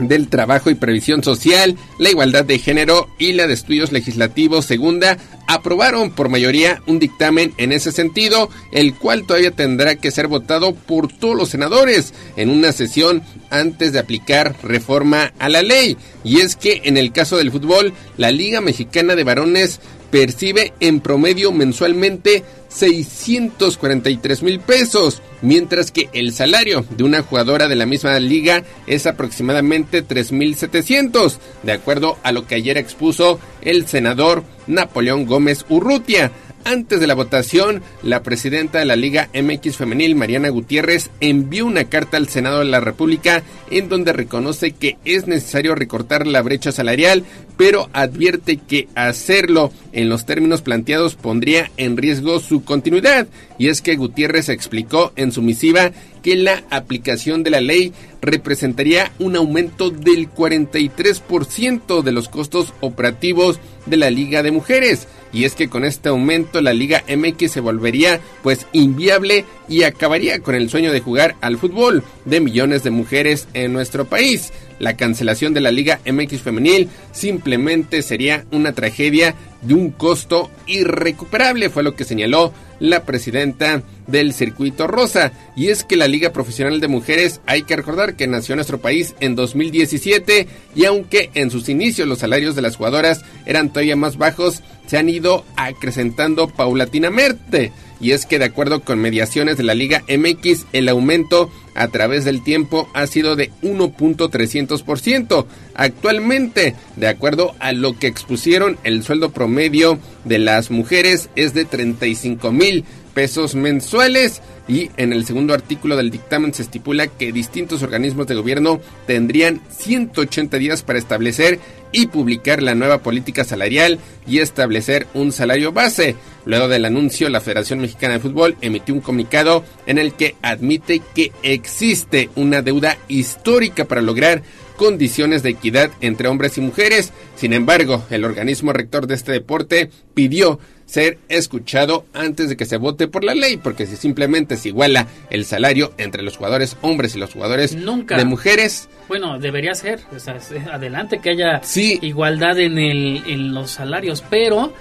del 0.00 0.26
Trabajo 0.26 0.68
y 0.68 0.74
Previsión 0.74 1.22
Social, 1.22 1.76
la 2.00 2.10
Igualdad 2.10 2.44
de 2.44 2.58
Género 2.58 3.08
y 3.20 3.34
la 3.34 3.46
de 3.46 3.54
Estudios 3.54 3.92
Legislativos 3.92 4.66
Segunda 4.66 5.16
aprobaron 5.46 6.10
por 6.10 6.28
mayoría 6.28 6.82
un 6.88 6.98
dictamen 6.98 7.54
en 7.56 7.70
ese 7.70 7.92
sentido, 7.92 8.50
el 8.72 8.94
cual 8.94 9.24
todavía 9.24 9.52
tendrá 9.52 9.94
que 9.94 10.10
ser 10.10 10.26
votado 10.26 10.74
por 10.74 11.06
todos 11.12 11.36
los 11.36 11.50
senadores 11.50 12.14
en 12.36 12.50
una 12.50 12.72
sesión 12.72 13.22
antes 13.48 13.92
de 13.92 14.00
aplicar 14.00 14.56
reforma 14.64 15.32
a 15.38 15.48
la 15.48 15.62
ley. 15.62 15.96
Y 16.24 16.40
es 16.40 16.56
que 16.56 16.82
en 16.82 16.96
el 16.96 17.12
caso 17.12 17.36
del 17.36 17.52
fútbol, 17.52 17.92
la 18.16 18.32
Liga 18.32 18.60
Mexicana 18.60 19.14
de 19.14 19.22
Varones 19.22 19.78
percibe 20.16 20.72
en 20.80 21.00
promedio 21.00 21.52
mensualmente 21.52 22.42
643 22.68 24.42
mil 24.42 24.60
pesos, 24.60 25.20
mientras 25.42 25.90
que 25.90 26.08
el 26.14 26.32
salario 26.32 26.86
de 26.88 27.04
una 27.04 27.20
jugadora 27.20 27.68
de 27.68 27.76
la 27.76 27.84
misma 27.84 28.18
liga 28.18 28.64
es 28.86 29.06
aproximadamente 29.06 30.02
3.700, 30.02 31.36
de 31.64 31.72
acuerdo 31.72 32.16
a 32.22 32.32
lo 32.32 32.46
que 32.46 32.54
ayer 32.54 32.78
expuso 32.78 33.38
el 33.60 33.86
senador 33.86 34.42
Napoleón 34.66 35.26
Gómez 35.26 35.66
Urrutia. 35.68 36.32
Antes 36.66 36.98
de 36.98 37.06
la 37.06 37.14
votación, 37.14 37.80
la 38.02 38.24
presidenta 38.24 38.80
de 38.80 38.86
la 38.86 38.96
Liga 38.96 39.30
MX 39.32 39.76
Femenil, 39.76 40.16
Mariana 40.16 40.48
Gutiérrez, 40.48 41.10
envió 41.20 41.64
una 41.64 41.84
carta 41.84 42.16
al 42.16 42.28
Senado 42.28 42.58
de 42.58 42.64
la 42.64 42.80
República 42.80 43.44
en 43.70 43.88
donde 43.88 44.12
reconoce 44.12 44.72
que 44.72 44.96
es 45.04 45.28
necesario 45.28 45.76
recortar 45.76 46.26
la 46.26 46.42
brecha 46.42 46.72
salarial, 46.72 47.22
pero 47.56 47.88
advierte 47.92 48.56
que 48.56 48.88
hacerlo 48.96 49.70
en 49.92 50.08
los 50.08 50.26
términos 50.26 50.60
planteados 50.60 51.14
pondría 51.14 51.70
en 51.76 51.96
riesgo 51.96 52.40
su 52.40 52.64
continuidad. 52.64 53.28
Y 53.58 53.68
es 53.68 53.80
que 53.80 53.94
Gutiérrez 53.94 54.48
explicó 54.48 55.12
en 55.14 55.30
su 55.30 55.42
misiva 55.42 55.92
que 56.24 56.34
la 56.34 56.64
aplicación 56.70 57.44
de 57.44 57.50
la 57.50 57.60
ley 57.60 57.92
representaría 58.20 59.12
un 59.20 59.36
aumento 59.36 59.90
del 59.90 60.28
43% 60.28 62.02
de 62.02 62.10
los 62.10 62.28
costos 62.28 62.74
operativos 62.80 63.60
de 63.86 63.98
la 63.98 64.10
Liga 64.10 64.42
de 64.42 64.50
Mujeres. 64.50 65.06
Y 65.32 65.44
es 65.44 65.54
que 65.54 65.68
con 65.68 65.84
este 65.84 66.08
aumento 66.08 66.60
la 66.60 66.72
Liga 66.72 67.04
MX 67.08 67.52
se 67.52 67.60
volvería 67.60 68.20
pues 68.42 68.66
inviable 68.72 69.44
y 69.68 69.82
acabaría 69.82 70.40
con 70.40 70.54
el 70.54 70.70
sueño 70.70 70.92
de 70.92 71.00
jugar 71.00 71.36
al 71.40 71.58
fútbol 71.58 72.02
de 72.24 72.40
millones 72.40 72.82
de 72.82 72.90
mujeres 72.90 73.48
en 73.54 73.72
nuestro 73.72 74.04
país. 74.04 74.52
La 74.78 74.96
cancelación 74.96 75.54
de 75.54 75.60
la 75.60 75.70
Liga 75.70 76.00
MX 76.04 76.42
femenil 76.42 76.88
simplemente 77.12 78.02
sería 78.02 78.44
una 78.52 78.72
tragedia 78.72 79.34
de 79.62 79.74
un 79.74 79.90
costo 79.90 80.50
irrecuperable, 80.66 81.70
fue 81.70 81.82
lo 81.82 81.94
que 81.96 82.04
señaló 82.04 82.52
la 82.78 83.04
presidenta 83.04 83.82
del 84.06 84.32
circuito 84.32 84.86
rosa. 84.86 85.32
Y 85.56 85.68
es 85.68 85.84
que 85.84 85.96
la 85.96 86.08
Liga 86.08 86.32
Profesional 86.32 86.80
de 86.80 86.88
Mujeres 86.88 87.40
hay 87.46 87.62
que 87.62 87.76
recordar 87.76 88.14
que 88.16 88.26
nació 88.26 88.52
en 88.52 88.58
nuestro 88.58 88.80
país 88.80 89.14
en 89.20 89.34
2017 89.34 90.46
y 90.74 90.84
aunque 90.84 91.30
en 91.34 91.50
sus 91.50 91.68
inicios 91.68 92.06
los 92.06 92.18
salarios 92.18 92.54
de 92.54 92.62
las 92.62 92.76
jugadoras 92.76 93.22
eran 93.46 93.70
todavía 93.70 93.96
más 93.96 94.18
bajos, 94.18 94.62
se 94.86 94.98
han 94.98 95.08
ido 95.08 95.44
acrecentando 95.56 96.48
paulatinamente. 96.48 97.72
Y 98.00 98.10
es 98.10 98.26
que 98.26 98.38
de 98.38 98.44
acuerdo 98.44 98.80
con 98.80 98.98
mediaciones 98.98 99.56
de 99.56 99.64
la 99.64 99.74
Liga 99.74 100.04
MX, 100.06 100.66
el 100.72 100.88
aumento 100.88 101.50
a 101.76 101.88
través 101.88 102.24
del 102.24 102.42
tiempo 102.42 102.88
ha 102.94 103.06
sido 103.06 103.36
de 103.36 103.50
1.300%. 103.62 105.46
Actualmente, 105.74 106.74
de 106.96 107.08
acuerdo 107.08 107.54
a 107.60 107.72
lo 107.72 107.98
que 107.98 108.06
expusieron, 108.06 108.78
el 108.84 109.02
sueldo 109.02 109.30
promedio 109.30 109.98
de 110.24 110.38
las 110.38 110.70
mujeres 110.70 111.28
es 111.36 111.54
de 111.54 111.64
35 111.64 112.52
mil 112.52 112.84
pesos 113.16 113.54
mensuales 113.54 114.42
y 114.68 114.90
en 114.98 115.14
el 115.14 115.24
segundo 115.24 115.54
artículo 115.54 115.96
del 115.96 116.10
dictamen 116.10 116.52
se 116.52 116.60
estipula 116.60 117.06
que 117.06 117.32
distintos 117.32 117.82
organismos 117.82 118.26
de 118.26 118.34
gobierno 118.34 118.78
tendrían 119.06 119.62
180 119.70 120.58
días 120.58 120.82
para 120.82 120.98
establecer 120.98 121.58
y 121.92 122.08
publicar 122.08 122.62
la 122.62 122.74
nueva 122.74 122.98
política 122.98 123.42
salarial 123.44 123.98
y 124.26 124.40
establecer 124.40 125.06
un 125.14 125.32
salario 125.32 125.72
base. 125.72 126.14
Luego 126.44 126.68
del 126.68 126.84
anuncio, 126.84 127.30
la 127.30 127.40
Federación 127.40 127.78
Mexicana 127.78 128.14
de 128.14 128.20
Fútbol 128.20 128.54
emitió 128.60 128.94
un 128.94 129.00
comunicado 129.00 129.64
en 129.86 129.96
el 129.96 130.12
que 130.12 130.34
admite 130.42 131.00
que 131.14 131.32
existe 131.42 132.28
una 132.36 132.60
deuda 132.60 132.98
histórica 133.08 133.86
para 133.86 134.02
lograr 134.02 134.42
condiciones 134.76 135.42
de 135.42 135.50
equidad 135.50 135.90
entre 136.02 136.28
hombres 136.28 136.58
y 136.58 136.60
mujeres. 136.60 137.14
Sin 137.34 137.54
embargo, 137.54 138.04
el 138.10 138.26
organismo 138.26 138.74
rector 138.74 139.06
de 139.06 139.14
este 139.14 139.32
deporte 139.32 139.88
pidió 140.12 140.60
ser 140.86 141.18
escuchado 141.28 142.06
antes 142.14 142.48
de 142.48 142.56
que 142.56 142.64
se 142.64 142.76
vote 142.76 143.08
por 143.08 143.24
la 143.24 143.34
ley, 143.34 143.56
porque 143.56 143.86
si 143.86 143.96
simplemente 143.96 144.56
se 144.56 144.68
iguala 144.68 145.06
el 145.30 145.44
salario 145.44 145.92
entre 145.98 146.22
los 146.22 146.36
jugadores 146.36 146.76
hombres 146.80 147.14
y 147.16 147.18
los 147.18 147.32
jugadores 147.32 147.74
Nunca. 147.74 148.16
de 148.16 148.24
mujeres, 148.24 148.88
Bueno, 149.08 149.38
debería 149.38 149.74
ser. 149.74 150.00
O 150.14 150.18
sea, 150.18 150.38
adelante 150.72 151.18
que 151.20 151.30
haya 151.30 151.60
igualdad 152.02 152.58
en, 152.58 152.78
el, 152.78 153.22
en 153.26 153.52
los 153.52 153.72
salarios, 153.72 154.22
pero 154.30 154.72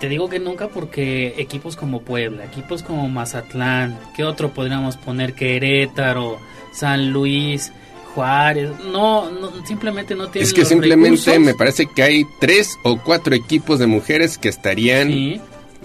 te 0.00 0.08
digo 0.08 0.28
que 0.28 0.40
nunca 0.40 0.68
porque 0.68 1.34
equipos 1.38 1.76
como 1.76 2.02
Puebla, 2.02 2.44
equipos 2.44 2.82
como 2.82 3.08
Mazatlán, 3.08 3.98
¿qué 4.16 4.24
otro 4.24 4.50
podríamos 4.50 4.96
poner? 4.96 5.34
Querétaro, 5.34 6.38
San 6.72 7.10
Luis, 7.10 7.72
Juárez, 8.14 8.70
no, 8.92 9.30
no 9.30 9.50
simplemente 9.66 10.14
no 10.14 10.28
tienen 10.28 10.46
es 10.46 10.54
que 10.54 10.60
los 10.60 10.68
simplemente 10.68 11.16
recursos. 11.30 11.38
me 11.40 11.54
parece 11.54 11.86
que 11.86 12.02
hay 12.02 12.24
tres 12.40 12.78
o 12.82 12.98
cuatro 13.02 13.34
equipos 13.34 13.78
de 13.78 13.86
mujeres 13.86 14.38
que 14.38 14.48
estarían 14.48 15.10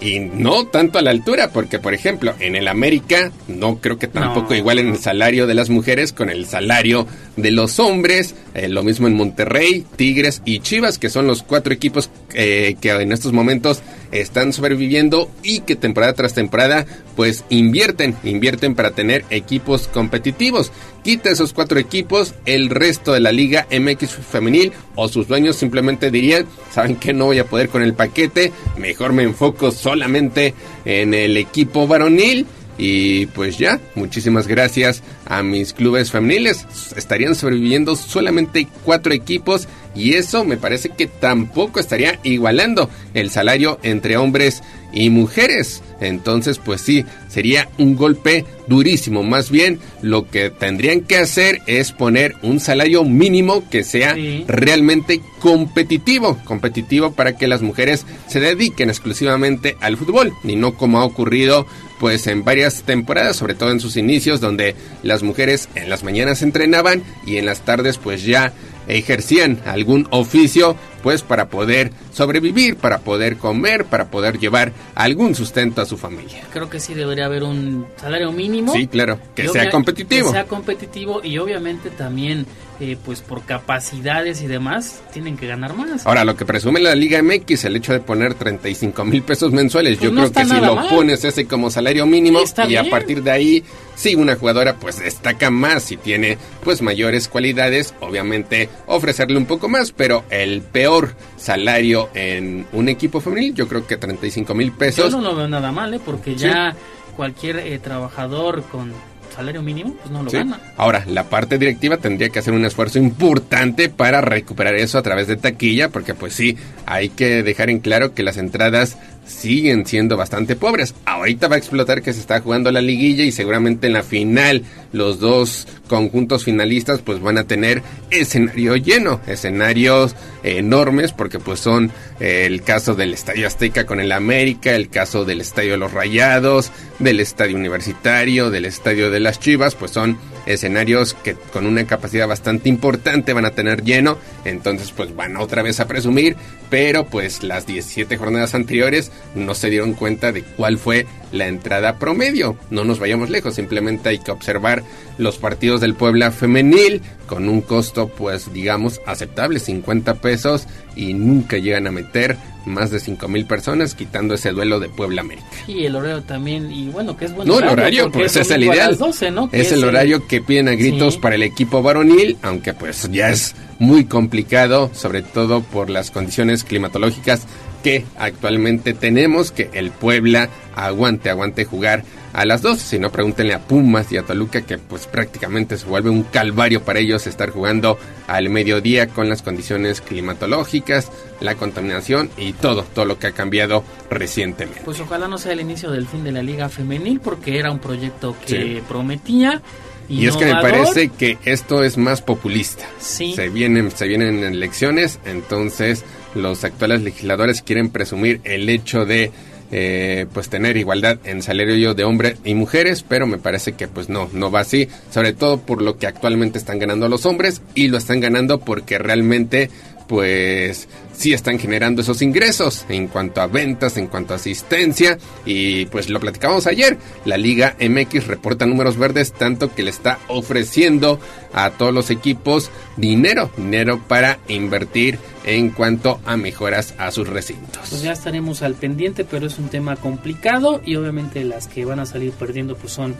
y 0.02 0.18
no 0.20 0.64
tanto 0.66 0.98
a 0.98 1.02
la 1.02 1.10
altura, 1.10 1.50
porque 1.52 1.78
por 1.78 1.92
ejemplo 1.92 2.32
en 2.38 2.56
el 2.56 2.68
América 2.68 3.32
no 3.48 3.76
creo 3.80 3.98
que 3.98 4.06
tampoco 4.08 4.50
No. 4.50 4.56
igualen 4.56 4.88
el 4.88 4.98
salario 4.98 5.46
de 5.46 5.52
las 5.54 5.68
mujeres 5.68 6.12
con 6.14 6.30
el 6.30 6.46
salario 6.46 7.06
de 7.36 7.50
los 7.50 7.78
hombres, 7.78 8.34
Eh, 8.54 8.68
lo 8.68 8.82
mismo 8.82 9.06
en 9.06 9.14
Monterrey, 9.14 9.84
Tigres 9.96 10.42
y 10.44 10.58
Chivas, 10.58 10.98
que 10.98 11.08
son 11.08 11.26
los 11.26 11.42
cuatro 11.44 11.72
equipos 11.72 12.10
eh, 12.34 12.76
que 12.80 12.90
en 12.90 13.12
estos 13.12 13.32
momentos 13.32 13.80
están 14.10 14.52
sobreviviendo 14.52 15.30
y 15.44 15.60
que 15.60 15.76
temporada 15.76 16.14
tras 16.14 16.34
temporada 16.34 16.84
pues 17.14 17.44
invierten, 17.48 18.16
invierten 18.24 18.74
para 18.74 18.90
tener 18.90 19.24
equipos 19.30 19.86
competitivos. 19.86 20.72
Quita 21.04 21.30
esos 21.30 21.52
cuatro 21.52 21.78
equipos, 21.78 22.34
el 22.44 22.70
resto 22.70 23.12
de 23.12 23.20
la 23.20 23.30
liga 23.30 23.66
MX 23.70 24.10
femenil 24.16 24.72
o 24.96 25.08
sus 25.08 25.28
dueños 25.28 25.56
simplemente 25.56 26.10
dirían, 26.10 26.46
saben 26.72 26.96
que 26.96 27.12
no 27.12 27.26
voy 27.26 27.38
a 27.38 27.46
poder 27.46 27.68
con 27.68 27.82
el 27.82 27.94
paquete, 27.94 28.52
mejor 28.76 29.12
me 29.12 29.22
enfoco 29.22 29.70
solamente 29.70 30.54
en 30.84 31.14
el 31.14 31.36
equipo 31.36 31.86
varonil. 31.86 32.46
Y 32.82 33.26
pues 33.26 33.58
ya, 33.58 33.78
muchísimas 33.94 34.46
gracias 34.46 35.02
a 35.26 35.42
mis 35.42 35.74
clubes 35.74 36.10
femeniles. 36.10 36.64
Estarían 36.96 37.34
sobreviviendo 37.34 37.94
solamente 37.94 38.66
cuatro 38.86 39.12
equipos 39.12 39.68
y 39.94 40.14
eso 40.14 40.46
me 40.46 40.56
parece 40.56 40.88
que 40.88 41.06
tampoco 41.06 41.78
estaría 41.78 42.18
igualando 42.22 42.88
el 43.12 43.28
salario 43.28 43.78
entre 43.82 44.16
hombres 44.16 44.62
y 44.92 45.10
mujeres. 45.10 45.82
Entonces, 46.00 46.58
pues 46.58 46.80
sí, 46.80 47.04
sería 47.28 47.68
un 47.78 47.94
golpe 47.94 48.44
durísimo. 48.66 49.22
Más 49.22 49.50
bien, 49.50 49.78
lo 50.02 50.28
que 50.28 50.50
tendrían 50.50 51.02
que 51.02 51.18
hacer 51.18 51.60
es 51.66 51.92
poner 51.92 52.36
un 52.42 52.60
salario 52.60 53.04
mínimo 53.04 53.68
que 53.68 53.84
sea 53.84 54.16
realmente 54.46 55.20
competitivo. 55.40 56.38
Competitivo 56.44 57.12
para 57.12 57.36
que 57.36 57.48
las 57.48 57.62
mujeres 57.62 58.06
se 58.28 58.40
dediquen 58.40 58.88
exclusivamente 58.88 59.76
al 59.80 59.96
fútbol 59.96 60.32
y 60.44 60.56
no 60.56 60.74
como 60.74 61.00
ha 61.00 61.04
ocurrido 61.04 61.66
pues 61.98 62.26
en 62.28 62.44
varias 62.44 62.82
temporadas, 62.84 63.36
sobre 63.36 63.54
todo 63.54 63.70
en 63.70 63.78
sus 63.78 63.98
inicios, 63.98 64.40
donde 64.40 64.74
las 65.02 65.22
mujeres 65.22 65.68
en 65.74 65.90
las 65.90 66.02
mañanas 66.02 66.40
entrenaban 66.40 67.02
y 67.26 67.36
en 67.36 67.44
las 67.44 67.60
tardes 67.66 67.98
pues 67.98 68.24
ya 68.24 68.54
ejercían 68.88 69.60
algún 69.66 70.08
oficio 70.10 70.76
pues 71.02 71.22
para 71.22 71.48
poder 71.48 71.92
sobrevivir, 72.12 72.76
para 72.76 72.98
poder 72.98 73.36
comer, 73.36 73.84
para 73.84 74.10
poder 74.10 74.38
llevar 74.38 74.72
algún 74.94 75.34
sustento 75.34 75.80
a 75.80 75.86
su 75.86 75.96
familia. 75.96 76.42
Creo 76.52 76.68
que 76.68 76.80
sí 76.80 76.94
debería 76.94 77.26
haber 77.26 77.42
un 77.42 77.86
salario 77.96 78.32
mínimo. 78.32 78.72
Sí, 78.72 78.86
claro, 78.86 79.18
que 79.34 79.48
sea 79.48 79.70
competitivo. 79.70 80.28
Que 80.28 80.32
sea 80.32 80.46
competitivo 80.46 81.20
y 81.22 81.38
obviamente 81.38 81.90
también, 81.90 82.46
eh, 82.80 82.96
pues 83.04 83.20
por 83.20 83.44
capacidades 83.44 84.40
y 84.42 84.46
demás, 84.46 85.02
tienen 85.12 85.36
que 85.36 85.46
ganar 85.46 85.74
más. 85.74 86.06
Ahora, 86.06 86.24
lo 86.24 86.34
que 86.36 86.44
presume 86.46 86.80
la 86.80 86.94
Liga 86.94 87.22
MX, 87.22 87.64
el 87.66 87.76
hecho 87.76 87.92
de 87.92 88.00
poner 88.00 88.34
35 88.34 89.04
mil 89.04 89.22
pesos 89.22 89.52
mensuales, 89.52 89.98
Pues 89.98 90.10
yo 90.10 90.14
no 90.14 90.22
creo 90.30 90.32
que 90.32 90.54
si 90.54 90.60
lo 90.60 90.76
mal. 90.76 90.88
pones 90.88 91.24
ese 91.24 91.46
como 91.46 91.70
salario 91.70 92.06
mínimo 92.06 92.40
Está 92.40 92.66
y 92.66 92.76
a 92.76 92.88
partir 92.88 93.22
de 93.22 93.30
ahí, 93.30 93.64
si 93.94 94.14
una 94.14 94.34
jugadora 94.36 94.76
pues 94.76 94.98
destaca 94.98 95.50
más 95.50 95.92
y 95.92 95.96
tiene 95.98 96.38
pues 96.64 96.80
mayores 96.82 97.28
cualidades, 97.28 97.94
obviamente 98.00 98.68
ofrecerle 98.86 99.36
un 99.36 99.46
poco 99.46 99.68
más, 99.68 99.92
pero 99.92 100.24
el 100.30 100.62
peor 100.62 101.14
salario 101.36 102.08
en 102.14 102.66
un 102.72 102.88
equipo 102.88 103.20
femenil, 103.20 103.54
yo 103.54 103.68
creo 103.68 103.86
que 103.86 103.96
35 103.98 104.54
mil 104.54 104.70
Yo 104.70 104.78
pesos. 104.78 105.12
no 105.12 105.20
lo 105.20 105.36
veo 105.36 105.48
nada 105.48 105.70
mal, 105.70 105.92
¿eh? 105.94 106.00
porque 106.04 106.32
Sí. 106.32 106.46
ya 106.46 106.74
cualquier 107.16 107.58
eh, 107.58 107.78
trabajador 107.78 108.62
con 108.62 108.92
salario 109.34 109.62
mínimo, 109.62 109.94
pues 109.94 110.10
no 110.10 110.22
lo 110.22 110.30
Sí. 110.30 110.36
gana. 110.38 110.58
Ahora, 110.76 111.04
la 111.06 111.24
parte 111.24 111.58
directiva 111.58 111.96
tendría 111.96 112.28
que 112.30 112.38
hacer 112.38 112.52
un 112.54 112.64
esfuerzo 112.64 112.98
importante 112.98 113.88
para 113.88 114.20
recuperar 114.20 114.74
eso 114.74 114.98
a 114.98 115.02
través 115.02 115.26
de 115.26 115.36
taquilla, 115.36 115.88
porque 115.88 116.14
pues 116.14 116.34
sí, 116.34 116.56
hay 116.86 117.08
que 117.10 117.42
dejar 117.42 117.70
en 117.70 117.80
claro 117.80 118.14
que 118.14 118.22
las 118.22 118.36
entradas 118.36 118.96
siguen 119.26 119.86
siendo 119.86 120.16
bastante 120.16 120.56
pobres. 120.56 120.94
Ahorita 121.04 121.46
va 121.46 121.54
a 121.54 121.58
explotar 121.58 122.02
que 122.02 122.12
se 122.12 122.18
está 122.18 122.40
jugando 122.40 122.72
la 122.72 122.80
liguilla 122.80 123.22
y 123.22 123.30
seguramente 123.30 123.86
en 123.86 123.92
la 123.92 124.02
final 124.02 124.64
los 124.92 125.20
dos 125.20 125.68
conjuntos 125.88 126.44
finalistas 126.44 127.00
pues 127.00 127.20
van 127.20 127.38
a 127.38 127.44
tener 127.44 127.82
escenario 128.10 128.74
lleno, 128.74 129.20
escenarios 129.28 130.16
enormes 130.42 131.12
porque 131.12 131.38
pues 131.38 131.60
son 131.60 131.92
eh, 132.18 132.44
el 132.46 132.62
caso 132.62 132.94
del 132.96 133.14
Estadio 133.14 133.46
Azteca 133.46 133.86
con 133.86 134.00
el 134.00 134.10
América, 134.10 134.74
el 134.74 134.88
caso 134.88 135.24
del 135.24 135.40
Estadio 135.42 135.72
de 135.72 135.76
los 135.78 135.92
Rayados, 135.92 136.72
del 137.00 137.18
Estadio 137.18 137.56
Universitario, 137.56 138.50
del 138.50 138.66
Estadio 138.66 139.10
de 139.10 139.20
las 139.20 139.40
Chivas, 139.40 139.74
pues 139.74 139.90
son 139.90 140.18
escenarios 140.46 141.14
que 141.14 141.34
con 141.34 141.66
una 141.66 141.86
capacidad 141.86 142.28
bastante 142.28 142.68
importante 142.68 143.32
van 143.32 143.46
a 143.46 143.50
tener 143.50 143.82
lleno, 143.82 144.18
entonces 144.44 144.92
pues 144.92 145.14
van 145.16 145.36
otra 145.36 145.62
vez 145.62 145.80
a 145.80 145.88
presumir, 145.88 146.36
pero 146.68 147.06
pues 147.06 147.42
las 147.42 147.66
17 147.66 148.16
jornadas 148.16 148.54
anteriores 148.54 149.10
no 149.34 149.54
se 149.54 149.70
dieron 149.70 149.94
cuenta 149.94 150.32
de 150.32 150.42
cuál 150.42 150.78
fue 150.78 151.06
la 151.32 151.48
entrada 151.48 151.98
promedio. 151.98 152.56
No 152.70 152.84
nos 152.84 152.98
vayamos 152.98 153.30
lejos, 153.30 153.54
simplemente 153.54 154.10
hay 154.10 154.18
que 154.18 154.30
observar 154.30 154.82
los 155.18 155.38
partidos 155.38 155.80
del 155.80 155.94
Puebla 155.94 156.30
femenil 156.30 157.02
con 157.26 157.48
un 157.48 157.62
costo 157.62 158.08
pues 158.08 158.52
digamos 158.52 159.00
aceptable, 159.06 159.58
50 159.58 160.14
pesos 160.14 160.66
y 160.96 161.14
nunca 161.14 161.56
llegan 161.56 161.86
a 161.86 161.92
meter 161.92 162.36
más 162.70 162.90
de 162.90 163.00
5 163.00 163.28
mil 163.28 163.44
personas 163.46 163.94
quitando 163.94 164.34
ese 164.34 164.52
duelo 164.52 164.80
de 164.80 164.88
Puebla 164.88 165.20
América. 165.20 165.46
Y 165.66 165.84
el 165.84 165.96
horario 165.96 166.22
también, 166.22 166.70
y 166.72 166.88
bueno, 166.88 167.16
que 167.16 167.26
es 167.26 167.34
buen 167.34 167.46
No, 167.46 167.58
el 167.58 167.68
horario, 167.68 168.10
pues 168.10 168.36
es 168.36 168.50
el 168.50 168.54
domingo 168.60 168.72
a 168.72 168.74
ideal. 168.76 168.90
las 168.90 168.98
12, 168.98 169.30
¿no? 169.30 169.48
Es 169.52 169.72
el 169.72 169.84
horario 169.84 170.26
que 170.26 170.40
piden 170.40 170.68
a 170.68 170.72
gritos 170.72 171.14
Sí. 171.14 171.20
para 171.20 171.34
el 171.34 171.42
equipo 171.42 171.82
varonil, 171.82 172.36
aunque 172.42 172.72
pues 172.72 173.08
ya 173.12 173.28
es 173.30 173.54
muy 173.78 174.04
complicado, 174.06 174.90
sobre 174.94 175.22
todo 175.22 175.62
por 175.62 175.90
las 175.90 176.10
condiciones 176.10 176.64
climatológicas 176.64 177.42
que 177.82 178.04
actualmente 178.18 178.92
tenemos, 178.94 179.52
que 179.52 179.70
el 179.72 179.90
Puebla 179.90 180.48
aguante, 180.76 181.30
aguante 181.30 181.64
jugar 181.64 182.04
a 182.32 182.44
las 182.44 182.62
dos. 182.62 182.78
Si 182.80 182.98
no, 182.98 183.10
pregúntenle 183.10 183.54
a 183.54 183.60
Pumas 183.60 184.10
y 184.12 184.16
a 184.16 184.22
Toluca, 184.22 184.62
que 184.62 184.78
pues 184.78 185.06
prácticamente 185.06 185.76
se 185.76 185.86
vuelve 185.86 186.10
un 186.10 186.22
calvario 186.22 186.82
para 186.82 186.98
ellos 187.00 187.26
estar 187.26 187.50
jugando 187.50 187.98
al 188.26 188.48
mediodía 188.50 189.08
con 189.08 189.28
las 189.28 189.42
condiciones 189.42 190.00
climatológicas, 190.00 191.10
la 191.40 191.54
contaminación 191.54 192.30
y 192.36 192.52
todo, 192.52 192.84
todo 192.94 193.04
lo 193.04 193.18
que 193.18 193.28
ha 193.28 193.32
cambiado 193.32 193.84
recientemente. 194.10 194.82
Pues 194.84 195.00
ojalá 195.00 195.28
no 195.28 195.38
sea 195.38 195.52
el 195.52 195.60
inicio 195.60 195.90
del 195.90 196.06
fin 196.06 196.24
de 196.24 196.32
la 196.32 196.42
liga 196.42 196.68
femenil 196.68 197.20
porque 197.20 197.58
era 197.58 197.70
un 197.70 197.78
proyecto 197.78 198.36
que 198.46 198.76
Sí. 198.76 198.82
prometía. 198.88 199.62
Y 200.08 200.26
es 200.26 200.36
que 200.36 200.44
me 200.46 200.60
parece 200.60 201.08
que 201.10 201.38
esto 201.44 201.84
es 201.84 201.96
más 201.96 202.20
populista. 202.20 202.84
Sí. 202.98 203.32
Se 203.32 203.48
vienen, 203.48 203.92
se 203.92 204.08
vienen 204.08 204.42
elecciones, 204.42 205.20
entonces 205.24 206.04
los 206.34 206.64
actuales 206.64 207.02
legisladores 207.02 207.62
quieren 207.62 207.90
presumir 207.90 208.40
el 208.42 208.68
hecho 208.68 209.04
de 209.04 209.30
eh, 209.72 210.26
pues 210.32 210.48
tener 210.48 210.76
igualdad 210.76 211.18
en 211.24 211.42
salario 211.42 211.94
de 211.94 212.04
hombres 212.04 212.36
y 212.44 212.54
mujeres, 212.54 213.04
pero 213.06 213.26
me 213.26 213.38
parece 213.38 213.72
que 213.72 213.88
pues 213.88 214.08
no, 214.08 214.28
no 214.32 214.50
va 214.50 214.60
así, 214.60 214.88
sobre 215.10 215.32
todo 215.32 215.60
por 215.60 215.82
lo 215.82 215.96
que 215.96 216.06
actualmente 216.06 216.58
están 216.58 216.78
ganando 216.78 217.08
los 217.08 217.26
hombres 217.26 217.62
y 217.74 217.88
lo 217.88 217.98
están 217.98 218.20
ganando 218.20 218.60
porque 218.60 218.98
realmente 218.98 219.70
pues 220.10 220.88
sí 221.12 221.32
están 221.32 221.60
generando 221.60 222.02
esos 222.02 222.20
ingresos 222.20 222.84
en 222.88 223.06
cuanto 223.06 223.40
a 223.40 223.46
ventas, 223.46 223.96
en 223.96 224.08
cuanto 224.08 224.32
a 224.32 224.38
asistencia 224.38 225.18
y 225.46 225.86
pues 225.86 226.10
lo 226.10 226.18
platicamos 226.18 226.66
ayer, 226.66 226.98
la 227.24 227.36
Liga 227.36 227.76
MX 227.78 228.26
reporta 228.26 228.66
números 228.66 228.96
verdes 228.96 229.32
tanto 229.32 229.72
que 229.72 229.84
le 229.84 229.90
está 229.90 230.18
ofreciendo 230.26 231.20
a 231.52 231.70
todos 231.70 231.94
los 231.94 232.10
equipos 232.10 232.72
dinero, 232.96 233.52
dinero 233.56 234.02
para 234.08 234.40
invertir 234.48 235.20
en 235.44 235.70
cuanto 235.70 236.20
a 236.26 236.36
mejoras 236.36 236.94
a 236.98 237.12
sus 237.12 237.28
recintos. 237.28 237.82
Pues 237.88 238.02
ya 238.02 238.10
estaremos 238.10 238.62
al 238.62 238.74
pendiente, 238.74 239.24
pero 239.24 239.46
es 239.46 239.60
un 239.60 239.68
tema 239.68 239.94
complicado 239.94 240.82
y 240.84 240.96
obviamente 240.96 241.44
las 241.44 241.68
que 241.68 241.84
van 241.84 242.00
a 242.00 242.06
salir 242.06 242.32
perdiendo 242.32 242.74
pues 242.74 242.92
son 242.92 243.14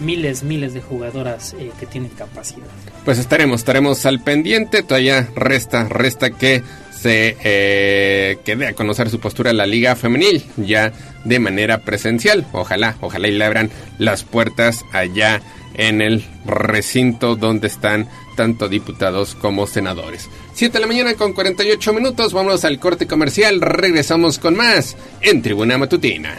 miles, 0.00 0.42
miles 0.42 0.74
de 0.74 0.80
jugadoras 0.80 1.54
eh, 1.58 1.70
que 1.78 1.86
tienen 1.86 2.10
capacidad. 2.10 2.66
Pues 3.04 3.18
estaremos, 3.18 3.60
estaremos 3.60 4.04
al 4.06 4.20
pendiente, 4.20 4.82
todavía 4.82 5.28
resta, 5.34 5.88
resta 5.88 6.30
que 6.30 6.62
se 7.00 7.36
eh, 7.42 8.38
quede 8.44 8.68
a 8.68 8.72
conocer 8.74 9.08
su 9.08 9.20
postura 9.20 9.50
en 9.50 9.56
la 9.56 9.66
liga 9.66 9.96
femenil 9.96 10.44
ya 10.56 10.92
de 11.24 11.38
manera 11.38 11.78
presencial. 11.78 12.46
Ojalá, 12.52 12.96
ojalá 13.00 13.28
y 13.28 13.32
le 13.32 13.44
abran 13.44 13.70
las 13.98 14.24
puertas 14.24 14.84
allá 14.92 15.40
en 15.74 16.02
el 16.02 16.24
recinto 16.44 17.36
donde 17.36 17.68
están 17.68 18.08
tanto 18.36 18.68
diputados 18.68 19.34
como 19.34 19.66
senadores. 19.66 20.28
7 20.54 20.72
de 20.72 20.80
la 20.80 20.86
mañana 20.86 21.14
con 21.14 21.32
48 21.32 21.92
minutos, 21.92 22.32
vamos 22.32 22.64
al 22.64 22.78
corte 22.78 23.06
comercial, 23.06 23.60
regresamos 23.60 24.38
con 24.38 24.56
más 24.56 24.96
en 25.22 25.42
Tribuna 25.42 25.78
Matutina. 25.78 26.38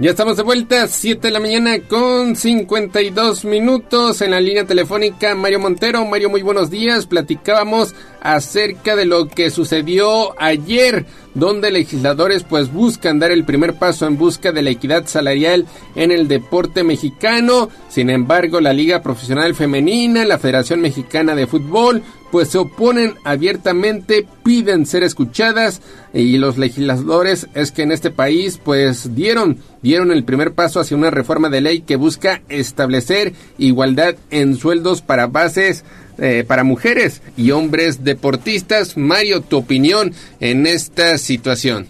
Ya 0.00 0.10
estamos 0.10 0.36
de 0.36 0.42
vuelta, 0.42 0.88
7 0.88 1.28
de 1.28 1.32
la 1.32 1.38
mañana 1.38 1.78
con 1.88 2.34
52 2.34 3.44
minutos 3.44 4.22
en 4.22 4.32
la 4.32 4.40
línea 4.40 4.66
telefónica. 4.66 5.36
Mario 5.36 5.60
Montero, 5.60 6.04
Mario, 6.04 6.30
muy 6.30 6.42
buenos 6.42 6.68
días. 6.68 7.06
Platicábamos 7.06 7.94
acerca 8.24 8.96
de 8.96 9.04
lo 9.04 9.28
que 9.28 9.50
sucedió 9.50 10.34
ayer, 10.40 11.04
donde 11.34 11.70
legisladores 11.70 12.42
pues 12.42 12.72
buscan 12.72 13.18
dar 13.18 13.30
el 13.30 13.44
primer 13.44 13.74
paso 13.74 14.06
en 14.06 14.16
busca 14.16 14.50
de 14.50 14.62
la 14.62 14.70
equidad 14.70 15.06
salarial 15.06 15.66
en 15.94 16.10
el 16.10 16.26
deporte 16.26 16.84
mexicano. 16.84 17.68
Sin 17.90 18.08
embargo, 18.08 18.60
la 18.60 18.72
Liga 18.72 19.02
Profesional 19.02 19.54
Femenina, 19.54 20.24
la 20.24 20.38
Federación 20.38 20.80
Mexicana 20.80 21.34
de 21.34 21.46
Fútbol, 21.46 22.02
pues 22.32 22.48
se 22.48 22.58
oponen 22.58 23.14
abiertamente, 23.24 24.26
piden 24.42 24.86
ser 24.86 25.02
escuchadas 25.02 25.82
y 26.14 26.38
los 26.38 26.56
legisladores 26.56 27.48
es 27.54 27.72
que 27.72 27.82
en 27.82 27.92
este 27.92 28.10
país 28.10 28.58
pues 28.62 29.14
dieron 29.14 29.58
dieron 29.82 30.10
el 30.10 30.24
primer 30.24 30.54
paso 30.54 30.80
hacia 30.80 30.96
una 30.96 31.10
reforma 31.10 31.50
de 31.50 31.60
ley 31.60 31.80
que 31.82 31.96
busca 31.96 32.42
establecer 32.48 33.34
igualdad 33.58 34.16
en 34.30 34.56
sueldos 34.56 35.02
para 35.02 35.26
bases 35.26 35.84
eh, 36.18 36.44
para 36.46 36.64
mujeres 36.64 37.22
y 37.36 37.50
hombres 37.50 38.04
deportistas. 38.04 38.96
Mario, 38.96 39.40
tu 39.40 39.58
opinión 39.58 40.12
en 40.40 40.66
esta 40.66 41.18
situación. 41.18 41.86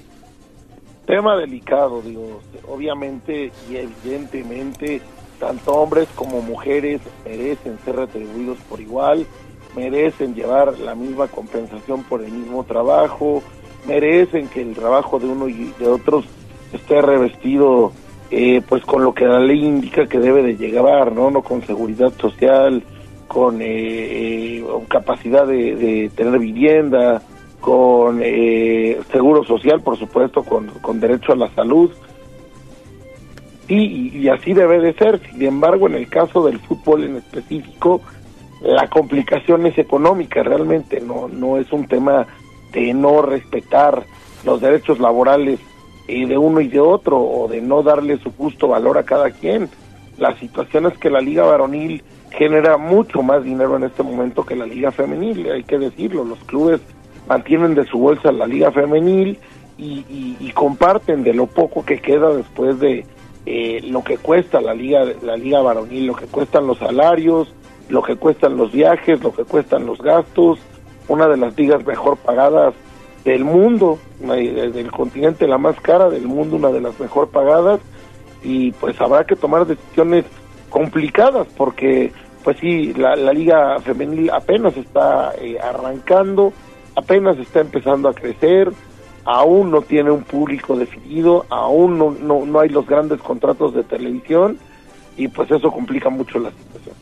Tema 1.06 1.36
delicado, 1.36 2.00
digo, 2.00 2.40
obviamente 2.66 3.52
y 3.70 3.76
evidentemente 3.76 5.02
tanto 5.38 5.74
hombres 5.74 6.08
como 6.14 6.40
mujeres 6.40 7.00
merecen 7.24 7.78
ser 7.84 7.96
retribuidos 7.96 8.58
por 8.68 8.80
igual, 8.80 9.26
merecen 9.76 10.34
llevar 10.34 10.78
la 10.78 10.94
misma 10.94 11.28
compensación 11.28 12.04
por 12.04 12.22
el 12.22 12.32
mismo 12.32 12.64
trabajo, 12.64 13.42
merecen 13.86 14.48
que 14.48 14.62
el 14.62 14.74
trabajo 14.74 15.18
de 15.18 15.26
uno 15.26 15.48
y 15.48 15.72
de 15.78 15.88
otros 15.88 16.24
esté 16.72 17.02
revestido 17.02 17.92
eh, 18.30 18.62
pues 18.68 18.82
con 18.84 19.04
lo 19.04 19.14
que 19.14 19.26
la 19.26 19.38
ley 19.38 19.64
indica 19.64 20.06
que 20.06 20.18
debe 20.18 20.42
de 20.42 20.56
llegar, 20.56 21.12
¿no? 21.12 21.30
No 21.30 21.42
con 21.42 21.64
seguridad 21.66 22.12
social, 22.18 22.82
con 23.26 23.60
eh, 23.60 24.58
eh, 24.58 24.64
capacidad 24.88 25.46
de, 25.46 26.10
tener 26.14 26.38
vivienda, 26.38 27.22
con 27.60 28.20
seguro 29.10 29.42
social, 29.44 29.80
por 29.80 29.98
supuesto, 29.98 30.42
con, 30.42 30.68
con 30.82 31.00
derecho 31.00 31.32
a 31.32 31.36
la 31.36 31.54
salud. 31.54 31.90
Sí, 33.66 34.10
y, 34.12 34.18
y 34.18 34.28
así 34.28 34.52
debe 34.52 34.80
de 34.80 34.92
ser. 34.92 35.20
Sin 35.30 35.42
embargo, 35.42 35.86
en 35.86 35.94
el 35.94 36.08
caso 36.08 36.44
del 36.44 36.58
fútbol 36.60 37.04
en 37.04 37.16
específico, 37.16 38.02
la 38.64 38.88
complicación 38.88 39.66
es 39.66 39.76
económica, 39.76 40.42
realmente 40.42 41.00
no, 41.00 41.28
no 41.28 41.58
es 41.58 41.70
un 41.70 41.86
tema 41.86 42.26
de 42.72 42.94
no 42.94 43.20
respetar 43.22 44.04
los 44.44 44.60
derechos 44.60 44.98
laborales 44.98 45.60
eh, 46.08 46.26
de 46.26 46.38
uno 46.38 46.60
y 46.60 46.68
de 46.68 46.80
otro 46.80 47.18
o 47.18 47.46
de 47.46 47.60
no 47.60 47.82
darle 47.82 48.18
su 48.18 48.30
justo 48.32 48.68
valor 48.68 48.96
a 48.96 49.04
cada 49.04 49.30
quien. 49.30 49.68
La 50.18 50.38
situación 50.38 50.86
es 50.86 50.96
que 50.98 51.10
la 51.10 51.20
liga 51.20 51.44
varonil 51.44 52.02
genera 52.36 52.76
mucho 52.76 53.22
más 53.22 53.44
dinero 53.44 53.76
en 53.76 53.84
este 53.84 54.02
momento 54.02 54.44
que 54.44 54.56
la 54.56 54.66
liga 54.66 54.90
femenil, 54.90 55.50
hay 55.50 55.64
que 55.64 55.78
decirlo, 55.78 56.24
los 56.24 56.38
clubes 56.44 56.80
mantienen 57.28 57.74
de 57.74 57.86
su 57.86 57.98
bolsa 57.98 58.32
la 58.32 58.46
liga 58.46 58.70
femenil 58.70 59.38
y, 59.78 60.50
comparten 60.54 61.24
de 61.24 61.34
lo 61.34 61.46
poco 61.46 61.84
que 61.84 62.00
queda 62.00 62.32
después 62.32 62.78
de 62.78 63.04
eh, 63.44 63.80
lo 63.88 64.04
que 64.04 64.18
cuesta 64.18 64.60
la 64.60 64.72
liga 64.72 65.04
la 65.22 65.36
liga 65.36 65.60
varonil, 65.60 66.06
lo 66.06 66.14
que 66.14 66.26
cuestan 66.26 66.66
los 66.68 66.78
salarios, 66.78 67.52
lo 67.88 68.02
que 68.02 68.14
cuestan 68.14 68.56
los 68.56 68.70
viajes, 68.70 69.22
lo 69.22 69.34
que 69.34 69.42
cuestan 69.44 69.84
los 69.84 70.00
gastos, 70.00 70.60
una 71.08 71.26
de 71.26 71.36
las 71.36 71.56
ligas 71.56 71.84
mejor 71.84 72.16
pagadas 72.18 72.72
del 73.24 73.44
mundo, 73.44 73.98
del 74.20 74.90
continente 74.92 75.48
la 75.48 75.58
más 75.58 75.78
cara 75.80 76.08
del 76.08 76.26
mundo, 76.26 76.56
una 76.56 76.70
de 76.70 76.80
las 76.80 76.98
mejor 77.00 77.28
pagadas, 77.30 77.80
y 78.42 78.70
pues 78.72 79.00
habrá 79.00 79.24
que 79.24 79.34
tomar 79.34 79.66
decisiones 79.66 80.24
complicadas 80.70 81.46
porque 81.56 82.12
pues 82.44 82.58
sí, 82.60 82.92
la, 82.92 83.16
liga 83.32 83.80
femenil 83.80 84.30
apenas 84.30 84.76
está 84.76 85.32
eh, 85.40 85.56
arrancando, 85.58 86.52
apenas 86.94 87.38
está 87.38 87.60
empezando 87.60 88.08
a 88.08 88.14
crecer, 88.14 88.70
aún 89.24 89.70
no 89.70 89.80
tiene 89.80 90.10
un 90.10 90.22
público 90.22 90.76
definido, 90.76 91.46
aún 91.48 91.98
no, 91.98 92.10
no, 92.10 92.44
no 92.44 92.60
hay 92.60 92.68
los 92.68 92.86
grandes 92.86 93.20
contratos 93.20 93.74
de 93.74 93.82
televisión 93.82 94.58
y 95.16 95.28
pues 95.28 95.50
eso 95.50 95.70
complica 95.70 96.10
mucho 96.10 96.38
la 96.38 96.50
situación. 96.50 96.94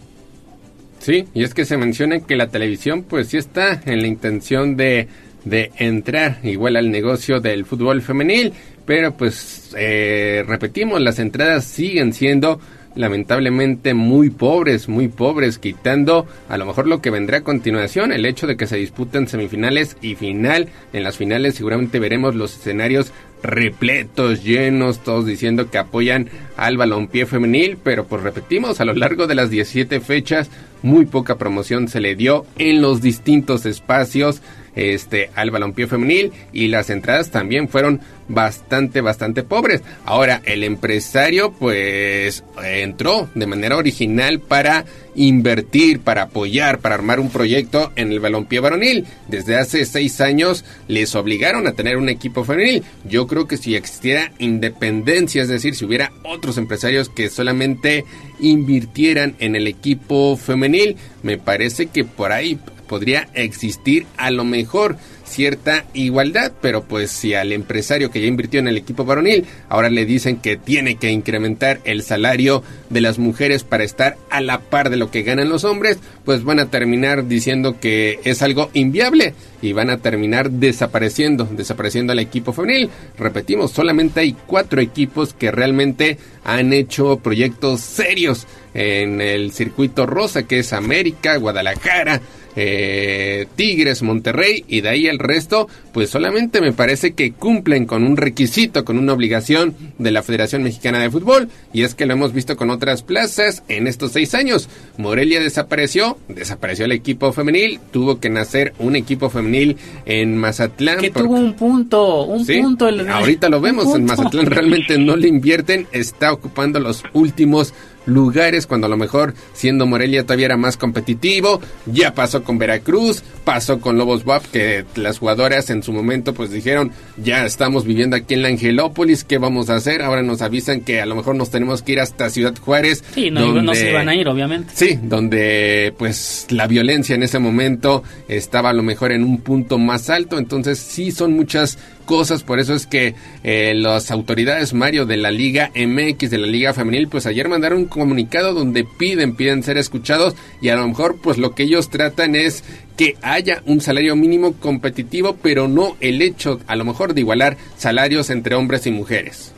Sí, 1.01 1.27
y 1.35 1.43
es 1.43 1.53
que 1.53 1.65
se 1.65 1.77
menciona 1.77 2.21
que 2.21 2.37
la 2.37 2.47
televisión 2.47 3.03
pues 3.03 3.29
sí 3.29 3.37
está 3.37 3.81
en 3.85 4.01
la 4.01 4.07
intención 4.07 4.77
de, 4.77 5.09
de 5.45 5.73
entrar 5.79 6.39
igual 6.45 6.77
al 6.77 6.93
negocio 6.93 7.41
del 7.41 7.65
fútbol 7.65 8.03
femenil, 8.03 8.53
pero 8.87 9.17
pues 9.17 9.75
eh, 9.77 10.45
repetimos, 10.47 11.01
las 11.01 11.19
entradas 11.19 11.65
siguen 11.65 12.13
siendo 12.13 12.61
lamentablemente 12.95 13.95
muy 13.95 14.31
pobres, 14.31 14.89
muy 14.89 15.09
pobres, 15.09 15.59
quitando 15.59 16.27
a 16.49 16.59
lo 16.59 16.67
mejor 16.67 16.87
lo 16.87 17.01
que 17.01 17.11
vendrá 17.11 17.39
a 17.39 17.45
continuación, 17.45 18.13
el 18.13 18.27
hecho 18.27 18.47
de 18.47 18.57
que 18.57 18.67
se 18.67 18.77
disputen 18.77 19.29
semifinales 19.29 19.97
y 20.01 20.15
final. 20.15 20.69
En 20.93 21.05
las 21.05 21.17
finales 21.17 21.55
seguramente 21.55 21.99
veremos 21.99 22.35
los 22.35 22.57
escenarios 22.57 23.13
repletos, 23.43 24.45
llenos, 24.45 25.03
todos 25.03 25.27
diciendo 25.27 25.71
que 25.71 25.79
apoyan 25.79 26.29
al 26.57 26.77
balompié 26.77 27.27
femenil, 27.27 27.77
pero 27.83 28.07
pues 28.07 28.23
repetimos, 28.23 28.81
a 28.81 28.85
lo 28.85 28.95
largo 28.95 29.27
de 29.27 29.35
las 29.35 29.51
17 29.51 30.01
fechas, 30.01 30.51
muy 30.83 31.07
poca 31.07 31.39
promoción 31.39 31.89
se 31.89 32.01
le 32.01 32.15
dio 32.15 32.47
en 32.59 32.81
los 32.81 33.01
distintos 33.01 33.67
espacios 33.67 34.43
este 34.75 35.31
al 35.35 35.51
balompié 35.51 35.87
femenil 35.87 36.33
y 36.53 36.69
las 36.69 36.91
entradas 36.91 37.31
también 37.31 37.69
fueron 37.69 38.01
bastante 38.29 39.01
bastante 39.01 39.43
pobres. 39.43 39.83
Ahora 40.05 40.41
el 40.45 40.65
empresario 40.65 41.53
pues 41.53 42.45
entró 42.63 43.29
de 43.35 43.47
manera 43.47 43.77
original 43.77 44.41
para 44.41 44.85
invertir, 45.15 46.01
para 46.01 46.23
apoyar, 46.23 46.79
para 46.79 46.95
armar 46.95 47.21
un 47.21 47.29
proyecto 47.31 47.93
en 47.97 48.13
el 48.13 48.21
balompié 48.21 48.61
varonil. 48.61 49.07
Desde 49.29 49.57
hace 49.57 49.85
seis 49.85 50.21
años 50.21 50.65
les 50.89 51.15
obligaron 51.15 51.67
a 51.67 51.73
tener 51.73 51.97
un 51.97 52.09
equipo 52.09 52.45
femenil. 52.45 52.83
Yo 53.05 53.27
creo 53.27 53.47
que 53.47 53.59
si 53.59 53.77
existiera 53.77 54.33
independencia, 54.39 55.43
es 55.43 55.49
decir, 55.49 55.75
si 55.75 55.85
hubiera 55.85 56.13
otros 56.25 56.57
empresarios 56.57 57.09
que 57.09 57.29
solamente 57.29 58.05
invirtieran 58.41 59.37
en 59.39 59.57
el 59.57 59.67
equipo 59.67 60.37
femenil, 60.37 60.97
me 61.23 61.39
parece 61.39 61.87
que 61.87 62.05
por 62.05 62.33
ahí 62.33 62.59
podría 62.93 63.27
existir 63.33 64.05
a 64.19 64.31
lo 64.31 64.45
mejor 64.45 64.99
cierta 65.25 65.87
igualdad, 65.95 66.53
pero 66.61 66.83
pues 66.83 67.11
si 67.11 67.33
al 67.33 67.53
empresario 67.53 68.11
que 68.11 68.21
ya 68.21 68.27
invirtió 68.27 68.61
en 68.61 68.69
el 68.69 68.77
equipo 68.77 69.07
varonil 69.07 69.47
ahora 69.71 69.89
le 69.89 70.05
dicen 70.05 70.37
que 70.37 70.59
tiene 70.59 70.97
que 70.97 71.11
incrementar 71.11 71.81
el 71.85 72.03
salario 72.03 72.63
de 72.91 73.01
las 73.01 73.19
mujeres 73.19 73.65
para 73.65 73.83
estar 73.83 74.19
a 74.29 74.43
la 74.43 74.61
par 74.61 74.91
de 74.91 74.99
lo 74.99 75.11
que 75.11 75.23
ganan 75.23 75.49
los 75.49 75.65
hombres, 75.65 76.01
pues 76.27 76.45
van 76.45 76.61
a 76.61 76.69
terminar 76.69 77.29
diciendo 77.29 77.81
que 77.81 78.21
es 78.25 78.43
algo 78.43 78.69
inviable 78.75 79.33
y 79.63 79.73
van 79.73 79.89
a 79.89 79.97
terminar 79.99 80.51
desapareciendo, 80.51 81.49
desapareciendo 81.51 82.13
al 82.13 82.19
equipo 82.19 82.53
femenil. 82.53 82.91
Repetimos, 83.17 83.71
solamente 83.71 84.21
hay 84.21 84.37
cuatro 84.47 84.83
equipos 84.83 85.33
que 85.33 85.51
realmente 85.51 86.19
han 86.45 86.75
hecho 86.75 87.21
proyectos 87.21 87.81
serios 87.81 88.47
en 88.75 89.21
el 89.21 89.53
circuito 89.53 90.07
rosa, 90.07 90.45
que 90.45 90.59
es 90.61 90.73
América, 90.73 91.37
Guadalajara, 91.37 92.21
eh, 92.57 93.47
Tigres, 93.57 94.03
Monterrey 94.03 94.65
y 94.69 94.81
de 94.81 94.89
ahí 94.89 95.07
el 95.07 95.19
resto, 95.19 95.69
pues 95.93 96.11
solamente 96.11 96.61
me 96.61 96.73
parece 96.73 97.13
que 97.13 97.33
cumplen 97.33 97.87
con 97.87 98.05
un 98.05 98.17
requisito, 98.17 98.85
con 98.85 98.99
una 98.99 99.13
obligación 99.13 99.75
de 99.99 100.11
la 100.11 100.23
Federación 100.23 100.63
Mexicana 100.63 100.99
de 100.99 101.11
Fútbol 101.11 101.49
y 101.73 101.83
es 101.83 101.95
que 101.95 102.07
lo 102.07 102.13
hemos 102.13 102.33
visto 102.33 102.57
con 102.57 102.71
otras 102.71 103.03
plazas 103.03 103.63
en 103.69 103.87
estos 103.87 104.13
seis 104.13 104.35
años. 104.35 104.69
Morelia 104.99 105.41
desapareció, 105.41 106.19
desapareció 106.29 106.85
el 106.85 106.93
equipo 106.93 107.33
femenil, 107.33 107.81
tuvo 107.91 108.21
que 108.21 108.31
nacer 108.31 108.75
un 108.79 108.97
equipo 108.97 109.31
femenil 109.31 109.77
en 110.05 110.37
Mazatlán. 110.37 110.99
Que 110.99 111.11
tuvo 111.11 111.35
un 111.35 111.55
punto, 111.55 112.25
un 112.25 112.47
punto. 112.47 112.89
Ahorita 113.11 113.49
lo 113.49 113.61
vemos, 113.61 113.87
en 113.95 114.05
Mazatlán 114.05 114.47
realmente 114.47 114.99
no 114.99 115.17
le 115.17 115.29
invierten, 115.29 115.87
está 115.93 116.33
ocupando 116.33 116.81
los 116.81 117.03
últimos 117.13 117.75
lugares 118.07 118.67
cuando 118.67 118.87
a 118.87 118.91
lo 118.91 118.97
mejor 118.97 119.35
siendo 119.53 119.87
Morelia 119.87 120.23
todavía 120.23 120.47
era 120.47 120.57
más 120.57 120.77
competitivo. 120.77 121.61
Ya 121.87 122.15
pasó 122.15 122.43
con 122.43 122.59
Veracruz, 122.59 123.23
pasó 123.45 123.81
con 123.81 123.99
Lobos 123.99 124.25
WAP 124.25 124.45
que 124.47 124.85
las 124.97 125.19
jugadoras 125.19 125.71
en 125.71 125.83
su 125.83 125.93
momento 125.93 126.35
pues 126.35 126.51
dijeron 126.51 126.93
ya 127.17 127.45
estamos 127.45 127.85
viviendo 127.85 128.17
aquí 128.17 128.35
en 128.35 128.43
la 128.43 128.49
Angelópolis, 128.49 129.25
¿qué 129.25 129.39
vamos 129.39 129.71
a 129.71 129.77
hacer? 129.77 130.03
Ahora 130.03 130.23
nos 130.23 130.43
avisan 130.43 130.81
que 130.81 131.01
a 131.01 131.07
lo 131.07 131.15
mejor 131.15 131.37
nos 131.37 131.51
tenemos 131.51 131.83
que 131.83 131.93
ir 131.93 132.01
hasta 132.01 132.31
Ciudad 132.31 132.55
Juárez. 132.59 133.05
Sí, 133.15 133.31
no, 133.31 133.75
se 133.75 133.91
iban 133.91 134.09
a 134.09 134.15
ir 134.15 134.29
obviamente. 134.29 134.73
Sí, 134.75 134.99
donde 135.03 135.95
pues 135.99 136.47
la 136.51 136.67
violencia 136.67 137.15
en 137.15 137.23
ese 137.23 137.39
momento 137.39 138.03
estaba 138.29 138.71
a 138.71 138.73
lo 138.73 138.83
mejor 138.83 139.13
en 139.13 139.25
un 139.25 139.41
punto 139.41 139.79
más 139.79 140.11
alto, 140.11 140.39
entonces 140.39 140.79
sí 140.79 141.11
son 141.11 141.33
muchas 141.35 141.79
cosas, 142.03 142.43
por 142.43 142.61
eso 142.61 142.75
es 142.75 142.87
que 142.87 143.15
eh, 143.43 143.75
las 143.75 144.11
autoridades, 144.11 144.75
Mario, 144.75 145.07
de 145.07 145.17
la 145.17 145.31
Liga 145.31 145.71
MX, 145.75 146.31
de 146.31 146.39
la 146.39 146.47
Liga 146.47 146.73
Femenil, 146.73 147.09
pues 147.09 147.27
ayer 147.27 147.49
mandaron 147.49 147.79
un 147.79 147.87
comunicado 147.87 148.55
donde 148.55 148.85
piden, 148.85 149.35
piden 149.37 149.63
ser 149.63 149.79
escuchados 149.79 150.35
y 150.61 150.69
a 150.69 150.77
lo 150.77 150.87
mejor 150.87 151.17
pues 151.23 151.39
lo 151.39 151.55
que 151.55 151.65
ellos 151.65 151.91
tratan 151.91 152.35
es 152.35 152.65
que 152.97 153.17
haya 153.23 153.63
un 153.67 153.81
salario 153.81 154.17
mínimo 154.17 154.55
competitivo, 154.55 155.37
pero 155.43 155.69
no 155.69 155.97
el 156.01 156.23
hecho 156.23 156.61
a 156.67 156.77
lo 156.77 156.85
mejor 156.85 157.15
de 157.15 157.23
igualar 157.23 157.57
salarios 157.77 158.31
entre 158.31 158.55
hombres 158.55 158.87
y 158.87 158.91
mujeres. 158.91 159.55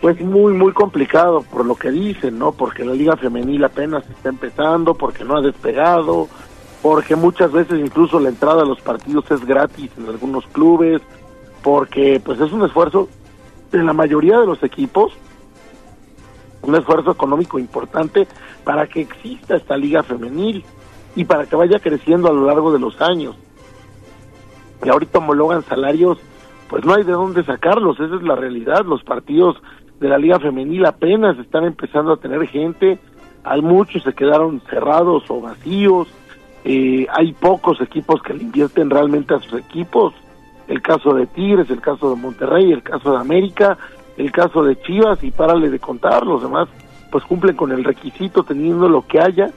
Pues 0.00 0.20
muy, 0.20 0.52
muy 0.52 0.72
complicado 0.72 1.42
por 1.42 1.66
lo 1.66 1.74
que 1.74 1.90
dicen, 1.90 2.38
¿no? 2.38 2.52
Porque 2.52 2.84
la 2.84 2.94
liga 2.94 3.16
femenil 3.16 3.64
apenas 3.64 4.08
está 4.08 4.28
empezando, 4.28 4.94
porque 4.94 5.24
no 5.24 5.36
ha 5.36 5.42
despegado, 5.42 6.28
porque 6.82 7.16
muchas 7.16 7.50
veces 7.52 7.80
incluso 7.80 8.20
la 8.20 8.28
entrada 8.28 8.62
a 8.62 8.66
los 8.66 8.80
partidos 8.80 9.28
es 9.30 9.44
gratis 9.44 9.90
en 9.98 10.08
algunos 10.08 10.46
clubes, 10.46 11.02
porque 11.68 12.18
pues 12.24 12.40
es 12.40 12.50
un 12.50 12.64
esfuerzo 12.64 13.10
de 13.70 13.82
la 13.82 13.92
mayoría 13.92 14.38
de 14.38 14.46
los 14.46 14.62
equipos, 14.62 15.12
un 16.62 16.74
esfuerzo 16.74 17.10
económico 17.10 17.58
importante 17.58 18.26
para 18.64 18.86
que 18.86 19.02
exista 19.02 19.56
esta 19.56 19.76
liga 19.76 20.02
femenil 20.02 20.64
y 21.14 21.26
para 21.26 21.44
que 21.44 21.56
vaya 21.56 21.78
creciendo 21.78 22.30
a 22.30 22.32
lo 22.32 22.46
largo 22.46 22.72
de 22.72 22.78
los 22.78 22.98
años. 23.02 23.36
Y 24.82 24.88
ahorita 24.88 25.18
homologan 25.18 25.62
salarios, 25.62 26.16
pues 26.70 26.86
no 26.86 26.94
hay 26.94 27.04
de 27.04 27.12
dónde 27.12 27.44
sacarlos, 27.44 28.00
esa 28.00 28.16
es 28.16 28.22
la 28.22 28.34
realidad, 28.34 28.86
los 28.86 29.04
partidos 29.04 29.56
de 30.00 30.08
la 30.08 30.16
liga 30.16 30.40
femenil 30.40 30.86
apenas 30.86 31.38
están 31.38 31.64
empezando 31.64 32.14
a 32.14 32.16
tener 32.16 32.46
gente, 32.46 32.98
hay 33.44 33.60
muchos 33.60 34.04
se 34.04 34.14
quedaron 34.14 34.62
cerrados 34.70 35.24
o 35.28 35.42
vacíos, 35.42 36.08
eh, 36.64 37.06
hay 37.12 37.34
pocos 37.34 37.78
equipos 37.82 38.22
que 38.22 38.32
le 38.32 38.44
invierten 38.44 38.88
realmente 38.88 39.34
a 39.34 39.40
sus 39.40 39.60
equipos, 39.60 40.14
el 40.68 40.82
caso 40.82 41.14
de 41.14 41.26
Tigres, 41.26 41.70
el 41.70 41.80
caso 41.80 42.10
de 42.10 42.16
Monterrey, 42.16 42.70
el 42.72 42.82
caso 42.82 43.12
de 43.12 43.18
América, 43.18 43.76
el 44.16 44.30
caso 44.30 44.62
de 44.62 44.80
Chivas 44.82 45.22
y 45.24 45.30
párale 45.30 45.70
de 45.70 45.78
contar, 45.78 46.26
los 46.26 46.42
demás 46.42 46.68
pues 47.10 47.24
cumplen 47.24 47.56
con 47.56 47.72
el 47.72 47.84
requisito 47.84 48.42
teniendo 48.42 48.88
lo 48.88 49.06
que 49.06 49.18
haya 49.20 49.50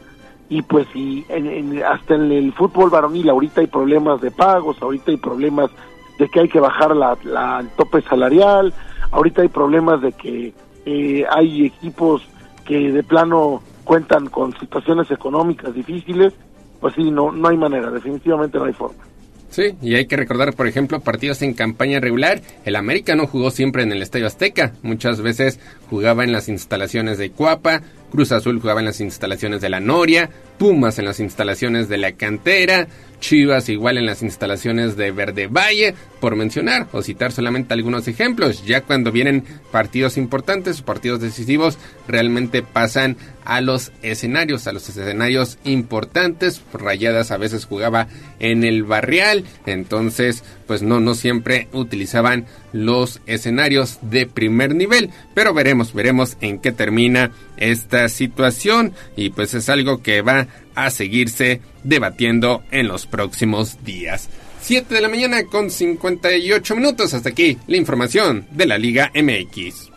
y 0.47 0.61
pues 0.61 0.87
y 0.95 1.25
en, 1.29 1.83
hasta 1.83 2.15
en 2.15 2.31
el 2.31 2.53
fútbol 2.53 2.89
varonil 2.89 3.29
ahorita 3.29 3.61
hay 3.61 3.67
problemas 3.67 4.21
de 4.21 4.31
pagos, 4.31 4.81
ahorita 4.81 5.11
hay 5.11 5.17
problemas 5.17 5.69
de 6.17 6.29
que 6.29 6.41
hay 6.41 6.49
que 6.49 6.59
bajar 6.59 6.95
la, 6.95 7.17
el 7.59 7.69
tope 7.71 8.01
salarial, 8.01 8.73
ahorita 9.11 9.41
hay 9.41 9.47
problemas 9.49 10.01
de 10.01 10.13
que 10.13 10.53
eh, 10.85 11.25
hay 11.29 11.65
equipos 11.65 12.21
que 12.65 12.91
de 12.91 13.03
plano 13.03 13.61
cuentan 13.83 14.27
con 14.27 14.57
situaciones 14.59 15.09
económicas 15.11 15.73
difíciles, 15.73 16.33
pues 16.79 16.93
sí, 16.95 17.11
no, 17.11 17.31
no 17.31 17.49
hay 17.49 17.57
manera, 17.57 17.89
definitivamente 17.89 18.57
no 18.57 18.65
hay 18.65 18.73
forma. 18.73 19.10
Sí, 19.51 19.75
y 19.81 19.95
hay 19.95 20.05
que 20.05 20.15
recordar, 20.15 20.53
por 20.53 20.65
ejemplo, 20.65 21.01
partidos 21.01 21.41
en 21.41 21.53
campaña 21.53 21.99
regular. 21.99 22.41
El 22.63 22.77
América 22.77 23.15
no 23.15 23.27
jugó 23.27 23.51
siempre 23.51 23.83
en 23.83 23.91
el 23.91 24.01
Estadio 24.01 24.25
Azteca. 24.25 24.71
Muchas 24.81 25.21
veces 25.21 25.59
jugaba 25.89 26.23
en 26.23 26.31
las 26.31 26.47
instalaciones 26.47 27.17
de 27.17 27.31
Cuapa, 27.31 27.81
Cruz 28.11 28.31
Azul 28.31 28.61
jugaba 28.61 28.79
en 28.79 28.85
las 28.85 29.01
instalaciones 29.01 29.59
de 29.59 29.69
la 29.69 29.81
Noria, 29.81 30.29
Pumas 30.57 30.99
en 30.99 31.05
las 31.05 31.19
instalaciones 31.19 31.89
de 31.89 31.97
la 31.97 32.13
Cantera, 32.13 32.87
Chivas 33.19 33.67
igual 33.67 33.97
en 33.97 34.05
las 34.05 34.23
instalaciones 34.23 34.95
de 34.95 35.11
Verde 35.11 35.47
Valle, 35.47 35.95
por 36.21 36.37
mencionar 36.37 36.87
o 36.93 37.01
citar 37.01 37.33
solamente 37.33 37.73
algunos 37.73 38.07
ejemplos. 38.07 38.63
Ya 38.65 38.81
cuando 38.81 39.11
vienen 39.11 39.43
partidos 39.71 40.17
importantes 40.17 40.79
o 40.79 40.85
partidos 40.85 41.19
decisivos, 41.19 41.77
realmente 42.07 42.61
pasan 42.61 43.17
a 43.43 43.59
los 43.59 43.91
escenarios, 44.03 44.67
a 44.67 44.71
los 44.71 44.87
escenarios 44.87 45.57
importantes. 45.65 46.61
Rayadas 46.71 47.31
a 47.31 47.37
veces 47.37 47.65
jugaba 47.65 48.07
en 48.39 48.63
el 48.63 48.83
barrial, 48.83 49.43
entonces 49.65 50.45
pues 50.67 50.81
no, 50.81 51.01
no 51.01 51.15
siempre 51.15 51.67
utilizaban 51.73 52.45
los 52.71 53.19
escenarios 53.25 53.99
de 54.03 54.27
primer 54.27 54.75
nivel, 54.75 55.09
pero 55.33 55.53
veremos, 55.53 55.93
veremos 55.93 56.37
en 56.39 56.59
qué 56.59 56.71
termina 56.71 57.31
esta 57.57 58.07
situación 58.07 58.93
y 59.17 59.31
pues 59.31 59.53
es 59.53 59.67
algo 59.67 60.01
que 60.01 60.21
va 60.21 60.47
a 60.75 60.89
seguirse 60.89 61.61
debatiendo 61.83 62.63
en 62.71 62.87
los 62.87 63.05
próximos 63.07 63.83
días. 63.83 64.29
7 64.71 64.95
de 64.95 65.01
la 65.01 65.09
mañana 65.09 65.43
con 65.47 65.69
58 65.69 66.75
minutos. 66.77 67.13
Hasta 67.13 67.27
aquí 67.27 67.57
la 67.67 67.75
información 67.75 68.47
de 68.51 68.65
la 68.65 68.77
Liga 68.77 69.11
MX. 69.13 69.89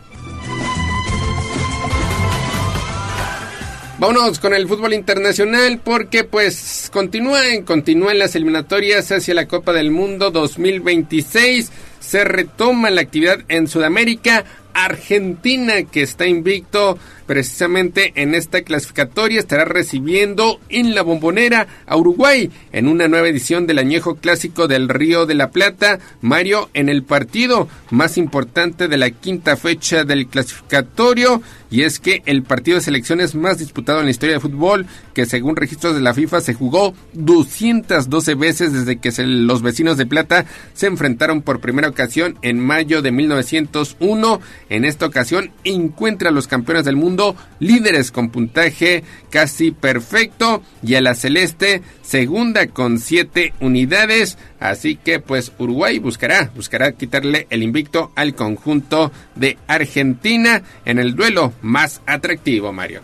Vámonos 3.97 4.37
con 4.39 4.53
el 4.53 4.67
fútbol 4.67 4.93
internacional 4.93 5.79
porque 5.81 6.25
pues 6.25 6.89
continúan, 6.91 7.63
continúan 7.63 8.19
las 8.19 8.35
eliminatorias 8.35 9.13
hacia 9.13 9.33
la 9.33 9.47
Copa 9.47 9.71
del 9.71 9.91
Mundo 9.91 10.29
2026. 10.29 11.71
Se 12.01 12.25
retoma 12.25 12.89
la 12.89 12.99
actividad 12.99 13.45
en 13.47 13.69
Sudamérica. 13.69 14.43
Argentina 14.73 15.83
que 15.83 16.01
está 16.01 16.27
invicto 16.27 16.99
precisamente 17.25 18.13
en 18.15 18.35
esta 18.35 18.61
clasificatoria 18.61 19.39
estará 19.39 19.65
recibiendo 19.65 20.59
en 20.69 20.95
la 20.95 21.01
bombonera 21.01 21.67
a 21.85 21.97
Uruguay 21.97 22.51
en 22.71 22.87
una 22.87 23.07
nueva 23.07 23.27
edición 23.27 23.67
del 23.67 23.79
añejo 23.79 24.15
clásico 24.15 24.67
del 24.67 24.89
Río 24.89 25.25
de 25.25 25.35
la 25.35 25.49
Plata. 25.49 25.99
Mario 26.21 26.69
en 26.73 26.89
el 26.89 27.03
partido 27.03 27.67
más 27.89 28.17
importante 28.17 28.87
de 28.87 28.97
la 28.97 29.11
quinta 29.11 29.57
fecha 29.57 30.03
del 30.03 30.27
clasificatorio 30.27 31.41
y 31.71 31.81
es 31.81 31.99
que 31.99 32.21
el 32.25 32.43
partido 32.43 32.77
de 32.77 32.83
selecciones 32.83 33.35
más 33.35 33.57
disputado 33.57 33.99
en 33.99 34.05
la 34.05 34.11
historia 34.11 34.35
de 34.35 34.41
fútbol, 34.41 34.85
que 35.13 35.25
según 35.25 35.55
registros 35.55 35.95
de 35.95 36.01
la 36.01 36.13
FIFA 36.13 36.41
se 36.41 36.53
jugó 36.53 36.93
212 37.13 38.35
veces 38.35 38.71
desde 38.71 38.97
que 38.97 39.11
los 39.25 39.61
vecinos 39.61 39.97
de 39.97 40.05
Plata 40.05 40.45
se 40.73 40.87
enfrentaron 40.87 41.41
por 41.41 41.59
primera 41.59 41.89
ocasión 41.89 42.37
en 42.41 42.59
mayo 42.59 43.01
de 43.01 43.11
1901. 43.11 44.39
En 44.69 44.85
esta 44.85 45.05
ocasión 45.05 45.51
encuentra 45.63 46.29
a 46.29 46.31
los 46.31 46.47
campeones 46.47 46.85
del 46.85 46.95
mundo 46.95 47.14
líderes 47.59 48.11
con 48.11 48.29
puntaje 48.29 49.03
casi 49.29 49.71
perfecto 49.71 50.61
y 50.83 50.95
a 50.95 51.01
la 51.01 51.13
celeste 51.13 51.81
segunda 52.01 52.67
con 52.67 52.99
siete 52.99 53.53
unidades. 53.59 54.37
Así 54.59 54.95
que 54.95 55.19
pues 55.19 55.53
Uruguay 55.59 55.99
buscará, 55.99 56.49
buscará 56.55 56.91
quitarle 56.91 57.47
el 57.49 57.63
invicto 57.63 58.11
al 58.15 58.35
conjunto 58.35 59.11
de 59.35 59.57
Argentina 59.67 60.61
en 60.85 60.99
el 60.99 61.15
duelo 61.15 61.53
más 61.61 62.01
atractivo, 62.05 62.71
Mario. 62.71 63.01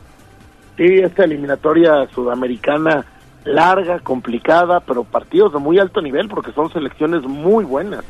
Sí, 0.77 0.99
esta 0.99 1.25
eliminatoria 1.25 2.07
sudamericana 2.13 3.05
larga, 3.43 3.99
complicada, 3.99 4.79
pero 4.81 5.03
partidos 5.03 5.53
de 5.53 5.59
muy 5.59 5.79
alto 5.79 6.01
nivel 6.01 6.27
porque 6.27 6.51
son 6.51 6.71
selecciones 6.71 7.23
muy 7.23 7.65
buenas. 7.65 8.03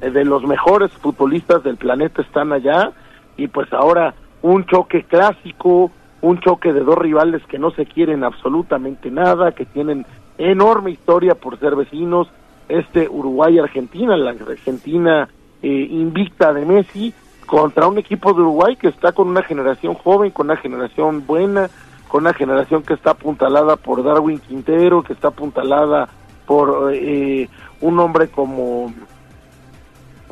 Eh, 0.00 0.10
de 0.10 0.24
los 0.24 0.44
mejores 0.44 0.90
futbolistas 0.92 1.62
del 1.62 1.76
planeta 1.76 2.22
están 2.22 2.52
allá 2.52 2.92
y 3.36 3.48
pues 3.48 3.72
ahora 3.72 4.14
un 4.52 4.64
choque 4.66 5.02
clásico, 5.04 5.90
un 6.22 6.40
choque 6.40 6.72
de 6.72 6.80
dos 6.80 6.96
rivales 6.96 7.42
que 7.46 7.58
no 7.58 7.70
se 7.72 7.84
quieren 7.84 8.22
absolutamente 8.22 9.10
nada, 9.10 9.52
que 9.52 9.64
tienen 9.64 10.06
enorme 10.38 10.92
historia 10.92 11.34
por 11.34 11.58
ser 11.58 11.74
vecinos, 11.74 12.28
este 12.68 13.08
Uruguay-Argentina, 13.08 14.16
la 14.16 14.30
Argentina 14.30 15.28
eh, 15.62 15.88
invicta 15.90 16.52
de 16.52 16.64
Messi, 16.64 17.12
contra 17.46 17.86
un 17.86 17.98
equipo 17.98 18.32
de 18.32 18.42
Uruguay 18.42 18.76
que 18.76 18.88
está 18.88 19.12
con 19.12 19.28
una 19.28 19.42
generación 19.42 19.94
joven, 19.94 20.30
con 20.30 20.46
una 20.46 20.56
generación 20.56 21.24
buena, 21.26 21.68
con 22.08 22.22
una 22.22 22.34
generación 22.34 22.82
que 22.82 22.94
está 22.94 23.10
apuntalada 23.12 23.76
por 23.76 24.02
Darwin 24.02 24.38
Quintero, 24.38 25.02
que 25.02 25.12
está 25.12 25.28
apuntalada 25.28 26.08
por 26.44 26.92
eh, 26.92 27.48
un 27.80 27.98
hombre 27.98 28.28
como 28.28 28.92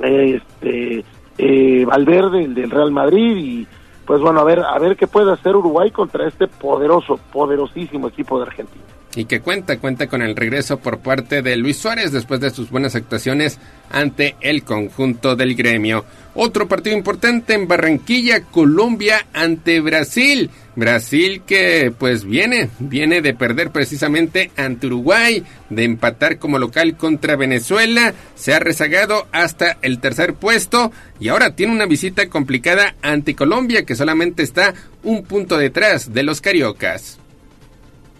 este 0.00 1.04
eh, 1.38 1.84
Valverde, 1.84 2.44
el 2.44 2.54
del 2.54 2.70
Real 2.70 2.90
Madrid, 2.90 3.36
y 3.36 3.66
pues 4.06 4.20
bueno, 4.20 4.40
a 4.40 4.44
ver, 4.44 4.60
a 4.60 4.78
ver 4.78 4.96
qué 4.96 5.06
puede 5.06 5.32
hacer 5.32 5.56
Uruguay 5.56 5.90
contra 5.90 6.26
este 6.26 6.46
poderoso, 6.46 7.18
poderosísimo 7.32 8.08
equipo 8.08 8.38
de 8.38 8.46
Argentina 8.46 8.84
y 9.16 9.26
que 9.26 9.40
cuenta, 9.40 9.78
cuenta 9.78 10.06
con 10.06 10.22
el 10.22 10.36
regreso 10.36 10.78
por 10.78 10.98
parte 10.98 11.42
de 11.42 11.56
Luis 11.56 11.76
Suárez 11.76 12.12
después 12.12 12.40
de 12.40 12.50
sus 12.50 12.70
buenas 12.70 12.94
actuaciones 12.94 13.58
ante 13.90 14.36
el 14.40 14.64
conjunto 14.64 15.36
del 15.36 15.54
gremio. 15.54 16.04
Otro 16.34 16.66
partido 16.66 16.96
importante 16.96 17.54
en 17.54 17.68
Barranquilla, 17.68 18.42
Colombia 18.42 19.26
ante 19.32 19.80
Brasil. 19.80 20.50
Brasil 20.76 21.42
que 21.46 21.92
pues 21.96 22.24
viene, 22.24 22.70
viene 22.80 23.22
de 23.22 23.34
perder 23.34 23.70
precisamente 23.70 24.50
ante 24.56 24.88
Uruguay, 24.88 25.44
de 25.70 25.84
empatar 25.84 26.38
como 26.38 26.58
local 26.58 26.96
contra 26.96 27.36
Venezuela, 27.36 28.12
se 28.34 28.54
ha 28.54 28.58
rezagado 28.58 29.28
hasta 29.30 29.78
el 29.82 30.00
tercer 30.00 30.34
puesto 30.34 30.90
y 31.20 31.28
ahora 31.28 31.54
tiene 31.54 31.72
una 31.72 31.86
visita 31.86 32.28
complicada 32.28 32.96
ante 33.02 33.36
Colombia 33.36 33.84
que 33.84 33.94
solamente 33.94 34.42
está 34.42 34.74
un 35.04 35.22
punto 35.22 35.56
detrás 35.56 36.12
de 36.12 36.24
los 36.24 36.40
cariocas. 36.40 37.20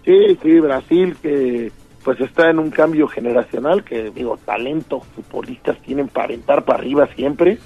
Sí, 0.05 0.37
sí, 0.41 0.59
Brasil 0.59 1.17
que 1.21 1.71
pues 2.03 2.21
está 2.21 2.51
en 2.51 2.59
un 2.59 2.69
cambio 2.69 3.07
generacional, 3.07 3.83
que 3.83 4.11
digo, 4.11 4.37
talento, 4.37 4.99
futbolistas 4.99 5.81
tienen 5.81 6.07
para 6.07 6.25
aventar 6.25 6.63
para 6.63 6.77
arriba 6.77 7.09
siempre, 7.15 7.57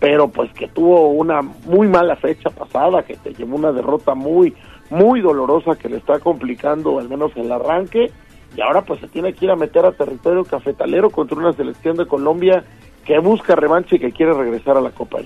pero 0.00 0.28
pues 0.28 0.50
que 0.54 0.68
tuvo 0.68 1.10
una 1.10 1.42
muy 1.42 1.88
mala 1.88 2.16
fecha 2.16 2.48
pasada, 2.48 3.02
que 3.02 3.16
te 3.16 3.34
llevó 3.34 3.56
una 3.56 3.70
derrota 3.70 4.14
muy, 4.14 4.54
muy 4.88 5.20
dolorosa 5.20 5.76
que 5.76 5.90
le 5.90 5.98
está 5.98 6.18
complicando 6.20 6.98
al 6.98 7.10
menos 7.10 7.32
el 7.36 7.52
arranque, 7.52 8.10
y 8.56 8.60
ahora 8.62 8.80
pues 8.80 9.00
se 9.00 9.08
tiene 9.08 9.34
que 9.34 9.44
ir 9.44 9.50
a 9.50 9.56
meter 9.56 9.84
a 9.84 9.92
territorio 9.92 10.44
cafetalero 10.44 11.10
contra 11.10 11.36
una 11.36 11.52
selección 11.52 11.96
de 11.98 12.06
Colombia 12.06 12.64
que 13.04 13.18
busca 13.18 13.54
revancha 13.54 13.96
y 13.96 13.98
que 13.98 14.12
quiere 14.12 14.32
regresar 14.32 14.78
a 14.78 14.80
la 14.80 14.90
Copa. 14.90 15.18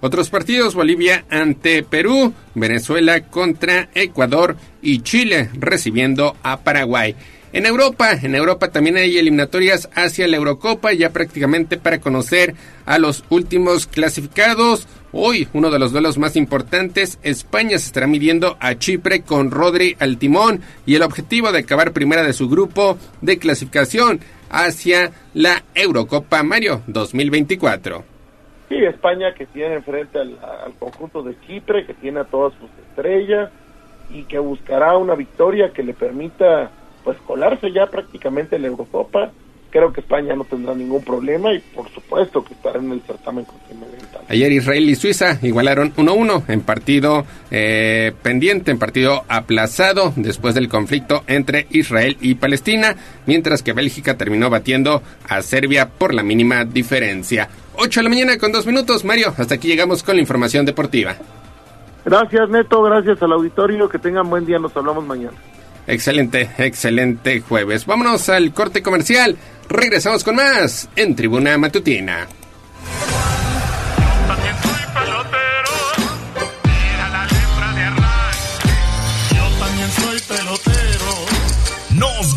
Otros 0.00 0.30
partidos, 0.30 0.74
Bolivia 0.74 1.24
ante 1.28 1.82
Perú, 1.82 2.32
Venezuela 2.54 3.20
contra 3.22 3.88
Ecuador 3.94 4.56
y 4.80 5.00
Chile 5.00 5.50
recibiendo 5.54 6.36
a 6.42 6.60
Paraguay. 6.60 7.16
En 7.52 7.64
Europa, 7.64 8.12
en 8.12 8.34
Europa 8.34 8.70
también 8.70 8.98
hay 8.98 9.16
eliminatorias 9.16 9.88
hacia 9.94 10.28
la 10.28 10.36
Eurocopa, 10.36 10.92
ya 10.92 11.10
prácticamente 11.10 11.78
para 11.78 11.98
conocer 11.98 12.54
a 12.84 12.98
los 12.98 13.24
últimos 13.30 13.86
clasificados. 13.86 14.86
Hoy, 15.12 15.48
uno 15.54 15.70
de 15.70 15.78
los 15.78 15.90
duelos 15.90 16.18
más 16.18 16.36
importantes, 16.36 17.18
España 17.22 17.78
se 17.78 17.86
estará 17.86 18.06
midiendo 18.06 18.58
a 18.60 18.78
Chipre 18.78 19.22
con 19.22 19.50
Rodri 19.50 19.96
al 19.98 20.18
timón 20.18 20.60
y 20.84 20.94
el 20.94 21.02
objetivo 21.02 21.50
de 21.50 21.60
acabar 21.60 21.92
primera 21.92 22.22
de 22.22 22.34
su 22.34 22.50
grupo 22.50 22.98
de 23.22 23.38
clasificación 23.38 24.20
hacia 24.50 25.12
la 25.32 25.64
Eurocopa 25.74 26.42
Mario 26.42 26.82
2024. 26.86 28.17
Sí, 28.68 28.76
España 28.84 29.32
que 29.34 29.46
tiene 29.46 29.76
enfrente 29.76 30.18
al, 30.18 30.36
conjunto 30.78 31.22
de 31.22 31.34
Chipre, 31.46 31.86
que 31.86 31.94
tiene 31.94 32.20
a 32.20 32.24
todas 32.24 32.52
sus 32.54 32.70
estrellas 32.88 33.50
y 34.10 34.24
que 34.24 34.38
buscará 34.38 34.96
una 34.96 35.14
victoria 35.14 35.72
que 35.72 35.82
le 35.82 35.94
permita 35.94 36.70
pues 37.02 37.16
colarse 37.18 37.72
ya 37.72 37.86
prácticamente 37.86 38.56
en 38.56 38.62
la 38.62 38.68
Eurocopa. 38.68 39.30
Creo 39.70 39.92
que 39.92 40.00
España 40.00 40.34
no 40.34 40.44
tendrá 40.44 40.74
ningún 40.74 41.02
problema 41.02 41.52
y 41.52 41.58
por 41.58 41.88
supuesto 41.90 42.42
que 42.44 42.54
estará 42.54 42.78
en 42.78 42.92
el 42.92 43.02
certamen 43.02 43.44
continental. 43.44 44.22
Ayer 44.28 44.52
Israel 44.52 44.88
y 44.88 44.94
Suiza 44.94 45.38
igualaron 45.42 45.94
1-1 45.94 46.44
en 46.48 46.60
partido 46.60 47.24
eh, 47.50 48.12
pendiente, 48.22 48.70
en 48.70 48.78
partido 48.78 49.24
aplazado 49.28 50.12
después 50.16 50.54
del 50.54 50.68
conflicto 50.68 51.22
entre 51.26 51.66
Israel 51.70 52.18
y 52.20 52.34
Palestina, 52.34 52.94
mientras 53.26 53.62
que 53.62 53.72
Bélgica 53.72 54.18
terminó 54.18 54.50
batiendo 54.50 55.02
a 55.28 55.40
Serbia 55.40 55.88
por 55.88 56.12
la 56.12 56.22
mínima 56.22 56.64
diferencia. 56.66 57.48
8 57.80 58.00
de 58.00 58.04
la 58.04 58.10
mañana 58.10 58.38
con 58.38 58.50
dos 58.50 58.66
minutos. 58.66 59.04
Mario, 59.04 59.32
hasta 59.36 59.54
aquí 59.54 59.68
llegamos 59.68 60.02
con 60.02 60.16
la 60.16 60.20
información 60.20 60.66
deportiva. 60.66 61.16
Gracias, 62.04 62.48
Neto. 62.48 62.82
Gracias 62.82 63.22
al 63.22 63.32
auditorio. 63.32 63.88
Que 63.88 63.98
tengan 63.98 64.28
buen 64.28 64.44
día. 64.44 64.58
Nos 64.58 64.76
hablamos 64.76 65.06
mañana. 65.06 65.36
Excelente, 65.86 66.50
excelente 66.58 67.40
jueves. 67.40 67.86
Vámonos 67.86 68.28
al 68.28 68.52
corte 68.52 68.82
comercial. 68.82 69.36
Regresamos 69.68 70.24
con 70.24 70.36
más 70.36 70.88
en 70.96 71.14
Tribuna 71.14 71.56
Matutina. 71.56 72.26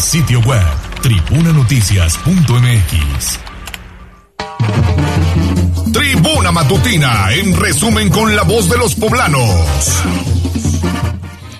Sitio 0.00 0.40
web 0.40 0.64
tribunanoticias.mx. 1.02 3.38
Tribuna 5.92 6.50
Matutina, 6.50 7.34
en 7.34 7.54
resumen 7.54 8.08
con 8.08 8.34
la 8.34 8.42
voz 8.42 8.70
de 8.70 8.78
los 8.78 8.94
poblanos. 8.94 10.02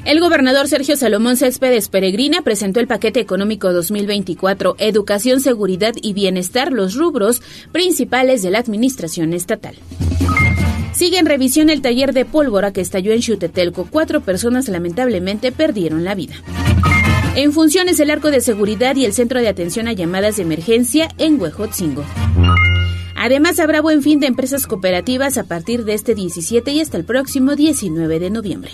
El 0.07 0.21
gobernador 0.21 0.69
Sergio 0.69 0.97
Salomón 0.97 1.37
Céspedes 1.37 1.91
Peregrina 1.91 2.41
presentó 2.41 2.81
el 2.81 2.87
paquete 2.87 3.21
económico 3.21 3.75
2024, 3.75 4.77
Educación, 4.79 5.41
Seguridad 5.41 5.93
y 6.01 6.15
Bienestar, 6.15 6.73
los 6.73 6.95
rubros 6.95 7.43
principales 7.73 8.41
de 8.43 8.51
la 8.51 8.61
administración 8.61 9.35
estatal. 9.35 9.77
Sigue 10.93 11.19
en 11.19 11.27
revisión 11.27 11.71
el 11.71 11.83
taller 11.83 12.13
de 12.13 12.25
pólvora 12.25 12.73
que 12.73 12.81
estalló 12.81 13.13
en 13.13 13.21
Chutetelco. 13.21 13.87
Cuatro 13.91 14.23
personas 14.23 14.69
lamentablemente 14.69 15.53
perdieron 15.53 16.05
la 16.05 16.15
vida. 16.15 16.35
En 17.37 17.53
funciones 17.53 18.01
el 18.01 18.11
arco 18.11 18.31
de 18.31 18.41
seguridad 18.41 18.97
y 18.97 19.05
el 19.05 19.13
centro 19.13 19.41
de 19.41 19.49
atención 19.49 19.89
a 19.89 19.93
llamadas 19.93 20.37
de 20.37 20.43
emergencia 20.43 21.09
en 21.19 21.41
Huejotzingo. 21.41 22.05
Además, 23.17 23.59
habrá 23.59 23.81
buen 23.81 24.03
fin 24.03 24.19
de 24.19 24.27
empresas 24.27 24.67
cooperativas 24.67 25.39
a 25.39 25.45
partir 25.45 25.85
de 25.85 25.95
este 25.95 26.15
17 26.15 26.73
y 26.73 26.81
hasta 26.81 26.97
el 26.97 27.05
próximo 27.05 27.55
19 27.55 28.19
de 28.19 28.31
noviembre. 28.31 28.73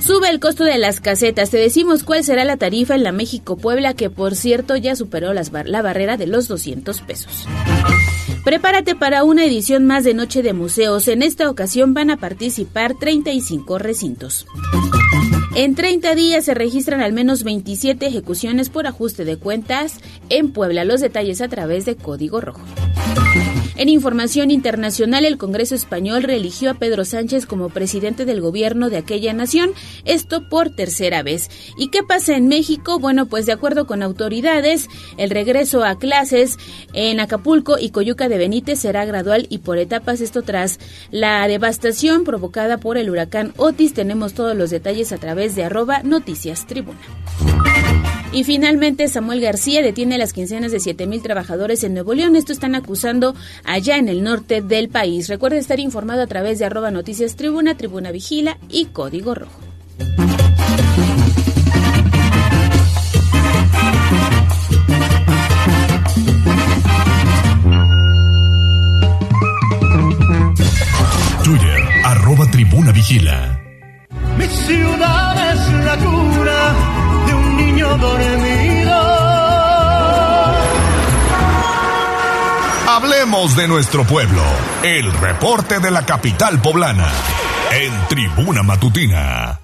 Sube 0.00 0.28
el 0.28 0.40
costo 0.40 0.64
de 0.64 0.78
las 0.78 1.00
casetas. 1.00 1.50
Te 1.50 1.56
decimos 1.56 2.02
cuál 2.02 2.22
será 2.22 2.44
la 2.44 2.58
tarifa 2.58 2.94
en 2.94 3.02
la 3.02 3.12
México-Puebla, 3.12 3.94
que 3.94 4.10
por 4.10 4.36
cierto 4.36 4.76
ya 4.76 4.94
superó 4.94 5.32
la 5.32 5.82
barrera 5.82 6.16
de 6.16 6.26
los 6.26 6.48
200 6.48 7.00
pesos. 7.00 7.46
Prepárate 8.44 8.94
para 8.94 9.24
una 9.24 9.46
edición 9.46 9.86
más 9.86 10.04
de 10.04 10.12
Noche 10.12 10.42
de 10.42 10.52
Museos. 10.52 11.08
En 11.08 11.22
esta 11.22 11.48
ocasión 11.48 11.94
van 11.94 12.10
a 12.10 12.18
participar 12.18 12.94
35 12.94 13.78
recintos. 13.78 14.46
En 15.56 15.76
30 15.76 16.16
días 16.16 16.46
se 16.46 16.54
registran 16.54 17.00
al 17.00 17.12
menos 17.12 17.44
27 17.44 18.04
ejecuciones 18.06 18.70
por 18.70 18.88
ajuste 18.88 19.24
de 19.24 19.36
cuentas 19.36 20.00
en 20.28 20.52
Puebla. 20.52 20.84
Los 20.84 21.00
detalles 21.00 21.40
a 21.40 21.48
través 21.48 21.84
de 21.84 21.94
Código 21.94 22.40
Rojo. 22.40 22.60
En 23.76 23.88
información 23.88 24.52
internacional, 24.52 25.24
el 25.24 25.36
Congreso 25.36 25.74
español 25.74 26.22
reeligió 26.22 26.70
a 26.70 26.74
Pedro 26.74 27.04
Sánchez 27.04 27.44
como 27.44 27.70
presidente 27.70 28.24
del 28.24 28.40
gobierno 28.40 28.88
de 28.88 28.98
aquella 28.98 29.32
nación, 29.32 29.70
esto 30.04 30.48
por 30.48 30.70
tercera 30.70 31.24
vez. 31.24 31.50
¿Y 31.76 31.88
qué 31.88 32.02
pasa 32.02 32.36
en 32.36 32.46
México? 32.46 33.00
Bueno, 33.00 33.26
pues 33.26 33.46
de 33.46 33.52
acuerdo 33.52 33.86
con 33.86 34.02
autoridades, 34.02 34.88
el 35.16 35.30
regreso 35.30 35.84
a 35.84 35.98
clases 35.98 36.56
en 36.92 37.18
Acapulco 37.18 37.76
y 37.78 37.90
Coyuca 37.90 38.28
de 38.28 38.38
Benítez 38.38 38.78
será 38.78 39.04
gradual 39.04 39.46
y 39.50 39.58
por 39.58 39.78
etapas, 39.78 40.20
esto 40.20 40.42
tras 40.42 40.78
la 41.10 41.46
devastación 41.48 42.22
provocada 42.24 42.78
por 42.78 42.96
el 42.96 43.10
huracán 43.10 43.54
Otis. 43.56 43.92
Tenemos 43.92 44.34
todos 44.34 44.56
los 44.56 44.70
detalles 44.70 45.12
a 45.12 45.18
través 45.18 45.56
de 45.56 45.64
arroba 45.64 46.02
noticias 46.04 46.66
tribuna. 46.66 47.00
Y 48.34 48.42
finalmente 48.42 49.06
Samuel 49.06 49.40
García 49.40 49.80
detiene 49.80 50.18
las 50.18 50.32
quincenas 50.32 50.72
de 50.72 50.80
7 50.80 51.06
mil 51.06 51.22
trabajadores 51.22 51.84
en 51.84 51.94
Nuevo 51.94 52.14
León. 52.14 52.34
Esto 52.34 52.52
están 52.52 52.74
acusando 52.74 53.36
allá 53.62 53.96
en 53.96 54.08
el 54.08 54.24
norte 54.24 54.60
del 54.60 54.88
país. 54.88 55.28
Recuerde 55.28 55.58
estar 55.58 55.78
informado 55.78 56.22
a 56.22 56.26
través 56.26 56.58
de 56.58 56.64
arroba 56.64 56.90
noticias 56.90 57.36
tribuna, 57.36 57.76
tribuna 57.76 58.10
vigila 58.10 58.58
y 58.68 58.86
código 58.86 59.36
rojo. 59.36 59.60
Twitter, 71.44 71.80
arroba 72.04 72.50
tribuna 72.50 72.90
vigila. 72.90 73.60
Mi 74.36 74.46
ciudad 74.46 75.52
es 75.52 75.72
la 75.84 75.96
cura 75.98 76.74
de 76.74 77.03
un 77.54 77.66
niño 77.66 77.98
dormido. 77.98 78.94
Hablemos 82.88 83.56
de 83.56 83.68
nuestro 83.68 84.04
pueblo. 84.04 84.42
El 84.82 85.12
reporte 85.12 85.80
de 85.80 85.90
la 85.90 86.04
capital 86.06 86.60
poblana. 86.60 87.10
En 87.72 87.92
Tribuna 88.08 88.62
Matutina. 88.62 89.60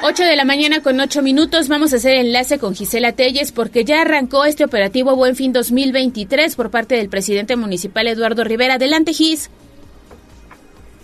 8 0.00 0.22
de 0.22 0.36
la 0.36 0.44
mañana 0.44 0.80
con 0.80 1.00
8 1.00 1.22
minutos 1.22 1.66
vamos 1.66 1.92
a 1.92 1.96
hacer 1.96 2.14
enlace 2.14 2.58
con 2.58 2.74
Gisela 2.74 3.12
Telles 3.12 3.50
porque 3.50 3.84
ya 3.84 4.02
arrancó 4.02 4.44
este 4.44 4.64
operativo 4.64 5.16
Buen 5.16 5.34
Fin 5.34 5.52
2023 5.52 6.54
por 6.54 6.70
parte 6.70 6.94
del 6.94 7.08
presidente 7.08 7.56
municipal 7.56 8.06
Eduardo 8.06 8.44
Rivera. 8.44 8.74
Adelante, 8.74 9.12
Gis. 9.12 9.50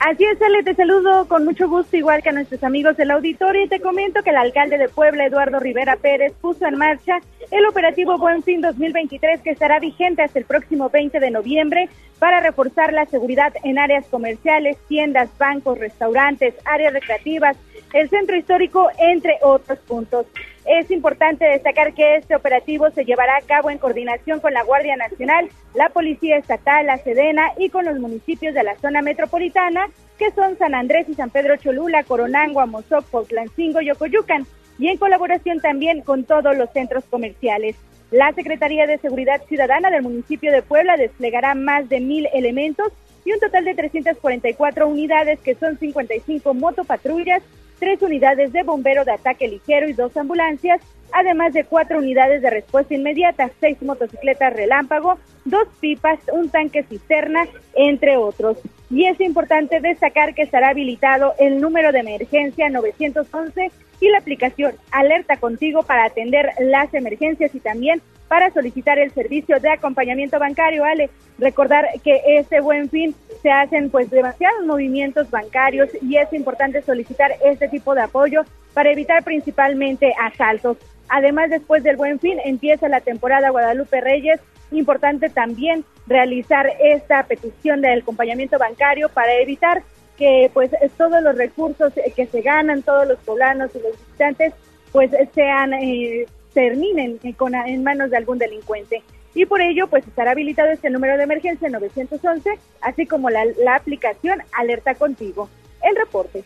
Así 0.01 0.25
es, 0.25 0.41
Ale, 0.43 0.63
te 0.63 0.75
saludo 0.75 1.27
con 1.29 1.45
mucho 1.45 1.69
gusto, 1.69 1.97
igual 1.97 2.23
que 2.23 2.29
a 2.29 2.33
nuestros 2.33 2.63
amigos 2.63 2.97
del 2.97 3.11
auditorio, 3.11 3.63
y 3.63 3.69
te 3.69 3.81
comento 3.81 4.23
que 4.23 4.31
el 4.31 4.37
alcalde 4.37 4.77
de 4.77 4.89
Puebla, 4.89 5.27
Eduardo 5.27 5.61
Rivera 5.61 5.97
Pérez, 5.97 6.33
puso 6.41 6.67
en 6.67 6.77
marcha 6.77 7.21
el 7.51 7.65
operativo 7.67 8.19
Buen 8.19 8.43
Fin 8.43 8.61
2023 8.61 9.41
que 9.41 9.51
estará 9.51 9.79
vigente 9.79 10.23
hasta 10.23 10.39
el 10.39 10.45
próximo 10.45 10.91
20 10.91 11.21
de 11.21 11.31
noviembre 11.31 11.89
para 12.19 12.41
reforzar 12.41 12.93
la 12.93 13.07
seguridad 13.07 13.53
en 13.63 13.79
áreas 13.79 14.07
comerciales, 14.07 14.77
tiendas, 14.89 15.31
bancos, 15.39 15.79
restaurantes, 15.79 16.55
áreas 16.65 16.93
recreativas, 16.93 17.57
el 17.93 18.11
centro 18.11 18.37
histórico, 18.37 18.89
entre 18.99 19.39
otros 19.43 19.79
puntos. 19.81 20.27
Es 20.65 20.91
importante 20.91 21.45
destacar 21.45 21.93
que 21.93 22.17
este 22.17 22.35
operativo 22.35 22.91
se 22.91 23.05
llevará 23.05 23.37
a 23.37 23.43
cabo 23.43 23.71
en 23.71 23.79
coordinación 23.79 24.41
con 24.41 24.55
la 24.55 24.65
Guardia 24.65 24.97
Nacional, 24.97 25.51
la 25.75 25.91
Policía 25.91 26.39
Estatal, 26.39 26.87
la 26.87 26.97
Sedena 26.99 27.53
y 27.59 27.69
con 27.69 27.85
los 27.85 27.99
municipios 27.99 28.55
de 28.55 28.63
la 28.63 28.77
zona 28.77 29.03
metropolitana, 29.03 29.91
que 30.19 30.31
son 30.31 30.57
San 30.57 30.75
Andrés 30.75 31.07
y 31.09 31.15
San 31.15 31.29
Pedro 31.29 31.57
Cholula, 31.59 32.05
Coronango, 32.05 32.61
Amozoc, 32.61 33.05
Potlancingo 33.07 33.83
y 33.83 33.91
Ocoyucan, 33.91 34.47
y 34.79 34.89
en 34.89 34.97
colaboración 34.97 35.61
también 35.61 36.01
con 36.01 36.25
todos 36.25 36.57
los 36.57 36.71
centros 36.71 37.05
comerciales. 37.05 37.77
La 38.11 38.33
Secretaría 38.33 38.87
de 38.87 38.99
Seguridad 38.99 39.43
Ciudadana 39.47 39.91
del 39.91 40.03
municipio 40.03 40.51
de 40.51 40.63
Puebla 40.63 40.97
desplegará 40.97 41.55
más 41.55 41.89
de 41.91 42.01
mil 42.01 42.27
elementos 42.33 42.93
y 43.25 43.33
un 43.33 43.41
total 43.41 43.65
de 43.65 43.75
344 43.75 44.89
unidades, 44.89 45.41
que 45.41 45.55
son 45.55 45.79
55 45.79 46.55
motopatrullas, 46.55 47.43
tres 47.79 48.03
unidades 48.03 48.53
de 48.53 48.63
bombero 48.63 49.05
de 49.05 49.13
ataque 49.13 49.49
ligero 49.49 49.89
y 49.89 49.93
dos 49.93 50.17
ambulancias, 50.17 50.81
además 51.13 51.53
de 51.53 51.65
cuatro 51.65 51.99
unidades 51.99 52.43
de 52.43 52.51
respuesta 52.51 52.95
inmediata, 52.95 53.51
seis 53.61 53.81
motocicletas 53.83 54.53
relámpago, 54.53 55.19
dos 55.45 55.69
pipas, 55.81 56.19
un 56.33 56.49
tanque 56.49 56.83
cisterna, 56.85 57.47
entre 57.75 58.17
otros. 58.17 58.59
Y 58.91 59.07
es 59.07 59.21
importante 59.21 59.81
destacar 59.81 60.35
que 60.35 60.43
estará 60.43 60.71
habilitado 60.71 61.35
el 61.39 61.61
número 61.61 61.93
de 61.93 62.01
emergencia 62.01 62.69
911 62.69 63.71
y 64.01 64.09
la 64.09 64.19
aplicación 64.19 64.75
Alerta 64.91 65.37
Contigo 65.37 65.83
para 65.83 66.05
atender 66.05 66.51
las 66.59 66.93
emergencias 66.95 67.55
y 67.55 67.61
también 67.61 68.01
para 68.29 68.51
solicitar 68.51 68.99
el 68.99 69.13
servicio 69.13 69.61
de 69.61 69.71
acompañamiento 69.71 70.39
bancario. 70.39 70.85
Ale, 70.85 71.11
recordar 71.39 71.87
que 72.03 72.21
este 72.27 72.61
buen 72.61 72.89
fin 72.91 73.15
se 73.43 73.51
hacen 73.51 73.91
pues 73.91 74.11
demasiados 74.11 74.65
movimientos 74.65 75.31
bancarios 75.31 75.91
y 76.03 76.17
es 76.17 76.33
importante 76.33 76.83
solicitar 76.83 77.33
este 77.45 77.69
tipo 77.69 77.95
de 77.95 78.03
apoyo 78.03 78.43
para 78.73 78.91
evitar 78.91 79.23
principalmente 79.23 80.13
asaltos. 80.21 80.79
Además, 81.09 81.51
después 81.51 81.83
del 81.83 81.97
buen 81.97 82.19
fin 82.19 82.39
empieza 82.45 82.89
la 82.89 83.01
temporada 83.01 83.51
Guadalupe 83.51 84.01
Reyes. 84.01 84.41
Importante 84.71 85.29
también 85.29 85.85
realizar 86.07 86.69
esta 86.81 87.23
petición 87.25 87.81
del 87.81 88.01
acompañamiento 88.01 88.59
bancario 88.59 89.09
para 89.09 89.35
evitar 89.35 89.83
que 90.17 90.51
pues 90.53 90.71
todos 90.97 91.23
los 91.23 91.37
recursos 91.37 91.93
que 92.15 92.27
se 92.27 92.41
ganan, 92.41 92.83
todos 92.83 93.07
los 93.09 93.19
poblanos 93.21 93.71
y 93.75 93.79
los 93.81 93.93
visitantes, 93.93 94.53
pues 94.93 95.11
sean, 95.35 95.75
eh, 95.75 96.27
terminen 96.53 97.19
con, 97.37 97.55
en 97.55 97.83
manos 97.83 98.11
de 98.11 98.17
algún 98.17 98.39
delincuente. 98.39 99.03
Y 99.35 99.47
por 99.47 99.61
ello, 99.61 99.89
pues 99.89 100.07
estará 100.07 100.31
habilitado 100.31 100.71
este 100.71 100.91
número 100.91 101.17
de 101.17 101.25
emergencia 101.25 101.69
911, 101.69 102.51
así 102.81 103.05
como 103.05 103.29
la, 103.31 103.43
aplicación 103.75 104.39
Alerta 104.53 104.95
Contigo. 104.95 105.51
El 105.83 105.97
reporte. 105.97 106.45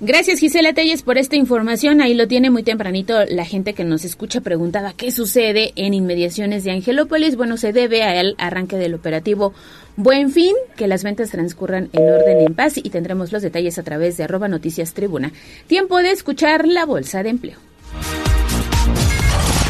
Gracias 0.00 0.40
Gisela 0.40 0.72
Telles 0.74 1.02
por 1.02 1.18
esta 1.18 1.36
información. 1.36 2.00
Ahí 2.00 2.14
lo 2.14 2.28
tiene 2.28 2.50
muy 2.50 2.62
tempranito 2.62 3.24
la 3.24 3.44
gente 3.44 3.74
que 3.74 3.84
nos 3.84 4.04
escucha 4.04 4.40
preguntaba 4.40 4.92
qué 4.96 5.10
sucede 5.10 5.72
en 5.76 5.94
inmediaciones 5.94 6.62
de 6.64 6.72
Angelópolis. 6.72 7.36
Bueno, 7.36 7.56
se 7.56 7.72
debe 7.72 8.02
al 8.02 8.34
arranque 8.38 8.76
del 8.76 8.94
operativo 8.94 9.54
Buen 9.96 10.30
Fin, 10.30 10.54
que 10.76 10.88
las 10.88 11.02
ventas 11.02 11.30
transcurran 11.30 11.88
en 11.92 12.02
orden 12.02 12.46
en 12.46 12.54
paz 12.54 12.76
y 12.76 12.90
tendremos 12.90 13.32
los 13.32 13.40
detalles 13.40 13.78
a 13.78 13.82
través 13.82 14.18
de 14.18 14.24
arroba 14.24 14.46
noticias 14.46 14.92
tribuna. 14.92 15.32
Tiempo 15.66 15.98
de 15.98 16.10
escuchar 16.10 16.68
la 16.68 16.84
bolsa 16.84 17.22
de 17.22 17.30
empleo. 17.30 17.58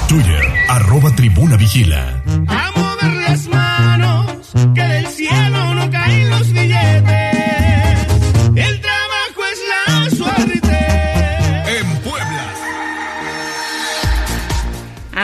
Twitter, 0.09 0.43
arroba 0.69 1.15
tribuna 1.15 1.57
vigila. 1.57 2.23
A 2.49 2.73
mover 2.77 3.17
las 3.29 3.49
manos, 3.49 4.53
que 4.75 4.83
del 4.83 5.07
cielo 5.07 5.75
no 5.75 5.91
caen 5.91 6.31
los 6.31 6.53
billetes. 6.53 7.36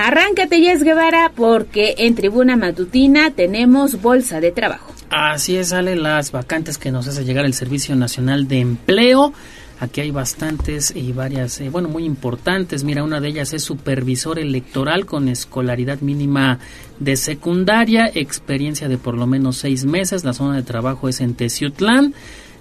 Arráncate, 0.05 0.61
Yes 0.61 0.83
Guevara, 0.83 1.31
porque 1.33 1.95
en 1.99 2.17
Tribuna 2.17 2.57
Matutina 2.57 3.31
tenemos 3.31 4.03
bolsa 4.03 4.41
de 4.41 4.51
trabajo. 4.51 4.93
Así 5.11 5.57
es, 5.57 5.69
sale 5.69 5.95
las 5.95 6.33
vacantes 6.33 6.77
que 6.77 6.91
nos 6.91 7.07
hace 7.07 7.25
llegar 7.25 7.45
el 7.45 7.55
Servicio 7.55 7.95
Nacional 7.95 8.49
de 8.49 8.59
Empleo. 8.59 9.33
Aquí 9.79 10.01
hay 10.01 10.11
bastantes 10.11 10.93
y 10.97 11.13
varias, 11.13 11.61
eh, 11.61 11.69
bueno, 11.69 11.89
muy 11.89 12.05
importantes. 12.05 12.83
Mira, 12.83 13.05
una 13.05 13.21
de 13.21 13.29
ellas 13.29 13.53
es 13.53 13.63
supervisor 13.63 14.41
electoral 14.41 15.07
con 15.07 15.29
escolaridad 15.29 16.01
mínima 16.01 16.59
de 16.99 17.17
secundaria, 17.17 18.11
experiencia 18.13 18.89
de 18.89 18.99
por 18.99 19.17
lo 19.17 19.29
menos 19.29 19.59
seis 19.59 19.85
meses. 19.85 20.25
La 20.25 20.33
zona 20.33 20.57
de 20.57 20.65
trabajo 20.65 21.09
es 21.09 21.21
en 21.21 21.35
Teciutlán. 21.35 22.13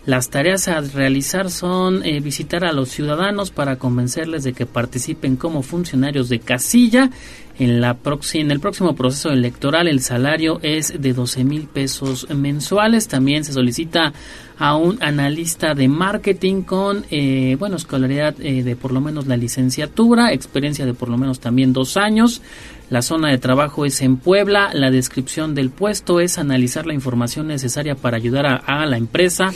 Las 0.06 0.32
tareas 0.32 0.68
a 0.68 0.82
realizar 0.82 1.52
son 1.52 2.04
eh, 2.04 2.20
visitar 2.22 2.66
a 2.66 2.72
los 2.72 2.90
ciudadanos 2.90 3.52
para 3.52 3.76
convencerles 3.76 4.44
de 4.44 4.54
que 4.54 4.66
participen 4.66 5.36
como 5.36 5.62
funcionarios 5.62 6.28
de 6.28 6.40
casilla. 6.40 7.12
En, 7.60 7.82
la 7.82 7.96
en 8.34 8.50
el 8.50 8.60
próximo 8.60 8.96
proceso 8.96 9.30
electoral 9.30 9.88
el 9.88 10.02
salario 10.02 10.60
es 10.64 11.00
de 11.00 11.14
12 11.14 11.44
mil 11.44 11.68
pesos 11.68 12.28
mensuales. 12.32 13.08
También 13.08 13.44
se 13.44 13.54
solicita 13.54 14.14
a 14.58 14.76
un 14.76 14.98
analista 15.04 15.76
de 15.76 15.88
marketing 15.88 16.64
con, 16.64 17.06
eh, 17.12 17.56
bueno, 17.60 17.76
escolaridad 17.76 18.34
eh, 18.40 18.64
de 18.64 18.76
por 18.76 18.92
lo 18.92 19.02
menos 19.02 19.28
la 19.28 19.38
licenciatura, 19.38 20.34
experiencia 20.34 20.88
de 20.88 20.96
por 20.96 21.10
lo 21.10 21.18
menos 21.20 21.40
también 21.40 21.74
dos 21.74 21.98
años. 21.98 22.42
La 22.90 23.04
zona 23.04 23.30
de 23.30 23.38
trabajo 23.38 23.86
es 23.86 24.02
en 24.02 24.18
Puebla. 24.18 24.72
La 24.74 24.90
descripción 24.90 25.54
del 25.54 25.70
puesto 25.70 26.20
es 26.20 26.40
analizar 26.40 26.88
la 26.88 26.96
información 26.96 27.48
necesaria 27.48 27.94
para 27.94 28.18
ayudar 28.18 28.48
a, 28.48 28.56
a 28.56 28.88
la 28.88 28.98
empresa 28.98 29.52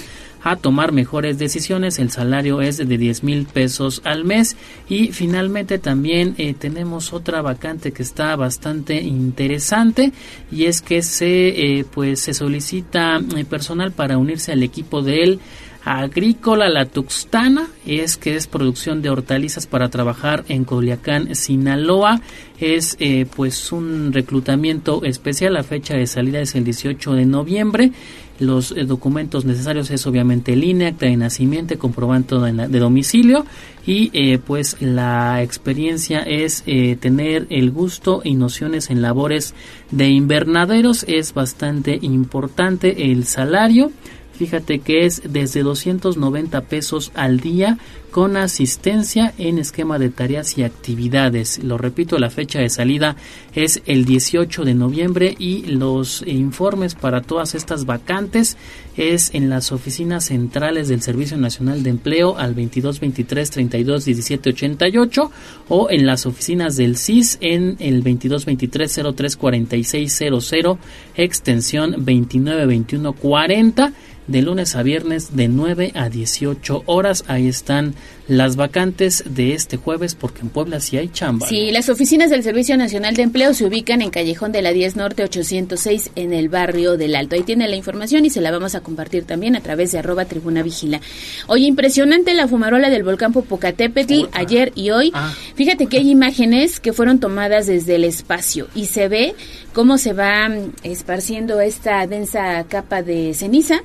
a 0.45 0.55
tomar 0.55 0.91
mejores 0.91 1.39
decisiones. 1.39 1.97
El 1.97 2.11
salario 2.11 2.61
es 2.61 2.77
de 2.77 2.97
10 2.97 3.23
mil 3.23 3.45
pesos 3.47 4.01
al 4.05 4.23
mes. 4.25 4.55
Y 4.87 5.07
finalmente 5.07 5.79
también 5.79 6.35
eh, 6.37 6.53
tenemos 6.53 7.13
otra 7.13 7.41
vacante 7.41 7.91
que 7.91 8.03
está 8.03 8.35
bastante 8.35 9.01
interesante 9.01 10.13
y 10.51 10.65
es 10.65 10.83
que 10.83 11.01
se 11.01 11.79
eh, 11.79 11.85
pues 11.91 12.19
se 12.19 12.35
solicita 12.35 13.19
eh, 13.35 13.43
personal 13.43 13.91
para 13.91 14.19
unirse 14.19 14.51
al 14.51 14.61
equipo 14.61 15.01
de 15.01 15.23
él 15.23 15.39
agrícola 15.83 16.67
La 16.67 16.85
Tuxtana, 16.85 17.67
es 17.85 18.17
que 18.17 18.35
es 18.35 18.47
producción 18.47 19.03
de 19.03 19.11
hortalizas 19.11 19.67
para 19.67 19.89
trabajar 19.89 20.43
en 20.47 20.63
Culiacán, 20.63 21.35
Sinaloa. 21.35 22.21
Es 22.59 22.97
pues 23.35 23.71
un 23.71 24.11
reclutamiento 24.11 25.03
especial. 25.03 25.53
La 25.53 25.61
fecha 25.61 25.95
de 25.95 26.07
salida 26.07 26.39
es 26.39 26.55
el 26.55 26.63
18 26.63 27.13
de 27.13 27.25
noviembre. 27.27 27.91
Los 28.39 28.71
eh, 28.71 28.83
documentos 28.83 29.45
necesarios 29.45 29.89
es 29.91 30.05
obviamente 30.07 30.53
el 30.53 30.65
de 30.97 31.17
nacimiento, 31.17 31.77
comprobante 31.79 32.35
de, 32.35 32.67
de 32.67 32.79
domicilio 32.79 33.45
y 33.85 34.09
eh, 34.13 34.39
pues 34.39 34.77
la 34.81 35.41
experiencia 35.41 36.19
es 36.19 36.63
eh, 36.65 36.97
tener 36.99 37.47
el 37.49 37.71
gusto 37.71 38.21
y 38.23 38.35
nociones 38.35 38.89
en 38.89 39.01
labores 39.01 39.53
de 39.91 40.09
invernaderos. 40.09 41.05
Es 41.07 41.33
bastante 41.33 41.99
importante 42.01 43.11
el 43.11 43.25
salario. 43.25 43.91
Fíjate 44.33 44.79
que 44.79 45.05
es 45.05 45.21
desde 45.31 45.63
290 45.63 46.61
pesos 46.61 47.11
al 47.13 47.39
día 47.39 47.77
con 48.15 48.37
asistencia 48.37 49.33
en 49.37 49.59
esquema 49.59 49.99
de 49.99 50.07
tareas 50.07 50.57
y 50.57 50.63
actividades. 50.63 51.61
Lo 51.61 51.77
repito, 51.77 52.17
la 52.17 52.29
fecha 52.29 52.61
de 52.61 52.69
salida 52.69 53.17
es 53.53 53.81
el 53.87 54.05
18 54.05 54.63
de 54.63 54.73
noviembre 54.73 55.35
y 55.37 55.63
los 55.65 56.23
informes 56.25 56.95
para 56.95 57.23
todas 57.23 57.55
estas 57.55 57.85
vacantes 57.85 58.55
es 58.95 59.33
en 59.33 59.49
las 59.49 59.73
oficinas 59.73 60.23
centrales 60.23 60.87
del 60.87 61.01
Servicio 61.01 61.35
Nacional 61.35 61.83
de 61.83 61.89
Empleo 61.89 62.37
al 62.37 62.53
22 62.53 63.01
23 63.01 63.49
32 63.49 64.05
17 64.05 64.49
88 64.51 65.31
o 65.67 65.89
en 65.89 66.05
las 66.05 66.25
oficinas 66.25 66.77
del 66.77 66.95
CIS 66.95 67.37
en 67.41 67.75
el 67.79 68.01
22 68.01 68.45
23 68.45 69.01
03 69.13 69.35
46 69.35 70.23
00 70.39 70.79
extensión 71.17 71.95
29 71.97 72.65
21 72.65 73.11
40 73.11 73.91
de 74.27 74.41
lunes 74.41 74.75
a 74.75 74.83
viernes 74.83 75.35
de 75.35 75.47
9 75.47 75.91
a 75.95 76.09
18 76.09 76.83
horas. 76.85 77.23
Ahí 77.27 77.47
están 77.47 77.95
las 78.27 78.55
vacantes 78.55 79.23
de 79.27 79.53
este 79.53 79.77
jueves 79.77 80.15
porque 80.15 80.41
en 80.41 80.49
Puebla 80.49 80.79
sí 80.79 80.97
hay 80.97 81.09
chamba. 81.09 81.47
Sí, 81.47 81.71
las 81.71 81.89
oficinas 81.89 82.29
del 82.29 82.43
Servicio 82.43 82.75
Nacional 82.75 83.15
de 83.15 83.23
Empleo 83.23 83.53
se 83.53 83.65
ubican 83.65 84.01
en 84.01 84.09
Callejón 84.09 84.51
de 84.51 84.61
la 84.61 84.71
10 84.71 84.95
Norte 84.95 85.23
806 85.23 86.11
en 86.15 86.33
el 86.33 86.49
barrio 86.49 86.97
del 86.97 87.15
Alto. 87.15 87.35
Ahí 87.35 87.43
tiene 87.43 87.67
la 87.67 87.75
información 87.75 88.25
y 88.25 88.29
se 88.29 88.41
la 88.41 88.51
vamos 88.51 88.73
a 88.73 88.81
compartir 88.81 89.25
también 89.25 89.55
a 89.55 89.61
través 89.61 89.91
de 89.91 89.99
arroba 89.99 90.25
tribuna 90.25 90.63
vigila. 90.63 91.01
Oye, 91.47 91.65
impresionante 91.65 92.33
la 92.33 92.47
fumarola 92.47 92.89
del 92.89 93.03
volcán 93.03 93.31
Popocatépetl 93.31 94.25
ayer 94.31 94.71
y 94.75 94.89
hoy. 94.89 95.13
Fíjate 95.55 95.87
que 95.87 95.97
hay 95.97 96.09
imágenes 96.09 96.79
que 96.79 96.93
fueron 96.93 97.19
tomadas 97.19 97.67
desde 97.67 97.95
el 97.95 98.03
espacio 98.03 98.67
y 98.73 98.85
se 98.87 99.07
ve 99.07 99.35
cómo 99.73 99.97
se 99.97 100.13
va 100.13 100.49
mm, 100.49 100.71
esparciendo 100.83 101.61
esta 101.61 102.05
densa 102.07 102.63
capa 102.67 103.03
de 103.03 103.33
ceniza 103.33 103.81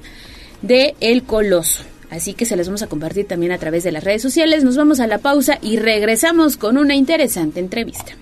de 0.63 0.95
El 1.01 1.25
Coloso. 1.25 1.85
Así 2.11 2.35
que 2.35 2.45
se 2.45 2.57
las 2.57 2.66
vamos 2.66 2.82
a 2.82 2.89
compartir 2.89 3.27
también 3.27 3.53
a 3.53 3.59
través 3.59 3.85
de 3.85 3.93
las 3.93 4.05
redes 4.05 4.23
sociales. 4.23 4.65
Nos 4.65 4.77
vamos 4.77 5.01
a 5.01 5.07
la 5.07 5.19
pausa 5.19 5.59
y 5.62 5.78
regresamos 5.78 6.57
con 6.57 6.77
una 6.77 6.95
interesante 6.95 7.61
entrevista. 7.61 8.16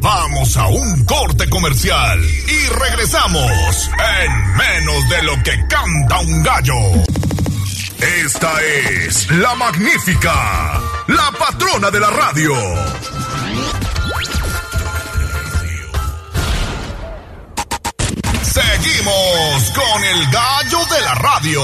Vamos 0.00 0.56
a 0.56 0.66
un 0.68 1.04
corte 1.04 1.48
comercial 1.50 2.18
y 2.22 2.68
regresamos 2.72 3.90
en 4.22 4.56
menos 4.56 5.08
de 5.10 5.22
lo 5.22 5.42
que 5.42 5.52
canta 5.68 6.20
un 6.20 6.42
gallo. 6.42 6.74
Esta 8.24 8.50
es 8.62 9.30
la 9.30 9.54
magnífica, 9.56 10.80
la 11.08 11.30
patrona 11.38 11.90
de 11.90 12.00
la 12.00 12.08
radio. 12.08 12.54
Seguimos 18.52 19.70
con 19.70 20.04
el 20.04 20.26
gallo 20.32 20.78
de 20.92 21.00
la 21.02 21.14
radio. 21.14 21.62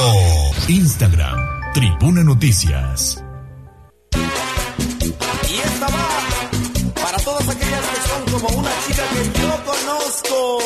Instagram, 0.68 1.72
Tribuna 1.74 2.22
Noticias. 2.22 3.24
Y 5.50 5.54
esta 5.58 5.86
va 5.88 6.08
para 7.02 7.18
todas 7.18 7.48
aquellas 7.48 7.80
que 7.80 8.08
son 8.08 8.40
como 8.40 8.60
una 8.60 8.70
chica 8.86 9.02
que 9.12 9.40
yo 9.40 9.64
conozco. 9.64 10.58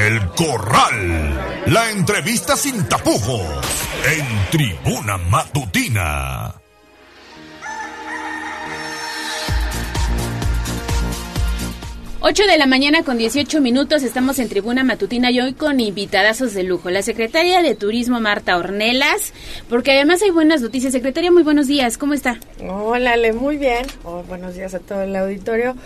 El 0.00 0.26
Corral. 0.30 1.64
La 1.66 1.90
entrevista 1.90 2.56
sin 2.56 2.88
tapujos. 2.88 3.42
En 4.06 4.50
Tribuna 4.50 5.18
Matutina. 5.18 6.65
8 12.28 12.44
de 12.48 12.58
la 12.58 12.66
mañana 12.66 13.04
con 13.04 13.18
18 13.18 13.60
minutos 13.60 14.02
estamos 14.02 14.40
en 14.40 14.48
Tribuna 14.48 14.82
Matutina 14.82 15.30
y 15.30 15.38
hoy 15.38 15.52
con 15.52 15.78
invitadazos 15.78 16.54
de 16.54 16.64
lujo. 16.64 16.90
La 16.90 17.02
secretaria 17.02 17.62
de 17.62 17.76
Turismo 17.76 18.18
Marta 18.18 18.56
Ornelas, 18.56 19.32
porque 19.68 19.92
además 19.92 20.22
hay 20.22 20.32
buenas 20.32 20.60
noticias. 20.60 20.92
Secretaria, 20.92 21.30
muy 21.30 21.44
buenos 21.44 21.68
días, 21.68 21.96
¿cómo 21.96 22.14
está? 22.14 22.40
Hola, 22.68 23.12
Ale, 23.12 23.32
muy 23.32 23.58
bien. 23.58 23.86
Oh, 24.02 24.24
buenos 24.24 24.56
días 24.56 24.74
a 24.74 24.80
todo 24.80 25.02
el 25.02 25.14
auditorio. 25.14 25.76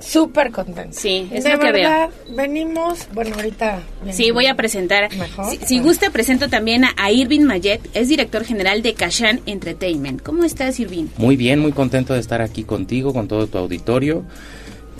Súper 0.00 0.50
contento. 0.50 0.96
Sí, 0.98 1.28
es 1.32 1.44
de 1.44 1.52
lo 1.52 1.60
que 1.60 1.70
verdad, 1.70 2.10
veo. 2.26 2.36
venimos, 2.36 3.06
bueno, 3.12 3.36
ahorita... 3.36 3.80
Sí, 4.10 4.32
voy 4.32 4.46
a 4.46 4.56
presentar. 4.56 5.08
Mejor. 5.16 5.50
Si, 5.50 5.58
si 5.58 5.78
gusta, 5.78 6.10
presento 6.10 6.48
también 6.48 6.84
a, 6.84 6.94
a 6.96 7.12
Irving 7.12 7.42
Mayet, 7.42 7.80
es 7.94 8.08
director 8.08 8.44
general 8.44 8.82
de 8.82 8.94
Kashan 8.94 9.40
Entertainment. 9.46 10.20
¿Cómo 10.20 10.42
estás, 10.42 10.80
Irving? 10.80 11.06
Muy 11.16 11.36
bien, 11.36 11.60
muy 11.60 11.70
contento 11.70 12.14
de 12.14 12.18
estar 12.18 12.42
aquí 12.42 12.64
contigo, 12.64 13.12
con 13.12 13.28
todo 13.28 13.46
tu 13.46 13.58
auditorio, 13.58 14.24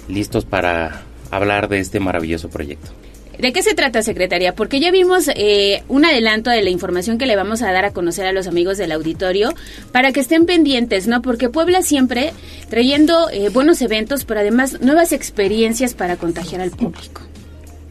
listos 0.09 0.45
para 0.45 1.03
hablar 1.31 1.69
de 1.69 1.79
este 1.81 2.01
maravilloso 2.01 2.49
proyecto. 2.49 2.91
¿De 3.39 3.53
qué 3.53 3.63
se 3.63 3.75
trata, 3.75 4.03
secretaria? 4.03 4.53
Porque 4.57 4.81
ya 4.81 4.91
vimos 4.91 5.29
eh, 5.37 5.85
un 5.87 6.05
adelanto 6.05 6.51
de 6.51 6.61
la 6.61 6.71
información 6.71 7.19
que 7.19 7.27
le 7.27 7.37
vamos 7.37 7.63
a 7.63 7.71
dar 7.71 7.85
a 7.85 7.93
conocer 7.93 8.27
a 8.27 8.33
los 8.33 8.49
amigos 8.49 8.79
del 8.79 8.91
auditorio 8.91 9.55
para 9.93 10.11
que 10.11 10.19
estén 10.19 10.45
pendientes, 10.45 11.07
¿no? 11.07 11.23
Porque 11.23 11.49
Puebla 11.49 11.83
siempre 11.83 12.33
trayendo 12.69 13.31
eh, 13.31 13.49
buenos 13.51 13.81
eventos, 13.81 14.25
pero 14.25 14.41
además 14.41 14.81
nuevas 14.81 15.13
experiencias 15.13 15.95
para 15.95 16.17
contagiar 16.17 16.61
al 16.63 16.73
público. 16.73 17.21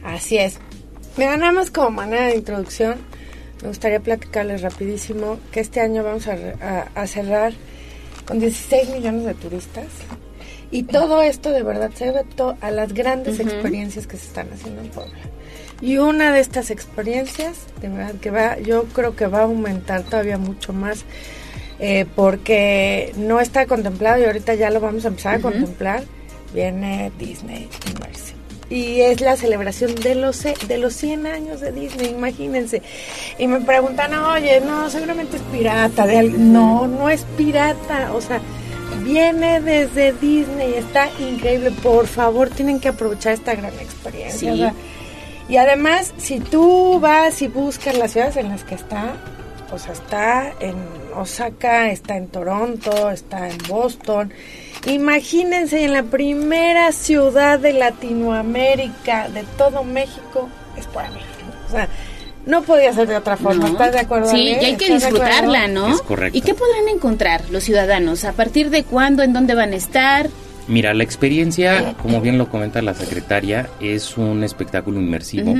Así 0.04 0.36
es. 0.36 0.58
Mira, 1.16 1.38
nada 1.38 1.52
más 1.52 1.70
como 1.70 1.90
manera 1.92 2.26
de 2.26 2.36
introducción, 2.36 2.96
me 3.62 3.68
gustaría 3.68 4.00
platicarles 4.00 4.60
rapidísimo 4.60 5.38
que 5.50 5.60
este 5.60 5.80
año 5.80 6.04
vamos 6.04 6.28
a, 6.28 6.34
a- 6.60 6.88
a 6.94 7.06
cerrar 7.06 7.54
con 8.26 8.38
16 8.38 8.90
millones 8.90 9.24
de 9.24 9.32
turistas. 9.32 9.86
Y 10.70 10.82
todo 10.82 11.22
esto 11.22 11.50
de 11.50 11.62
verdad 11.62 11.90
se 11.94 12.06
debe 12.06 12.24
a 12.60 12.70
las 12.70 12.92
grandes 12.92 13.40
experiencias 13.40 14.06
que 14.06 14.16
se 14.16 14.26
están 14.26 14.48
haciendo 14.52 14.82
en 14.82 14.88
Puebla. 14.88 15.18
Y 15.80 15.98
una 15.98 16.32
de 16.32 16.40
estas 16.40 16.70
experiencias, 16.70 17.56
de 17.80 17.88
verdad 17.88 18.14
que 18.20 18.30
va, 18.30 18.58
yo 18.58 18.84
creo 18.86 19.14
que 19.14 19.26
va 19.26 19.40
a 19.40 19.42
aumentar 19.42 20.02
todavía 20.02 20.36
mucho 20.36 20.72
más, 20.72 21.04
eh, 21.78 22.04
porque 22.16 23.12
no 23.16 23.40
está 23.40 23.66
contemplado 23.66 24.20
y 24.20 24.24
ahorita 24.24 24.54
ya 24.54 24.70
lo 24.70 24.80
vamos 24.80 25.04
a 25.04 25.08
empezar 25.08 25.36
a 25.36 25.40
contemplar, 25.40 26.02
viene 26.52 27.12
Disney 27.18 27.68
Immersive. 27.94 28.38
Y 28.70 29.00
es 29.00 29.20
la 29.22 29.36
celebración 29.36 29.94
de 29.94 30.14
los, 30.14 30.42
de 30.42 30.78
los 30.78 30.92
100 30.94 31.26
años 31.26 31.60
de 31.60 31.72
Disney, 31.72 32.10
imagínense. 32.10 32.82
Y 33.38 33.46
me 33.46 33.60
preguntan, 33.60 34.12
oye, 34.12 34.60
no, 34.60 34.90
seguramente 34.90 35.38
es 35.38 35.42
pirata. 35.44 36.06
De 36.06 36.18
al-". 36.18 36.52
No, 36.52 36.86
no 36.86 37.08
es 37.08 37.24
pirata. 37.38 38.12
O 38.12 38.20
sea, 38.20 38.42
viene 39.02 39.60
desde 39.60 40.12
Disney, 40.12 40.74
está 40.74 41.08
increíble. 41.18 41.70
Por 41.70 42.06
favor, 42.06 42.50
tienen 42.50 42.80
que 42.80 42.88
aprovechar 42.88 43.32
esta 43.32 43.54
gran 43.54 43.74
experiencia. 43.74 44.38
Sí. 44.38 44.48
o 44.48 44.56
sea, 44.56 44.74
y 45.48 45.56
además, 45.56 46.12
si 46.18 46.40
tú 46.40 47.00
vas 47.00 47.40
y 47.40 47.48
buscas 47.48 47.96
las 47.96 48.12
ciudades 48.12 48.36
en 48.36 48.50
las 48.50 48.64
que 48.64 48.74
está, 48.74 49.14
o 49.72 49.78
sea, 49.78 49.94
está 49.94 50.52
en 50.60 50.76
Osaka, 51.14 51.90
está 51.90 52.16
en 52.16 52.28
Toronto, 52.28 53.10
está 53.10 53.48
en 53.48 53.56
Boston. 53.66 54.32
Imagínense 54.86 55.84
en 55.84 55.94
la 55.94 56.02
primera 56.02 56.92
ciudad 56.92 57.58
de 57.58 57.72
Latinoamérica, 57.72 59.28
de 59.30 59.44
todo 59.56 59.84
México, 59.84 60.48
es 60.76 60.86
Puebla. 60.86 61.18
O 61.66 61.70
sea, 61.70 61.88
no 62.48 62.62
podía 62.62 62.92
ser 62.92 63.06
de 63.06 63.16
otra 63.16 63.36
forma. 63.36 63.66
¿No? 63.66 63.72
¿Estás 63.72 63.92
de 63.92 64.00
acuerdo? 64.00 64.30
Sí, 64.30 64.56
y 64.60 64.64
hay 64.64 64.76
que 64.76 64.92
disfrutarla, 64.92 65.68
¿no? 65.68 65.94
Es 65.94 66.02
correcto. 66.02 66.36
¿Y 66.36 66.40
qué 66.40 66.54
podrán 66.54 66.88
encontrar 66.88 67.42
los 67.50 67.62
ciudadanos? 67.62 68.24
¿A 68.24 68.32
partir 68.32 68.70
de 68.70 68.84
cuándo? 68.84 69.22
¿En 69.22 69.32
dónde 69.32 69.54
van 69.54 69.72
a 69.72 69.76
estar? 69.76 70.28
Mira, 70.66 70.92
la 70.94 71.04
experiencia, 71.04 71.94
como 72.02 72.20
bien 72.20 72.36
lo 72.38 72.48
comenta 72.48 72.82
la 72.82 72.94
secretaria, 72.94 73.68
es 73.80 74.16
un 74.18 74.44
espectáculo 74.44 74.98
inmersivo 74.98 75.54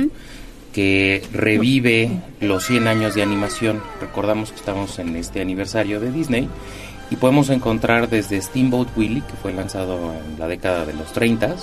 que 0.73 1.23
revive 1.33 2.11
los 2.41 2.65
100 2.65 2.87
años 2.87 3.15
de 3.15 3.23
animación. 3.23 3.81
Recordamos 4.01 4.51
que 4.51 4.57
estamos 4.57 4.99
en 4.99 5.15
este 5.15 5.41
aniversario 5.41 5.99
de 5.99 6.11
Disney 6.11 6.47
y 7.09 7.15
podemos 7.15 7.49
encontrar 7.49 8.09
desde 8.09 8.39
Steamboat 8.39 8.95
Willie, 8.95 9.21
que 9.21 9.33
fue 9.41 9.51
lanzado 9.51 10.13
en 10.13 10.39
la 10.39 10.47
década 10.47 10.85
de 10.85 10.93
los 10.93 11.11
30, 11.11 11.55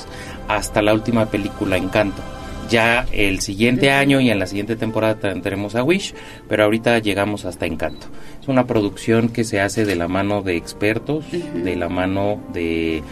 hasta 0.48 0.82
la 0.82 0.92
última 0.92 1.26
película 1.26 1.76
Encanto. 1.76 2.22
Ya 2.68 3.06
el 3.12 3.40
siguiente 3.40 3.90
año 3.90 4.20
y 4.20 4.30
en 4.30 4.38
la 4.38 4.46
siguiente 4.46 4.76
temporada 4.76 5.18
tendremos 5.18 5.74
a 5.74 5.82
Wish, 5.82 6.14
pero 6.48 6.64
ahorita 6.64 6.98
llegamos 6.98 7.44
hasta 7.44 7.66
Encanto. 7.66 8.06
Es 8.40 8.48
una 8.48 8.66
producción 8.66 9.28
que 9.28 9.44
se 9.44 9.60
hace 9.60 9.84
de 9.84 9.96
la 9.96 10.08
mano 10.08 10.42
de 10.42 10.56
expertos, 10.56 11.24
de 11.30 11.76
la 11.76 11.88
mano 11.88 12.40
de 12.52 13.02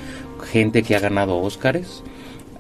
gente 0.53 0.83
que 0.83 0.97
ha 0.97 1.01
ganado 1.01 1.39
Óscares 1.39 2.03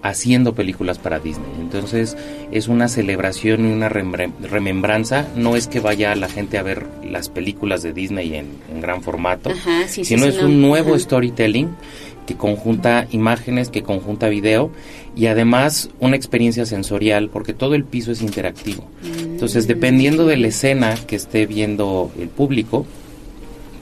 haciendo 0.03 0.55
películas 0.55 0.99
para 0.99 1.19
Disney. 1.19 1.49
Entonces 1.59 2.15
es 2.53 2.69
una 2.69 2.89
celebración 2.89 3.66
y 3.66 3.73
una 3.73 3.89
remembranza. 3.89 5.27
No 5.35 5.57
es 5.57 5.66
que 5.66 5.81
vaya 5.81 6.15
la 6.15 6.29
gente 6.29 6.59
a 6.59 6.62
ver 6.62 6.87
las 7.03 7.31
películas 7.31 7.83
de 7.83 7.95
Disney 7.95 8.35
en, 8.35 8.49
en 8.71 8.83
gran 8.83 9.01
formato, 9.03 9.49
Ajá, 9.51 9.89
sí, 9.89 10.05
sí, 10.05 10.16
sino 10.16 10.25
sí, 10.25 10.29
es 10.29 10.43
no. 10.43 10.47
un 10.49 10.61
nuevo 10.61 10.91
Ajá. 10.91 10.99
storytelling 10.99 11.71
que 12.26 12.36
conjunta 12.36 13.06
imágenes, 13.10 13.68
que 13.68 13.82
conjunta 13.82 14.28
video 14.28 14.70
y 15.16 15.26
además 15.26 15.90
una 16.01 16.16
experiencia 16.16 16.66
sensorial 16.66 17.28
porque 17.28 17.52
todo 17.52 17.74
el 17.74 17.84
piso 17.84 18.12
es 18.12 18.22
interactivo. 18.22 18.84
Entonces, 19.05 19.66
dependiendo 19.66 20.26
de 20.26 20.36
la 20.36 20.48
escena 20.48 20.94
que 21.06 21.16
esté 21.16 21.46
viendo 21.46 22.10
el 22.18 22.28
público, 22.28 22.86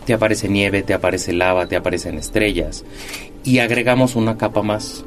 te 0.06 0.14
aparece 0.14 0.48
nieve, 0.48 0.82
te 0.82 0.94
aparece 0.94 1.32
lava, 1.32 1.66
te 1.66 1.76
aparecen 1.76 2.18
estrellas 2.18 2.84
y 3.44 3.58
agregamos 3.58 4.16
una 4.16 4.36
capa 4.36 4.62
más 4.62 5.04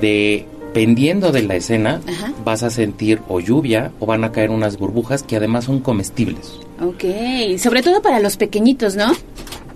de 0.00 0.46
dependiendo 0.78 1.32
de 1.32 1.42
la 1.42 1.56
escena, 1.56 2.00
vas 2.44 2.62
a 2.62 2.70
sentir 2.70 3.20
o 3.28 3.40
lluvia 3.40 3.90
o 3.98 4.06
van 4.06 4.22
a 4.22 4.30
caer 4.30 4.50
unas 4.50 4.78
burbujas 4.78 5.24
que 5.24 5.34
además 5.34 5.64
son 5.64 5.80
comestibles. 5.80 6.60
Ok, 6.80 7.58
sobre 7.58 7.82
todo 7.82 8.00
para 8.00 8.20
los 8.20 8.36
pequeñitos, 8.36 8.94
¿no? 8.94 9.12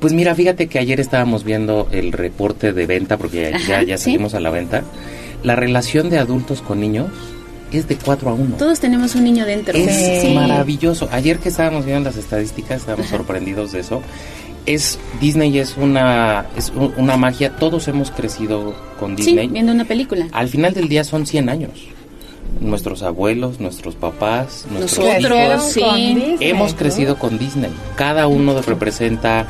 Pues 0.02 0.12
mira, 0.12 0.34
fíjate 0.34 0.66
que 0.66 0.78
ayer 0.78 1.00
estábamos 1.00 1.44
viendo 1.44 1.88
el 1.92 2.12
reporte 2.12 2.74
de 2.74 2.86
venta, 2.86 3.16
porque 3.16 3.52
ya, 3.66 3.76
Ajá, 3.76 3.82
ya 3.84 3.96
¿sí? 3.96 4.04
seguimos 4.04 4.34
a 4.34 4.40
la 4.40 4.50
venta. 4.50 4.82
La 5.42 5.56
relación 5.56 6.10
de 6.10 6.18
adultos 6.18 6.60
con 6.60 6.80
niños 6.80 7.08
es 7.72 7.88
de 7.88 7.96
4 7.96 8.28
a 8.30 8.34
1. 8.34 8.56
Todos 8.56 8.80
tenemos 8.80 9.14
un 9.14 9.24
niño 9.24 9.46
dentro. 9.46 9.78
Es 9.78 10.22
Sí. 10.22 10.34
maravilloso. 10.34 11.08
Ayer 11.10 11.38
que 11.38 11.48
estábamos 11.48 11.86
viendo 11.86 12.10
las 12.10 12.18
estadísticas, 12.18 12.80
estábamos 12.80 13.06
sorprendidos 13.06 13.72
de 13.72 13.80
eso. 13.80 14.02
Es 14.66 14.98
Disney 15.20 15.58
es 15.58 15.76
una 15.76 16.46
es 16.56 16.70
un- 16.76 16.92
una 16.96 17.16
magia. 17.16 17.56
Todos 17.56 17.88
hemos 17.88 18.10
crecido 18.10 18.74
con 19.00 19.16
Sí, 19.16 19.24
Disney. 19.24 19.48
viendo 19.48 19.72
una 19.72 19.84
película. 19.84 20.26
Al 20.32 20.48
final 20.48 20.74
del 20.74 20.88
día 20.88 21.02
son 21.04 21.26
100 21.26 21.48
años. 21.48 21.70
Nuestros 22.60 23.02
abuelos, 23.02 23.58
nuestros 23.60 23.94
papás, 23.94 24.66
nuestros 24.70 25.06
Nosotros, 25.06 25.38
hijos, 25.48 25.72
sí. 25.72 25.80
Disney, 26.14 26.36
hemos 26.40 26.72
¿no? 26.72 26.78
crecido 26.78 27.16
con 27.18 27.38
Disney. 27.38 27.70
Cada 27.96 28.26
uno 28.26 28.60
representa 28.62 29.46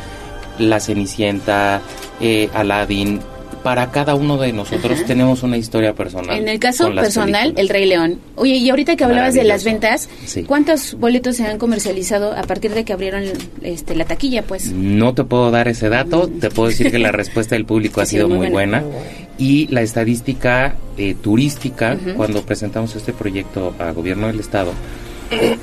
la 0.69 0.81
Cenicienta, 0.81 1.81
eh, 2.21 2.49
Aladdin. 2.55 3.21
Para 3.63 3.93
cada 3.93 4.17
uno 4.17 4.39
de 4.39 4.53
nosotros 4.53 4.99
Ajá. 4.99 5.07
tenemos 5.07 5.45
una 5.45 5.57
historia 5.57 5.95
personal. 5.95 6.37
En 6.37 6.49
el 6.49 6.59
caso 6.59 6.93
personal, 6.93 7.43
películas. 7.53 7.61
El 7.63 7.69
Rey 7.69 7.87
León. 7.87 8.19
Oye, 8.35 8.57
y 8.57 8.69
ahorita 8.71 8.97
que 8.97 9.05
hablabas 9.05 9.35
de 9.35 9.45
las 9.45 9.63
ventas, 9.63 10.09
Sí. 10.25 10.43
¿cuántos 10.43 10.95
boletos 10.99 11.37
se 11.37 11.45
han 11.47 11.59
comercializado 11.59 12.33
a 12.33 12.43
partir 12.43 12.73
de 12.75 12.85
que 12.85 12.93
abrieron 12.93 13.23
este, 13.63 13.95
la 13.95 14.05
taquilla? 14.05 14.43
Pues 14.43 14.73
No 14.73 15.15
te 15.15 15.23
puedo 15.23 15.53
dar 15.53 15.69
ese 15.69 15.89
dato, 15.89 16.27
te 16.27 16.51
puedo 16.51 16.71
decir 16.71 16.91
que 16.91 16.99
la 16.99 17.13
respuesta 17.13 17.55
del 17.55 17.65
público 17.65 18.01
ha 18.01 18.05
Sí, 18.07 18.17
sido 18.17 18.29
muy 18.29 18.39
muy 18.39 18.49
buena. 18.51 18.81
buena 18.81 18.99
y 19.39 19.69
la 19.69 19.83
estadística 19.83 20.75
eh, 20.99 21.15
turística, 21.23 21.97
cuando 22.17 22.43
presentamos 22.43 22.97
este 22.97 23.13
proyecto 23.13 23.77
a 23.79 23.93
gobierno 23.93 24.27
del 24.27 24.41
estado, 24.41 24.73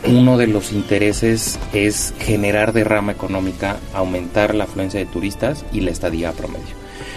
uno 0.07 0.37
de 0.37 0.47
los 0.47 0.71
intereses 0.71 1.59
es 1.73 2.13
generar 2.19 2.73
derrama 2.73 3.11
económica, 3.11 3.77
aumentar 3.93 4.55
la 4.55 4.65
afluencia 4.65 4.99
de 4.99 5.05
turistas 5.05 5.65
y 5.71 5.81
la 5.81 5.91
estadía 5.91 6.31
promedio. 6.31 6.75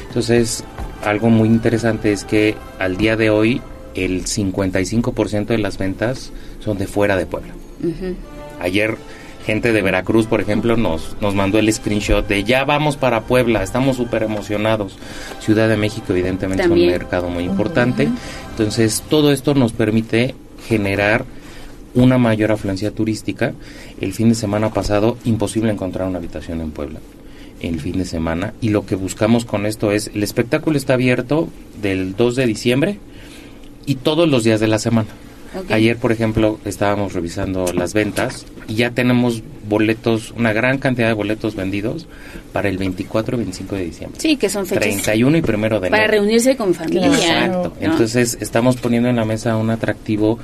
Entonces, 0.09 0.65
algo 1.03 1.31
muy 1.31 1.49
interesante 1.49 2.13
es 2.13 2.25
que 2.25 2.55
al 2.79 2.97
día 2.97 3.17
de 3.17 3.31
hoy 3.31 3.63
el 3.95 4.25
55% 4.25 5.47
de 5.47 5.59
las 5.59 5.79
ventas 5.79 6.33
son 6.61 6.79
de 6.79 6.87
fuera 6.87 7.17
de 7.17 7.27
Puebla. 7.27 7.55
Ayer 8.61 8.97
gente 9.45 9.73
de 9.73 9.83
Veracruz, 9.83 10.27
por 10.27 10.41
ejemplo, 10.41 10.77
nos, 10.77 11.17
nos 11.21 11.35
mandó 11.35 11.59
el 11.59 11.73
screenshot 11.73 12.27
de 12.27 12.45
ya 12.45 12.65
vamos 12.65 12.97
para 12.97 13.23
Puebla, 13.23 13.63
estamos 13.63 13.97
súper 13.97 14.23
emocionados. 14.23 14.97
Ciudad 15.41 15.69
de 15.69 15.77
México 15.77 16.07
evidentemente 16.11 16.63
También. 16.63 16.91
es 16.91 16.95
un 16.95 17.01
mercado 17.01 17.29
muy 17.29 17.45
importante. 17.45 18.09
Entonces, 18.51 19.03
todo 19.09 19.33
esto 19.33 19.55
nos 19.55 19.73
permite 19.73 20.35
generar 20.69 21.25
una 21.95 22.19
mayor 22.19 22.53
afluencia 22.53 22.91
turística. 22.91 23.53
El 24.01 24.13
fin 24.13 24.29
de 24.29 24.35
semana 24.35 24.71
pasado, 24.73 25.17
imposible 25.25 25.73
encontrar 25.73 26.09
una 26.09 26.19
habitación 26.19 26.61
en 26.61 26.71
Puebla. 26.71 27.01
El 27.61 27.81
fin 27.81 27.99
de 27.99 28.05
semana. 28.05 28.55
Y 28.61 28.71
lo 28.71 28.87
que 28.87 28.97
buscamos 28.97 29.45
con 29.45 29.67
esto 29.67 29.93
es, 29.93 30.11
el 30.15 30.23
espectáculo 30.23 30.77
está 30.77 30.95
abierto 30.95 31.49
del 31.81 32.17
2 32.17 32.37
de 32.37 32.47
diciembre 32.47 32.99
y 33.87 33.97
todos 33.97 34.29
los 34.29 34.45
días 34.45 34.61
de 34.61 34.69
la 34.69 34.79
semana. 34.79 35.09
Ayer, 35.69 35.99
por 35.99 36.13
ejemplo, 36.13 36.59
estábamos 36.65 37.13
revisando 37.13 37.73
las 37.75 37.93
ventas 37.93 38.47
y 38.69 38.77
ya 38.77 38.91
tenemos 38.91 39.43
boletos, 39.69 40.33
una 40.37 40.53
gran 40.53 40.79
cantidad 40.79 41.09
de 41.09 41.13
boletos 41.13 41.55
vendidos 41.55 42.07
para 42.53 42.71
el 42.71 42.79
24 42.79 43.37
y 43.37 43.39
25 43.39 43.75
de 43.77 43.85
diciembre. 43.85 44.21
Sí, 44.21 44.37
que 44.37 44.49
son 44.49 44.65
fechas 44.65 45.03
31 45.03 45.37
y 45.37 45.43
primero 45.43 45.79
de 45.79 45.91
para 45.91 46.05
enero. 46.05 46.23
reunirse 46.23 46.57
con 46.57 46.73
familia. 46.73 47.07
Exacto. 47.07 47.75
¿no? 47.79 47.87
Entonces, 47.87 48.39
estamos 48.41 48.77
poniendo 48.77 49.11
en 49.11 49.17
la 49.17 49.27
mesa 49.27 49.57
un 49.57 49.69
atractivo 49.69 50.39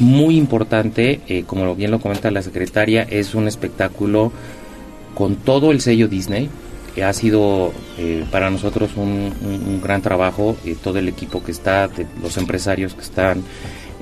muy 0.00 0.36
importante, 0.36 1.20
eh, 1.28 1.44
como 1.46 1.74
bien 1.74 1.90
lo 1.90 2.00
comenta 2.00 2.30
la 2.30 2.42
secretaria, 2.42 3.02
es 3.02 3.34
un 3.34 3.46
espectáculo 3.46 4.32
con 5.14 5.36
todo 5.36 5.70
el 5.70 5.80
sello 5.80 6.08
Disney. 6.08 6.48
que 6.94 7.04
ha 7.04 7.12
sido 7.12 7.72
eh, 7.98 8.24
para 8.32 8.50
nosotros 8.50 8.90
un, 8.96 9.80
gran 9.80 10.02
trabajo, 10.02 10.56
eh, 10.64 10.74
todo 10.82 10.98
el 10.98 11.06
equipo 11.06 11.40
que 11.40 11.52
está, 11.52 11.88
los 12.20 12.36
empresarios 12.36 12.94
que 12.94 13.02
están 13.02 13.44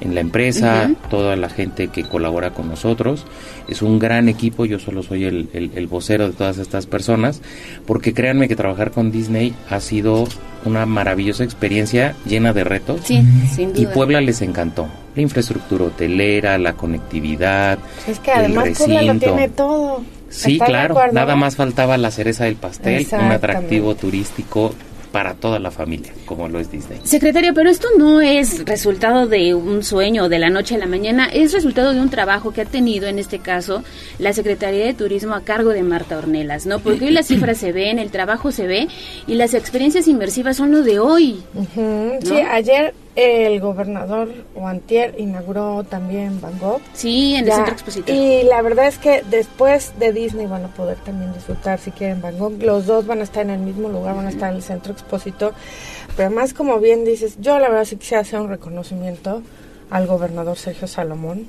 en 0.00 0.14
la 0.14 0.20
empresa, 0.20 0.90
toda 1.10 1.36
la 1.36 1.48
gente 1.48 1.88
que 1.88 2.04
colabora 2.04 2.50
con 2.50 2.68
nosotros. 2.68 3.24
Es 3.68 3.82
un 3.82 3.98
gran 3.98 4.28
equipo, 4.28 4.64
yo 4.64 4.78
solo 4.78 5.02
soy 5.02 5.24
el, 5.24 5.48
el- 5.52 5.70
el 5.74 5.86
vocero 5.86 6.26
de 6.28 6.34
todas 6.34 6.58
estas 6.58 6.86
personas, 6.86 7.40
porque 7.86 8.14
créanme 8.14 8.48
que 8.48 8.56
trabajar 8.56 8.90
con 8.90 9.10
Disney 9.12 9.54
ha 9.70 9.80
sido 9.80 10.24
una 10.64 10.86
maravillosa 10.86 11.44
experiencia 11.44 12.14
llena 12.26 12.52
de 12.52 12.64
retos. 12.64 13.00
Sí, 13.04 13.22
sin 13.54 13.70
Y 13.76 13.84
duda. 13.84 13.92
Puebla 13.94 14.20
les 14.20 14.42
encantó. 14.42 14.88
La 15.14 15.22
infraestructura 15.22 15.84
hotelera, 15.86 16.58
la 16.58 16.74
conectividad. 16.74 17.78
Es 18.06 18.18
que 18.20 18.32
el 18.32 18.38
además 18.38 18.68
Puebla 18.78 19.02
lo 19.02 19.12
recinto. 19.14 19.26
tiene 19.26 19.48
todo. 19.48 20.02
Sí, 20.30 20.52
¿Estás 20.54 20.68
de 20.68 20.72
claro. 20.72 20.94
acuerdo? 20.94 21.14
Nada 21.14 21.36
más 21.36 21.56
faltaba 21.56 21.96
la 21.96 22.10
cereza 22.10 22.44
del 22.44 22.56
pastel, 22.56 23.06
un 23.12 23.32
atractivo 23.32 23.94
turístico 23.94 24.74
para 25.12 25.34
toda 25.34 25.58
la 25.58 25.70
familia, 25.70 26.12
como 26.26 26.48
lo 26.48 26.58
es 26.60 26.70
Disney. 26.70 27.00
Secretaria, 27.02 27.52
pero 27.52 27.70
esto 27.70 27.88
no 27.98 28.20
es 28.20 28.64
resultado 28.64 29.26
de 29.26 29.54
un 29.54 29.82
sueño 29.82 30.28
de 30.28 30.38
la 30.38 30.50
noche 30.50 30.74
a 30.74 30.78
la 30.78 30.86
mañana, 30.86 31.26
es 31.26 31.52
resultado 31.52 31.92
de 31.92 32.00
un 32.00 32.10
trabajo 32.10 32.52
que 32.52 32.62
ha 32.62 32.64
tenido, 32.64 33.06
en 33.06 33.18
este 33.18 33.38
caso, 33.38 33.82
la 34.18 34.32
Secretaría 34.32 34.84
de 34.84 34.94
Turismo 34.94 35.34
a 35.34 35.42
cargo 35.42 35.70
de 35.70 35.82
Marta 35.82 36.18
Ornelas, 36.18 36.66
¿no? 36.66 36.78
Porque 36.80 37.06
hoy 37.06 37.10
las 37.10 37.26
cifras 37.28 37.58
se 37.58 37.72
ven, 37.72 37.98
el 37.98 38.10
trabajo 38.10 38.52
se 38.52 38.66
ve 38.66 38.88
y 39.26 39.34
las 39.34 39.54
experiencias 39.54 40.08
inmersivas 40.08 40.56
son 40.56 40.70
lo 40.70 40.82
de 40.82 40.98
hoy. 40.98 41.42
Sí, 41.74 41.80
¿no? 41.80 42.50
ayer 42.50 42.94
el 43.18 43.60
gobernador 43.60 44.28
o 44.54 44.68
antier 44.68 45.16
inauguró 45.18 45.82
también 45.82 46.40
Van 46.40 46.56
Gogh. 46.60 46.80
Sí, 46.92 47.34
en 47.34 47.46
el 47.46 47.52
centro 47.52 47.72
expositor. 47.72 48.14
Y 48.14 48.44
la 48.44 48.62
verdad 48.62 48.86
es 48.86 48.98
que 48.98 49.24
después 49.28 49.92
de 49.98 50.12
Disney 50.12 50.46
van 50.46 50.64
a 50.64 50.68
poder 50.68 50.98
también 50.98 51.32
disfrutar 51.32 51.80
si 51.80 51.90
quieren 51.90 52.22
Van 52.22 52.38
Gogh. 52.38 52.62
Los 52.62 52.86
dos 52.86 53.06
van 53.06 53.18
a 53.18 53.24
estar 53.24 53.42
en 53.42 53.50
el 53.50 53.58
mismo 53.58 53.88
lugar, 53.88 54.14
van 54.14 54.26
a 54.26 54.30
estar 54.30 54.50
en 54.50 54.56
el 54.56 54.62
centro 54.62 54.92
expositor. 54.92 55.52
Pero 56.16 56.28
además, 56.28 56.54
como 56.54 56.78
bien 56.78 57.04
dices, 57.04 57.38
yo 57.40 57.58
la 57.58 57.68
verdad 57.68 57.86
sí 57.86 57.96
quisiera 57.96 58.20
hacer 58.20 58.38
un 58.38 58.50
reconocimiento 58.50 59.42
al 59.90 60.06
gobernador 60.06 60.56
Sergio 60.56 60.86
Salomón 60.86 61.46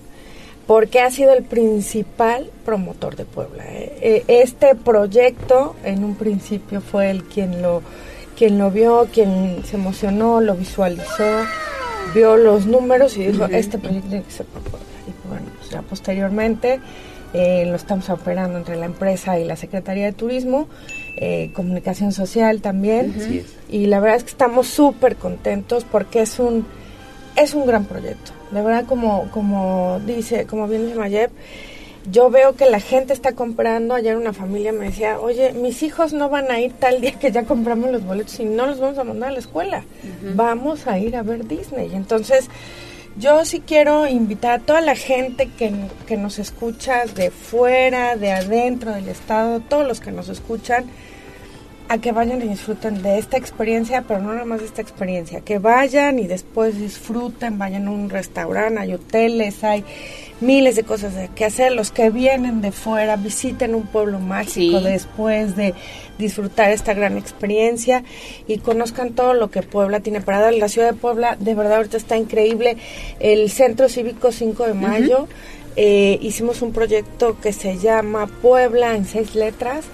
porque 0.66 1.02
ha 1.02 1.12
sido 1.12 1.34
el 1.34 1.44
principal 1.44 2.50
promotor 2.66 3.16
de 3.16 3.26
Puebla. 3.26 3.64
¿eh? 3.68 3.98
Eh, 4.02 4.24
Este 4.28 4.76
proyecto 4.76 5.76
en 5.84 6.04
un 6.04 6.16
principio 6.16 6.82
fue 6.82 7.10
el 7.10 7.24
quien 7.24 7.62
lo, 7.62 7.82
quien 8.40 8.58
lo 8.58 8.72
vio, 8.72 9.10
quien 9.12 9.66
se 9.66 9.76
emocionó, 9.76 10.40
lo 10.40 10.56
visualizó, 10.56 11.44
vio 12.16 12.38
los 12.38 12.66
números 12.66 13.18
y 13.18 13.28
dijo, 13.28 13.44
este 13.48 13.78
proyecto 13.78 14.08
tiene 14.08 14.24
que 14.24 14.32
ser 14.32 14.46
por 14.46 14.62
Puebla. 14.62 14.88
Y 15.06 15.28
bueno, 15.28 15.46
pues 15.58 15.70
ya 15.70 15.82
posteriormente 15.82 16.80
eh, 17.34 17.66
lo 17.66 17.76
estamos 17.76 18.10
operando 18.10 18.58
entre 18.58 18.78
la 18.78 18.86
empresa 18.86 19.38
y 19.38 19.44
la 19.44 19.58
Secretaría 19.58 20.06
de 20.06 20.14
Turismo, 20.14 20.70
eh, 21.18 21.52
comunicación 21.54 22.14
social 22.14 22.62
también. 22.62 23.44
Y 23.68 23.88
la 23.88 24.00
verdad 24.00 24.16
es 24.16 24.24
que 24.24 24.32
estamos 24.32 24.68
súper 24.68 25.18
contentos 25.18 25.84
porque 25.84 26.22
es 26.22 26.40
un 26.40 26.66
es 27.36 27.54
un 27.54 27.66
gran 27.66 27.84
proyecto. 27.84 28.32
De 28.52 28.62
verdad, 28.62 28.86
como, 28.86 29.30
como 29.32 30.00
dice, 30.06 30.46
como 30.46 30.66
bien 30.68 30.86
dice 30.86 30.98
Mayep, 30.98 31.32
yo 32.12 32.30
veo 32.30 32.56
que 32.56 32.70
la 32.70 32.80
gente 32.80 33.14
está 33.14 33.34
comprando. 33.34 33.94
Ayer 33.94 34.16
una 34.16 34.34
familia 34.34 34.72
me 34.72 34.86
decía, 34.86 35.20
oye, 35.20 35.54
mis 35.54 35.84
hijos 35.84 36.14
no 36.14 36.30
van 36.30 36.52
a 36.52 36.60
ir 36.60 36.74
tal 36.74 37.02
día 37.02 37.14
que 37.14 37.32
ya 37.32 37.44
compramos 37.44 37.92
los 37.92 38.04
boletos 38.04 38.40
y 38.40 38.46
no 38.46 38.66
los 38.66 38.80
vamos 38.80 38.98
a 38.98 39.04
mandar 39.04 39.30
a 39.30 39.34
la 39.34 39.40
escuela. 39.40 39.84
Vamos 40.36 40.88
a 40.88 40.98
ir 40.98 41.16
a 41.16 41.24
ver 41.24 41.48
Disney. 41.48 41.92
Entonces, 41.94 42.50
yo 43.18 43.44
sí 43.44 43.62
quiero 43.66 44.08
invitar 44.08 44.52
a 44.52 44.60
toda 44.60 44.82
la 44.82 44.96
gente 44.96 45.50
que, 45.58 45.74
que 46.08 46.18
nos 46.18 46.40
escucha 46.40 47.06
de 47.06 47.32
fuera, 47.32 48.16
de 48.16 48.32
adentro 48.32 48.94
del 48.94 49.10
estado, 49.10 49.60
todos 49.60 49.86
los 49.86 50.00
que 50.00 50.12
nos 50.12 50.30
escuchan, 50.30 50.86
a 51.90 51.98
que 51.98 52.12
vayan 52.12 52.42
y 52.44 52.48
disfruten 52.48 53.02
de 53.02 53.18
esta 53.18 53.36
experiencia, 53.38 54.04
pero 54.08 54.22
no 54.22 54.32
nada 54.32 54.46
más 54.46 54.60
de 54.60 54.68
esta 54.68 54.82
experiencia, 54.82 55.42
que 55.42 55.58
vayan 55.58 56.20
y 56.20 56.28
después 56.28 56.80
disfruten, 56.80 57.58
vayan 57.58 57.88
a 57.88 57.92
un 57.92 58.12
restaurante, 58.12 58.80
hay 58.80 58.94
hoteles, 58.94 59.64
hay 59.64 59.84
miles 60.42 60.76
de 60.76 60.84
cosas 60.84 61.16
de 61.16 61.28
que 61.30 61.46
hacer, 61.46 61.72
los 61.74 61.92
que 61.92 62.10
vienen 62.10 62.62
de 62.62 62.72
fuera, 62.72 63.16
visiten 63.18 63.76
un 63.76 63.84
pueblo 63.88 64.20
mágico 64.20 64.80
Sí. 64.80 64.84
después 64.86 65.56
de 65.56 65.74
disfrutar 66.18 66.72
esta 66.72 66.94
gran 66.94 67.18
experiencia 67.18 68.04
y 68.48 68.58
conozcan 68.60 69.12
todo 69.12 69.34
lo 69.34 69.50
que 69.52 69.62
Puebla 69.62 70.00
tiene 70.02 70.22
para 70.22 70.40
dar. 70.40 70.54
La 70.54 70.68
ciudad 70.70 70.92
de 70.92 70.98
Puebla, 70.98 71.36
de 71.40 71.56
verdad, 71.56 71.78
ahorita 71.78 71.98
está 71.98 72.18
increíble. 72.18 72.78
El 73.20 73.50
Centro 73.50 73.90
Cívico 73.90 74.32
5 74.32 74.66
de 74.68 74.74
Mayo, 74.74 75.28
eh, 75.76 76.18
hicimos 76.22 76.62
un 76.62 76.74
proyecto 76.74 77.40
que 77.40 77.54
se 77.54 77.78
llama 77.78 78.28
Puebla 78.42 78.96
en 78.96 79.06
seis 79.06 79.36
letras, 79.36 79.86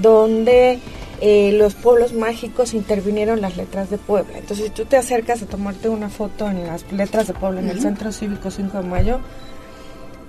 donde 0.00 0.78
eh, 1.20 1.52
los 1.52 1.74
pueblos 1.74 2.12
mágicos 2.12 2.74
intervinieron 2.74 3.40
las 3.40 3.56
letras 3.56 3.90
de 3.90 3.98
Puebla. 3.98 4.38
Entonces, 4.38 4.66
si 4.66 4.70
tú 4.72 4.84
te 4.84 4.96
acercas 4.96 5.42
a 5.42 5.46
tomarte 5.46 5.88
una 5.88 6.08
foto 6.08 6.48
en 6.48 6.66
las 6.66 6.90
letras 6.92 7.26
de 7.28 7.34
Puebla 7.34 7.60
en 7.60 7.70
el. 7.70 7.80
Centro 7.80 8.12
Cívico 8.12 8.50
5 8.50 8.78
de 8.82 8.88
Mayo, 8.88 9.20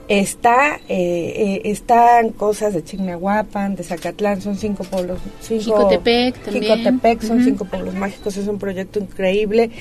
está 0.08 0.80
eh, 0.90 1.34
eh, 1.36 1.62
están 1.66 2.30
cosas 2.30 2.74
de 2.74 2.84
Chignahuapan, 2.84 3.76
de 3.76 3.84
Zacatlán, 3.84 4.42
son 4.42 4.58
cinco 4.58 4.84
pueblos, 4.84 5.20
cinco, 5.42 5.64
Jicotepec 5.64 6.36
también. 6.44 6.64
Jicotepec 6.64 7.22
son 7.22 7.44
cinco 7.44 7.66
pueblos 7.66 7.94
mágicos, 7.96 8.38
es 8.38 8.48
un 8.48 8.60
proyecto 8.60 9.00
increíble 9.00 9.72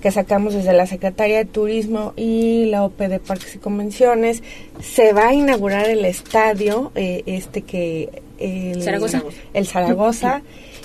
que 0.00 0.10
sacamos 0.10 0.54
desde 0.54 0.72
la 0.72 0.86
Secretaría 0.86 1.38
de 1.38 1.44
Turismo 1.46 2.12
y 2.16 2.66
la 2.66 2.84
OP 2.84 2.98
de 2.98 3.18
Parques 3.18 3.54
y 3.56 3.58
Convenciones. 3.58 4.42
Se 4.80 5.12
va 5.12 5.28
a 5.28 5.34
inaugurar 5.34 5.88
el 5.88 6.04
estadio, 6.04 6.92
eh, 6.94 7.22
este 7.26 7.62
que 7.62 8.22
el 8.38 8.82
Zaragoza. 8.82 9.22
el 9.52 9.66
Zaragoza. 9.66 10.42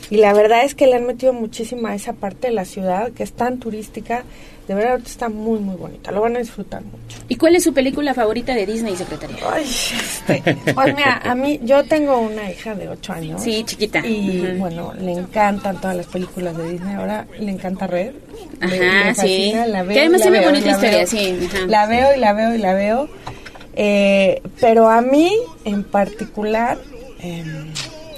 Y 0.09 0.17
la 0.17 0.33
verdad 0.33 0.63
es 0.63 0.73
que 0.73 0.87
le 0.87 0.95
han 0.95 1.05
metido 1.05 1.33
muchísima 1.33 1.89
a 1.91 1.95
esa 1.95 2.13
parte 2.13 2.47
de 2.47 2.53
la 2.53 2.65
ciudad 2.65 3.11
que 3.11 3.23
es 3.23 3.33
tan 3.33 3.59
turística. 3.59 4.23
De 4.67 4.73
verdad 4.75 4.99
está 5.05 5.29
muy, 5.29 5.59
muy 5.59 5.77
bonita. 5.77 6.11
Lo 6.11 6.19
van 6.21 6.35
a 6.35 6.39
disfrutar 6.39 6.81
mucho. 6.83 7.17
¿Y 7.29 7.35
cuál 7.37 7.55
es 7.55 7.63
su 7.63 7.73
película 7.73 8.13
favorita 8.13 8.53
de 8.53 8.65
Disney, 8.65 8.97
secretaria? 8.97 9.37
Ay, 9.49 9.63
este, 9.63 10.57
pues 10.73 10.93
mira, 10.93 11.21
a 11.23 11.35
mí, 11.35 11.59
yo 11.63 11.85
tengo 11.85 12.19
una 12.19 12.51
hija 12.51 12.75
de 12.75 12.89
8 12.89 13.13
años. 13.13 13.41
Sí, 13.41 13.63
chiquita. 13.65 14.05
Y 14.05 14.57
bueno, 14.59 14.93
le 14.99 15.13
encantan 15.13 15.79
todas 15.79 15.95
las 15.95 16.05
películas 16.07 16.57
de 16.57 16.71
Disney. 16.73 16.95
Ahora 16.95 17.25
le 17.39 17.49
encanta 17.51 17.87
Red. 17.87 18.11
Ajá, 18.59 18.67
Le- 18.75 19.03
le 19.05 19.15
sí. 19.15 19.53
La 19.67 19.83
veo, 19.83 19.93
Que 19.93 19.99
además 20.01 20.21
tiene 20.21 20.41
bonita 20.45 20.69
historia, 20.71 20.97
veo. 20.97 21.07
sí, 21.07 21.47
ajá. 21.47 21.65
La 21.67 21.85
veo 21.87 22.15
y 22.15 22.19
la 22.19 22.33
veo 22.33 22.55
y 22.55 22.57
la 22.57 22.73
veo. 22.73 23.09
Eh, 23.75 24.41
pero 24.59 24.89
a 24.89 25.01
mí, 25.01 25.31
en 25.63 25.83
particular, 25.83 26.77
em, 27.21 27.67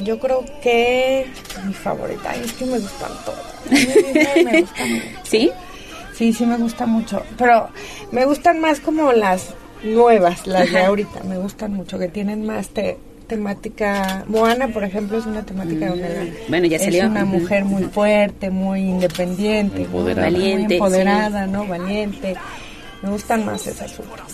yo 0.02 0.18
creo 0.20 0.46
que 0.64 1.28
mi 1.66 1.74
favorita, 1.74 2.32
ay, 2.32 2.42
es 2.46 2.54
que 2.54 2.66
me 2.66 2.80
gustan 2.80 3.12
todas. 3.26 3.44
Me 3.70 4.62
gusta 4.62 4.86
mucho. 4.88 5.20
¿Sí? 5.24 5.52
Sí, 6.20 6.34
sí 6.34 6.46
me 6.46 6.58
gusta 6.58 6.86
mucho. 6.86 7.24
Pero 7.38 7.70
me 8.12 8.26
gustan 8.26 8.60
más 8.60 8.82
como 8.82 9.14
las 9.14 9.54
nuevas, 9.86 10.46
las 10.46 10.70
de 10.70 10.80
ahorita. 10.84 11.24
Me 11.24 11.38
gustan 11.38 11.74
mucho, 11.74 11.98
que 11.98 12.10
tienen 12.10 12.46
más 12.46 12.68
te- 12.70 12.98
temática. 13.28 14.26
Moana, 14.28 14.68
por 14.68 14.84
ejemplo, 14.84 15.18
es 15.18 15.26
una 15.26 15.44
temática 15.46 15.88
donde 15.88 16.10
la- 16.10 16.24
Mm. 16.26 16.34
Bueno, 16.50 16.68
ya 16.68 16.76
es 16.76 16.84
salió. 16.84 17.06
una 17.08 17.24
Ujú. 17.24 17.38
mujer 17.40 17.64
muy 17.64 17.84
fuerte, 17.84 18.50
muy 18.50 18.82
independiente, 18.82 19.84
Empoderada. 19.84 20.30
muy 20.30 20.40
Valiente, 20.40 20.74
empoderada, 20.74 21.48
¿no? 21.48 21.66
Valiente. 21.66 22.36
Me 23.02 23.10
gustan 23.12 23.46
más 23.46 23.66
esas 23.66 23.98
obras. 24.00 24.28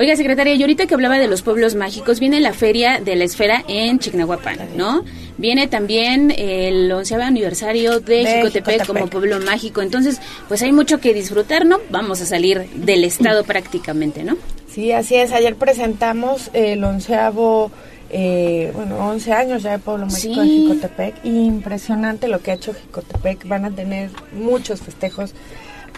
Oiga, 0.00 0.16
secretaria, 0.16 0.54
y 0.54 0.62
ahorita 0.62 0.86
que 0.86 0.94
hablaba 0.94 1.18
de 1.18 1.28
los 1.28 1.42
pueblos 1.42 1.74
mágicos, 1.74 2.20
viene 2.20 2.40
la 2.40 2.54
Feria 2.54 3.00
de 3.04 3.16
la 3.16 3.24
Esfera 3.24 3.62
en 3.68 3.98
Chignahuapan, 3.98 4.70
¿no? 4.74 5.04
Viene 5.36 5.68
también 5.68 6.32
el 6.38 6.90
onceavo 6.90 7.22
aniversario 7.22 8.00
de, 8.00 8.24
De 8.24 8.36
Jicotepec, 8.36 8.86
como 8.86 9.08
pueblo 9.08 9.40
mágico. 9.40 9.82
Entonces, 9.82 10.18
pues 10.48 10.62
hay 10.62 10.72
mucho 10.72 11.00
que 11.00 11.12
disfrutar, 11.12 11.66
¿no? 11.66 11.80
Vamos 11.90 12.22
a 12.22 12.24
salir 12.24 12.66
del 12.76 13.04
estado 13.04 13.44
prácticamente, 13.44 14.24
¿no? 14.24 14.38
Sí, 14.72 14.90
así 14.90 15.16
es. 15.16 15.32
Ayer 15.32 15.54
presentamos 15.56 16.48
el 16.54 16.82
onceavo, 16.82 17.70
eh, 18.08 18.72
bueno, 18.74 19.06
11 19.06 19.32
años 19.34 19.62
ya 19.62 19.72
de 19.72 19.80
Pueblo 19.80 20.06
Mágico 20.06 20.40
de 20.40 20.46
Sí. 20.46 20.62
Jicotepec. 20.62 21.24
Impresionante 21.26 22.26
lo 22.26 22.40
que 22.40 22.52
ha 22.52 22.54
hecho 22.54 22.72
Jicotepec. 22.72 23.46
Van 23.46 23.66
a 23.66 23.70
tener 23.70 24.08
muchos 24.32 24.80
festejos. 24.80 25.34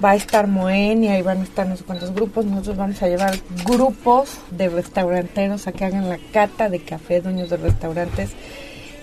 Va 0.03 0.11
a 0.11 0.15
estar 0.15 0.47
Moenia 0.47 1.19
y 1.19 1.23
van 1.23 1.41
a 1.41 1.45
estar 1.45 1.67
no 1.67 1.77
sé 1.77 1.85
cuántos 1.85 2.13
grupos. 2.15 2.45
Nosotros 2.45 2.77
vamos 2.77 3.03
a 3.03 3.09
llevar 3.09 3.37
grupos 3.65 4.39
de 4.51 4.69
restauranteros 4.69 5.67
a 5.67 5.73
que 5.73 5.85
hagan 5.85 6.09
la 6.09 6.19
cata 6.33 6.69
de 6.69 6.81
café, 6.81 7.21
dueños 7.21 7.51
de 7.51 7.57
restaurantes. 7.57 8.31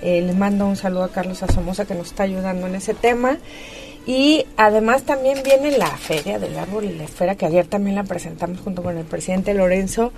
Eh, 0.01 0.21
les 0.21 0.35
mando 0.35 0.65
un 0.65 0.75
saludo 0.75 1.03
a 1.03 1.09
Carlos 1.09 1.43
Asomosa 1.43 1.85
que 1.85 1.95
nos 1.95 2.07
está 2.07 2.23
ayudando 2.23 2.67
en 2.67 2.75
ese 2.75 2.93
tema. 2.93 3.37
Y 4.05 4.45
además 4.57 5.03
también 5.03 5.39
viene 5.43 5.77
la 5.77 5.87
Feria 5.87 6.39
del 6.39 6.57
Árbol 6.57 6.85
y 6.85 6.93
la 6.93 7.03
Esfera, 7.03 7.35
que 7.35 7.45
ayer 7.45 7.67
también 7.67 7.95
la 7.95 8.03
presentamos 8.03 8.59
junto 8.61 8.81
con 8.81 8.97
el 8.97 9.05
presidente 9.05 9.53
Lorenzo. 9.53 10.11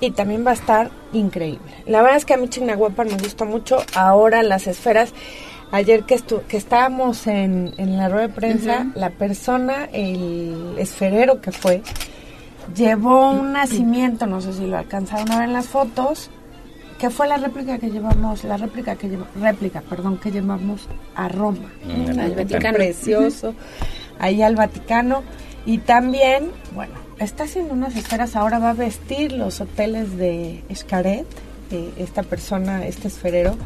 Y 0.00 0.10
también 0.10 0.44
va 0.44 0.50
a 0.50 0.54
estar 0.54 0.90
increíble. 1.12 1.72
La 1.86 2.02
verdad 2.02 2.16
es 2.18 2.24
que 2.24 2.34
a 2.34 2.36
mí 2.36 2.48
Chignahuapan 2.48 3.06
me 3.06 3.16
gusta 3.16 3.44
mucho. 3.44 3.78
Ahora 3.94 4.42
las 4.42 4.66
esferas, 4.66 5.12
ayer 5.74 6.04
que, 6.04 6.14
estu 6.14 6.42
que 6.48 6.56
estábamos 6.56 7.26
en, 7.26 7.72
en 7.78 7.96
la 7.96 8.08
rueda 8.08 8.28
de 8.28 8.32
prensa, 8.34 8.86
la 8.94 9.10
persona, 9.10 9.84
el 9.92 10.76
esferero 10.78 11.40
que 11.40 11.52
fue, 11.52 11.82
llevó 12.74 13.30
un 13.30 13.52
nacimiento, 13.52 14.26
no 14.26 14.40
sé 14.40 14.52
si 14.52 14.66
lo 14.66 14.78
alcanzaron 14.78 15.30
a 15.32 15.38
ver 15.40 15.48
en 15.48 15.52
las 15.52 15.66
fotos, 15.66 16.30
que 16.98 17.10
fue 17.10 17.26
la 17.26 17.36
réplica 17.36 17.78
que 17.78 17.90
llevamos, 17.90 18.44
la 18.44 18.56
réplica 18.56 18.94
que 18.96 19.08
lleva- 19.08 19.26
réplica, 19.40 19.80
perdón, 19.82 20.16
que 20.18 20.30
llevamos 20.30 20.88
a 21.14 21.28
Roma. 21.28 21.70
Mm, 21.84 22.18
al 22.18 22.34
Vaticano. 22.34 22.76
precioso, 22.76 23.54
ahí 24.18 24.42
al 24.42 24.54
Vaticano. 24.56 25.22
Y 25.66 25.78
también, 25.78 26.50
bueno, 26.74 26.94
está 27.18 27.44
haciendo 27.44 27.74
unas 27.74 27.96
esferas, 27.96 28.36
ahora 28.36 28.58
va 28.58 28.70
a 28.70 28.74
vestir 28.74 29.32
los 29.32 29.60
hoteles 29.60 30.16
de 30.16 30.62
Escaret, 30.68 31.26
eh, 31.70 31.90
esta 31.98 32.22
persona, 32.22 32.86
este 32.86 33.08
esferero. 33.08 33.56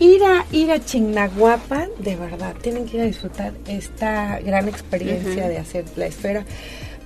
Ir 0.00 0.22
a, 0.22 0.46
ir 0.52 0.70
a 0.70 0.84
Chignahuapan, 0.84 1.88
de 1.98 2.14
verdad, 2.16 2.54
tienen 2.62 2.86
que 2.86 2.98
ir 2.98 3.02
a 3.02 3.06
disfrutar 3.06 3.52
esta 3.66 4.38
gran 4.40 4.68
experiencia 4.68 5.48
de 5.48 5.58
hacer 5.58 5.84
la 5.96 6.06
esfera. 6.06 6.44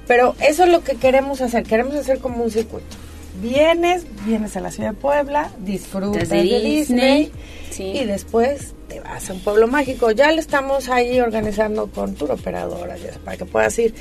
Pero 0.06 0.34
eso 0.40 0.64
es 0.64 0.70
lo 0.70 0.82
que 0.84 0.96
queremos 0.96 1.40
hacer, 1.40 1.62
queremos 1.62 1.94
hacer 1.94 2.18
como 2.18 2.44
un 2.44 2.50
circuito. 2.50 2.96
Vienes, 3.40 4.04
vienes 4.26 4.56
a 4.56 4.60
la 4.60 4.70
ciudad 4.70 4.90
de 4.90 4.96
Puebla, 4.96 5.50
disfrutas 5.58 6.28
De 6.28 6.42
de 6.42 6.60
Disney, 6.60 7.32
sí. 7.70 7.84
y 7.84 8.04
después 8.04 8.74
te 8.88 9.00
vas 9.00 9.30
a 9.30 9.32
un 9.32 9.40
pueblo 9.40 9.68
mágico. 9.68 10.10
Ya 10.10 10.30
lo 10.32 10.40
estamos 10.40 10.90
ahí 10.90 11.18
organizando 11.18 11.86
con 11.86 12.14
tour 12.14 12.32
operadoras, 12.32 13.00
para 13.24 13.38
que 13.38 13.46
puedas 13.46 13.78
ir 13.78 13.94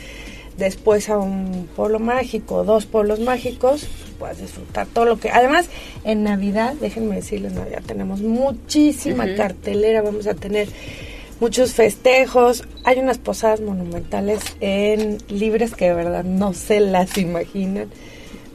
después 0.58 1.10
a 1.10 1.18
un 1.18 1.68
pueblo 1.76 2.00
mágico, 2.00 2.64
dos 2.64 2.86
pueblos 2.86 3.20
mágicos, 3.20 3.88
puedas 4.20 4.40
disfrutar 4.40 4.88
todo 4.88 5.06
lo 5.06 5.20
que... 5.20 5.30
Además, 5.30 5.68
en 6.04 6.24
Navidad, 6.24 6.76
déjenme 6.80 7.16
decirles, 7.16 7.54
ya 7.72 7.82
tenemos 7.82 8.22
muchísima 8.22 9.36
cartelera, 9.36 10.02
vamos 10.02 10.28
a 10.28 10.34
tener 10.34 10.70
muchos 11.40 11.74
festejos, 11.74 12.64
hay 12.84 13.00
unas 13.00 13.18
posadas 13.18 13.62
monumentales 13.62 14.42
en 14.60 15.18
libres 15.28 15.74
que 15.74 15.86
de 15.86 15.94
verdad 15.96 16.24
no 16.24 16.54
se 16.54 16.80
las 16.80 17.18
imaginan. 17.18 17.90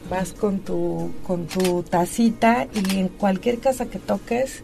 Vas 0.09 0.31
con 0.31 0.59
tu 0.59 1.11
con 1.27 1.47
tu 1.47 1.83
tacita 1.83 2.67
y 2.73 2.99
en 2.99 3.09
cualquier 3.09 3.59
casa 3.59 3.87
que 3.87 3.99
toques 3.99 4.63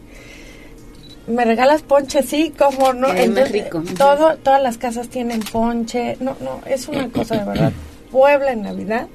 me 1.26 1.44
regalas 1.44 1.82
ponche, 1.82 2.22
sí, 2.22 2.52
como 2.56 2.92
no, 2.92 3.08
más 3.08 3.18
Entonces, 3.18 3.52
rico. 3.52 3.82
Todo 3.96 4.36
todas 4.36 4.62
las 4.62 4.78
casas 4.78 5.08
tienen 5.08 5.40
ponche. 5.40 6.16
No, 6.20 6.36
no, 6.40 6.60
es 6.66 6.88
una 6.88 7.08
cosa 7.12 7.36
de 7.38 7.44
verdad. 7.44 7.72
Puebla 8.10 8.52
en 8.52 8.62
Navidad 8.62 9.06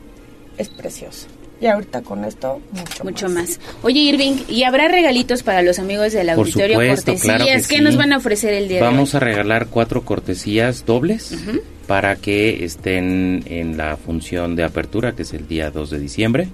es 0.58 0.70
precioso. 0.70 1.28
Y 1.62 1.66
ahorita 1.68 2.02
con 2.04 2.24
esto 2.24 2.62
mucho, 2.72 3.04
Mucho 3.04 3.30
más. 3.30 3.60
Oye, 3.84 4.00
Irving, 4.00 4.44
¿y 4.48 4.64
habrá 4.64 4.88
regalitos 4.88 5.44
para 5.44 5.62
los 5.62 5.78
amigos 5.78 6.14
del 6.14 6.28
Por 6.28 6.38
auditorio? 6.38 6.76
supuesto, 6.80 7.16
claro 7.16 7.44
que 7.46 7.52
Cortesías. 7.52 7.68
¿Qué 7.68 7.76
sí. 7.78 7.82
nos 7.84 7.98
van 7.98 8.14
a 8.14 8.18
ofrecer 8.18 8.54
el 8.54 8.70
día 8.70 8.82
Vamos 8.82 9.12
de 9.12 9.18
a 9.18 9.20
regalar 9.20 9.68
cuatro 9.68 10.06
cortesías 10.06 10.86
dobles 10.86 11.36
para 11.86 12.16
que 12.16 12.64
estén 12.64 13.44
en 13.46 13.76
la 13.76 13.98
función 13.98 14.56
de 14.56 14.64
apertura, 14.64 15.16
que 15.18 15.24
es 15.24 15.34
el 15.34 15.50
día 15.50 15.70
2 15.70 15.90
de 15.90 16.00
diciembre. 16.00 16.48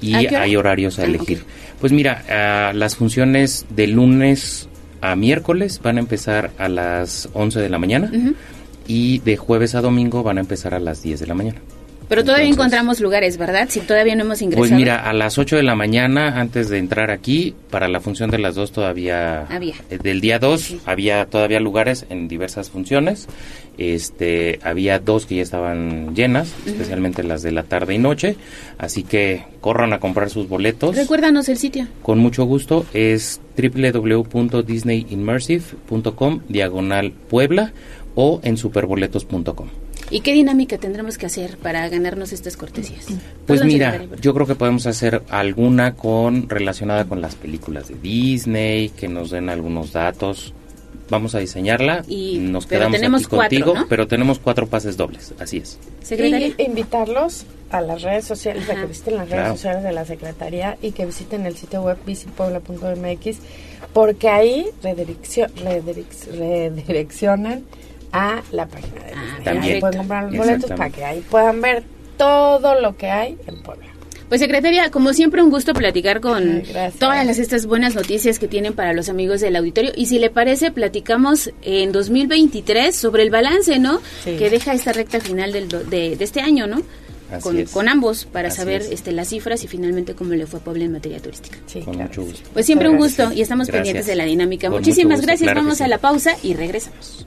Y 0.00 0.14
hay 0.14 0.56
horarios 0.56 0.98
a 0.98 1.02
Ah, 1.02 1.04
elegir. 1.04 1.44
Pues 1.78 1.92
mira, 1.92 2.24
ah, 2.30 2.72
las 2.74 2.96
funciones 2.96 3.66
de 3.68 3.88
lunes 3.88 4.69
a 5.00 5.16
miércoles 5.16 5.80
van 5.82 5.96
a 5.96 6.00
empezar 6.00 6.50
a 6.58 6.68
las 6.68 7.28
11 7.32 7.60
de 7.60 7.68
la 7.68 7.78
mañana 7.78 8.10
y 8.86 9.20
de 9.20 9.36
jueves 9.36 9.74
a 9.74 9.80
domingo 9.80 10.22
van 10.22 10.38
a 10.38 10.40
empezar 10.40 10.74
a 10.74 10.80
las 10.80 11.02
10 11.02 11.20
de 11.20 11.26
la 11.26 11.34
mañana. 11.34 11.60
Pero 12.10 12.24
todavía 12.24 12.44
Entonces- 12.48 12.64
encontramos 12.66 13.00
lugares, 13.00 13.38
¿verdad? 13.38 13.68
Si 13.70 13.80
todavía 13.80 14.14
no 14.16 14.24
hemos 14.24 14.42
ingresado. 14.42 14.60
Pues 14.68 14.72
mira, 14.72 15.08
a 15.08 15.12
las 15.14 15.38
8 15.38 15.56
de 15.56 15.62
la 15.62 15.74
mañana, 15.76 16.38
antes 16.40 16.68
de 16.68 16.76
entrar 16.78 17.10
aquí, 17.10 17.54
para 17.70 17.88
la 17.88 18.00
función 18.00 18.30
de 18.30 18.38
las 18.38 18.54
dos 18.56 18.72
todavía... 18.72 19.46
Había. 19.46 19.74
eh, 19.88 19.96
Del 20.02 20.20
día 20.20 20.38
2 20.38 20.74
había 20.86 21.24
todavía 21.26 21.60
lugares 21.60 22.04
en 22.10 22.28
diversas 22.28 22.68
funciones. 22.68 23.28
Este, 23.78 24.58
había 24.62 24.98
dos 24.98 25.24
que 25.24 25.36
ya 25.36 25.42
estaban 25.42 26.14
llenas, 26.14 26.52
especialmente 26.66 27.22
las 27.22 27.40
de 27.42 27.52
la 27.52 27.62
tarde 27.62 27.94
y 27.94 27.98
noche. 27.98 28.36
Así 28.76 29.04
que 29.04 29.44
corran 29.62 29.94
a 29.94 30.00
comprar 30.00 30.28
sus 30.28 30.48
boletos. 30.48 30.96
Recuérdanos 30.96 31.48
el 31.48 31.56
sitio. 31.56 31.86
Con 32.02 32.18
mucho 32.18 32.44
gusto 32.44 32.84
es 32.92 33.40
www.disneyimmersive.com 33.56 36.40
diagonal 36.48 37.12
Puebla 37.12 37.72
o 38.16 38.40
en 38.42 38.56
superboletos.com. 38.56 39.68
¿Y 40.10 40.20
qué 40.20 40.32
dinámica 40.32 40.76
tendremos 40.78 41.16
que 41.18 41.26
hacer 41.26 41.56
para 41.58 41.88
ganarnos 41.88 42.32
estas 42.32 42.56
cortesías? 42.56 43.06
Pues 43.06 43.60
Perdón, 43.60 43.66
mira, 43.68 43.92
secretaria, 43.92 44.22
yo 44.22 44.34
creo 44.34 44.46
que 44.46 44.54
podemos 44.56 44.86
hacer 44.86 45.22
alguna 45.28 45.94
con 45.94 46.48
relacionada 46.48 47.04
con 47.04 47.20
las 47.20 47.36
películas 47.36 47.88
de 47.88 47.94
Disney, 47.94 48.88
que 48.90 49.08
nos 49.08 49.30
den 49.30 49.48
algunos 49.48 49.92
datos. 49.92 50.52
Vamos 51.10 51.34
a 51.34 51.38
diseñarla 51.40 52.04
Y- 52.08 52.38
nos 52.38 52.66
pero 52.66 52.80
quedamos 52.80 52.96
tenemos 52.98 53.20
aquí 53.22 53.30
cuatro, 53.36 53.58
contigo, 53.58 53.74
¿no? 53.80 53.88
pero 53.88 54.06
tenemos 54.08 54.38
cuatro 54.38 54.66
pases 54.68 54.96
dobles, 54.96 55.32
así 55.40 55.58
es. 55.58 55.78
Secretaria. 56.02 56.54
Y 56.56 56.62
invitarlos 56.62 57.46
a 57.70 57.80
las 57.80 58.02
redes 58.02 58.24
sociales, 58.24 58.68
a 58.70 58.74
que 58.76 58.86
visiten 58.86 59.16
las 59.16 59.28
redes 59.28 59.42
Claro. 59.42 59.56
sociales 59.56 59.82
de 59.84 59.92
la 59.92 60.04
Secretaría 60.04 60.76
y 60.82 60.90
que 60.92 61.06
visiten 61.06 61.46
el 61.46 61.56
sitio 61.56 61.82
web 61.82 61.98
visitpuebla.mx 62.06 63.38
porque 63.92 64.28
ahí 64.28 64.66
redireccio- 64.82 65.48
rediric- 65.54 66.30
redireccionan 66.36 67.64
a 68.12 68.42
la 68.52 68.66
página 68.66 68.94
de 69.04 69.10
Disney. 69.10 69.44
También. 69.44 69.74
Ahí 69.74 69.80
pueden 69.80 69.98
comprar 69.98 70.24
los 70.24 70.36
boletos 70.36 70.70
para 70.70 70.90
que 70.90 71.04
ahí 71.04 71.20
puedan 71.30 71.60
ver 71.60 71.82
todo 72.16 72.80
lo 72.80 72.96
que 72.96 73.08
hay 73.10 73.36
en 73.46 73.62
Puebla. 73.62 73.86
Pues 74.28 74.40
secretaria, 74.40 74.92
como 74.92 75.12
siempre 75.12 75.42
un 75.42 75.50
gusto 75.50 75.72
platicar 75.74 76.20
con 76.20 76.60
gracias. 76.62 76.94
todas 77.00 77.26
las, 77.26 77.38
estas 77.40 77.66
buenas 77.66 77.96
noticias 77.96 78.38
que 78.38 78.46
tienen 78.46 78.74
para 78.74 78.92
los 78.92 79.08
amigos 79.08 79.40
del 79.40 79.56
auditorio 79.56 79.90
y 79.96 80.06
si 80.06 80.20
le 80.20 80.30
parece 80.30 80.70
platicamos 80.70 81.50
en 81.62 81.90
2023 81.90 82.94
sobre 82.94 83.24
el 83.24 83.30
balance, 83.30 83.80
¿no? 83.80 84.00
Sí. 84.22 84.36
Que 84.36 84.48
deja 84.48 84.72
esta 84.72 84.92
recta 84.92 85.18
final 85.18 85.50
del 85.50 85.66
do- 85.68 85.82
de, 85.82 86.14
de 86.14 86.24
este 86.24 86.40
año, 86.42 86.68
¿no? 86.68 86.80
Así 87.32 87.42
Con, 87.42 87.58
es. 87.58 87.70
con 87.70 87.88
ambos 87.88 88.24
para 88.24 88.48
Así 88.48 88.58
saber 88.58 88.82
es. 88.82 88.90
este 88.92 89.10
las 89.10 89.28
cifras 89.28 89.64
y 89.64 89.68
finalmente 89.68 90.14
cómo 90.14 90.32
le 90.34 90.46
fue 90.46 90.60
a 90.60 90.62
Puebla 90.62 90.84
en 90.84 90.92
materia 90.92 91.18
turística. 91.20 91.58
Sí, 91.66 91.80
Con 91.80 91.94
claro. 91.94 92.08
mucho 92.10 92.22
gusto. 92.22 92.50
Pues 92.52 92.66
siempre 92.66 92.88
un 92.88 92.98
gusto 92.98 93.32
y 93.32 93.40
estamos 93.40 93.66
Gracias. 93.66 93.82
pendientes 93.82 94.06
de 94.06 94.14
la 94.14 94.24
dinámica. 94.26 94.68
Con 94.68 94.78
Muchísimas 94.78 95.20
gracias. 95.22 95.42
claro 95.48 95.60
Vamos 95.62 95.78
sí. 95.78 95.82
a 95.84 95.88
la 95.88 95.98
pausa 95.98 96.36
y 96.44 96.54
regresamos. 96.54 97.26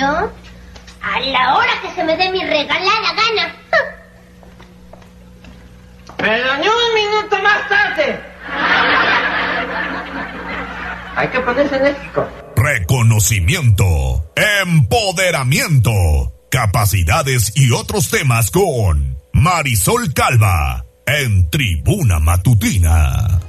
¿Yo? 0.00 0.32
A 1.02 1.20
la 1.20 1.56
hora 1.56 1.72
que 1.82 1.90
se 1.94 2.02
me 2.04 2.16
dé 2.16 2.30
mi 2.30 2.42
regalada 2.42 3.12
gana. 3.12 3.54
Pero 6.16 6.56
ni 6.56 6.68
un 6.68 6.94
minuto 6.94 7.36
más 7.42 7.68
tarde. 7.68 8.18
Hay 11.16 11.28
que 11.28 11.40
ponerse 11.40 11.76
enérgico. 11.76 12.26
Reconocimiento, 12.56 14.32
empoderamiento, 14.62 16.00
capacidades 16.50 17.52
y 17.54 17.72
otros 17.72 18.08
temas 18.08 18.50
con 18.50 19.18
Marisol 19.34 20.14
Calva 20.14 20.86
en 21.06 21.50
Tribuna 21.50 22.20
Matutina. 22.20 23.40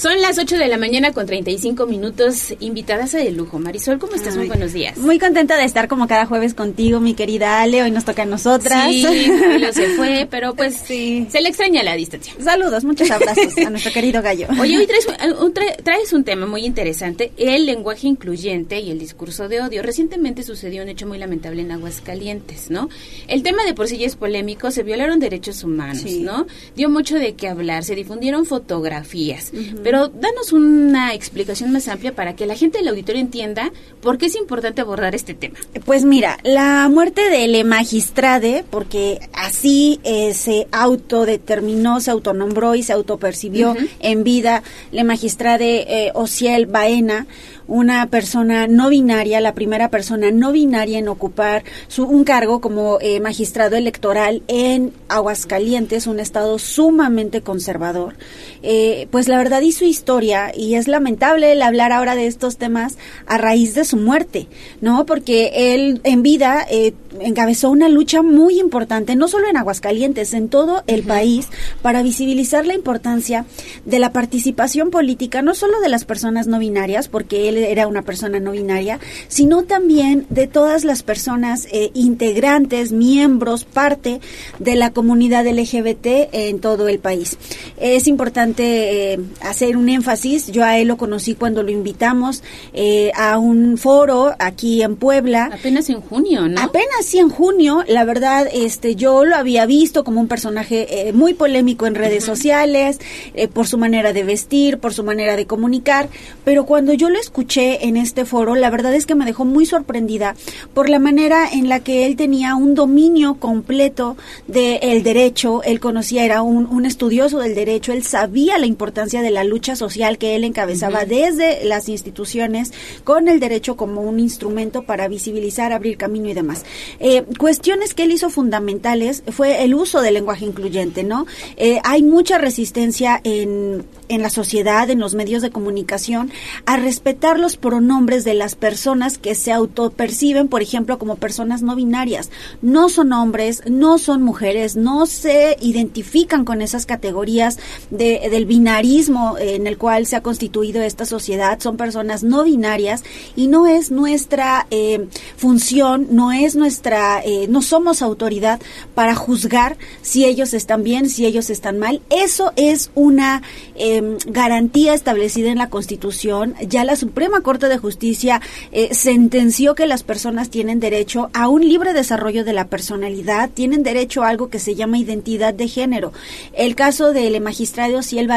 Son 0.00 0.18
las 0.22 0.38
8 0.38 0.56
de 0.56 0.66
la 0.68 0.78
mañana 0.78 1.12
con 1.12 1.26
35 1.26 1.86
minutos. 1.86 2.54
Invitadas 2.60 3.12
de 3.12 3.30
lujo. 3.32 3.58
Marisol, 3.58 3.98
¿cómo 3.98 4.14
estás? 4.14 4.34
Muy 4.34 4.46
buenos 4.46 4.72
días. 4.72 4.96
Muy 4.96 5.18
contenta 5.18 5.58
de 5.58 5.64
estar 5.64 5.88
como 5.88 6.08
cada 6.08 6.24
jueves 6.24 6.54
contigo, 6.54 7.00
mi 7.00 7.12
querida 7.12 7.60
Ale. 7.60 7.82
Hoy 7.82 7.90
nos 7.90 8.06
toca 8.06 8.22
a 8.22 8.24
nosotras. 8.24 8.88
Sí, 8.90 9.04
Julio 9.04 9.70
se 9.74 9.88
fue, 9.96 10.26
pero 10.30 10.54
pues 10.56 10.76
se 10.76 11.26
le 11.42 11.48
extraña 11.50 11.82
la 11.82 11.96
distancia. 11.96 12.32
Saludos, 12.42 12.82
muchos 12.84 13.10
abrazos 13.10 13.54
a 13.58 13.68
nuestro 13.68 13.92
querido 13.92 14.22
gallo. 14.22 14.46
Oye, 14.58 14.78
hoy 14.78 14.86
traes 14.86 15.06
un, 15.38 15.52
tra- 15.52 15.76
traes 15.82 16.14
un 16.14 16.24
tema 16.24 16.46
muy 16.46 16.64
interesante, 16.64 17.32
el 17.36 17.66
lenguaje 17.66 18.06
incluyente 18.08 18.80
y 18.80 18.90
el 18.90 18.98
discurso 18.98 19.48
de 19.50 19.60
odio. 19.60 19.82
Recientemente 19.82 20.44
sucedió 20.44 20.82
un 20.82 20.88
hecho 20.88 21.06
muy 21.06 21.18
lamentable 21.18 21.60
en 21.60 21.72
Aguascalientes, 21.72 22.70
¿no? 22.70 22.88
El 23.28 23.42
tema 23.42 23.66
de 23.66 23.74
por 23.74 23.86
sí 23.86 23.98
ya 23.98 24.06
es 24.06 24.16
polémico, 24.16 24.70
se 24.70 24.82
violaron 24.82 25.20
derechos 25.20 25.62
humanos, 25.62 25.98
Sí. 26.00 26.20
¿no? 26.20 26.46
Dio 26.74 26.88
mucho 26.88 27.16
de 27.16 27.34
qué 27.34 27.48
hablar, 27.48 27.84
se 27.84 27.94
difundieron 27.94 28.46
fotografías. 28.46 29.52
Pero 29.89 29.89
danos 29.92 30.52
una 30.52 31.14
explicación 31.14 31.72
más 31.72 31.88
amplia 31.88 32.14
para 32.14 32.34
que 32.36 32.46
la 32.46 32.54
gente 32.54 32.78
del 32.78 32.88
auditorio 32.88 33.20
entienda 33.20 33.72
por 34.00 34.18
qué 34.18 34.26
es 34.26 34.36
importante 34.36 34.80
abordar 34.80 35.14
este 35.14 35.34
tema. 35.34 35.58
Pues 35.84 36.04
mira, 36.04 36.38
la 36.42 36.88
muerte 36.88 37.28
del 37.30 37.64
magistrade, 37.64 38.64
porque 38.70 39.20
así 39.32 40.00
eh, 40.04 40.34
se 40.34 40.66
autodeterminó, 40.72 42.00
se 42.00 42.10
autonombró 42.10 42.74
y 42.74 42.82
se 42.82 42.92
autopercibió 42.92 43.76
en 44.00 44.24
vida, 44.24 44.62
le 44.92 45.04
magistrade 45.04 46.06
eh, 46.06 46.12
Ociel 46.14 46.66
Baena, 46.66 47.26
una 47.70 48.08
persona 48.08 48.66
no 48.66 48.88
binaria, 48.88 49.40
la 49.40 49.54
primera 49.54 49.90
persona 49.90 50.32
no 50.32 50.50
binaria 50.50 50.98
en 50.98 51.06
ocupar 51.06 51.62
su, 51.86 52.04
un 52.04 52.24
cargo 52.24 52.60
como 52.60 52.98
eh, 53.00 53.20
magistrado 53.20 53.76
electoral 53.76 54.42
en 54.48 54.92
Aguascalientes, 55.08 56.08
un 56.08 56.18
estado 56.18 56.58
sumamente 56.58 57.42
conservador. 57.42 58.16
Eh, 58.64 59.06
pues 59.12 59.28
la 59.28 59.38
verdad 59.38 59.60
hizo 59.60 59.79
historia 59.84 60.52
y 60.56 60.74
es 60.74 60.88
lamentable 60.88 61.52
el 61.52 61.62
hablar 61.62 61.92
ahora 61.92 62.14
de 62.14 62.26
estos 62.26 62.56
temas 62.56 62.98
a 63.26 63.38
raíz 63.38 63.74
de 63.74 63.84
su 63.84 63.96
muerte, 63.96 64.46
¿no? 64.80 65.06
Porque 65.06 65.74
él 65.74 66.00
en 66.04 66.22
vida 66.22 66.66
eh, 66.70 66.92
encabezó 67.20 67.70
una 67.70 67.88
lucha 67.88 68.22
muy 68.22 68.60
importante, 68.60 69.16
no 69.16 69.28
solo 69.28 69.48
en 69.48 69.56
Aguascalientes, 69.56 70.34
en 70.34 70.48
todo 70.48 70.82
el 70.86 71.02
país, 71.02 71.48
para 71.82 72.02
visibilizar 72.02 72.66
la 72.66 72.74
importancia 72.74 73.46
de 73.84 73.98
la 73.98 74.12
participación 74.12 74.90
política, 74.90 75.42
no 75.42 75.54
solo 75.54 75.80
de 75.80 75.88
las 75.88 76.04
personas 76.04 76.46
no 76.46 76.58
binarias, 76.58 77.08
porque 77.08 77.48
él 77.48 77.56
era 77.58 77.86
una 77.86 78.02
persona 78.02 78.40
no 78.40 78.52
binaria, 78.52 79.00
sino 79.28 79.62
también 79.62 80.26
de 80.30 80.46
todas 80.46 80.84
las 80.84 81.02
personas 81.02 81.66
eh, 81.72 81.90
integrantes, 81.94 82.92
miembros, 82.92 83.64
parte 83.64 84.20
de 84.58 84.74
la 84.76 84.90
comunidad 84.90 85.46
LGBT 85.46 86.06
en 86.32 86.60
todo 86.60 86.88
el 86.88 86.98
país. 86.98 87.38
Es 87.78 88.06
importante 88.06 89.12
eh, 89.12 89.20
hacer 89.40 89.69
un 89.76 89.88
énfasis, 89.88 90.48
yo 90.48 90.64
a 90.64 90.78
él 90.78 90.88
lo 90.88 90.96
conocí 90.96 91.34
cuando 91.34 91.62
lo 91.62 91.70
invitamos 91.70 92.42
eh, 92.72 93.12
a 93.16 93.38
un 93.38 93.78
foro 93.78 94.34
aquí 94.38 94.82
en 94.82 94.96
Puebla. 94.96 95.50
Apenas 95.52 95.88
en 95.88 96.00
junio, 96.00 96.48
¿no? 96.48 96.60
Apenas 96.60 97.04
sí 97.04 97.18
en 97.18 97.28
junio, 97.28 97.84
la 97.88 98.04
verdad, 98.04 98.48
este, 98.52 98.96
yo 98.96 99.24
lo 99.24 99.36
había 99.36 99.66
visto 99.66 100.04
como 100.04 100.20
un 100.20 100.28
personaje 100.28 101.08
eh, 101.08 101.12
muy 101.12 101.34
polémico 101.34 101.86
en 101.86 101.94
redes 101.94 102.24
sociales, 102.24 102.98
eh, 103.34 103.48
por 103.48 103.66
su 103.66 103.78
manera 103.78 104.12
de 104.12 104.24
vestir, 104.24 104.78
por 104.78 104.94
su 104.94 105.04
manera 105.04 105.36
de 105.36 105.46
comunicar, 105.46 106.08
pero 106.44 106.66
cuando 106.66 106.92
yo 106.92 107.10
lo 107.10 107.18
escuché 107.18 107.86
en 107.86 107.96
este 107.96 108.24
foro, 108.24 108.54
la 108.54 108.70
verdad 108.70 108.94
es 108.94 109.06
que 109.06 109.14
me 109.14 109.24
dejó 109.24 109.44
muy 109.44 109.66
sorprendida 109.66 110.34
por 110.74 110.88
la 110.88 110.98
manera 110.98 111.48
en 111.50 111.68
la 111.68 111.80
que 111.80 112.06
él 112.06 112.16
tenía 112.16 112.54
un 112.54 112.74
dominio 112.74 113.34
completo 113.34 114.16
del 114.46 115.02
derecho, 115.02 115.62
él 115.62 115.80
conocía, 115.80 116.24
era 116.24 116.42
un, 116.42 116.66
un 116.66 116.86
estudioso 116.86 117.38
del 117.38 117.54
derecho, 117.54 117.92
él 117.92 118.02
sabía 118.02 118.58
la 118.58 118.66
importancia 118.66 119.22
de 119.22 119.30
la 119.30 119.44
lucha 119.50 119.76
social 119.76 120.16
que 120.16 120.34
él 120.36 120.44
encabezaba 120.44 121.04
desde 121.04 121.64
las 121.64 121.88
instituciones 121.90 122.72
con 123.04 123.28
el 123.28 123.38
derecho 123.40 123.76
como 123.76 124.00
un 124.00 124.18
instrumento 124.20 124.84
para 124.84 125.08
visibilizar, 125.08 125.72
abrir 125.72 125.96
camino 125.98 126.28
y 126.28 126.32
demás. 126.34 126.64
Eh, 127.00 127.24
cuestiones 127.38 127.92
que 127.94 128.04
él 128.04 128.12
hizo 128.12 128.30
fundamentales 128.30 129.22
fue 129.30 129.62
el 129.64 129.74
uso 129.74 130.00
del 130.00 130.14
lenguaje 130.14 130.44
incluyente, 130.46 131.04
¿no? 131.04 131.26
Eh, 131.56 131.80
hay 131.84 132.02
mucha 132.02 132.38
resistencia 132.38 133.20
en, 133.24 133.84
en 134.08 134.22
la 134.22 134.30
sociedad, 134.30 134.88
en 134.90 135.00
los 135.00 135.14
medios 135.14 135.42
de 135.42 135.50
comunicación, 135.50 136.30
a 136.64 136.76
respetar 136.76 137.38
los 137.38 137.56
pronombres 137.56 138.24
de 138.24 138.34
las 138.34 138.54
personas 138.54 139.18
que 139.18 139.34
se 139.34 139.52
autoperciben, 139.52 140.48
por 140.48 140.62
ejemplo, 140.62 140.98
como 140.98 141.16
personas 141.16 141.62
no 141.62 141.74
binarias. 141.76 142.30
No 142.62 142.88
son 142.88 143.12
hombres, 143.12 143.62
no 143.68 143.98
son 143.98 144.22
mujeres, 144.22 144.76
no 144.76 145.06
se 145.06 145.56
identifican 145.60 146.44
con 146.44 146.62
esas 146.62 146.86
categorías 146.86 147.58
de- 147.90 148.28
del 148.30 148.46
binarismo 148.46 149.36
en 149.40 149.66
el 149.66 149.78
cual 149.78 150.06
se 150.06 150.16
ha 150.16 150.22
constituido 150.22 150.82
esta 150.82 151.06
sociedad. 151.06 151.58
Son 151.60 151.76
personas 151.76 152.22
no 152.22 152.44
binarias 152.44 153.02
y 153.36 153.46
no 153.46 153.66
es 153.66 153.90
nuestra 153.90 154.66
eh, 154.70 155.06
función, 155.36 156.08
no 156.10 156.32
es 156.32 156.56
nuestra, 156.56 157.22
eh, 157.24 157.46
no 157.48 157.62
somos 157.62 158.02
autoridad 158.02 158.60
para 158.94 159.14
juzgar 159.14 159.76
si 160.02 160.24
ellos 160.24 160.54
están 160.54 160.82
bien, 160.82 161.08
si 161.08 161.26
ellos 161.26 161.50
están 161.50 161.78
mal. 161.78 162.02
Eso 162.10 162.52
es 162.56 162.90
una 162.94 163.42
eh, 163.74 164.18
garantía 164.26 164.94
establecida 164.94 165.50
en 165.50 165.58
la 165.58 165.70
Constitución. 165.70 166.54
Ya 166.60 166.84
la 166.84 166.96
Suprema 166.96 167.40
Corte 167.40 167.68
de 167.68 167.78
Justicia 167.78 168.40
eh, 168.72 168.94
sentenció 168.94 169.74
que 169.74 169.86
las 169.86 170.02
personas 170.02 170.50
tienen 170.50 170.80
derecho 170.80 171.30
a 171.32 171.48
un 171.48 171.66
libre 171.66 171.92
desarrollo 171.92 172.44
de 172.44 172.52
la 172.52 172.68
personalidad, 172.68 173.50
tienen 173.50 173.82
derecho 173.82 174.22
a 174.22 174.28
algo 174.28 174.50
que 174.50 174.58
se 174.58 174.74
llama 174.74 174.98
identidad 174.98 175.54
de 175.54 175.68
género. 175.68 176.12
El 176.52 176.74
caso 176.74 177.12
del 177.12 177.40
magistrado 177.40 178.02
Ciel 178.02 178.28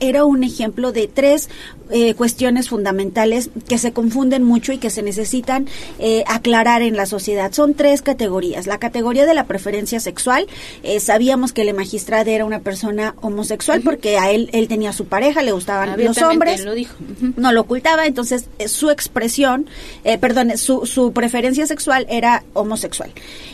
era 0.00 0.24
un 0.24 0.44
ejemplo 0.50 0.92
de 0.92 1.08
tres 1.08 1.48
eh, 1.90 2.14
cuestiones 2.14 2.68
fundamentales 2.68 3.50
que 3.68 3.78
se 3.78 3.92
confunden 3.92 4.44
mucho 4.44 4.72
y 4.72 4.78
que 4.78 4.90
se 4.90 5.02
necesitan 5.02 5.66
eh, 5.98 6.24
aclarar 6.26 6.82
en 6.82 6.96
la 6.96 7.06
sociedad. 7.06 7.52
Son 7.52 7.74
tres 7.74 8.02
categorías. 8.02 8.66
La 8.66 8.78
categoría 8.78 9.26
de 9.26 9.34
la 9.34 9.44
preferencia 9.44 10.00
sexual, 10.00 10.46
eh, 10.82 11.00
sabíamos 11.00 11.52
que 11.52 11.62
el 11.62 11.74
magistrado 11.74 12.30
era 12.30 12.44
una 12.44 12.60
persona 12.60 13.14
homosexual 13.20 13.80
porque 13.82 14.18
a 14.18 14.30
él, 14.30 14.50
él 14.52 14.68
tenía 14.68 14.92
su 14.92 15.06
pareja, 15.06 15.42
le 15.42 15.52
gustaban 15.52 15.96
los 16.02 16.18
hombres, 16.22 16.60
él 16.60 16.66
lo 16.66 16.74
dijo. 16.74 16.94
no 17.36 17.52
lo 17.52 17.62
ocultaba, 17.62 18.06
entonces 18.06 18.46
eh, 18.58 18.68
su 18.68 18.90
expresión, 18.90 19.66
eh, 20.04 20.18
perdón, 20.18 20.56
su, 20.58 20.86
su 20.86 21.12
preferencia 21.12 21.66
sexual 21.66 22.06
era 22.08 22.44
homosexual. 22.54 23.10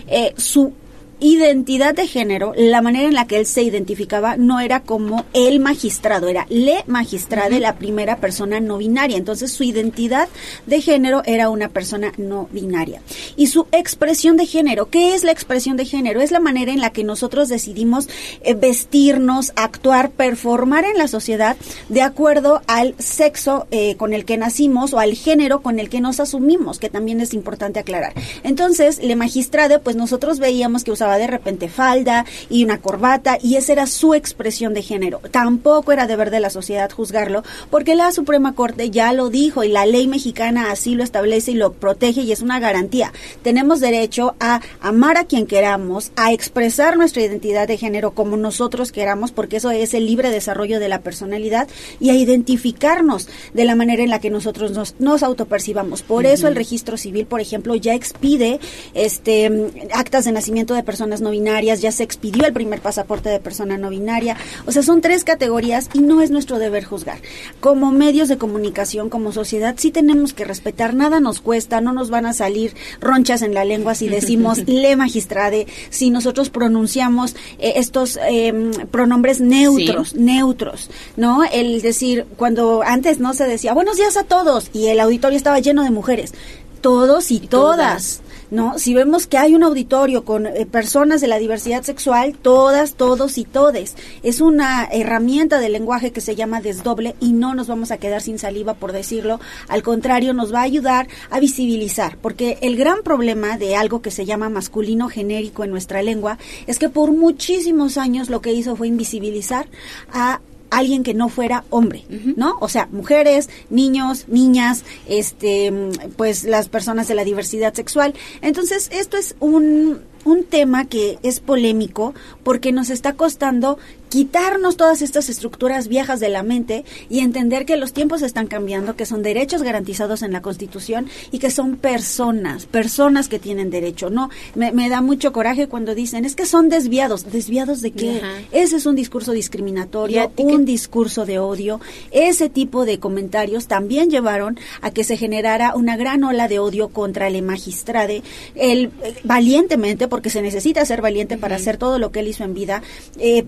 Eh, 0.08 0.34
su 0.36 0.72
identidad 1.20 1.94
de 1.94 2.06
género, 2.06 2.52
la 2.56 2.82
manera 2.82 3.08
en 3.08 3.14
la 3.14 3.26
que 3.26 3.38
él 3.38 3.46
se 3.46 3.62
identificaba 3.62 4.36
no 4.36 4.60
era 4.60 4.80
como 4.80 5.24
el 5.32 5.60
magistrado, 5.60 6.28
era 6.28 6.46
le 6.48 6.84
magistrade, 6.86 7.60
la 7.60 7.76
primera 7.76 8.16
persona 8.16 8.60
no 8.60 8.78
binaria. 8.78 9.16
Entonces 9.16 9.52
su 9.52 9.64
identidad 9.64 10.28
de 10.66 10.80
género 10.80 11.22
era 11.24 11.48
una 11.48 11.68
persona 11.68 12.12
no 12.16 12.48
binaria. 12.52 13.00
Y 13.36 13.46
su 13.46 13.66
expresión 13.72 14.36
de 14.36 14.46
género, 14.46 14.90
¿qué 14.90 15.14
es 15.14 15.24
la 15.24 15.32
expresión 15.32 15.76
de 15.76 15.84
género? 15.84 16.20
Es 16.20 16.30
la 16.30 16.40
manera 16.40 16.72
en 16.72 16.80
la 16.80 16.90
que 16.90 17.04
nosotros 17.04 17.48
decidimos 17.48 18.08
eh, 18.42 18.54
vestirnos, 18.54 19.52
actuar, 19.56 20.10
performar 20.10 20.84
en 20.84 20.98
la 20.98 21.08
sociedad 21.08 21.56
de 21.88 22.02
acuerdo 22.02 22.62
al 22.66 22.94
sexo 22.98 23.66
eh, 23.70 23.96
con 23.96 24.12
el 24.12 24.24
que 24.24 24.36
nacimos 24.36 24.92
o 24.92 24.98
al 24.98 25.14
género 25.14 25.62
con 25.62 25.78
el 25.78 25.88
que 25.88 26.00
nos 26.00 26.20
asumimos, 26.20 26.78
que 26.78 26.90
también 26.90 27.20
es 27.20 27.34
importante 27.34 27.80
aclarar. 27.80 28.14
Entonces, 28.42 29.02
le 29.02 29.16
magistrade, 29.16 29.78
pues 29.78 29.96
nosotros 29.96 30.38
veíamos 30.38 30.84
que 30.84 30.92
usaba 30.92 31.05
de 31.14 31.26
repente 31.26 31.68
falda 31.68 32.24
y 32.50 32.64
una 32.64 32.80
corbata 32.80 33.38
y 33.42 33.56
esa 33.56 33.72
era 33.72 33.86
su 33.86 34.14
expresión 34.14 34.74
de 34.74 34.82
género. 34.82 35.20
Tampoco 35.30 35.92
era 35.92 36.06
deber 36.06 36.30
de 36.30 36.40
la 36.40 36.50
sociedad 36.50 36.90
juzgarlo 36.90 37.42
porque 37.70 37.94
la 37.94 38.12
Suprema 38.12 38.54
Corte 38.54 38.90
ya 38.90 39.12
lo 39.12 39.30
dijo 39.30 39.64
y 39.64 39.68
la 39.68 39.86
ley 39.86 40.06
mexicana 40.08 40.70
así 40.70 40.94
lo 40.94 41.04
establece 41.04 41.52
y 41.52 41.54
lo 41.54 41.72
protege 41.72 42.22
y 42.22 42.32
es 42.32 42.40
una 42.40 42.60
garantía. 42.60 43.12
Tenemos 43.42 43.80
derecho 43.80 44.34
a 44.40 44.60
amar 44.80 45.16
a 45.16 45.24
quien 45.24 45.46
queramos, 45.46 46.12
a 46.16 46.32
expresar 46.32 46.96
nuestra 46.96 47.22
identidad 47.22 47.68
de 47.68 47.78
género 47.78 48.12
como 48.12 48.36
nosotros 48.36 48.92
queramos 48.92 49.32
porque 49.32 49.58
eso 49.58 49.70
es 49.70 49.94
el 49.94 50.06
libre 50.06 50.30
desarrollo 50.30 50.80
de 50.80 50.88
la 50.88 51.00
personalidad 51.00 51.68
y 52.00 52.10
a 52.10 52.14
identificarnos 52.14 53.28
de 53.54 53.64
la 53.64 53.74
manera 53.74 54.02
en 54.02 54.10
la 54.10 54.20
que 54.20 54.30
nosotros 54.30 54.72
nos, 54.72 54.94
nos 54.98 55.22
autopercibamos. 55.22 56.02
Por 56.02 56.26
eso 56.26 56.48
el 56.48 56.56
registro 56.56 56.96
civil, 56.96 57.26
por 57.26 57.40
ejemplo, 57.40 57.74
ya 57.74 57.94
expide 57.94 58.58
este 58.94 59.70
actas 59.92 60.24
de 60.24 60.32
nacimiento 60.32 60.74
de 60.74 60.82
personas 60.82 60.95
no 61.00 61.30
binarias, 61.30 61.80
ya 61.80 61.92
se 61.92 62.02
expidió 62.02 62.46
el 62.46 62.52
primer 62.52 62.80
pasaporte 62.80 63.28
de 63.28 63.40
persona 63.40 63.76
no 63.78 63.90
binaria. 63.90 64.36
O 64.66 64.72
sea, 64.72 64.82
son 64.82 65.00
tres 65.00 65.24
categorías 65.24 65.88
y 65.92 66.00
no 66.00 66.22
es 66.22 66.30
nuestro 66.30 66.58
deber 66.58 66.84
juzgar. 66.84 67.18
Como 67.60 67.92
medios 67.92 68.28
de 68.28 68.38
comunicación, 68.38 69.10
como 69.10 69.32
sociedad, 69.32 69.74
sí 69.78 69.90
tenemos 69.90 70.32
que 70.32 70.44
respetar, 70.44 70.94
nada 70.94 71.20
nos 71.20 71.40
cuesta, 71.40 71.80
no 71.80 71.92
nos 71.92 72.10
van 72.10 72.26
a 72.26 72.32
salir 72.32 72.74
ronchas 73.00 73.42
en 73.42 73.54
la 73.54 73.64
lengua 73.64 73.94
si 73.94 74.08
decimos 74.08 74.58
le 74.66 74.96
magistrade, 74.96 75.66
si 75.90 76.10
nosotros 76.10 76.50
pronunciamos 76.50 77.36
eh, 77.58 77.74
estos 77.76 78.18
em, 78.28 78.70
pronombres 78.90 79.40
neutros, 79.40 80.14
neutros, 80.14 80.90
¿no? 81.16 81.44
El 81.44 81.82
decir, 81.82 82.26
cuando 82.36 82.82
antes 82.82 83.18
no 83.18 83.34
se 83.34 83.44
decía 83.44 83.74
buenos 83.74 83.96
días 83.96 84.16
a 84.16 84.24
todos 84.24 84.70
y 84.72 84.88
el 84.88 85.00
auditorio 85.00 85.36
estaba 85.36 85.60
lleno 85.60 85.82
de 85.82 85.90
mujeres, 85.90 86.32
todos 86.80 87.30
y, 87.30 87.40
todas. 87.40 88.22
¿No? 88.50 88.78
Si 88.78 88.94
vemos 88.94 89.26
que 89.26 89.38
hay 89.38 89.54
un 89.54 89.62
auditorio 89.62 90.24
con 90.24 90.46
eh, 90.46 90.66
personas 90.66 91.20
de 91.20 91.28
la 91.28 91.38
diversidad 91.38 91.82
sexual, 91.82 92.36
todas, 92.40 92.94
todos 92.94 93.38
y 93.38 93.44
todes, 93.44 93.96
es 94.22 94.40
una 94.40 94.84
herramienta 94.90 95.58
del 95.60 95.72
lenguaje 95.72 96.10
que 96.10 96.20
se 96.20 96.36
llama 96.36 96.60
desdoble 96.60 97.16
y 97.20 97.32
no 97.32 97.54
nos 97.54 97.68
vamos 97.68 97.90
a 97.90 97.98
quedar 97.98 98.22
sin 98.22 98.38
saliva 98.38 98.74
por 98.74 98.92
decirlo, 98.92 99.40
al 99.68 99.82
contrario, 99.82 100.32
nos 100.34 100.52
va 100.52 100.60
a 100.60 100.62
ayudar 100.62 101.08
a 101.30 101.40
visibilizar, 101.40 102.18
porque 102.18 102.58
el 102.60 102.76
gran 102.76 103.02
problema 103.02 103.58
de 103.58 103.76
algo 103.76 104.02
que 104.02 104.10
se 104.10 104.24
llama 104.24 104.48
masculino 104.48 105.08
genérico 105.08 105.64
en 105.64 105.70
nuestra 105.70 106.02
lengua 106.02 106.38
es 106.66 106.78
que 106.78 106.88
por 106.88 107.12
muchísimos 107.12 107.98
años 107.98 108.30
lo 108.30 108.40
que 108.40 108.52
hizo 108.52 108.76
fue 108.76 108.88
invisibilizar 108.88 109.68
a 110.12 110.40
alguien 110.70 111.02
que 111.02 111.14
no 111.14 111.28
fuera 111.28 111.64
hombre, 111.70 112.04
¿no? 112.36 112.56
O 112.60 112.68
sea, 112.68 112.88
mujeres, 112.90 113.48
niños, 113.70 114.26
niñas, 114.28 114.84
este, 115.06 115.72
pues 116.16 116.44
las 116.44 116.68
personas 116.68 117.08
de 117.08 117.14
la 117.14 117.24
diversidad 117.24 117.74
sexual. 117.74 118.14
Entonces, 118.42 118.88
esto 118.92 119.16
es 119.16 119.36
un 119.40 120.00
un 120.26 120.42
tema 120.44 120.86
que 120.86 121.18
es 121.22 121.38
polémico 121.38 122.12
porque 122.42 122.72
nos 122.72 122.90
está 122.90 123.14
costando 123.14 123.78
quitarnos 124.08 124.76
todas 124.76 125.02
estas 125.02 125.28
estructuras 125.28 125.88
viejas 125.88 126.20
de 126.20 126.28
la 126.28 126.42
mente 126.42 126.84
y 127.08 127.20
entender 127.20 127.66
que 127.66 127.76
los 127.76 127.92
tiempos 127.92 128.22
están 128.22 128.46
cambiando, 128.46 128.96
que 128.96 129.06
son 129.06 129.22
derechos 129.22 129.62
garantizados 129.62 130.22
en 130.22 130.32
la 130.32 130.42
Constitución 130.42 131.08
y 131.30 131.38
que 131.38 131.50
son 131.50 131.76
personas, 131.76 132.66
personas 132.66 133.28
que 133.28 133.38
tienen 133.38 133.70
derecho. 133.70 134.10
No, 134.10 134.30
me, 134.54 134.72
me 134.72 134.88
da 134.88 135.00
mucho 135.00 135.32
coraje 135.32 135.68
cuando 135.68 135.94
dicen, 135.94 136.24
es 136.24 136.34
que 136.34 136.46
son 136.46 136.68
desviados. 136.68 137.30
¿Desviados 137.30 137.80
de 137.80 137.90
qué? 137.92 138.18
Ajá. 138.18 138.40
Ese 138.52 138.76
es 138.76 138.86
un 138.86 138.96
discurso 138.96 139.32
discriminatorio, 139.32 140.32
un 140.36 140.64
discurso 140.64 141.26
de 141.26 141.38
odio. 141.38 141.80
Ese 142.10 142.48
tipo 142.48 142.84
de 142.84 142.98
comentarios 142.98 143.66
también 143.66 144.10
llevaron 144.10 144.58
a 144.80 144.90
que 144.90 145.04
se 145.04 145.16
generara 145.16 145.74
una 145.74 145.96
gran 145.96 146.24
ola 146.24 146.48
de 146.48 146.58
odio 146.58 146.88
contra 146.88 147.28
el 147.28 147.36
magistrade. 147.42 148.22
Él 148.54 148.90
eh, 149.02 149.14
valientemente, 149.24 150.08
porque 150.08 150.30
se 150.30 150.42
necesita 150.42 150.84
ser 150.84 151.02
valiente 151.02 151.36
para 151.36 151.56
hacer 151.56 151.76
todo 151.76 151.98
lo 151.98 152.10
que 152.12 152.20
él 152.20 152.28
hizo 152.28 152.44
en 152.44 152.54
vida, 152.54 152.82
eh, 153.18 153.44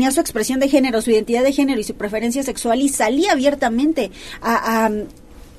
tenía 0.00 0.12
su 0.12 0.20
expresión 0.20 0.60
de 0.60 0.68
género, 0.70 1.02
su 1.02 1.10
identidad 1.10 1.42
de 1.42 1.52
género 1.52 1.78
y 1.78 1.84
su 1.84 1.94
preferencia 1.94 2.42
sexual 2.42 2.80
y 2.80 2.88
salía 2.88 3.32
abiertamente 3.32 4.10
a, 4.40 4.86
a 4.86 4.90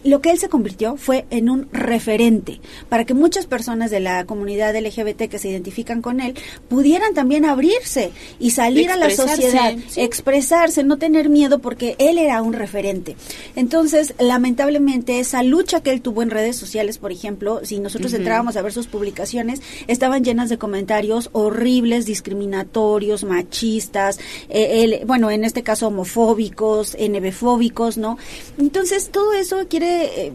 lo 0.04 0.22
que 0.22 0.32
él 0.32 0.40
se 0.40 0.50
convirtió 0.50 0.98
fue 0.98 1.26
en 1.30 1.50
un 1.50 1.68
referente 1.72 2.60
para 2.90 3.06
que 3.06 3.14
muchas 3.14 3.46
personas 3.46 3.92
de 3.92 4.00
la 4.00 4.26
comunidad 4.26 4.76
LGBT 4.76 5.24
que 5.30 5.40
se 5.40 5.50
identifican 5.50 6.02
con 6.02 6.20
él 6.20 6.36
pudieran 6.70 7.14
también 7.14 7.46
abrirse 7.46 8.12
y 8.40 8.52
salir 8.52 8.90
a 8.90 8.98
la 8.98 9.10
sociedad, 9.10 9.76
sí. 9.88 10.02
expresarse, 10.02 10.84
no 10.84 10.98
tener 10.98 11.30
miedo 11.30 11.60
porque 11.60 11.96
él 12.00 12.18
era 12.18 12.42
un 12.42 12.54
referente. 12.54 13.16
Entonces, 13.56 14.14
lamentablemente, 14.20 15.20
esa 15.20 15.44
lucha 15.44 15.82
que 15.82 15.92
él 15.92 16.02
tuvo 16.02 16.22
en 16.22 16.30
redes 16.30 16.56
sociales, 16.56 16.98
por 16.98 17.12
ejemplo, 17.12 17.62
si 17.64 17.80
nosotros 17.80 18.14
entrábamos 18.14 18.56
a 18.56 18.62
ver 18.62 18.74
sus 18.74 18.88
publicaciones, 18.88 19.62
estaban 19.88 20.24
llenas 20.24 20.50
de 20.50 20.58
comentarios 20.58 21.30
horribles, 21.34 22.06
discriminatorios, 22.06 23.24
machistas, 23.24 24.20
eh, 24.50 25.04
bueno, 25.06 25.32
en 25.32 25.44
este 25.44 25.64
caso 25.64 25.88
homofóbicos, 25.88 26.96
NB-fóbicos, 26.98 27.98
¿no? 27.98 28.18
Entonces, 28.58 29.10
todo 29.12 29.34
eso 29.34 29.68
quiere, 29.70 29.91
eh, 30.28 30.34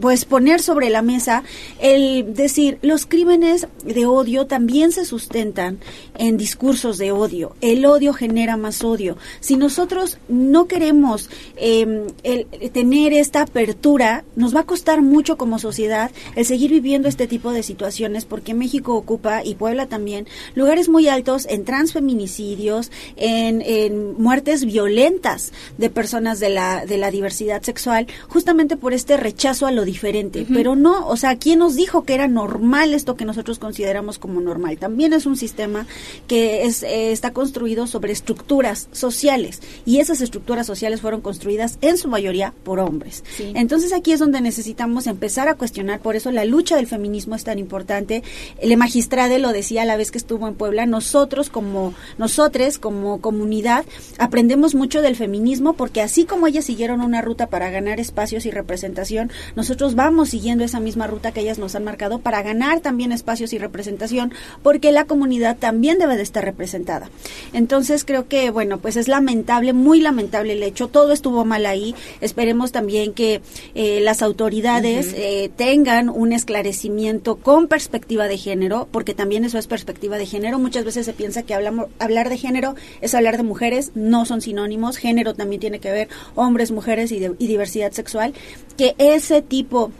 pues, 0.00 0.24
poner 0.24 0.60
sobre 0.62 0.90
la 0.90 1.02
mesa 1.02 1.42
el 1.80 2.34
decir, 2.34 2.78
los 2.82 3.06
crímenes 3.06 3.66
de 3.84 4.06
odio 4.06 4.46
también 4.46 4.92
se 4.92 5.04
sustentan 5.04 5.78
en 6.18 6.36
discursos 6.36 6.98
de 6.98 7.12
odio. 7.12 7.54
El 7.60 7.84
odio 7.86 8.12
genera 8.12 8.56
más 8.56 8.82
odio. 8.82 9.16
Si 9.40 9.56
nosotros 9.56 10.18
no 10.28 10.66
queremos 10.66 11.28
eh, 11.56 12.06
el- 12.22 12.46
tener 12.72 13.12
esta 13.12 13.42
apertura, 13.42 14.24
nos 14.34 14.54
va 14.54 14.60
a 14.60 14.66
costar 14.66 15.02
mucho 15.02 15.36
como 15.36 15.58
sociedad 15.58 16.10
el 16.34 16.44
seguir 16.44 16.70
viviendo 16.70 17.08
este 17.08 17.26
tipo 17.26 17.52
de 17.52 17.62
situaciones 17.62 18.24
porque 18.24 18.54
México 18.54 18.94
ocupa, 18.94 19.44
y 19.44 19.54
Puebla 19.54 19.86
también, 19.86 20.26
lugares 20.54 20.88
muy 20.88 21.06
altos 21.08 21.46
en 21.48 21.64
transfeminicidios, 21.64 22.90
en, 23.16 23.62
en 23.62 24.20
muertes 24.20 24.64
violentas 24.64 25.52
de 25.78 25.90
personas 25.90 26.40
de 26.40 26.48
la, 26.48 26.86
de 26.86 26.98
la 26.98 27.10
diversidad 27.10 27.62
sexual, 27.62 28.06
justamente 28.28 28.65
por 28.74 28.92
este 28.92 29.16
rechazo 29.16 29.66
a 29.66 29.70
lo 29.70 29.84
diferente. 29.84 30.44
Pero 30.52 30.74
no, 30.74 31.06
o 31.06 31.16
sea, 31.16 31.36
¿quién 31.36 31.60
nos 31.60 31.76
dijo 31.76 32.02
que 32.02 32.14
era 32.14 32.26
normal 32.26 32.94
esto 32.94 33.14
que 33.14 33.24
nosotros 33.24 33.60
consideramos 33.60 34.18
como 34.18 34.40
normal? 34.40 34.78
También 34.78 35.12
es 35.12 35.26
un 35.26 35.36
sistema 35.36 35.86
que 36.26 36.64
es, 36.64 36.82
eh, 36.82 37.12
está 37.12 37.32
construido 37.32 37.86
sobre 37.86 38.12
estructuras 38.12 38.88
sociales 38.90 39.60
y 39.84 40.00
esas 40.00 40.20
estructuras 40.20 40.66
sociales 40.66 41.00
fueron 41.00 41.20
construidas 41.20 41.78
en 41.82 41.98
su 41.98 42.08
mayoría 42.08 42.52
por 42.64 42.80
hombres. 42.80 43.22
Sí. 43.36 43.52
Entonces 43.54 43.92
aquí 43.92 44.10
es 44.10 44.18
donde 44.18 44.40
necesitamos 44.40 45.06
empezar 45.06 45.48
a 45.48 45.54
cuestionar, 45.54 46.00
por 46.00 46.16
eso 46.16 46.32
la 46.32 46.44
lucha 46.44 46.76
del 46.76 46.88
feminismo 46.88 47.36
es 47.36 47.44
tan 47.44 47.58
importante. 47.58 48.24
El 48.58 48.76
magistrade 48.76 49.38
lo 49.38 49.52
decía 49.52 49.82
a 49.82 49.84
la 49.84 49.96
vez 49.96 50.10
que 50.10 50.18
estuvo 50.18 50.48
en 50.48 50.54
Puebla, 50.54 50.86
nosotros 50.86 51.50
como 51.50 51.94
nosotres 52.18 52.78
como 52.78 53.20
comunidad 53.20 53.84
aprendemos 54.18 54.74
mucho 54.74 55.02
del 55.02 55.16
feminismo 55.16 55.74
porque 55.74 56.00
así 56.00 56.24
como 56.24 56.46
ellas 56.46 56.64
siguieron 56.64 57.00
una 57.00 57.22
ruta 57.22 57.48
para 57.48 57.70
ganar 57.70 58.00
espacios 58.00 58.46
y 58.46 58.50
representación, 58.56 59.30
nosotros 59.54 59.94
vamos 59.94 60.30
siguiendo 60.30 60.64
esa 60.64 60.80
misma 60.80 61.06
ruta 61.06 61.30
que 61.32 61.40
ellas 61.40 61.58
nos 61.58 61.74
han 61.76 61.84
marcado 61.84 62.18
para 62.18 62.42
ganar 62.42 62.80
también 62.80 63.12
espacios 63.12 63.52
y 63.52 63.58
representación 63.58 64.32
porque 64.64 64.90
la 64.90 65.04
comunidad 65.04 65.56
también 65.56 65.98
debe 65.98 66.16
de 66.16 66.22
estar 66.24 66.44
representada. 66.44 67.08
Entonces 67.52 68.04
creo 68.04 68.26
que 68.28 68.50
bueno, 68.50 68.78
pues 68.78 68.96
es 68.96 69.06
lamentable, 69.08 69.72
muy 69.72 70.00
lamentable 70.00 70.54
el 70.54 70.62
hecho, 70.62 70.88
todo 70.88 71.12
estuvo 71.12 71.44
mal 71.44 71.66
ahí. 71.66 71.94
Esperemos 72.20 72.72
también 72.72 73.12
que 73.12 73.40
eh, 73.74 74.00
las 74.02 74.22
autoridades 74.22 75.12
eh, 75.14 75.50
tengan 75.56 76.08
un 76.08 76.32
esclarecimiento 76.32 77.36
con 77.36 77.68
perspectiva 77.68 78.26
de 78.28 78.38
género, 78.38 78.88
porque 78.90 79.14
también 79.14 79.44
eso 79.44 79.58
es 79.58 79.66
perspectiva 79.66 80.16
de 80.18 80.26
género. 80.26 80.58
Muchas 80.58 80.84
veces 80.84 81.06
se 81.06 81.12
piensa 81.12 81.42
que 81.42 81.54
hablamos, 81.54 81.86
hablar 81.98 82.28
de 82.28 82.38
género 82.38 82.74
es 83.00 83.14
hablar 83.14 83.36
de 83.36 83.42
mujeres, 83.42 83.92
no 83.94 84.24
son 84.24 84.40
sinónimos. 84.40 84.96
Género 84.96 85.34
también 85.34 85.60
tiene 85.60 85.78
que 85.78 85.90
ver 85.92 86.08
hombres, 86.34 86.70
mujeres 86.70 87.12
y, 87.12 87.18
de- 87.18 87.34
y 87.38 87.46
diversidad 87.46 87.92
sexual. 87.92 88.32
Que 88.76 88.94
ese 88.98 89.42
tipo 89.42 89.90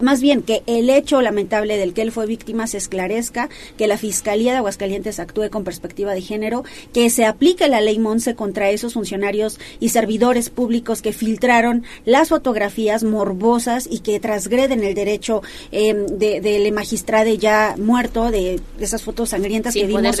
más 0.00 0.20
bien 0.20 0.42
que 0.42 0.62
el 0.66 0.90
hecho 0.90 1.20
lamentable 1.22 1.76
del 1.76 1.92
que 1.94 2.02
él 2.02 2.12
fue 2.12 2.26
víctima 2.26 2.66
se 2.66 2.78
esclarezca, 2.78 3.48
que 3.76 3.86
la 3.86 3.96
Fiscalía 3.98 4.52
de 4.52 4.58
Aguascalientes 4.58 5.18
actúe 5.20 5.50
con 5.50 5.64
perspectiva 5.64 6.14
de 6.14 6.20
género, 6.22 6.64
que 6.92 7.10
se 7.10 7.24
aplique 7.24 7.68
la 7.68 7.80
ley 7.80 7.98
Monse 7.98 8.34
contra 8.34 8.70
esos 8.70 8.94
funcionarios 8.94 9.58
y 9.80 9.88
servidores 9.90 10.50
públicos 10.50 11.02
que 11.02 11.12
filtraron 11.12 11.84
las 12.04 12.28
fotografías 12.28 13.04
morbosas 13.04 13.88
y 13.90 14.00
que 14.00 14.20
transgreden 14.20 14.82
el 14.84 14.94
derecho 14.94 15.42
eh, 15.72 15.94
de- 16.10 16.40
del 16.40 16.70
magistrado 16.72 17.32
ya 17.34 17.74
muerto, 17.78 18.30
de, 18.30 18.60
de 18.78 18.84
esas 18.84 19.02
fotos 19.02 19.30
sangrientas 19.30 19.72
Sin 19.74 19.82
que 19.82 19.86
vimos 19.88 20.16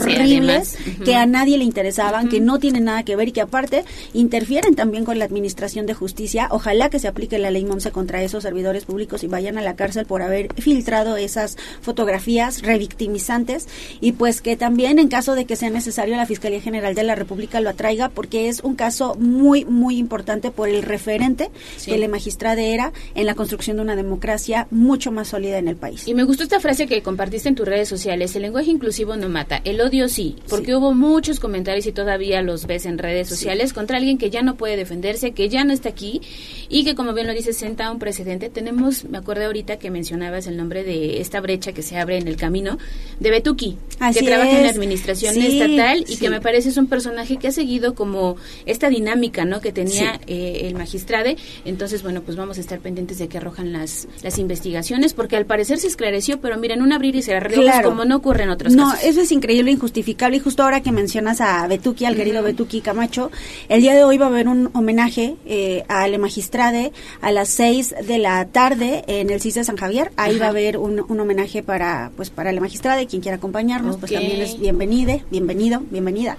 horribles, 0.00 0.76
que 1.04 1.14
a 1.14 1.26
nadie 1.26 1.58
le 1.58 1.64
interesaban, 1.64 2.28
que 2.28 2.40
no 2.40 2.58
tienen 2.58 2.84
nada 2.84 3.04
que 3.04 3.16
ver 3.16 3.28
y 3.28 3.32
que 3.32 3.40
aparte 3.40 3.84
interfieren 4.14 4.74
también 4.74 5.04
con 5.04 5.18
la 5.18 5.24
administración 5.24 5.86
de 5.86 5.94
justicia. 5.94 6.48
Ojalá 6.50 6.90
que 6.90 6.98
se 6.98 7.08
aplique 7.08 7.38
la 7.38 7.50
ley 7.50 7.64
Monse 7.64 7.90
contra 7.90 8.22
esos 8.22 8.42
servidores 8.42 8.84
públicos 8.84 9.09
y 9.22 9.26
vayan 9.26 9.58
a 9.58 9.62
la 9.62 9.76
cárcel 9.76 10.06
por 10.06 10.22
haber 10.22 10.52
filtrado 10.54 11.16
esas 11.16 11.56
fotografías 11.82 12.62
revictimizantes 12.62 13.66
y 14.00 14.12
pues 14.12 14.40
que 14.40 14.56
también 14.56 14.98
en 14.98 15.08
caso 15.08 15.34
de 15.34 15.44
que 15.44 15.56
sea 15.56 15.70
necesario 15.70 16.16
la 16.16 16.26
Fiscalía 16.26 16.60
General 16.60 16.94
de 16.94 17.02
la 17.02 17.14
República 17.14 17.60
lo 17.60 17.70
atraiga 17.70 18.08
porque 18.08 18.48
es 18.48 18.60
un 18.60 18.74
caso 18.74 19.14
muy 19.16 19.64
muy 19.64 19.98
importante 19.98 20.50
por 20.50 20.68
el 20.68 20.82
referente 20.82 21.50
Sí. 21.76 21.90
que 21.90 21.98
la 21.98 22.08
magistrada 22.08 22.60
era 22.60 22.92
en 23.14 23.26
la 23.26 23.34
construcción 23.34 23.76
de 23.76 23.82
una 23.82 23.96
democracia 23.96 24.66
mucho 24.70 25.10
más 25.12 25.28
sólida 25.28 25.58
en 25.58 25.68
el 25.68 25.76
país. 25.76 26.06
Y 26.06 26.14
me 26.14 26.24
gustó 26.24 26.42
esta 26.42 26.60
frase 26.60 26.86
que 26.86 27.02
compartiste 27.02 27.48
en 27.48 27.54
tus 27.54 27.66
redes 27.66 27.88
sociales, 27.88 28.34
el 28.36 28.42
lenguaje 28.42 28.70
inclusivo 28.70 29.16
no 29.16 29.28
mata, 29.28 29.60
el 29.64 29.80
odio 29.80 30.08
sí, 30.08 30.36
porque 30.48 30.74
hubo 30.74 30.92
muchos 30.94 31.40
comentarios 31.40 31.86
y 31.86 31.92
todavía 31.92 32.42
los 32.42 32.66
ves 32.66 32.86
en 32.86 32.98
redes 32.98 33.28
sociales 33.28 33.72
contra 33.72 33.96
alguien 33.98 34.18
que 34.18 34.30
ya 34.30 34.42
no 34.42 34.56
puede 34.56 34.76
defenderse, 34.76 35.32
que 35.32 35.48
ya 35.48 35.64
no 35.64 35.72
está 35.72 35.88
aquí 35.88 36.20
y 36.68 36.84
que 36.84 36.94
como 36.94 37.12
bien 37.14 37.26
lo 37.26 37.32
dices 37.32 37.56
senta 37.56 37.90
un 37.90 37.98
precedente. 37.98 38.50
Tenemos, 38.50 38.89
me 39.10 39.18
acuerdo 39.18 39.44
ahorita 39.46 39.78
que 39.78 39.90
mencionabas 39.90 40.46
el 40.46 40.56
nombre 40.56 40.84
de 40.84 41.20
esta 41.20 41.40
brecha 41.40 41.72
que 41.72 41.82
se 41.82 41.98
abre 41.98 42.18
en 42.18 42.28
el 42.28 42.36
camino 42.36 42.78
de 43.18 43.30
Betuki, 43.30 43.76
Así 43.98 44.20
que 44.20 44.26
trabaja 44.26 44.50
en 44.56 44.62
la 44.64 44.70
administración 44.70 45.34
Sí, 45.34 45.60
estatal 45.60 46.04
y 46.08 46.14
sí. 46.14 46.16
que 46.18 46.30
me 46.30 46.40
parece 46.40 46.68
es 46.70 46.76
un 46.76 46.86
personaje 46.86 47.36
que 47.36 47.48
ha 47.48 47.52
seguido 47.52 47.94
como 47.94 48.36
esta 48.66 48.88
dinámica, 48.88 49.44
¿no? 49.44 49.60
Que 49.60 49.72
tenía 49.72 50.14
Sí. 50.14 50.20
eh, 50.28 50.60
el 50.64 50.74
magistrade. 50.74 51.36
Entonces, 51.64 52.02
bueno, 52.02 52.22
pues 52.22 52.36
vamos 52.36 52.58
a 52.58 52.60
estar 52.60 52.78
pendientes 52.80 53.18
de 53.18 53.28
que 53.28 53.38
arrojan 53.38 53.72
las, 53.72 54.08
las 54.22 54.38
investigaciones, 54.38 55.12
porque 55.14 55.36
al 55.36 55.46
parecer 55.46 55.78
se 55.78 55.86
esclareció, 55.86 56.40
pero 56.40 56.56
miren, 56.58 56.82
un 56.82 56.92
abrir 56.92 57.14
y 57.16 57.22
cerrar 57.22 57.50
de 57.50 57.56
Claro. 57.60 57.90
como 57.90 58.04
no 58.04 58.16
ocurre 58.16 58.44
en 58.44 58.50
otros 58.50 58.72
No, 58.74 58.90
casos. 58.90 59.04
eso 59.04 59.20
es 59.20 59.32
increíble, 59.32 59.70
injustificable. 59.70 60.36
Y 60.38 60.40
justo 60.40 60.62
ahora 60.62 60.80
que 60.82 60.92
mencionas 60.92 61.40
a 61.40 61.66
Betuki, 61.68 62.04
al 62.06 62.16
querido 62.16 62.42
Betuki 62.42 62.80
Camacho, 62.80 63.30
el 63.68 63.80
día 63.82 63.94
de 63.94 64.04
hoy 64.04 64.16
va 64.18 64.26
a 64.26 64.28
haber 64.28 64.48
un 64.48 64.70
homenaje 64.74 65.36
eh, 65.46 65.84
al 65.88 66.18
magistrade 66.18 66.92
a 67.20 67.30
las 67.32 67.48
seis 67.48 67.94
de 68.06 68.18
la 68.18 68.46
tarde 68.46 68.79
en 68.82 69.30
el 69.30 69.40
CIS 69.40 69.54
de 69.54 69.64
San 69.64 69.76
Javier. 69.76 70.12
Ahí 70.16 70.32
Ajá. 70.32 70.40
va 70.40 70.46
a 70.46 70.50
haber 70.50 70.76
un, 70.76 71.04
un 71.06 71.20
homenaje 71.20 71.62
para 71.62 72.10
pues 72.16 72.30
para 72.30 72.50
el 72.50 72.60
magistrade, 72.60 73.06
quien 73.06 73.22
quiera 73.22 73.36
acompañarnos, 73.36 73.96
pues 73.96 74.12
también 74.12 74.40
es 74.40 74.58
bienvenide, 74.58 75.24
bienvenido, 75.30 75.82
bienvenida. 75.90 76.36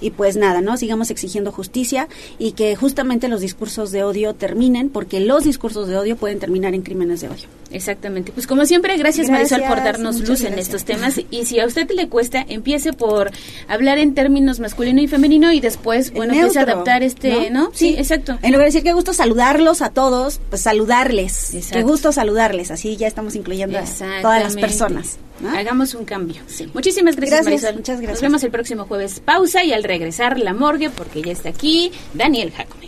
Y 0.00 0.10
pues 0.10 0.36
nada, 0.36 0.60
¿no? 0.60 0.76
Sigamos 0.76 1.10
exigiendo 1.10 1.52
justicia 1.52 2.08
y 2.38 2.52
que 2.52 2.76
justamente 2.76 3.28
los 3.28 3.40
discursos 3.40 3.90
de 3.90 4.04
odio 4.04 4.34
terminen, 4.34 4.88
porque 4.88 5.20
los 5.20 5.44
discursos 5.44 5.88
de 5.88 5.96
odio 5.96 6.16
pueden 6.16 6.38
terminar 6.38 6.74
en 6.74 6.82
crímenes 6.82 7.20
de 7.20 7.28
odio. 7.28 7.46
Exactamente. 7.74 8.30
Pues 8.32 8.46
como 8.46 8.64
siempre, 8.66 8.96
gracias, 8.96 9.28
Marisol 9.28 9.62
por 9.64 9.82
darnos 9.82 10.20
luz 10.20 10.42
en 10.44 10.58
estos 10.58 10.84
temas. 10.84 11.20
Y 11.30 11.44
si 11.44 11.58
a 11.58 11.66
usted 11.66 11.90
le 11.90 12.08
cuesta, 12.08 12.44
empiece 12.48 12.92
por 12.92 13.32
hablar 13.68 13.98
en 13.98 14.14
términos 14.14 14.60
masculino 14.60 15.02
y 15.02 15.08
femenino 15.08 15.52
y 15.52 15.60
después, 15.60 16.12
bueno, 16.12 16.32
empiece 16.32 16.58
a 16.58 16.62
Neutro, 16.62 16.74
adaptar 16.74 17.02
este, 17.02 17.50
¿no? 17.50 17.70
Sí, 17.74 17.96
exacto. 17.98 18.38
En 18.42 18.52
lugar 18.52 18.66
de 18.66 18.66
decir 18.66 18.82
qué 18.84 18.92
gusto 18.92 19.12
saludarlos 19.12 19.82
a 19.82 19.90
todos, 19.90 20.40
pues 20.50 20.62
saludarles. 20.62 21.56
Qué 21.72 21.82
gusto 21.82 22.12
saludarles. 22.12 22.70
Así 22.70 22.96
ya 22.96 23.08
estamos 23.08 23.34
incluyendo 23.34 23.78
a 23.78 23.84
todas 24.22 24.42
las 24.42 24.54
personas. 24.54 25.18
Hagamos 25.56 25.94
un 25.94 26.04
cambio. 26.04 26.42
Muchísimas 26.74 27.16
gracias, 27.16 27.44
Gracias, 27.44 27.44
Marisol. 27.44 27.74
muchas 27.74 27.96
gracias. 27.96 28.12
Nos 28.12 28.22
vemos 28.22 28.44
el 28.44 28.50
próximo 28.52 28.84
jueves. 28.84 29.20
Pausa 29.20 29.64
y 29.64 29.72
al 29.72 29.82
regresar 29.82 30.38
la 30.38 30.54
morgue, 30.54 30.90
porque 30.90 31.22
ya 31.22 31.32
está 31.32 31.48
aquí 31.48 31.90
Daniel 32.14 32.52
Jacome. 32.52 32.84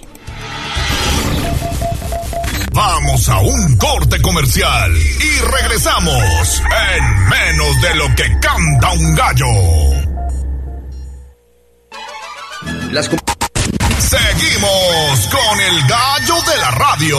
Vamos 2.76 3.26
a 3.30 3.40
un 3.40 3.76
corte 3.78 4.20
comercial 4.20 4.92
y 4.94 5.40
regresamos 5.40 6.62
en 6.90 7.28
menos 7.30 7.80
de 7.80 7.94
lo 7.94 8.14
que 8.14 8.38
canta 8.38 8.92
un 8.92 9.14
gallo. 9.14 9.46
Las 12.92 13.08
Seguimos 13.98 15.28
con 15.30 15.58
el 15.58 15.88
gallo 15.88 16.34
de 16.50 16.58
la 16.58 16.70
radio. 16.72 17.18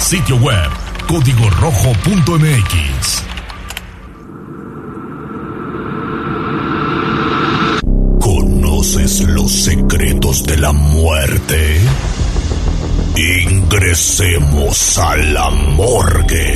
Sitio 0.00 0.36
web 0.38 0.70
código 1.06 1.48
rojo.mx. 1.48 3.22
¿Conoces 8.20 9.20
los 9.20 9.52
secretos 9.52 10.42
de 10.42 10.56
la 10.56 10.72
muerte? 10.72 11.80
Ingresemos 13.16 14.98
a 14.98 15.16
la 15.16 15.48
morgue. 15.48 16.54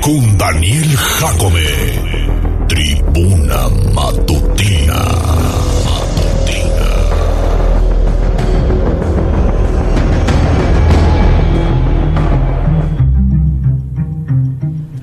Con 0.00 0.38
Daniel 0.38 0.96
Jacome. 0.96 2.66
Tribuna 2.66 3.68
Matutina. 3.92 5.63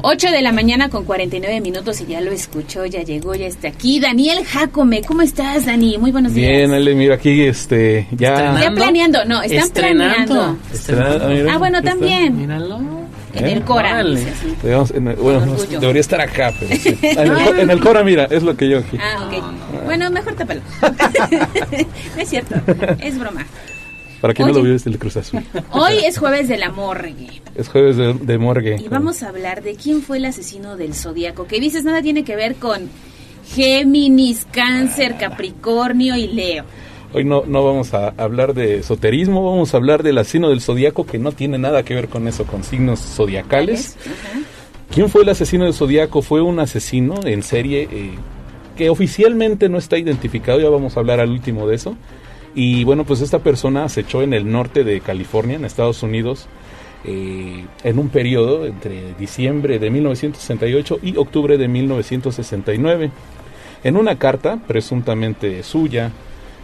8 0.03 0.32
de 0.32 0.41
la 0.41 0.52
mañana 0.52 0.90
con 0.90 1.06
49 1.06 1.61
minutos 1.61 2.02
y 2.02 2.06
ya 2.07 2.22
lo 2.22 2.32
escuchó, 2.32 2.86
ya 2.86 3.03
llegó, 3.03 3.36
ya 3.36 3.45
está 3.48 3.68
aquí. 3.69 3.99
Daniel 3.99 4.44
Jacome, 4.45 5.02
¿cómo 5.03 5.22
estás, 5.22 5.65
Dani? 5.65 5.98
Muy 5.98 6.11
buenos 6.11 6.34
días. 6.34 6.49
Bien, 6.49 6.73
Ale, 6.73 6.95
mira 6.95 7.15
aquí, 7.15 7.41
este, 7.44 8.07
ya... 8.11 8.60
Ya 8.60 8.72
planeando, 8.72 9.23
no, 9.26 9.41
están 9.44 9.69
planeando. 9.69 10.57
Estrenando. 10.73 11.26
Ah, 11.26 11.28
mira, 11.30 11.53
Ah, 11.53 11.57
bueno, 11.57 11.82
también. 11.82 12.38
Míralo. 12.38 12.80
En 13.34 13.45
¿Eh? 13.45 13.53
el 13.53 13.61
Cora. 13.64 13.91
Órale. 13.94 14.19
dice 14.19 14.32
así. 14.32 14.56
Digamos, 14.61 14.91
en 14.91 15.07
el- 15.07 15.15
bueno, 15.15 15.45
no, 15.45 15.56
debería 15.80 16.02
estar 16.02 16.19
acá, 16.19 16.53
pero 16.60 16.76
sí. 16.76 16.98
Ah, 17.18 17.22
en, 17.23 17.32
el, 17.38 17.60
en 17.61 17.69
el 17.69 17.80
Cora, 17.80 18.03
mira, 18.03 18.26
es 18.26 18.44
lo 18.44 18.57
que 18.57 18.68
yo 18.69 18.80
aquí. 18.80 18.98
Ah, 18.99 19.28
ok. 19.28 19.84
Bueno, 19.86 20.10
mejor 20.10 20.34
tápalo. 20.34 20.61
no 20.82 20.90
es 22.22 22.30
cierto, 22.30 22.56
es 22.99 23.18
broma. 23.18 23.45
Para 24.22 24.34
quien 24.34 24.48
no 24.48 24.53
lo 24.53 24.61
vio 24.61 24.76
el 24.76 24.99
Cruz 24.99 25.18
Azul. 25.18 25.41
Hoy 25.72 25.95
es 26.06 26.18
jueves 26.19 26.48
de 26.48 26.57
la 26.57 26.69
morgue 26.72 27.41
Es 27.56 27.68
jueves 27.69 27.98
de, 27.98 28.14
de 28.14 28.38
morgue. 28.38 28.77
y 28.80 28.88
vamos 28.88 29.23
a 29.23 29.30
hablar 29.30 29.64
de 29.64 29.76
quién 29.76 30.02
fue 30.03 30.18
el 30.18 30.26
asesino 30.26 30.77
del 30.77 30.93
zodiaco. 30.93 31.48
Que 31.48 31.60
dices, 31.60 31.84
nada 31.84 32.02
tiene 32.02 32.23
que 32.23 32.35
ver 32.35 32.56
con 32.56 32.89
Géminis, 33.48 34.45
Cáncer, 34.52 35.18
Capricornio 35.19 36.15
y 36.15 36.27
Leo. 36.27 36.64
Hoy 37.14 37.26
no, 37.26 37.43
no 37.45 37.65
vamos 37.65 37.93
a 37.93 38.10
hablar 38.18 38.53
de 38.53 38.77
esoterismo, 38.77 39.43
vamos 39.43 39.73
a 39.73 39.77
hablar 39.77 40.02
del 40.03 40.18
asesino 40.18 40.49
del 40.49 40.61
zodiaco 40.61 41.06
que 41.06 41.19
no 41.19 41.34
tiene 41.34 41.57
nada 41.57 41.84
que 41.84 41.93
ver 41.93 42.07
con 42.07 42.27
eso, 42.27 42.45
con 42.45 42.64
signos 42.64 42.99
zodiacales. 42.99 43.98
¿Quién 44.93 45.10
fue 45.10 45.23
el 45.23 45.30
asesino 45.30 45.65
del 45.65 45.73
zodiaco? 45.73 46.22
Fue 46.22 46.41
un 46.41 46.60
asesino 46.60 47.15
en 47.26 47.43
serie 47.43 47.89
eh, 47.91 48.11
que 48.77 48.89
oficialmente 48.89 49.68
no 49.68 49.77
está 49.77 49.98
identificado, 49.98 50.61
ya 50.61 50.69
vamos 50.69 50.95
a 50.95 51.02
hablar 51.02 51.19
al 51.19 51.31
último 51.31 51.68
de 51.68 51.76
eso. 51.76 51.98
Y 52.53 52.84
bueno, 52.84 53.06
pues 53.06 53.22
esta 53.22 53.40
persona 53.40 53.86
acechó 53.86 54.22
en 54.22 54.34
el 54.34 54.52
norte 54.52 54.84
de 54.84 54.99
California, 55.02 55.56
en 55.56 55.65
Estados 55.65 56.03
Unidos, 56.03 56.48
eh, 57.06 57.65
en 57.84 57.99
un 57.99 58.10
periodo 58.10 58.65
entre 58.65 59.14
diciembre 59.15 59.80
de 59.80 59.90
1968 59.90 60.99
y 61.02 61.18
octubre 61.18 61.57
de 61.57 61.68
1969. 61.68 63.11
En 63.84 63.98
una 63.98 64.19
carta, 64.19 64.60
presuntamente 64.68 65.64
suya, 65.64 66.11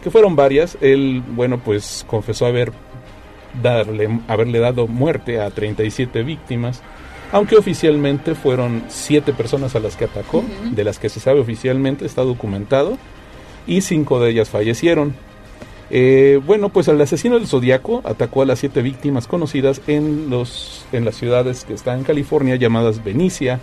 que 0.02 0.10
fueron 0.10 0.36
varias, 0.36 0.78
él, 0.80 1.22
bueno, 1.34 1.58
pues 1.58 2.04
confesó 2.08 2.46
haber 2.46 2.72
darle, 3.62 4.20
haberle 4.28 4.58
dado 4.58 4.86
muerte 4.86 5.40
a 5.40 5.50
37 5.50 6.22
víctimas, 6.22 6.82
aunque 7.32 7.56
oficialmente 7.56 8.34
fueron 8.34 8.84
7 8.88 9.32
personas 9.32 9.74
a 9.74 9.80
las 9.80 9.96
que 9.96 10.04
atacó, 10.04 10.44
de 10.70 10.84
las 10.84 10.98
que 10.98 11.08
se 11.08 11.20
sabe 11.20 11.40
oficialmente, 11.40 12.06
está 12.06 12.22
documentado, 12.22 12.96
y 13.66 13.80
5 13.80 14.20
de 14.20 14.30
ellas 14.30 14.48
fallecieron. 14.48 15.14
Eh, 15.90 16.40
bueno, 16.44 16.68
pues 16.68 16.86
el 16.88 17.00
asesino 17.00 17.36
del 17.38 17.46
Zodíaco 17.46 18.02
atacó 18.04 18.42
a 18.42 18.46
las 18.46 18.58
siete 18.58 18.82
víctimas 18.82 19.26
conocidas 19.26 19.80
en, 19.86 20.28
los, 20.28 20.84
en 20.92 21.04
las 21.04 21.16
ciudades 21.16 21.64
que 21.64 21.72
están 21.74 21.98
en 22.00 22.04
California 22.04 22.56
llamadas 22.56 23.02
Benicia, 23.02 23.60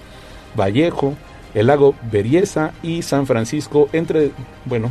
Vallejo, 0.58 1.14
el 1.54 1.68
lago 1.68 1.94
Berryessa 2.12 2.74
y 2.82 3.02
San 3.04 3.28
Francisco 3.28 3.90
entre, 3.94 4.32
bueno, 4.66 4.90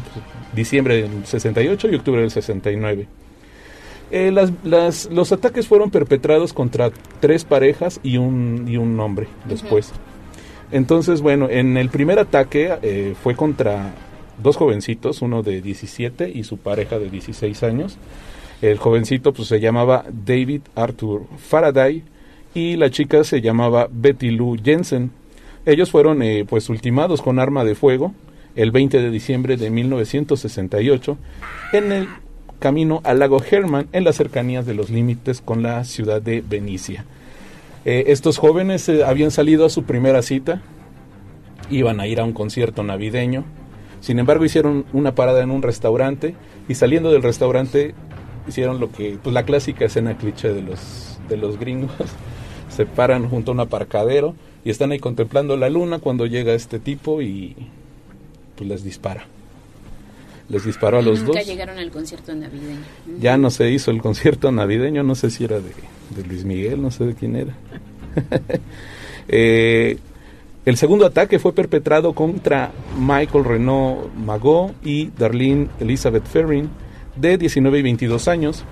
diciembre 0.54 1.02
del 1.02 1.26
68 1.26 1.88
y 1.90 1.94
octubre 1.96 2.20
del 2.20 2.30
69. 2.30 3.06
Eh, 4.10 4.30
las- 4.30 4.52
las- 4.62 5.06
los 5.10 5.32
ataques 5.32 5.66
fueron 5.66 5.90
perpetrados 5.90 6.52
contra 6.52 6.90
tres 7.20 7.44
parejas 7.44 7.98
y 8.04 8.16
un, 8.18 8.66
y 8.68 8.76
un 8.76 8.98
hombre 9.00 9.26
después. 9.48 9.90
Entonces, 10.70 11.20
bueno, 11.20 11.48
en 11.50 11.76
el 11.76 11.88
primer 11.88 12.18
ataque 12.18 12.72
eh, 12.82 13.14
fue 13.22 13.34
contra 13.34 13.92
dos 14.42 14.56
jovencitos, 14.56 15.22
uno 15.22 15.42
de 15.42 15.60
17 15.60 16.30
y 16.30 16.44
su 16.44 16.58
pareja 16.58 16.98
de 16.98 17.10
16 17.10 17.62
años. 17.62 17.98
El 18.62 18.78
jovencito 18.78 19.32
pues 19.32 19.48
se 19.48 19.60
llamaba 19.60 20.04
David 20.10 20.62
Arthur 20.74 21.26
Faraday 21.38 22.02
y 22.54 22.76
la 22.76 22.90
chica 22.90 23.24
se 23.24 23.40
llamaba 23.40 23.88
Betty 23.90 24.30
Lou 24.30 24.56
Jensen. 24.62 25.10
Ellos 25.66 25.90
fueron 25.90 26.22
eh, 26.22 26.44
pues 26.48 26.68
ultimados 26.68 27.20
con 27.20 27.38
arma 27.38 27.64
de 27.64 27.74
fuego 27.74 28.14
el 28.56 28.70
20 28.70 29.00
de 29.02 29.10
diciembre 29.10 29.56
de 29.56 29.70
1968 29.70 31.18
en 31.72 31.92
el 31.92 32.08
camino 32.58 33.00
al 33.04 33.18
lago 33.18 33.42
Herman 33.42 33.88
en 33.92 34.04
las 34.04 34.16
cercanías 34.16 34.64
de 34.64 34.74
los 34.74 34.90
límites 34.90 35.40
con 35.40 35.62
la 35.62 35.84
ciudad 35.84 36.22
de 36.22 36.42
Venecia. 36.46 37.04
Eh, 37.84 38.04
estos 38.06 38.38
jóvenes 38.38 38.88
eh, 38.88 39.04
habían 39.04 39.30
salido 39.30 39.66
a 39.66 39.70
su 39.70 39.82
primera 39.82 40.22
cita, 40.22 40.62
iban 41.70 42.00
a 42.00 42.06
ir 42.06 42.20
a 42.20 42.24
un 42.24 42.32
concierto 42.32 42.82
navideño, 42.82 43.44
sin 44.04 44.18
embargo 44.18 44.44
hicieron 44.44 44.84
una 44.92 45.14
parada 45.14 45.42
en 45.42 45.50
un 45.50 45.62
restaurante 45.62 46.34
y 46.68 46.74
saliendo 46.74 47.10
del 47.10 47.22
restaurante 47.22 47.94
hicieron 48.46 48.78
lo 48.78 48.92
que, 48.92 49.18
pues 49.22 49.32
la 49.32 49.44
clásica 49.44 49.86
escena 49.86 50.18
cliché 50.18 50.52
de 50.52 50.60
los, 50.60 51.18
de 51.26 51.38
los 51.38 51.58
gringos, 51.58 51.90
se 52.68 52.84
paran 52.84 53.30
junto 53.30 53.50
a 53.50 53.54
un 53.54 53.60
aparcadero 53.60 54.34
y 54.62 54.68
están 54.68 54.92
ahí 54.92 54.98
contemplando 54.98 55.56
la 55.56 55.70
luna 55.70 56.00
cuando 56.00 56.26
llega 56.26 56.52
este 56.52 56.78
tipo 56.78 57.22
y 57.22 57.56
pues 58.56 58.68
les 58.68 58.84
dispara. 58.84 59.26
Les 60.50 60.66
disparó 60.66 60.98
a 60.98 61.02
los 61.02 61.22
Nunca 61.22 61.38
dos. 61.38 61.48
llegaron 61.48 61.78
al 61.78 61.90
concierto 61.90 62.34
navideño. 62.34 62.80
Ya 63.18 63.38
no 63.38 63.48
se 63.48 63.70
hizo 63.70 63.90
el 63.90 64.02
concierto 64.02 64.52
navideño, 64.52 65.02
no 65.02 65.14
sé 65.14 65.30
si 65.30 65.44
era 65.44 65.56
de, 65.60 65.72
de 66.14 66.28
Luis 66.28 66.44
Miguel, 66.44 66.82
no 66.82 66.90
sé 66.90 67.06
de 67.06 67.14
quién 67.14 67.36
era. 67.36 67.54
Eh, 69.26 69.96
el 70.64 70.76
segundo 70.76 71.04
ataque 71.04 71.38
fue 71.38 71.52
perpetrado 71.52 72.14
contra 72.14 72.72
Michael 72.98 73.44
Renault 73.44 74.14
Magot 74.14 74.74
y 74.82 75.10
Darlene 75.18 75.68
Elizabeth 75.78 76.26
Ferrin, 76.26 76.70
de 77.16 77.36
19 77.36 77.78
y 77.78 77.82
22 77.82 78.28
años, 78.28 78.64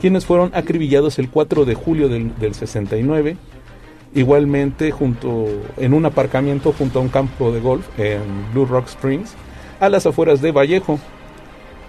quienes 0.00 0.26
fueron 0.26 0.50
acribillados 0.54 1.18
el 1.18 1.30
4 1.30 1.64
de 1.64 1.74
julio 1.74 2.08
del, 2.08 2.38
del 2.38 2.54
69, 2.54 3.36
igualmente 4.14 4.90
junto 4.90 5.46
en 5.76 5.94
un 5.94 6.06
aparcamiento 6.06 6.72
junto 6.72 6.98
a 6.98 7.02
un 7.02 7.08
campo 7.08 7.50
de 7.50 7.60
golf 7.60 7.86
en 7.98 8.52
Blue 8.52 8.66
Rock 8.66 8.88
Springs, 8.88 9.34
a 9.80 9.88
las 9.88 10.06
afueras 10.06 10.42
de 10.42 10.52
Vallejo. 10.52 10.98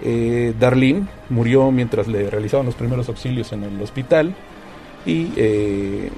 Eh, 0.01 0.53
Darlene 0.57 1.07
murió 1.29 1.71
mientras 1.71 2.07
le 2.07 2.29
realizaban 2.29 2.65
los 2.65 2.75
primeros 2.75 3.09
auxilios 3.09 3.51
en 3.51 3.63
el 3.63 3.81
hospital 3.81 4.33
y 5.05 5.27
eh, 5.35 6.09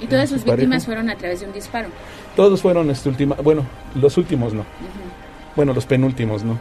Y 0.00 0.06
todas 0.06 0.28
su 0.30 0.36
sus 0.36 0.44
víctimas 0.44 0.84
fueron 0.86 1.10
a 1.10 1.16
través 1.16 1.40
de 1.40 1.46
un 1.46 1.52
disparo. 1.52 1.88
todos 2.36 2.60
fueron 2.62 2.90
este 2.90 3.08
última, 3.08 3.34
bueno, 3.36 3.66
los 3.94 4.16
últimos 4.16 4.52
no, 4.54 4.64
bueno, 5.56 5.72
los 5.74 5.84
penúltimos 5.86 6.42
no. 6.44 6.58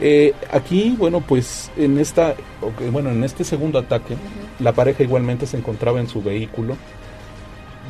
Eh, 0.00 0.32
aquí, 0.52 0.94
bueno, 0.96 1.20
pues 1.20 1.70
en 1.76 1.98
esta, 1.98 2.34
ok, 2.60 2.90
bueno, 2.92 3.10
en 3.10 3.24
este 3.24 3.42
segundo 3.42 3.78
ataque, 3.80 4.14
la 4.60 4.72
pareja 4.72 5.02
igualmente 5.02 5.46
se 5.46 5.56
encontraba 5.56 5.98
en 5.98 6.08
su 6.08 6.22
vehículo. 6.22 6.76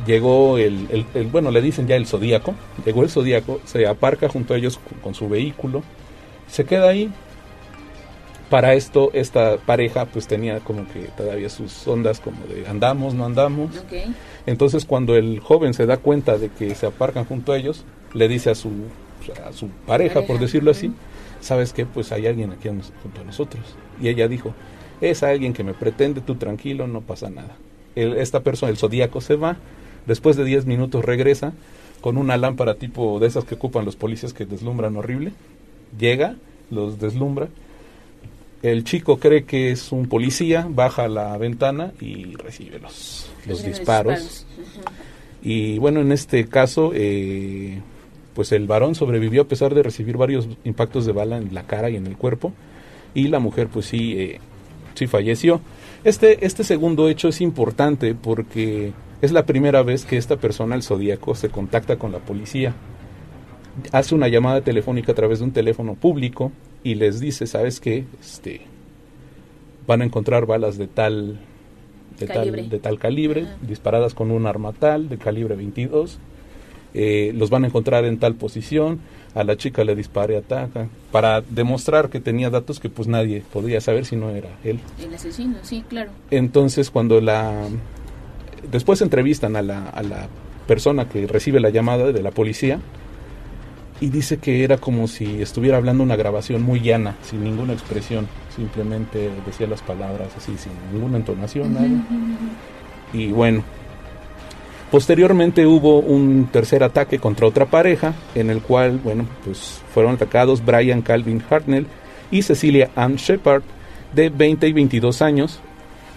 Llegó 0.07 0.57
el, 0.57 0.87
el- 0.91 1.05
el- 1.13 1.27
bueno, 1.27 1.51
le 1.51 1.61
dicen 1.61 1.85
ya 1.87 1.95
el 1.95 2.07
zodíaco. 2.07 2.55
Llegó 2.85 3.03
el 3.03 3.09
zodíaco, 3.09 3.59
se 3.65 3.85
aparca 3.85 4.29
junto 4.29 4.53
a 4.53 4.57
ellos 4.57 4.77
con, 4.79 4.99
con 5.01 5.13
su 5.13 5.27
vehículo, 5.29 5.83
se 6.49 6.63
queda 6.65 6.89
ahí. 6.89 7.11
Para 8.49 8.73
esto, 8.73 9.11
esta 9.13 9.57
pareja 9.57 10.05
pues 10.05 10.25
tenía 10.27 10.59
como 10.59 10.87
que 10.91 11.01
todavía 11.15 11.49
sus 11.49 11.87
ondas 11.87 12.19
como 12.19 12.37
de 12.47 12.67
andamos, 12.67 13.13
no 13.13 13.25
andamos. 13.25 13.75
Entonces 14.47 14.85
cuando 14.85 15.15
el 15.15 15.39
joven 15.39 15.73
se 15.75 15.85
da 15.85 15.97
cuenta 15.97 16.37
de 16.37 16.49
que 16.49 16.73
se 16.73 16.87
aparcan 16.87 17.25
junto 17.25 17.51
a 17.51 17.57
ellos, 17.57 17.85
le 18.13 18.27
dice 18.27 18.49
a 18.49 18.55
su, 18.55 18.71
a 19.47 19.53
su 19.53 19.67
pareja, 19.85 20.23
por 20.25 20.39
decirlo 20.39 20.71
así, 20.71 20.91
¿sabes 21.41 21.73
qué? 21.73 21.85
Pues 21.85 22.11
hay 22.11 22.25
alguien 22.25 22.51
aquí 22.51 22.69
junto 23.03 23.21
a 23.21 23.23
nosotros. 23.23 23.63
Y 24.01 24.07
ella 24.07 24.27
dijo, 24.27 24.53
es 24.99 25.21
alguien 25.21 25.53
que 25.53 25.63
me 25.63 25.73
pretende, 25.75 26.21
tú 26.21 26.33
tranquilo, 26.35 26.87
no 26.87 27.01
pasa 27.01 27.29
nada. 27.29 27.55
El- 27.95 28.17
esta 28.17 28.39
persona, 28.39 28.71
el 28.71 28.77
zodíaco, 28.77 29.21
se 29.21 29.35
va, 29.35 29.57
después 30.07 30.35
de 30.37 30.43
10 30.45 30.65
minutos 30.65 31.05
regresa 31.05 31.53
con 32.01 32.17
una 32.17 32.35
lámpara 32.37 32.75
tipo 32.75 33.19
de 33.19 33.27
esas 33.27 33.43
que 33.43 33.55
ocupan 33.55 33.85
los 33.85 33.95
policías 33.95 34.33
que 34.33 34.45
deslumbran 34.45 34.95
horrible. 34.97 35.33
Llega, 35.99 36.35
los 36.71 36.99
deslumbra. 36.99 37.47
El 38.61 38.83
chico 38.83 39.17
cree 39.17 39.45
que 39.45 39.71
es 39.71 39.91
un 39.91 40.07
policía, 40.07 40.67
baja 40.69 41.05
a 41.05 41.07
la 41.07 41.37
ventana 41.37 41.93
y 42.01 42.35
recibe 42.35 42.79
los, 42.79 43.29
los 43.47 43.63
disparos. 43.63 44.45
Y 45.41 45.77
bueno, 45.77 46.01
en 46.01 46.11
este 46.11 46.47
caso, 46.47 46.91
eh, 46.93 47.79
pues 48.33 48.51
el 48.51 48.67
varón 48.67 48.95
sobrevivió 48.95 49.43
a 49.43 49.47
pesar 49.47 49.73
de 49.73 49.83
recibir 49.83 50.17
varios 50.17 50.49
impactos 50.65 51.05
de 51.05 51.13
bala 51.13 51.37
en 51.37 51.53
la 51.53 51.63
cara 51.63 51.89
y 51.89 51.95
en 51.95 52.05
el 52.05 52.17
cuerpo. 52.17 52.51
Y 53.13 53.29
la 53.29 53.39
mujer, 53.39 53.67
pues 53.67 53.85
sí, 53.85 54.19
eh, 54.19 54.39
sí 54.93 55.07
falleció. 55.07 55.61
Este, 56.03 56.45
este 56.45 56.65
segundo 56.65 57.07
hecho 57.07 57.29
es 57.29 57.39
importante 57.39 58.13
porque 58.13 58.91
es 59.21 59.31
la 59.31 59.45
primera 59.45 59.83
vez 59.83 60.03
que 60.03 60.17
esta 60.17 60.35
persona, 60.35 60.75
el 60.75 60.83
zodíaco, 60.83 61.33
se 61.33 61.49
contacta 61.49 61.97
con 61.97 62.11
la 62.11 62.19
policía. 62.19 62.73
Hace 63.93 64.15
una 64.15 64.27
llamada 64.27 64.59
telefónica 64.61 65.13
a 65.13 65.15
través 65.15 65.39
de 65.39 65.45
un 65.45 65.51
teléfono 65.51 65.95
público 65.95 66.51
y 66.83 66.95
les 66.95 67.19
dice, 67.19 67.47
¿sabes 67.47 67.79
qué? 67.79 68.05
Este, 68.19 68.61
van 69.87 70.01
a 70.01 70.05
encontrar 70.05 70.45
balas 70.45 70.77
de 70.77 70.87
tal 70.87 71.39
de 72.19 72.27
Calibre. 72.27 72.61
tal 72.61 72.69
de 72.69 72.79
tal 72.79 72.99
calibre 72.99 73.47
disparadas 73.61 74.13
con 74.13 74.29
un 74.29 74.45
arma 74.45 74.73
tal 74.73 75.07
de 75.09 75.17
calibre 75.17 75.55
22 75.55 76.19
eh, 76.93 77.31
los 77.35 77.49
van 77.49 77.63
a 77.63 77.67
encontrar 77.67 78.03
en 78.05 78.19
tal 78.19 78.35
posición 78.35 78.99
a 79.35 79.43
la 79.43 79.55
chica 79.55 79.83
le 79.83 79.95
dispare 79.95 80.35
ataca 80.37 80.89
para 81.11 81.41
demostrar 81.41 82.09
que 82.09 82.19
tenía 82.19 82.49
datos 82.49 82.79
que 82.79 82.89
pues 82.89 83.07
nadie 83.07 83.43
podría 83.53 83.79
saber 83.79 84.05
si 84.05 84.15
no 84.15 84.31
era 84.31 84.49
él 84.63 84.79
El 85.01 85.13
asesino, 85.13 85.55
sí, 85.61 85.83
claro. 85.87 86.11
entonces 86.29 86.91
cuando 86.91 87.21
la 87.21 87.67
después 88.71 89.01
entrevistan 89.01 89.55
a 89.55 89.61
la, 89.61 89.87
a 89.89 90.03
la 90.03 90.27
persona 90.67 91.07
que 91.07 91.25
recibe 91.25 91.59
la 91.59 91.69
llamada 91.69 92.11
de 92.11 92.21
la 92.21 92.31
policía 92.31 92.79
y 94.01 94.09
dice 94.09 94.37
que 94.37 94.63
era 94.63 94.77
como 94.77 95.07
si 95.07 95.41
estuviera 95.41 95.77
hablando 95.77 96.03
una 96.03 96.15
grabación 96.15 96.61
muy 96.61 96.79
llana, 96.79 97.15
sin 97.21 97.43
ninguna 97.43 97.73
expresión, 97.73 98.27
simplemente 98.55 99.29
decía 99.45 99.67
las 99.67 99.81
palabras 99.81 100.29
así, 100.37 100.57
sin 100.57 100.71
ninguna 100.93 101.17
entonación. 101.17 101.75
Y 103.11 103.27
bueno, 103.27 103.63
posteriormente 104.89 105.65
hubo 105.65 105.99
un 105.99 106.47
tercer 106.51 106.83
ataque 106.83 107.19
contra 107.19 107.47
otra 107.47 107.65
pareja, 107.65 108.13
en 108.35 108.49
el 108.49 108.61
cual, 108.61 108.99
bueno, 109.03 109.25
pues 109.43 109.81
fueron 109.93 110.15
atacados 110.15 110.63
Brian 110.63 111.01
Calvin 111.01 111.43
Hartnell 111.49 111.87
y 112.31 112.43
Cecilia 112.43 112.91
Ann 112.95 113.15
Shepard, 113.15 113.63
de 114.13 114.29
20 114.29 114.67
y 114.67 114.73
22 114.73 115.21
años. 115.21 115.59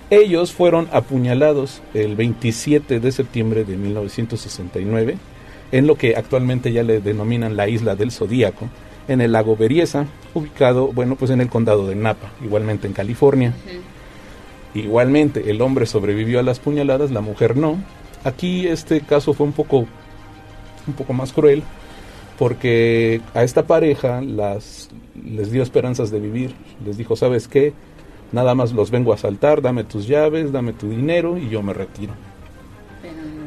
Ellos 0.09 0.53
fueron 0.53 0.89
apuñalados 0.93 1.83
el 1.95 2.17
27 2.17 3.01
de 3.01 3.13
septiembre 3.13 3.65
de 3.65 3.77
1969 3.77 5.17
en 5.73 5.87
lo 5.87 5.97
que 5.97 6.15
actualmente 6.17 6.71
ya 6.71 6.83
le 6.83 7.01
denominan 7.01 7.57
la 7.57 7.69
isla 7.69 7.97
del 7.97 8.13
Zodíaco, 8.13 8.69
en 9.09 9.21
el 9.21 9.33
lago 9.33 9.57
Berryessa, 9.57 10.07
ubicado, 10.35 10.89
bueno, 10.89 11.17
pues 11.17 11.31
en 11.31 11.41
el 11.41 11.49
condado 11.49 11.89
de 11.89 11.95
Napa, 11.95 12.31
igualmente 12.45 12.87
en 12.87 12.93
California. 12.93 13.55
Igualmente, 14.75 15.51
el 15.51 15.61
hombre 15.61 15.87
sobrevivió 15.87 16.39
a 16.41 16.43
las 16.43 16.61
puñaladas, 16.61 17.11
la 17.11 17.21
mujer 17.21 17.57
no. 17.57 17.83
Aquí 18.25 18.67
este 18.67 19.01
caso 19.01 19.35
fue 19.35 19.47
un 19.47 19.53
poco, 19.53 19.87
un 20.87 20.95
poco 20.97 21.13
más 21.13 21.33
cruel, 21.33 21.63
porque 22.39 23.21
a 23.35 23.43
esta 23.43 23.67
pareja 23.67 24.21
las, 24.21 24.91
les 25.25 25.51
dio 25.51 25.63
esperanzas 25.63 26.11
de 26.11 26.21
vivir. 26.21 26.55
Les 26.85 26.97
dijo, 26.97 27.17
¿sabes 27.17 27.49
qué? 27.49 27.73
Nada 28.31 28.55
más 28.55 28.73
los 28.73 28.91
vengo 28.91 29.13
a 29.13 29.17
asaltar, 29.17 29.61
dame 29.61 29.85
tus 29.85 30.07
llaves, 30.07 30.53
dame 30.53 30.73
tu 30.73 30.89
dinero 30.89 31.37
y 31.37 31.49
yo 31.51 31.63
me 31.63 31.75
retiro. 31.75 32.15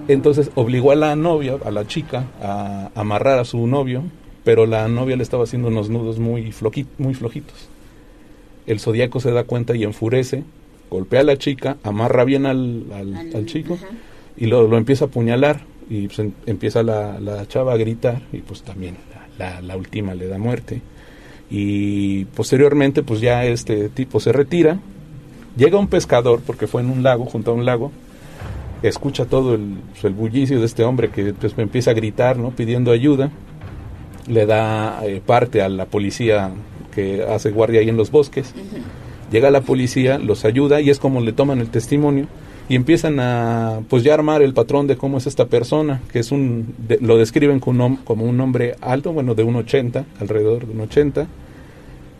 Entonces 0.07 0.52
obligó 0.56 0.91
a 0.91 0.95
la 0.95 1.15
novia, 1.15 1.57
a 1.65 1.72
la 1.72 1.88
chica, 1.88 2.26
a 2.41 2.91
amarrar 2.95 3.40
a 3.40 3.45
su 3.45 3.65
novio, 3.68 4.03
pero 4.44 4.65
la 4.68 4.88
novia 4.88 5.15
le 5.15 5.23
estaba 5.23 5.44
haciendo 5.45 5.69
unos 5.69 5.90
nudos 5.90 6.19
muy, 6.19 6.52
floqui- 6.52 6.86
muy 6.99 7.14
flojitos. 7.15 7.69
El 8.68 8.80
zodiaco 8.80 9.19
se 9.19 9.32
da 9.32 9.44
cuenta 9.45 9.76
y 9.76 9.84
enfurece, 9.84 10.44
golpea 10.91 11.22
a 11.22 11.23
la 11.23 11.38
chica, 11.38 11.77
amarra 11.84 12.23
bien 12.23 12.45
al, 12.45 12.84
al- 12.94 13.15
al 13.36 13.45
chico 13.48 13.77
y 14.38 14.45
lo, 14.45 14.68
lo 14.68 14.77
empieza 14.77 15.06
a 15.06 15.07
apuñalar 15.07 15.61
y 15.90 16.07
pues, 16.07 16.19
em- 16.19 16.32
empieza 16.45 16.84
la, 16.84 17.19
la 17.19 17.48
chava 17.48 17.73
a 17.73 17.77
gritar 17.77 18.22
y 18.32 18.38
pues 18.40 18.61
también 18.61 18.98
la 19.61 19.76
última 19.77 20.14
le 20.14 20.27
da 20.27 20.38
muerte. 20.38 20.82
Y 21.49 22.26
posteriormente 22.26 23.03
pues 23.03 23.22
ya 23.22 23.45
este 23.45 23.90
tipo 23.90 24.19
se 24.19 24.32
retira, 24.32 24.80
llega 25.57 25.77
un 25.80 25.88
pescador 25.88 26.41
porque 26.45 26.68
fue 26.68 26.82
en 26.82 26.90
un 26.90 27.03
lago, 27.03 27.26
junto 27.26 27.52
a 27.52 27.53
un 27.53 27.65
lago, 27.65 27.91
escucha 28.88 29.26
todo 29.26 29.56
el, 29.56 29.76
el 30.03 30.14
bullicio 30.14 30.60
de 30.60 30.66
este 30.66 30.84
hombre 30.84 31.10
que 31.10 31.34
pues, 31.34 31.53
empieza 31.57 31.91
a 31.91 31.94
gritar, 31.94 32.38
¿no? 32.38 32.52
Pidiendo 32.52 32.91
ayuda. 32.91 33.32
Le 34.28 34.45
da 34.45 35.02
eh, 35.06 35.22
parte 35.26 35.62
a 35.62 35.70
la 35.70 35.86
policía 35.86 36.52
que 36.94 37.24
hace 37.24 37.52
guardia 37.52 37.82
ahí 37.82 37.90
en 37.90 37.98
los 37.98 38.10
bosques. 38.12 38.53
Llega 39.32 39.52
la 39.52 39.62
policía, 39.62 40.18
los 40.18 40.45
ayuda 40.45 40.82
y 40.82 40.90
es 40.90 40.99
como 40.99 41.22
le 41.22 41.32
toman 41.34 41.60
el 41.60 41.70
testimonio 41.70 42.28
y 42.68 42.76
empiezan 42.76 43.20
a 43.20 43.82
pues 43.90 44.03
ya 44.03 44.14
armar 44.16 44.41
el 44.41 44.53
patrón 44.53 44.88
de 44.88 44.98
cómo 44.98 45.18
es 45.20 45.28
esta 45.28 45.45
persona, 45.45 46.02
que 46.12 46.20
es 46.20 46.32
un 46.32 46.74
de- 46.88 46.98
lo 47.02 47.18
describen 47.18 47.60
como 47.60 47.86
un, 47.86 47.95
como 47.98 48.26
un 48.26 48.40
hombre 48.40 48.76
alto, 48.82 49.14
bueno, 49.14 49.36
de 49.36 49.44
un 49.44 49.56
80, 49.57 50.06
alrededor 50.20 50.66
de 50.66 50.74
un 50.74 50.82
80, 50.82 51.28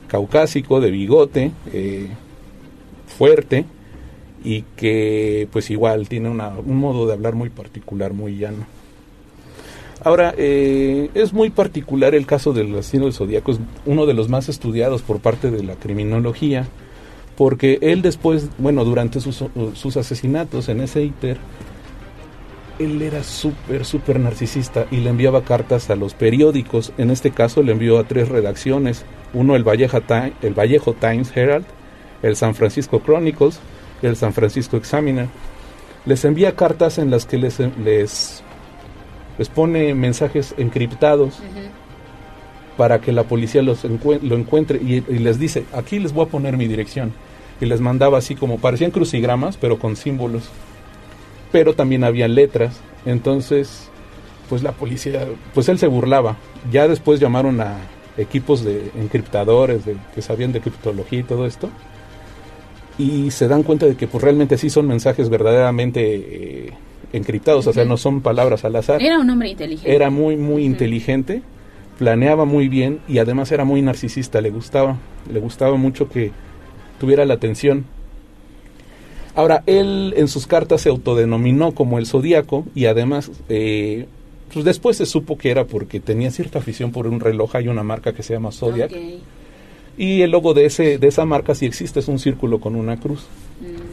caucásico, 0.08 0.80
de 0.82 0.92
bigote, 0.92 1.52
eh, 1.74 2.10
fuerte 3.08 3.66
y 4.46 4.62
que 4.78 5.48
pues 5.52 5.72
igual 5.72 6.08
tiene 6.08 6.30
un 6.30 6.78
modo 6.78 7.08
de 7.08 7.14
hablar 7.14 7.34
muy 7.34 7.50
particular, 7.50 8.14
muy 8.14 8.38
llano. 8.38 8.68
Ahora, 10.04 10.36
eh, 10.38 11.10
es 11.16 11.34
muy 11.34 11.50
particular 11.50 12.14
el 12.14 12.28
caso 12.28 12.54
del 12.54 12.78
asesino 12.78 13.06
del 13.06 13.14
Zodíaco, 13.14 13.54
es 13.54 13.60
uno 13.88 14.06
de 14.06 14.14
los 14.14 14.30
más 14.30 14.48
estudiados 14.50 15.02
por 15.02 15.20
parte 15.20 15.50
de 15.50 15.64
la 15.64 15.76
criminología, 15.76 16.68
porque 17.36 17.80
él 17.82 18.04
después, 18.04 18.50
bueno, 18.60 18.86
durante 18.86 19.20
sus, 19.20 19.44
sus 19.74 19.98
asesinatos 19.98 20.70
en 20.70 20.82
ese 20.82 21.02
ITER, 21.04 21.38
él 22.78 23.02
era 23.02 23.24
súper, 23.24 23.84
súper 23.84 24.20
narcisista 24.20 24.86
y 24.92 24.98
le 24.98 25.10
enviaba 25.10 25.44
cartas 25.44 25.90
a 25.90 25.96
los 25.96 26.14
periódicos. 26.14 26.94
En 26.98 27.10
este 27.10 27.32
caso 27.32 27.64
le 27.64 27.72
envió 27.72 27.98
a 27.98 28.04
tres 28.04 28.28
redacciones. 28.30 29.06
Uno 29.34 29.56
el 29.56 29.66
el 30.42 30.54
Vallejo 30.54 30.94
Times 30.94 31.36
Herald, 31.36 31.66
el 32.22 32.36
San 32.36 32.54
Francisco 32.54 33.02
Chronicles 33.02 33.60
el 34.06 34.16
San 34.16 34.34
Francisco 34.34 34.78
Examiner. 34.78 35.28
Les 36.06 36.24
envía 36.26 36.56
cartas 36.56 36.98
en 36.98 37.10
las 37.10 37.26
que 37.26 37.38
les, 37.38 37.60
les, 37.60 38.44
les 39.38 39.50
pone 39.50 39.94
mensajes 39.96 40.54
encriptados 40.58 41.40
para 42.78 43.00
que 43.02 43.12
la 43.12 43.24
policía 43.24 43.62
los 43.62 43.84
lo 43.84 44.36
encuentre 44.36 44.80
y, 44.80 45.04
y 45.08 45.20
les 45.20 45.40
dice, 45.40 45.66
aquí 45.74 46.00
les 46.00 46.14
voy 46.14 46.26
a 46.26 46.30
poner 46.30 46.58
mi 46.58 46.68
dirección. 46.68 47.14
Y 47.62 47.66
les 47.66 47.80
mandaba 47.82 48.18
así 48.18 48.36
como, 48.36 48.60
parecían 48.60 48.92
crucigramas, 48.92 49.58
pero 49.58 49.80
con 49.80 49.96
símbolos 49.96 50.50
pero 51.56 51.74
también 51.74 52.04
había 52.04 52.28
letras. 52.28 52.82
Entonces, 53.06 53.90
pues 54.50 54.62
la 54.62 54.74
policía, 54.74 55.26
pues 55.54 55.70
él 55.70 55.80
se 55.80 55.88
burlaba. 55.88 56.36
Ya 56.70 56.86
después 56.90 57.22
llamaron 57.22 57.62
a 57.62 57.78
equipos 58.18 58.66
de 58.66 58.92
encriptadores 58.96 59.86
de, 59.86 59.96
que 60.14 60.22
sabían 60.22 60.52
de 60.52 60.60
criptología 60.60 61.20
y 61.20 61.24
todo 61.24 61.46
esto. 61.46 61.70
Y 62.98 63.32
se 63.32 63.48
dan 63.48 63.64
cuenta 63.64 63.86
de 63.86 63.96
que 63.96 64.08
pues 64.08 64.24
realmente 64.24 64.58
sí 64.58 64.70
son 64.70 64.88
mensajes 64.88 65.30
verdaderamente 65.30 66.16
eh, 66.16 66.74
encriptados, 67.14 67.68
o 67.68 67.74
sea, 67.74 67.86
no 67.86 67.98
son 67.98 68.22
palabras 68.22 68.64
al 68.66 68.76
azar. 68.76 69.02
Era 69.02 69.20
un 69.20 69.30
hombre 69.30 69.50
inteligente. 69.50 69.94
Era 69.94 70.10
muy, 70.10 70.38
muy 70.38 70.64
inteligente, 70.64 71.42
planeaba 71.98 72.46
muy 72.46 72.70
bien 72.70 73.00
y 73.08 73.18
además 73.18 73.52
era 73.52 73.66
muy 73.66 73.82
narcisista, 73.82 74.42
le 74.42 74.50
gustaba, 74.50 74.98
le 75.32 75.40
gustaba 75.40 75.76
mucho 75.76 76.10
que 76.10 76.32
tuviera 77.00 77.26
la 77.26 77.34
atención. 77.36 77.86
Ahora, 79.36 79.64
él 79.66 80.14
en 80.16 80.30
sus 80.30 80.48
cartas 80.48 80.82
se 80.82 80.90
autodenominó 80.90 81.74
como 81.74 82.00
el 82.00 82.06
Zodíaco 82.06 82.66
y 82.74 82.86
además, 82.86 83.32
eh, 83.50 84.08
pues 84.54 84.64
después 84.64 84.96
se 84.96 85.06
supo 85.06 85.38
que 85.38 85.52
era 85.52 85.66
porque 85.66 86.00
tenía 86.00 86.32
cierta 86.32 86.60
afición 86.60 86.92
por 86.92 87.08
un 87.08 87.20
reloj, 87.20 87.56
hay 87.56 87.68
una 87.68 87.84
marca 87.84 88.14
que 88.14 88.24
se 88.24 88.34
llama 88.34 88.54
Zodiac. 88.54 88.92
Y 89.98 90.22
el 90.22 90.32
logo 90.32 90.54
de, 90.54 90.66
ese, 90.66 90.98
de 90.98 91.08
esa 91.08 91.26
marca 91.26 91.56
sí 91.56 91.66
existe, 91.66 92.00
es 92.00 92.08
un 92.08 92.20
círculo 92.20 92.60
con 92.60 92.76
una 92.76 92.98
cruz. 93.00 93.26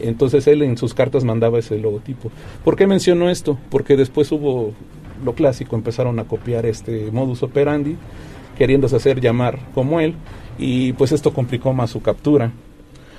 Entonces 0.01 0.45
él 0.47 0.61
en 0.61 0.77
sus 0.77 0.93
cartas 0.93 1.23
mandaba 1.23 1.59
ese 1.59 1.77
logotipo. 1.79 2.29
¿Por 2.65 2.75
qué 2.75 2.87
menciono 2.87 3.29
esto? 3.29 3.57
Porque 3.69 3.95
después 3.95 4.31
hubo 4.33 4.73
lo 5.23 5.33
clásico, 5.33 5.75
empezaron 5.77 6.19
a 6.19 6.25
copiar 6.25 6.65
este 6.65 7.09
modus 7.11 7.43
operandi, 7.43 7.95
queriéndose 8.57 8.97
hacer 8.97 9.21
llamar 9.21 9.59
como 9.73 10.01
él, 10.01 10.15
y 10.59 10.91
pues 10.93 11.13
esto 11.13 11.33
complicó 11.33 11.71
más 11.73 11.91
su 11.91 12.01
captura. 12.01 12.51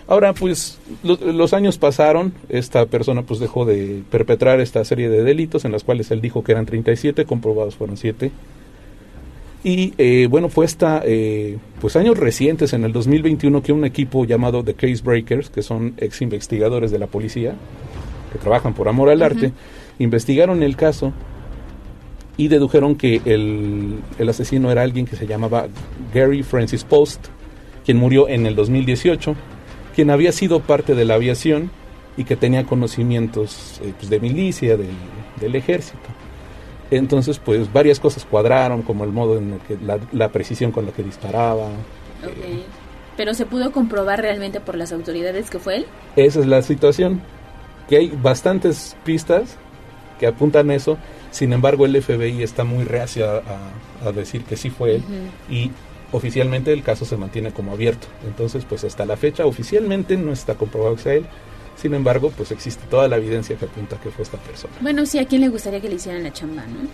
Ahora, 0.07 0.35
pues 0.35 0.79
lo- 1.03 1.17
los 1.33 1.55
años 1.55 1.79
pasaron, 1.79 2.35
esta 2.51 2.85
persona 2.85 3.23
pues 3.23 3.41
dejó 3.41 3.65
de 3.65 4.03
perpetrar 4.11 4.61
esta 4.61 4.85
serie 4.85 5.09
de 5.09 5.23
delitos 5.25 5.65
en 5.65 5.73
las 5.73 5.83
cuales 5.83 6.11
él 6.11 6.21
dijo 6.21 6.45
que 6.45 6.53
eran 6.53 6.67
37, 6.67 7.25
comprobados 7.25 7.77
fueron 7.77 7.97
7. 7.97 8.31
Y 9.65 9.94
eh, 9.97 10.28
bueno, 10.31 10.51
fue 10.51 10.67
hasta 10.67 11.01
eh, 11.07 11.57
pues 11.81 11.97
años 11.97 12.18
recientes, 12.18 12.75
en 12.75 12.84
el 12.84 12.93
2021, 12.93 13.62
que 13.62 13.73
un 13.73 13.86
equipo 13.86 14.26
llamado 14.26 14.62
The 14.62 14.75
Case 14.75 15.02
Breakers, 15.02 15.49
que 15.49 15.62
son 15.62 15.94
ex 15.97 16.20
investigadores 16.20 16.91
de 16.91 16.99
la 16.99 17.07
policía, 17.07 17.55
que 18.31 18.39
trabajan 18.39 18.75
por 18.75 18.89
amor 18.89 19.09
al 19.09 19.23
arte, 19.23 19.52
investigaron 19.99 20.62
el 20.62 20.76
caso 20.76 21.15
y 22.36 22.49
dedujeron 22.49 22.97
que 22.97 23.23
el, 23.25 24.01
el 24.18 24.28
asesino 24.28 24.70
era 24.70 24.83
alguien 24.83 25.07
que 25.07 25.17
se 25.17 25.26
llamaba 25.26 25.68
Gary 26.12 26.43
Francis 26.43 26.84
Post, 26.84 27.28
quien 27.86 27.97
murió 27.97 28.28
en 28.28 28.44
el 28.44 28.55
2018, 28.57 29.34
quien 29.94 30.10
había 30.10 30.33
sido 30.33 30.60
parte 30.60 30.94
de 30.94 31.07
la 31.07 31.15
aviación 31.15 31.70
y 32.18 32.25
que 32.25 32.36
tenía 32.36 32.67
conocimientos 32.67 33.81
eh, 33.83 33.94
pues, 33.97 34.10
de 34.10 34.20
milicia, 34.20 34.76
del, 34.76 34.91
del 35.41 35.55
ejército. 35.55 36.14
Entonces, 36.91 37.39
pues 37.39 37.73
varias 37.73 37.99
cosas 38.01 38.25
cuadraron, 38.25 38.83
como 38.83 39.05
el 39.05 39.11
modo 39.11 39.39
en 39.39 39.55
el 39.55 39.59
que 39.61 39.77
la, 39.85 39.99
la 40.13 40.29
precisión 40.31 40.71
con 40.71 40.87
la 40.87 40.93
que 40.93 41.03
disparaba. 41.03 41.67
Ok. 41.67 42.63
Pero 43.17 43.33
se 43.35 43.47
pudo 43.47 43.71
comprobar 43.73 44.21
realmente 44.21 44.61
por 44.61 44.77
las 44.77 44.93
autoridades 44.93 45.51
que 45.51 45.59
fue 45.59 45.77
él. 45.77 45.87
Esa 46.17 46.41
es 46.41 46.47
la 46.47 46.63
situación, 46.63 47.21
que 47.89 47.97
hay 47.97 48.09
bastantes 48.11 48.97
pistas 49.05 49.57
que 50.19 50.27
apuntan 50.27 50.71
a 50.71 50.75
eso, 50.75 50.99
sin 51.31 51.53
embargo 51.53 51.87
el 51.87 52.01
FBI 52.01 52.43
está 52.43 52.65
muy 52.65 52.85
reacio 52.85 53.29
a, 53.29 53.37
a- 53.39 54.09
a 54.09 54.13
decir 54.13 54.45
que 54.45 54.57
sí 54.57 54.71
fue 54.71 54.97
él 54.97 55.03
y 55.51 55.71
oficialmente 56.13 56.73
el 56.73 56.83
caso 56.85 57.05
se 57.05 57.17
mantiene 57.17 57.53
como 57.53 57.73
abierto. 57.73 58.07
Entonces, 58.27 58.65
pues 58.69 58.85
hasta 58.85 59.05
la 59.07 59.17
fecha 59.17 59.45
oficialmente 59.47 60.17
no 60.17 60.33
está 60.33 60.55
comprobado 60.55 60.95
que 60.97 61.03
sea 61.03 61.15
él, 61.15 61.27
sin 61.77 61.94
embargo, 61.94 62.31
pues 62.36 62.51
existe 62.51 62.85
toda 62.89 63.09
la 63.09 63.17
evidencia 63.17 63.57
que 63.57 63.65
apunta 63.65 63.97
que 64.01 64.11
fue 64.11 64.23
esta 64.23 64.39
persona. 64.39 64.75
Bueno, 64.81 65.05
sí, 65.07 65.19
¿a 65.19 65.27
quién 65.27 65.41
le 65.43 65.49
gustaría 65.49 65.81
que 65.81 65.89
le 65.89 65.97
hicieran 65.97 66.23
la 66.23 66.33
chamba, 66.33 66.62
no? 66.67 66.89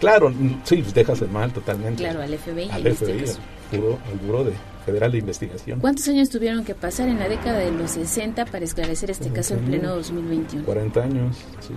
Claro, 0.00 0.30
mm, 0.30 0.62
sí, 0.64 0.76
pues 0.76 0.94
dejas 0.94 1.20
el 1.22 1.28
mal 1.28 1.52
totalmente. 1.52 2.02
Claro, 2.02 2.22
al 2.22 2.36
FBI. 2.36 2.70
Al 2.70 2.86
este 2.86 3.04
FBI, 3.04 3.20
caso. 3.20 3.38
al 3.72 3.78
Buró, 3.78 3.98
al 4.10 4.18
Buró 4.18 4.44
de 4.44 4.52
Federal 4.86 5.12
de 5.12 5.18
Investigación. 5.18 5.80
¿Cuántos 5.80 6.08
años 6.08 6.30
tuvieron 6.30 6.64
que 6.64 6.74
pasar 6.74 7.08
en 7.08 7.18
la 7.18 7.28
década 7.28 7.58
de 7.58 7.70
los 7.70 7.90
60 7.90 8.46
para 8.46 8.64
esclarecer 8.64 9.10
este 9.10 9.30
caso 9.30 9.54
en 9.54 9.60
pleno 9.60 9.94
2021? 9.96 10.64
40 10.64 11.02
años, 11.02 11.36
sí. 11.60 11.74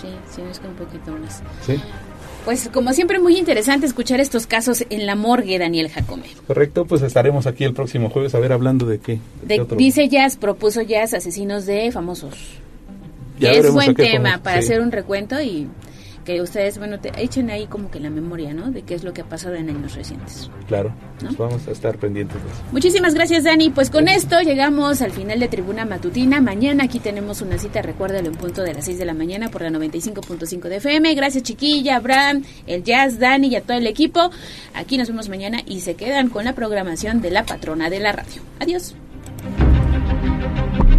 Sí, 0.00 0.08
sí, 0.30 0.42
es 0.48 0.60
que 0.60 0.68
un 0.68 0.74
poquito 0.74 1.10
más. 1.10 1.42
Sí, 1.66 1.80
Pues 2.48 2.70
como 2.72 2.94
siempre 2.94 3.18
muy 3.20 3.36
interesante 3.36 3.84
escuchar 3.84 4.20
estos 4.20 4.46
casos 4.46 4.82
en 4.88 5.04
la 5.04 5.14
morgue, 5.14 5.58
Daniel 5.58 5.90
Jacome. 5.90 6.22
correcto, 6.46 6.86
pues 6.86 7.02
estaremos 7.02 7.46
aquí 7.46 7.62
el 7.64 7.74
próximo 7.74 8.08
jueves 8.08 8.34
a 8.34 8.38
ver 8.38 8.54
hablando 8.54 8.86
de 8.86 9.00
qué. 9.00 9.12
de 9.12 9.18
qué 9.48 9.54
De- 9.56 9.60
otro- 9.60 9.76
dice 9.76 10.08
Jazz, 10.08 10.38
propuso 10.38 10.80
Jazz 10.80 11.12
asesinos 11.12 11.66
de 11.66 11.92
famosos. 11.92 12.32
Ya 13.38 13.50
es 13.50 13.70
buen 13.70 13.94
tema 13.94 14.38
para 14.42 14.62
sí. 14.62 14.64
hacer 14.64 14.80
un 14.80 14.92
recuento 14.92 15.38
y 15.42 15.68
que 16.28 16.42
ustedes, 16.42 16.76
bueno, 16.76 17.00
te 17.00 17.10
echen 17.22 17.48
ahí 17.48 17.66
como 17.66 17.90
que 17.90 18.00
la 18.00 18.10
memoria, 18.10 18.52
¿no? 18.52 18.70
De 18.70 18.82
qué 18.82 18.94
es 18.94 19.02
lo 19.02 19.14
que 19.14 19.22
ha 19.22 19.24
pasado 19.24 19.54
en 19.54 19.70
años 19.70 19.94
recientes. 19.94 20.50
Claro, 20.66 20.92
pues 21.18 21.38
vamos 21.38 21.66
a 21.66 21.70
estar 21.70 21.96
pendientes 21.96 22.36
de 22.44 22.50
eso. 22.50 22.58
Muchísimas 22.70 23.14
gracias, 23.14 23.44
Dani. 23.44 23.70
Pues 23.70 23.88
con 23.88 24.08
esto 24.08 24.38
llegamos 24.42 25.00
al 25.00 25.12
final 25.12 25.40
de 25.40 25.48
Tribuna 25.48 25.86
Matutina. 25.86 26.42
Mañana 26.42 26.84
aquí 26.84 27.00
tenemos 27.00 27.40
una 27.40 27.56
cita, 27.56 27.80
recuérdalo, 27.80 28.28
en 28.28 28.34
punto 28.34 28.60
de 28.60 28.74
las 28.74 28.84
6 28.84 28.98
de 28.98 29.06
la 29.06 29.14
mañana 29.14 29.48
por 29.48 29.62
la 29.62 29.70
95.5 29.70 30.68
de 30.68 30.76
FM. 30.76 31.14
Gracias, 31.14 31.44
Chiquilla, 31.44 31.96
Abraham, 31.96 32.44
el 32.66 32.84
Jazz, 32.84 33.18
Dani 33.18 33.48
y 33.48 33.56
a 33.56 33.62
todo 33.62 33.78
el 33.78 33.86
equipo. 33.86 34.30
Aquí 34.74 34.98
nos 34.98 35.08
vemos 35.08 35.30
mañana 35.30 35.62
y 35.64 35.80
se 35.80 35.94
quedan 35.94 36.28
con 36.28 36.44
la 36.44 36.54
programación 36.54 37.22
de 37.22 37.30
la 37.30 37.46
patrona 37.46 37.88
de 37.88 38.00
la 38.00 38.12
radio. 38.12 38.42
Adiós. 38.60 38.94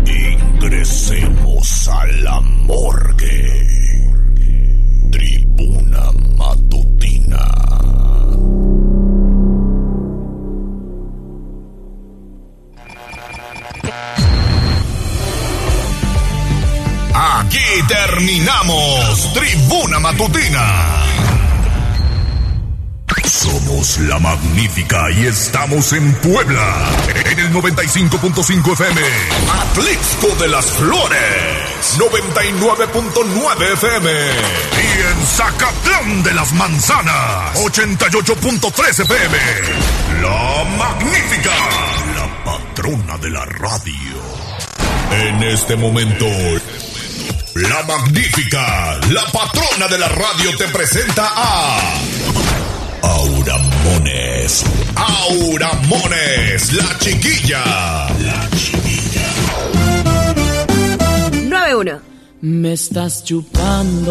Ingresemos 0.08 1.88
a 1.88 2.08
la 2.24 2.42
morgue. 2.42 3.99
Tribuna 5.12 6.12
matutina. 6.38 7.44
Aquí 17.14 17.60
terminamos 17.88 19.34
Tribuna 19.34 20.00
Matutina. 20.00 20.90
Somos 23.30 24.00
la 24.00 24.18
magnífica 24.18 25.12
y 25.12 25.28
estamos 25.28 25.94
en 25.94 26.14
Puebla, 26.16 26.90
en 27.26 27.40
el 27.40 27.54
95.5 27.54 28.74
FM. 28.74 29.02
Atlixco 29.54 30.36
de 30.42 30.48
las 30.48 30.66
Flores, 30.66 31.20
99.9 32.00 33.74
FM. 33.74 34.12
Y 34.12 35.02
en 35.02 35.28
Zacatlán 35.28 36.24
de 36.24 36.34
las 36.34 36.52
Manzanas, 36.54 37.56
88.3 37.56 39.00
FM. 39.04 39.38
La 40.24 40.64
magnífica, 40.76 41.54
la 42.16 42.44
patrona 42.44 43.18
de 43.20 43.30
la 43.30 43.46
radio. 43.46 44.24
En 45.12 45.44
este 45.44 45.76
momento, 45.76 46.26
la 47.54 47.84
magnífica, 47.84 48.98
la 49.12 49.26
patrona 49.32 49.88
de 49.88 50.00
la 50.00 50.08
radio 50.08 50.58
te 50.58 50.68
presenta 50.70 51.32
a 51.36 51.80
Aura 53.02 53.58
Mones. 53.84 54.64
Aura 54.96 55.74
Mones, 55.88 56.74
la 56.74 56.98
chiquilla. 57.00 57.64
La 58.20 58.50
chiquilla. 58.56 59.28
9-1. 61.50 62.00
Me 62.42 62.74
estás 62.74 63.24
chupando. 63.24 64.08